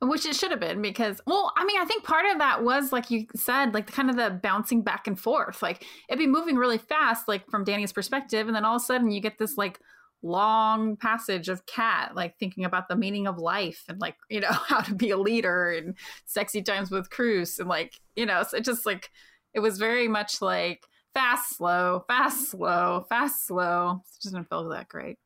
Which 0.00 0.24
it 0.24 0.36
should 0.36 0.52
have 0.52 0.60
been 0.60 0.82
because, 0.82 1.20
well, 1.26 1.52
I 1.56 1.64
mean, 1.64 1.80
I 1.80 1.84
think 1.84 2.04
part 2.04 2.26
of 2.30 2.38
that 2.38 2.62
was 2.62 2.92
like 2.92 3.10
you 3.10 3.26
said, 3.34 3.74
like 3.74 3.90
kind 3.90 4.08
of 4.08 4.14
the 4.14 4.38
bouncing 4.40 4.82
back 4.82 5.08
and 5.08 5.18
forth. 5.18 5.62
Like 5.62 5.84
it'd 6.08 6.20
be 6.20 6.28
moving 6.28 6.54
really 6.54 6.78
fast, 6.78 7.26
like 7.26 7.50
from 7.50 7.64
Dani's 7.64 7.92
perspective, 7.92 8.46
and 8.46 8.54
then 8.54 8.64
all 8.64 8.76
of 8.76 8.82
a 8.82 8.84
sudden 8.84 9.10
you 9.10 9.20
get 9.20 9.38
this 9.38 9.56
like 9.56 9.80
long 10.26 10.96
passage 10.96 11.48
of 11.48 11.66
Kat 11.66 12.14
like 12.14 12.38
thinking 12.38 12.64
about 12.64 12.88
the 12.88 12.96
meaning 12.96 13.26
of 13.26 13.38
life 13.38 13.84
and 13.88 14.00
like 14.00 14.16
you 14.28 14.40
know 14.40 14.52
how 14.52 14.80
to 14.80 14.94
be 14.94 15.10
a 15.10 15.16
leader 15.16 15.70
and 15.70 15.94
sexy 16.24 16.62
times 16.62 16.90
with 16.90 17.10
Cruce 17.10 17.58
and 17.58 17.68
like 17.68 18.00
you 18.14 18.26
know, 18.26 18.42
so 18.42 18.56
it 18.56 18.64
just 18.64 18.86
like 18.86 19.10
it 19.54 19.60
was 19.60 19.78
very 19.78 20.08
much 20.08 20.42
like 20.42 20.84
fast, 21.14 21.56
slow, 21.56 22.04
fast, 22.06 22.50
slow, 22.50 23.06
fast, 23.08 23.46
slow. 23.46 24.02
It 24.04 24.22
just 24.22 24.34
didn't 24.34 24.48
feel 24.48 24.68
that 24.68 24.88
great. 24.88 25.16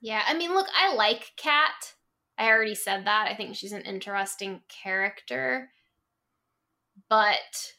Yeah, 0.00 0.22
I 0.26 0.34
mean, 0.34 0.54
look, 0.54 0.68
I 0.74 0.94
like 0.94 1.32
Kat 1.36 1.94
I 2.36 2.48
already 2.48 2.74
said 2.74 3.06
that. 3.06 3.28
I 3.30 3.34
think 3.34 3.54
she's 3.54 3.72
an 3.72 3.82
interesting 3.82 4.60
character. 4.68 5.70
But 7.08 7.74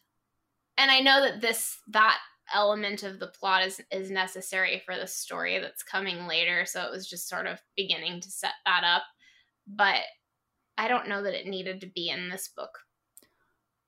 and 0.78 0.92
I 0.92 1.00
know 1.02 1.22
that 1.24 1.42
this 1.42 1.78
that 1.90 2.18
element 2.54 3.04
of 3.04 3.20
the 3.20 3.28
plot 3.28 3.66
is 3.66 3.82
is 3.92 4.12
necessary 4.12 4.82
for 4.86 4.96
the 4.96 5.08
story 5.08 5.60
that's 5.60 5.84
coming 5.84 6.28
later, 6.28 6.66
so 6.66 6.84
it 6.84 6.92
was 6.92 7.08
just 7.10 7.28
sort 7.28 7.48
of 7.48 7.62
beginning 7.76 8.22
to 8.22 8.32
set 8.32 8.54
that 8.66 8.84
up. 8.84 9.04
But 9.68 10.02
I 10.78 10.88
don't 10.88 11.08
know 11.08 11.24
that 11.24 11.34
it 11.34 11.48
needed 11.48 11.82
to 11.82 11.88
be 11.88 12.10
in 12.10 12.30
this 12.30 12.48
book. 12.48 12.80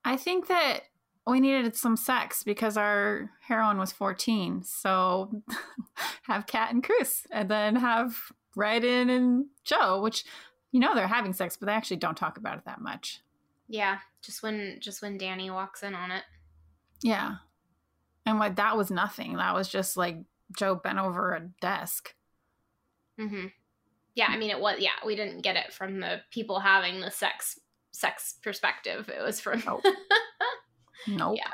I 0.03 0.17
think 0.17 0.47
that 0.47 0.81
we 1.27 1.39
needed 1.39 1.75
some 1.75 1.97
sex 1.97 2.43
because 2.43 2.77
our 2.77 3.31
heroine 3.41 3.77
was 3.77 3.91
14. 3.91 4.63
So 4.63 5.43
have 6.23 6.47
Kat 6.47 6.71
and 6.73 6.81
Chris 6.81 7.27
and 7.29 7.49
then 7.49 7.75
have 7.75 8.17
Ryodan 8.57 9.09
and 9.09 9.45
Joe, 9.63 10.01
which 10.01 10.23
you 10.71 10.79
know 10.79 10.95
they're 10.95 11.07
having 11.07 11.33
sex, 11.33 11.57
but 11.57 11.65
they 11.65 11.73
actually 11.73 11.97
don't 11.97 12.17
talk 12.17 12.37
about 12.37 12.57
it 12.57 12.65
that 12.65 12.81
much. 12.81 13.21
Yeah, 13.67 13.99
just 14.21 14.41
when 14.41 14.77
just 14.79 15.01
when 15.01 15.19
Dani 15.19 15.53
walks 15.53 15.83
in 15.83 15.93
on 15.93 16.11
it. 16.11 16.23
Yeah. 17.03 17.35
And 18.27 18.39
like 18.39 18.57
that 18.57 18.75
was 18.75 18.91
nothing. 18.91 19.37
That 19.37 19.55
was 19.55 19.69
just 19.69 19.95
like 19.95 20.17
Joe 20.55 20.75
bent 20.75 20.99
over 20.99 21.33
a 21.33 21.49
desk. 21.61 22.13
Mm-hmm. 23.19 23.47
Yeah, 24.15 24.27
I 24.29 24.37
mean 24.37 24.49
it 24.49 24.59
was. 24.59 24.79
Yeah, 24.79 24.89
we 25.05 25.15
didn't 25.15 25.41
get 25.41 25.55
it 25.55 25.71
from 25.71 26.01
the 26.01 26.19
people 26.29 26.59
having 26.59 26.99
the 26.99 27.09
sex 27.09 27.57
sex 27.91 28.35
perspective. 28.43 29.09
It 29.09 29.23
was 29.23 29.39
from. 29.39 29.63
Nope. 29.65 29.83
Nope. 31.07 31.37
Yeah. 31.37 31.51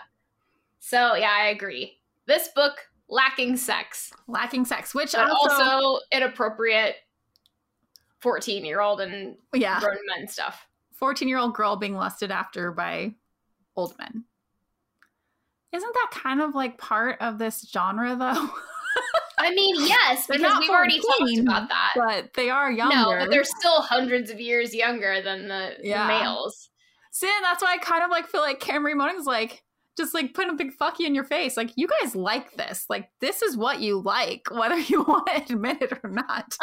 So 0.80 1.16
yeah, 1.16 1.30
I 1.32 1.48
agree. 1.50 2.00
This 2.26 2.50
book 2.56 2.74
lacking 3.08 3.58
sex, 3.58 4.12
lacking 4.28 4.66
sex, 4.66 4.96
which 4.96 5.12
but 5.12 5.30
also, 5.30 5.64
also 5.64 6.00
inappropriate. 6.12 6.96
Fourteen-year-old 8.20 9.02
and 9.02 9.36
yeah, 9.54 9.80
grown 9.80 9.98
men 10.08 10.28
stuff. 10.28 10.66
fourteen-year-old 10.94 11.54
girl 11.54 11.76
being 11.76 11.96
lusted 11.96 12.32
after 12.32 12.72
by 12.72 13.14
old 13.76 13.96
men. 14.00 14.24
Isn't 15.74 15.94
that 15.94 16.10
kind 16.12 16.42
of 16.42 16.54
like 16.56 16.78
part 16.78 17.18
of 17.22 17.38
this 17.40 17.68
genre, 17.72 18.16
though? 18.16 18.50
I 19.40 19.50
mean, 19.56 19.76
yes, 19.88 20.28
because 20.28 20.42
not 20.42 20.60
we've 20.62 20.70
already 20.70 21.00
talked 21.02 21.38
about 21.40 21.70
that. 21.70 21.92
but 21.96 22.34
they 22.36 22.50
are 22.52 22.72
younger. 22.72 22.96
No, 22.96 23.18
but 23.20 23.32
they're 23.32 23.44
still 23.44 23.82
hundreds 23.82 24.30
of 24.30 24.40
years 24.40 24.74
younger 24.76 25.22
than 25.24 25.48
the, 25.48 25.72
Yeah. 25.82 26.04
the 26.08 26.14
males. 26.24 26.70
See, 27.12 27.28
and 27.28 27.44
that's 27.44 27.62
why 27.62 27.74
I 27.74 27.78
kind 27.78 28.04
of 28.04 28.10
like 28.12 28.28
feel 28.28 28.42
like 28.42 28.60
Karen 28.60 28.84
Marie 28.84 28.94
Moning's 28.94 29.26
like 29.26 29.64
just 29.98 30.14
like 30.14 30.34
putting 30.34 30.52
a 30.52 30.56
big 30.56 30.74
fuck 30.74 31.00
you 31.00 31.08
in 31.08 31.16
your 31.16 31.24
face. 31.24 31.58
Like 31.58 31.72
you 31.76 31.88
guys 32.02 32.16
like 32.16 32.54
this. 32.56 32.86
Like 32.90 33.10
this 33.22 33.42
is 33.42 33.58
what 33.58 33.80
you 33.82 34.00
like, 34.00 34.48
whether 34.52 34.78
you 34.78 35.02
want 35.08 35.28
to 35.28 35.54
admit 35.54 35.82
it 35.82 36.00
or 36.04 36.10
not. 36.10 36.56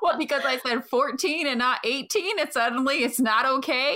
what 0.00 0.18
because 0.18 0.42
I 0.46 0.58
said 0.58 0.84
14 0.86 1.46
and 1.46 1.58
not 1.58 1.80
18, 1.84 2.38
it 2.38 2.52
suddenly 2.54 3.04
it's 3.04 3.20
not 3.20 3.44
okay. 3.46 3.94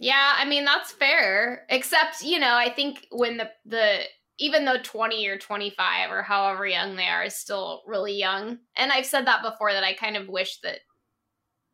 Yeah, 0.00 0.32
I 0.36 0.46
mean 0.46 0.64
that's 0.64 0.90
fair. 0.90 1.66
Except, 1.68 2.22
you 2.22 2.40
know, 2.40 2.56
I 2.56 2.70
think 2.70 3.06
when 3.12 3.36
the 3.36 3.50
the 3.64 4.00
even 4.38 4.64
though 4.64 4.78
20 4.82 5.26
or 5.28 5.38
25 5.38 6.10
or 6.10 6.22
however 6.22 6.66
young 6.66 6.96
they 6.96 7.06
are 7.06 7.24
is 7.24 7.36
still 7.36 7.82
really 7.86 8.14
young. 8.14 8.58
And 8.74 8.90
I've 8.90 9.04
said 9.04 9.26
that 9.26 9.42
before 9.42 9.72
that 9.74 9.84
I 9.84 9.92
kind 9.92 10.16
of 10.16 10.28
wish 10.28 10.58
that 10.62 10.78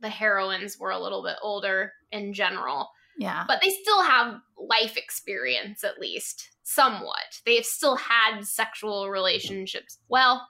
the 0.01 0.09
heroines 0.09 0.77
were 0.79 0.91
a 0.91 0.99
little 0.99 1.23
bit 1.23 1.37
older 1.41 1.93
in 2.11 2.33
general. 2.33 2.91
Yeah. 3.19 3.45
But 3.47 3.61
they 3.63 3.71
still 3.71 4.03
have 4.03 4.35
life 4.59 4.97
experience 4.97 5.85
at 5.85 6.01
least, 6.01 6.51
somewhat. 6.65 7.41
They've 7.47 7.65
still 7.65 7.97
had 7.97 8.43
sexual 8.43 9.09
relationships. 9.11 9.99
Well, 10.09 10.47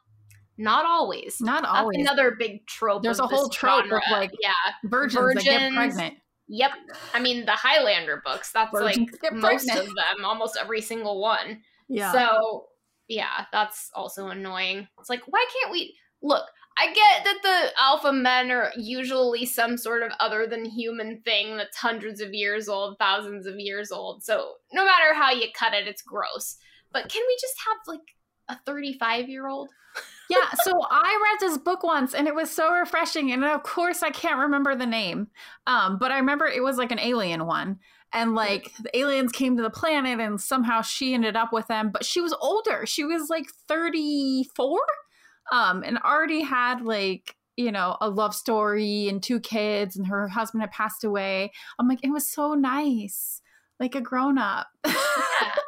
not 0.58 0.86
always. 0.86 1.36
Not 1.40 1.62
That's 1.62 1.74
always. 1.74 1.98
another 1.98 2.34
big 2.38 2.66
trope. 2.66 3.02
There's 3.02 3.20
a 3.20 3.26
whole 3.26 3.50
trope 3.50 3.84
of, 3.84 4.00
like, 4.10 4.30
yeah, 4.40 4.52
virgins, 4.84 5.34
that 5.34 5.44
get 5.44 5.74
pregnant. 5.74 6.14
Yep. 6.48 6.70
I 7.14 7.20
mean, 7.20 7.44
the 7.44 7.52
Highlander 7.52 8.22
books, 8.24 8.52
that's 8.52 8.72
like 8.72 8.98
most 9.32 9.68
of 9.70 9.86
them, 9.86 10.24
almost 10.24 10.56
every 10.60 10.80
single 10.80 11.20
one. 11.20 11.62
Yeah. 11.88 12.12
So, 12.12 12.66
yeah, 13.08 13.46
that's 13.52 13.90
also 13.94 14.28
annoying. 14.28 14.86
It's 14.98 15.10
like, 15.10 15.22
why 15.26 15.44
can't 15.52 15.72
we 15.72 15.96
look? 16.22 16.46
I 16.78 16.86
get 16.92 17.24
that 17.24 17.38
the 17.42 17.82
alpha 17.82 18.12
men 18.12 18.50
are 18.50 18.70
usually 18.76 19.46
some 19.46 19.78
sort 19.78 20.02
of 20.02 20.12
other 20.20 20.46
than 20.46 20.64
human 20.66 21.22
thing 21.22 21.56
that's 21.56 21.76
hundreds 21.76 22.20
of 22.20 22.34
years 22.34 22.68
old, 22.68 22.98
thousands 22.98 23.46
of 23.46 23.58
years 23.58 23.90
old. 23.90 24.22
So, 24.22 24.54
no 24.72 24.84
matter 24.84 25.14
how 25.14 25.32
you 25.32 25.46
cut 25.54 25.72
it, 25.72 25.88
it's 25.88 26.02
gross. 26.02 26.58
But 26.92 27.08
can 27.08 27.22
we 27.26 27.36
just 27.40 27.54
have 27.66 27.78
like 27.86 28.14
a 28.48 28.58
35 28.66 29.28
year 29.28 29.48
old? 29.48 29.70
yeah, 30.28 30.50
so 30.64 30.80
I 30.90 31.20
read 31.22 31.40
this 31.40 31.58
book 31.58 31.82
once 31.82 32.14
and 32.14 32.26
it 32.26 32.34
was 32.34 32.50
so 32.50 32.72
refreshing. 32.72 33.32
And 33.32 33.44
of 33.44 33.62
course, 33.62 34.02
I 34.02 34.10
can't 34.10 34.38
remember 34.38 34.74
the 34.74 34.86
name, 34.86 35.28
um, 35.66 35.98
but 35.98 36.10
I 36.12 36.18
remember 36.18 36.46
it 36.46 36.62
was 36.62 36.76
like 36.78 36.92
an 36.92 36.98
alien 36.98 37.46
one. 37.46 37.78
And 38.12 38.34
like 38.34 38.72
the 38.82 38.96
aliens 38.96 39.32
came 39.32 39.56
to 39.56 39.62
the 39.62 39.70
planet 39.70 40.20
and 40.20 40.40
somehow 40.40 40.80
she 40.80 41.12
ended 41.12 41.36
up 41.36 41.52
with 41.52 41.66
them, 41.66 41.90
but 41.90 42.04
she 42.04 42.20
was 42.20 42.34
older. 42.40 42.86
She 42.86 43.04
was 43.04 43.28
like 43.28 43.46
34 43.68 44.80
um, 45.52 45.82
and 45.84 45.98
already 45.98 46.42
had 46.42 46.82
like, 46.82 47.36
you 47.56 47.72
know, 47.72 47.96
a 48.00 48.08
love 48.08 48.34
story 48.34 49.08
and 49.08 49.22
two 49.22 49.40
kids, 49.40 49.96
and 49.96 50.06
her 50.06 50.28
husband 50.28 50.60
had 50.62 50.70
passed 50.72 51.04
away. 51.04 51.52
I'm 51.78 51.88
like, 51.88 52.00
it 52.02 52.10
was 52.10 52.28
so 52.28 52.54
nice, 52.54 53.40
like 53.80 53.94
a 53.94 54.00
grown 54.00 54.38
up. 54.38 54.66
Yeah. 54.84 54.94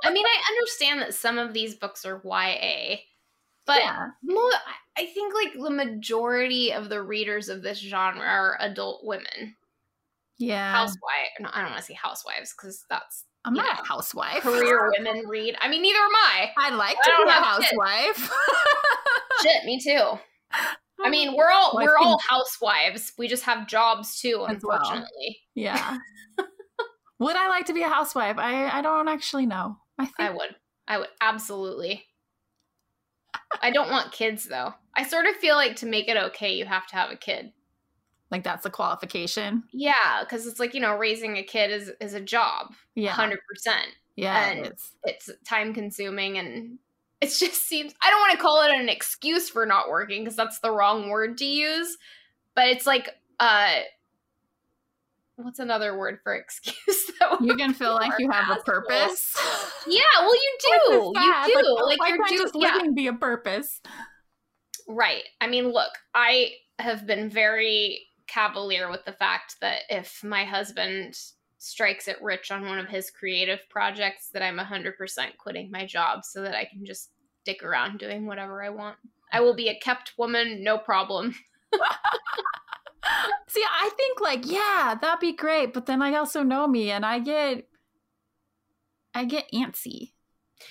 I 0.04 0.12
mean, 0.12 0.26
I 0.26 0.42
understand 0.50 1.00
that 1.00 1.14
some 1.14 1.38
of 1.38 1.54
these 1.54 1.74
books 1.74 2.04
are 2.04 2.20
YA, 2.24 2.96
but 3.68 3.78
yeah. 3.78 4.08
Mo- 4.24 4.50
I 4.96 5.06
think 5.06 5.32
like 5.32 5.52
the 5.54 5.70
majority 5.70 6.72
of 6.72 6.88
the 6.88 7.00
readers 7.00 7.48
of 7.48 7.62
this 7.62 7.78
genre 7.78 8.24
are 8.26 8.56
adult 8.60 9.04
women, 9.04 9.54
Yeah. 10.38 10.72
housewives. 10.72 11.30
No, 11.38 11.50
I 11.52 11.60
don't 11.60 11.70
want 11.70 11.80
to 11.82 11.86
say 11.86 11.94
housewives 11.94 12.52
because 12.52 12.84
that's 12.90 13.24
I'm 13.44 13.54
not 13.54 13.76
know, 13.76 13.82
a 13.82 13.86
housewife. 13.86 14.42
career 14.42 14.90
women 14.98 15.28
read. 15.28 15.56
I 15.60 15.68
mean, 15.68 15.82
neither 15.82 15.98
am 16.00 16.10
I. 16.16 16.50
I'd 16.58 16.74
like 16.74 16.96
I 17.04 17.10
to 17.10 17.24
be 17.24 17.30
a 17.30 17.32
housewife. 17.32 18.32
Shit, 19.42 19.64
me 19.64 19.78
too. 19.80 20.18
I 21.00 21.08
mean, 21.10 21.36
we're 21.36 21.50
all 21.50 21.70
Well, 21.74 21.84
we're 21.86 21.96
all 21.96 22.18
housewives. 22.28 23.12
We 23.16 23.28
just 23.28 23.44
have 23.44 23.68
jobs 23.68 24.20
too, 24.20 24.44
As 24.48 24.60
well. 24.64 24.78
unfortunately. 24.78 25.38
yeah. 25.54 25.98
would 27.20 27.36
I 27.36 27.48
like 27.48 27.66
to 27.66 27.72
be 27.72 27.82
a 27.84 27.88
housewife? 27.88 28.36
I 28.38 28.68
I 28.68 28.82
don't 28.82 29.06
actually 29.08 29.46
know. 29.46 29.76
I 29.98 30.06
think 30.06 30.14
I 30.18 30.30
would. 30.30 30.56
I 30.88 30.98
would 30.98 31.08
absolutely. 31.20 32.04
I 33.62 33.70
don't 33.70 33.90
want 33.90 34.12
kids 34.12 34.44
though. 34.44 34.74
I 34.96 35.04
sort 35.04 35.26
of 35.26 35.36
feel 35.36 35.54
like 35.56 35.76
to 35.76 35.86
make 35.86 36.08
it 36.08 36.16
okay, 36.16 36.54
you 36.54 36.64
have 36.66 36.86
to 36.88 36.96
have 36.96 37.10
a 37.10 37.16
kid. 37.16 37.52
like 38.30 38.44
that's 38.44 38.66
a 38.66 38.70
qualification. 38.70 39.64
Yeah, 39.72 40.20
because 40.20 40.46
it's 40.46 40.60
like 40.60 40.74
you 40.74 40.80
know, 40.80 40.96
raising 40.96 41.36
a 41.38 41.42
kid 41.42 41.70
is 41.70 41.90
is 42.00 42.14
a 42.14 42.20
job, 42.20 42.74
Yeah. 42.94 43.12
hundred 43.12 43.40
percent. 43.48 43.88
Yeah. 44.16 44.50
and- 44.50 44.66
it. 44.66 44.82
It's 45.04 45.30
time 45.48 45.72
consuming, 45.72 46.36
and 46.38 46.78
it 47.20 47.26
just 47.28 47.66
seems. 47.66 47.94
I 48.02 48.10
don't 48.10 48.20
want 48.20 48.32
to 48.32 48.38
call 48.42 48.62
it 48.62 48.70
an 48.72 48.88
excuse 48.88 49.48
for 49.48 49.64
not 49.64 49.88
working 49.88 50.22
because 50.24 50.36
that's 50.36 50.58
the 50.60 50.70
wrong 50.72 51.08
word 51.08 51.38
to 51.38 51.44
use, 51.46 51.96
but 52.54 52.66
it's 52.68 52.86
like 52.86 53.08
uh, 53.40 53.80
what's 55.38 55.58
another 55.58 55.96
word 55.96 56.18
for 56.22 56.34
excuse? 56.36 57.10
That 57.20 57.40
You 57.40 57.56
can 57.56 57.72
feel 57.72 57.94
like 57.94 58.12
you 58.18 58.30
have 58.30 58.48
a 58.50 58.62
purpose. 58.62 59.34
Yeah, 59.86 60.00
well, 60.20 60.34
you 60.34 60.56
do. 60.60 61.12
You 61.20 61.34
do. 61.46 61.84
Like 61.86 62.00
why 62.00 62.08
you're 62.08 62.18
can't 62.18 62.38
just 62.38 62.54
Yeah, 62.58 62.74
living 62.74 62.94
be 62.94 63.06
a 63.06 63.12
purpose? 63.12 63.80
right. 64.88 65.24
I 65.40 65.46
mean, 65.46 65.72
look, 65.72 65.92
I 66.14 66.52
have 66.78 67.06
been 67.06 67.28
very 67.28 68.06
cavalier 68.26 68.90
with 68.90 69.04
the 69.04 69.12
fact 69.12 69.56
that 69.60 69.82
if 69.88 70.22
my 70.22 70.44
husband 70.44 71.18
strikes 71.58 72.06
it 72.08 72.22
rich 72.22 72.50
on 72.50 72.66
one 72.66 72.78
of 72.78 72.88
his 72.88 73.10
creative 73.10 73.60
projects, 73.68 74.30
that 74.32 74.42
I'm 74.42 74.58
100% 74.58 74.92
quitting 75.38 75.70
my 75.70 75.86
job 75.86 76.24
so 76.24 76.42
that 76.42 76.54
I 76.54 76.64
can 76.64 76.84
just 76.84 77.10
stick 77.42 77.62
around 77.64 77.98
doing 77.98 78.26
whatever 78.26 78.62
I 78.62 78.68
want. 78.68 78.96
I 79.32 79.40
will 79.40 79.54
be 79.54 79.68
a 79.68 79.78
kept 79.80 80.12
woman, 80.18 80.62
no 80.62 80.78
problem. 80.78 81.34
See, 83.48 83.64
I 83.64 83.90
think 83.96 84.20
like, 84.20 84.42
yeah, 84.44 84.94
that'd 85.00 85.20
be 85.20 85.32
great, 85.32 85.72
but 85.72 85.86
then 85.86 86.02
I 86.02 86.14
also 86.16 86.42
know 86.42 86.66
me 86.66 86.90
and 86.90 87.04
I 87.04 87.18
get 87.18 87.66
I 89.14 89.24
get 89.24 89.50
antsy. 89.52 90.12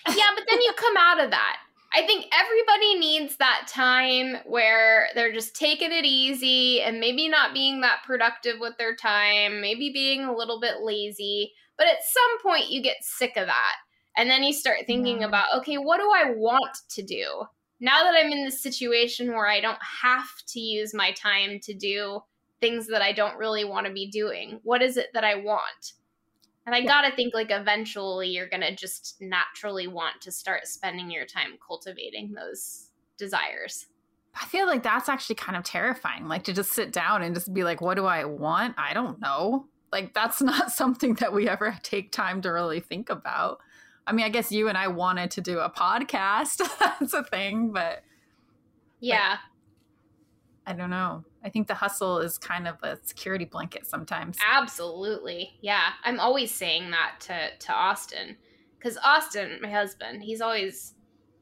yeah, 0.07 0.27
but 0.35 0.43
then 0.49 0.61
you 0.61 0.73
come 0.75 0.95
out 0.97 1.19
of 1.23 1.31
that. 1.31 1.57
I 1.95 2.05
think 2.05 2.25
everybody 2.33 2.99
needs 2.99 3.37
that 3.37 3.67
time 3.69 4.37
where 4.45 5.07
they're 5.15 5.33
just 5.33 5.55
taking 5.55 5.91
it 5.91 6.05
easy 6.05 6.81
and 6.81 6.99
maybe 6.99 7.27
not 7.29 7.53
being 7.53 7.81
that 7.81 8.01
productive 8.05 8.59
with 8.59 8.77
their 8.77 8.95
time, 8.95 9.61
maybe 9.61 9.91
being 9.93 10.23
a 10.23 10.35
little 10.35 10.59
bit 10.59 10.81
lazy. 10.81 11.53
But 11.77 11.87
at 11.87 12.03
some 12.03 12.41
point, 12.51 12.69
you 12.69 12.81
get 12.81 12.97
sick 13.01 13.37
of 13.37 13.47
that. 13.47 13.75
And 14.17 14.29
then 14.29 14.43
you 14.43 14.51
start 14.53 14.79
thinking 14.85 15.21
Yeah. 15.21 15.27
about, 15.27 15.47
okay, 15.59 15.77
what 15.77 15.97
do 15.99 16.11
I 16.13 16.31
want 16.31 16.75
to 16.89 17.03
do? 17.03 17.45
Now 17.79 18.03
that 18.03 18.15
I'm 18.17 18.31
in 18.31 18.43
this 18.43 18.61
situation 18.61 19.29
where 19.33 19.47
I 19.47 19.59
don't 19.61 19.79
have 20.03 20.29
to 20.47 20.59
use 20.59 20.93
my 20.93 21.11
time 21.11 21.59
to 21.61 21.73
do 21.73 22.21
things 22.59 22.87
that 22.87 23.01
I 23.01 23.11
don't 23.11 23.37
really 23.37 23.65
want 23.65 23.85
to 23.87 23.93
be 23.93 24.09
doing, 24.09 24.59
what 24.63 24.81
is 24.81 24.97
it 24.97 25.07
that 25.13 25.23
I 25.23 25.35
want? 25.35 25.93
And 26.65 26.75
I 26.75 26.79
Yeah. 26.79 26.87
gotta 26.87 27.15
think 27.15 27.33
like 27.33 27.51
eventually 27.51 28.29
you're 28.29 28.49
gonna 28.49 28.75
just 28.75 29.21
naturally 29.21 29.87
want 29.87 30.21
to 30.21 30.31
start 30.31 30.67
spending 30.67 31.09
your 31.11 31.25
time 31.25 31.57
cultivating 31.65 32.33
those 32.33 32.91
desires. 33.17 33.87
I 34.39 34.45
feel 34.45 34.67
like 34.67 34.83
that's 34.83 35.09
actually 35.09 35.35
kind 35.35 35.57
of 35.57 35.63
terrifying. 35.63 36.27
Like 36.27 36.43
to 36.43 36.53
just 36.53 36.71
sit 36.73 36.91
down 36.91 37.21
and 37.23 37.33
just 37.33 37.53
be 37.53 37.63
like, 37.63 37.81
what 37.81 37.95
do 37.95 38.05
I 38.05 38.25
want? 38.25 38.75
I 38.77 38.93
don't 38.93 39.19
know. 39.19 39.67
Like 39.91 40.13
that's 40.13 40.41
not 40.43 40.71
something 40.71 41.15
that 41.15 41.33
we 41.33 41.47
ever 41.49 41.77
take 41.83 42.11
time 42.11 42.41
to 42.41 42.49
really 42.49 42.79
think 42.79 43.09
about. 43.09 43.59
I 44.07 44.13
mean, 44.13 44.25
I 44.25 44.29
guess 44.29 44.51
you 44.51 44.69
and 44.69 44.77
I 44.77 44.87
wanted 44.87 45.31
to 45.31 45.41
do 45.41 45.59
a 45.59 45.69
podcast. 45.69 46.61
that's 46.79 47.13
a 47.13 47.23
thing, 47.23 47.71
but 47.73 48.03
Yeah, 48.99 49.37
I 50.65 50.73
don't 50.73 50.89
know. 50.89 51.23
I 51.43 51.49
think 51.49 51.67
the 51.67 51.75
hustle 51.75 52.19
is 52.19 52.37
kind 52.37 52.67
of 52.67 52.75
a 52.83 52.97
security 53.03 53.45
blanket 53.45 53.85
sometimes. 53.85 54.37
absolutely. 54.45 55.51
Yeah, 55.61 55.89
I'm 56.03 56.19
always 56.19 56.51
saying 56.51 56.91
that 56.91 57.19
to 57.21 57.49
to 57.67 57.73
Austin 57.73 58.37
because 58.79 58.97
Austin, 59.03 59.59
my 59.61 59.69
husband, 59.69 60.23
he's 60.23 60.41
always 60.41 60.93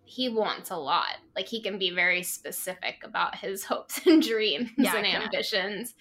he 0.03 0.29
wants 0.29 0.69
a 0.69 0.75
lot. 0.77 1.17
Like 1.35 1.47
he 1.47 1.61
can 1.61 1.79
be 1.79 1.89
very 1.91 2.23
specific 2.23 2.97
about 3.03 3.35
his 3.35 3.63
hopes 3.71 4.05
and 4.05 4.21
dreams 4.21 4.69
Yeah, 4.77 4.95
and 4.95 5.05
ambitions. 5.07 5.95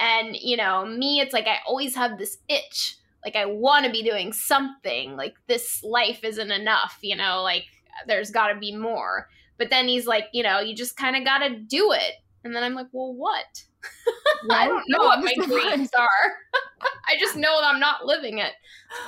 And 0.00 0.36
you 0.36 0.56
know, 0.56 0.84
me, 0.84 1.20
it's 1.20 1.32
like 1.32 1.46
I 1.46 1.58
always 1.66 1.94
have 1.96 2.18
this 2.18 2.38
itch. 2.48 2.96
Like 3.28 3.36
I 3.36 3.44
want 3.44 3.84
to 3.84 3.92
be 3.92 4.02
doing 4.02 4.32
something. 4.32 5.14
Like 5.14 5.34
this 5.48 5.82
life 5.82 6.24
isn't 6.24 6.50
enough. 6.50 6.96
You 7.02 7.14
know, 7.14 7.42
like 7.42 7.66
there's 8.06 8.30
got 8.30 8.48
to 8.48 8.58
be 8.58 8.74
more. 8.74 9.28
But 9.58 9.68
then 9.68 9.86
he's 9.86 10.06
like, 10.06 10.28
you 10.32 10.42
know, 10.42 10.60
you 10.60 10.74
just 10.74 10.96
kind 10.96 11.14
of 11.14 11.26
got 11.26 11.46
to 11.46 11.58
do 11.58 11.92
it. 11.92 12.14
And 12.42 12.56
then 12.56 12.62
I'm 12.62 12.72
like, 12.72 12.86
well, 12.90 13.12
what? 13.12 13.64
I 14.50 14.66
don't 14.66 14.84
know 14.88 15.00
what 15.00 15.22
my 15.22 15.34
dreams 15.34 15.90
are. 15.98 16.08
I 17.06 17.18
just 17.20 17.36
know 17.36 17.60
that 17.60 17.66
I'm 17.66 17.80
not 17.80 18.06
living 18.06 18.38
it. 18.38 18.52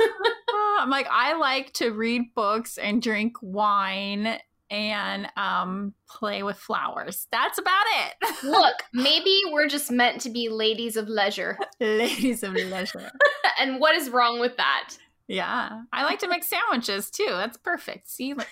I'm 0.78 0.90
like, 0.90 1.06
I 1.10 1.32
like 1.32 1.72
to 1.74 1.92
read 1.92 2.34
books 2.34 2.76
and 2.76 3.01
drink 3.01 3.36
wine 3.40 4.38
and 4.70 5.28
um, 5.36 5.94
play 6.09 6.42
with 6.42 6.56
flowers. 6.56 7.26
That's 7.32 7.59
about 7.59 7.84
it. 7.98 8.42
Look, 8.44 8.76
maybe 8.92 9.42
we're 9.51 9.68
just 9.68 9.90
meant 9.90 10.20
to 10.22 10.30
be 10.30 10.48
ladies 10.48 10.97
of 10.97 11.09
leisure. 11.09 11.59
ladies 11.80 12.42
of 12.42 12.52
leisure. 12.55 13.10
and 13.60 13.80
what 13.80 13.97
is 13.97 14.10
wrong 14.10 14.40
with 14.40 14.56
that? 14.56 14.90
Yeah, 15.26 15.82
I 15.92 16.05
like 16.05 16.18
to 16.20 16.28
make 16.28 16.44
sandwiches 16.44 17.10
too. 17.10 17.26
That's 17.28 17.56
perfect. 17.56 18.09
See, 18.09 18.34
like 18.34 18.48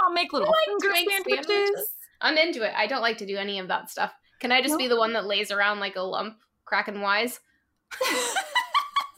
I'll 0.00 0.12
make 0.12 0.32
little 0.32 0.48
like 0.48 0.80
finger 0.80 0.96
sandwiches. 1.10 1.46
sandwiches. 1.46 1.88
I'm 2.20 2.36
into 2.36 2.62
it. 2.62 2.72
I 2.76 2.86
don't 2.86 3.00
like 3.02 3.18
to 3.18 3.26
do 3.26 3.36
any 3.36 3.58
of 3.58 3.68
that 3.68 3.90
stuff. 3.90 4.12
Can 4.40 4.52
I 4.52 4.60
just 4.60 4.72
No. 4.72 4.78
be 4.78 4.88
the 4.88 4.98
one 4.98 5.12
that 5.14 5.24
lays 5.26 5.50
around 5.50 5.80
like 5.80 5.96
a 5.96 6.02
lump, 6.02 6.36
cracking 6.64 7.00
wise, 7.00 7.40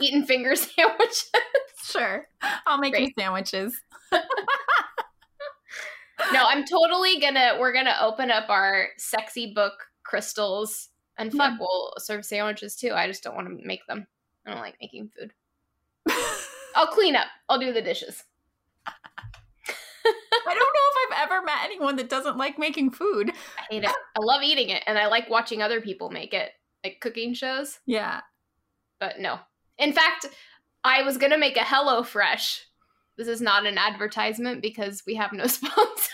eating 0.01 0.25
finger 0.27 0.55
sandwiches? 0.57 1.31
Sure, 1.83 2.27
I'll 2.67 2.79
make 2.79 2.99
you 2.99 3.11
sandwiches. 3.19 3.77
No, 6.33 6.45
I'm 6.47 6.65
totally 6.65 7.21
gonna. 7.21 7.57
We're 7.61 7.73
gonna 7.73 7.97
open 8.01 8.31
up 8.31 8.49
our 8.51 8.89
sexy 8.97 9.53
book 9.55 9.75
crystals, 10.05 10.89
and 11.19 11.33
fuck, 11.33 11.53
Hmm. 11.55 11.59
we'll 11.61 11.93
serve 11.99 12.25
sandwiches 12.25 12.77
too. 12.77 12.93
I 12.93 13.07
just 13.07 13.23
don't 13.23 13.35
want 13.37 13.49
to 13.49 13.67
make 13.67 13.87
them. 13.87 14.07
I 14.47 14.51
don't 14.51 14.61
like 14.61 14.77
making 14.81 15.11
food. 15.19 15.33
I'll 16.77 16.87
clean 16.89 17.17
up. 17.17 17.27
I'll 17.49 17.59
do 17.59 17.73
the 17.73 17.81
dishes. 17.83 18.25
I 18.87 20.53
don't 20.53 20.57
know 20.59 20.61
if 21.13 21.13
I've 21.13 21.23
ever 21.31 21.43
met 21.43 21.65
anyone 21.65 21.97
that 21.97 22.11
doesn't 22.11 22.37
like 22.37 22.59
making 22.59 22.91
food. 22.91 23.31
I 23.59 23.63
hate 23.71 23.85
it. 23.85 23.91
I 23.91 24.21
love 24.21 24.43
eating 24.43 24.69
it, 24.71 24.83
and 24.87 24.99
I 24.99 25.07
like 25.07 25.31
watching 25.31 25.63
other 25.63 25.81
people 25.81 26.11
make 26.11 26.35
it, 26.35 26.51
like 26.85 26.99
cooking 27.01 27.33
shows. 27.35 27.79
Yeah. 27.87 28.21
But 29.01 29.21
no. 29.21 29.39
In 29.79 29.93
fact, 29.93 30.27
I 30.85 31.03
was 31.03 31.17
gonna 31.17 31.39
make 31.39 31.57
a 31.57 31.65
Hello 31.65 32.03
Fresh. 32.03 32.67
This 33.17 33.29
is 33.29 33.41
not 33.41 33.67
an 33.67 33.79
advertisement 33.79 34.61
because 34.63 35.03
we 35.07 35.15
have 35.15 35.33
no 35.33 35.47
sponsors. 35.49 36.11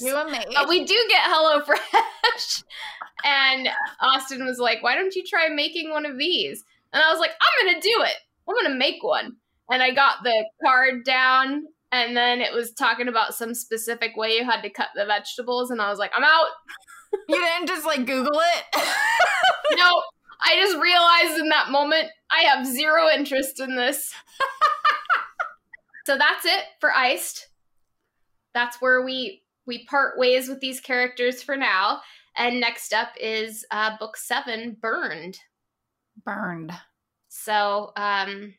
You 0.00 0.16
and 0.16 0.30
me. 0.30 0.38
But 0.54 0.68
we 0.68 0.84
do 0.84 0.94
get 1.08 1.22
Hello 1.24 1.62
Fresh. 1.64 2.62
and 3.24 3.68
Austin 4.00 4.44
was 4.44 4.58
like, 4.58 4.82
"Why 4.82 4.94
don't 4.94 5.14
you 5.14 5.24
try 5.24 5.48
making 5.48 5.90
one 5.90 6.06
of 6.06 6.18
these?" 6.18 6.64
And 6.92 7.02
I 7.02 7.10
was 7.10 7.20
like, 7.20 7.30
"I'm 7.30 7.66
gonna 7.66 7.80
do 7.80 8.02
it. 8.02 8.16
I'm 8.48 8.54
gonna 8.54 8.74
make 8.74 9.02
one." 9.02 9.36
And 9.70 9.82
I 9.82 9.92
got 9.92 10.22
the 10.22 10.44
card 10.64 11.04
down, 11.04 11.64
and 11.92 12.16
then 12.16 12.40
it 12.40 12.52
was 12.52 12.72
talking 12.72 13.08
about 13.08 13.34
some 13.34 13.54
specific 13.54 14.16
way 14.16 14.36
you 14.36 14.44
had 14.44 14.62
to 14.62 14.70
cut 14.70 14.88
the 14.94 15.04
vegetables, 15.04 15.70
and 15.70 15.80
I 15.80 15.90
was 15.90 15.98
like, 15.98 16.12
"I'm 16.16 16.24
out." 16.24 16.48
you 17.28 17.36
didn't 17.40 17.68
just 17.68 17.86
like 17.86 18.06
Google 18.06 18.40
it. 18.40 18.64
no, 19.76 20.02
I 20.42 20.56
just 20.56 20.76
realized 20.78 21.40
in 21.40 21.48
that 21.48 21.70
moment 21.70 22.08
I 22.30 22.42
have 22.42 22.66
zero 22.66 23.08
interest 23.08 23.60
in 23.60 23.76
this. 23.76 24.12
So 26.06 26.16
that's 26.16 26.44
it 26.44 26.62
for 26.78 26.92
Iced. 26.94 27.48
That's 28.54 28.80
where 28.80 29.02
we 29.04 29.42
we 29.66 29.84
part 29.86 30.16
ways 30.16 30.48
with 30.48 30.60
these 30.60 30.78
characters 30.80 31.42
for 31.42 31.56
now. 31.56 32.00
And 32.36 32.60
next 32.60 32.92
up 32.92 33.08
is 33.20 33.66
uh, 33.72 33.96
book 33.98 34.16
seven, 34.16 34.76
Burned. 34.80 35.36
Burned. 36.24 36.70
So 37.26 37.90
um, 37.96 38.54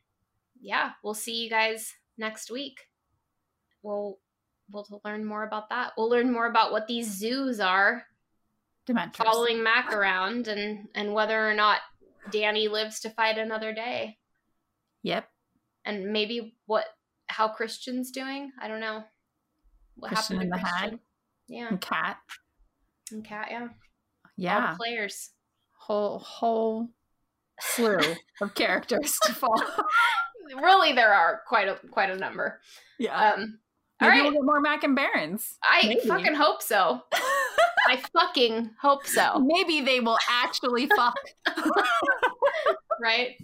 yeah, 0.59 0.91
we'll 1.05 1.13
see 1.13 1.35
you 1.41 1.49
guys 1.49 1.93
next 2.17 2.51
week. 2.51 2.81
We'll 3.81 4.19
we'll 4.69 4.85
learn 5.05 5.23
more 5.23 5.43
about 5.45 5.69
that. 5.69 5.93
We'll 5.97 6.09
learn 6.09 6.33
more 6.33 6.47
about 6.47 6.73
what 6.73 6.87
these 6.87 7.17
zoos 7.17 7.61
are 7.61 8.03
Dementors. 8.89 9.15
following 9.23 9.63
Mac 9.63 9.93
around 9.93 10.49
and 10.49 10.89
and 10.95 11.13
whether 11.13 11.49
or 11.49 11.53
not 11.53 11.79
Dani 12.29 12.69
lives 12.69 12.99
to 12.99 13.09
fight 13.09 13.37
another 13.37 13.73
day 13.73 14.17
Yep. 15.03 15.29
and 15.85 16.11
maybe 16.11 16.57
what 16.65 16.83
how 17.27 17.47
Christian's 17.49 18.11
doing. 18.11 18.51
I 18.61 18.67
don't 18.67 18.79
know. 18.79 19.03
What 19.95 20.09
Christian 20.13 20.37
happened 20.37 20.53
to 20.53 20.59
Hag. 20.59 20.99
Yeah, 21.47 21.67
And 21.69 21.81
Kat. 21.81 22.17
and 23.11 23.25
Kat. 23.25 23.47
Yeah, 23.51 23.61
all 23.61 23.69
Yeah. 24.37 24.75
players. 24.77 25.31
Whole 25.79 26.19
whole 26.19 26.89
slew 27.61 27.99
of 28.41 28.53
characters 28.55 29.17
to 29.23 29.33
follow. 29.33 29.63
Really, 30.55 30.93
there 30.93 31.13
are 31.13 31.41
quite 31.45 31.67
a 31.67 31.75
quite 31.91 32.09
a 32.09 32.15
number. 32.15 32.61
Yeah. 32.99 33.33
Um, 33.33 33.59
Maybe 33.99 34.09
right, 34.11 34.23
we'll 34.23 34.31
get 34.31 34.43
more 34.45 34.61
Mac 34.61 34.85
and 34.85 34.95
Barrons. 34.95 35.57
I 35.61 35.85
maybe. 35.85 36.07
fucking 36.07 36.35
hope 36.35 36.61
so. 36.61 37.01
I 37.89 38.01
fucking 38.13 38.71
hope 38.81 39.05
so. 39.05 39.39
Maybe 39.45 39.81
they 39.81 39.99
will 39.99 40.17
actually 40.29 40.87
fuck. 40.87 41.17
Right? 43.01 43.35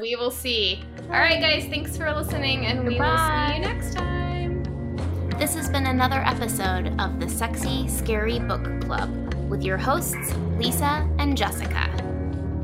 We 0.00 0.16
will 0.16 0.30
see. 0.30 0.84
All 1.04 1.18
right, 1.18 1.40
guys. 1.40 1.64
Thanks 1.66 1.96
for 1.96 2.12
listening, 2.12 2.66
and 2.66 2.86
we 2.86 2.98
will 2.98 3.18
see 3.18 3.54
you 3.54 3.60
next 3.60 3.94
time. 3.94 4.62
This 5.38 5.54
has 5.54 5.68
been 5.68 5.86
another 5.86 6.22
episode 6.24 6.94
of 7.00 7.18
the 7.18 7.28
Sexy 7.28 7.88
Scary 7.88 8.38
Book 8.38 8.80
Club 8.82 9.34
with 9.48 9.62
your 9.62 9.76
hosts, 9.76 10.34
Lisa 10.56 11.08
and 11.18 11.36
Jessica. 11.36 11.90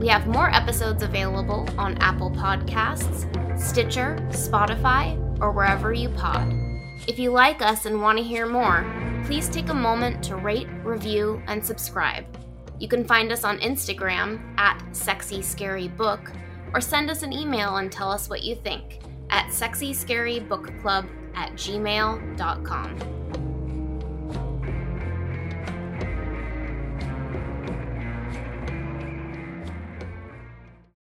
We 0.01 0.07
have 0.09 0.27
more 0.27 0.49
episodes 0.51 1.03
available 1.03 1.69
on 1.77 1.99
Apple 1.99 2.31
Podcasts, 2.31 3.27
Stitcher, 3.59 4.17
Spotify, 4.31 5.19
or 5.41 5.51
wherever 5.51 5.93
you 5.93 6.09
pod. 6.11 6.53
If 7.07 7.19
you 7.19 7.31
like 7.31 7.63
us 7.63 7.87
and 7.87 8.01
want 8.01 8.19
to 8.19 8.25
hear 8.25 8.47
more, 8.47 8.87
please 9.25 9.49
take 9.49 9.71
a 9.71 9.75
moment 9.75 10.23
to 10.25 10.37
rate, 10.37 10.69
review, 10.85 11.43
and 11.47 11.65
subscribe. 11.65 12.25
You 12.79 12.87
can 12.87 13.05
find 13.05 13.33
us 13.33 13.45
on 13.45 13.59
Instagram 13.59 14.41
at 14.57 14.81
Sexy 14.95 15.43
Scary 15.43 15.89
Book 15.89 16.31
or 16.75 16.81
send 16.81 17.11
us 17.11 17.23
an 17.23 17.33
email 17.33 17.77
and 17.77 17.91
tell 17.91 18.11
us 18.11 18.29
what 18.29 18.43
you 18.43 18.55
think 18.55 19.01
at 19.31 19.47
sexyscarybookclub 19.47 21.09
at 21.35 21.53
gmail.com. 21.53 23.19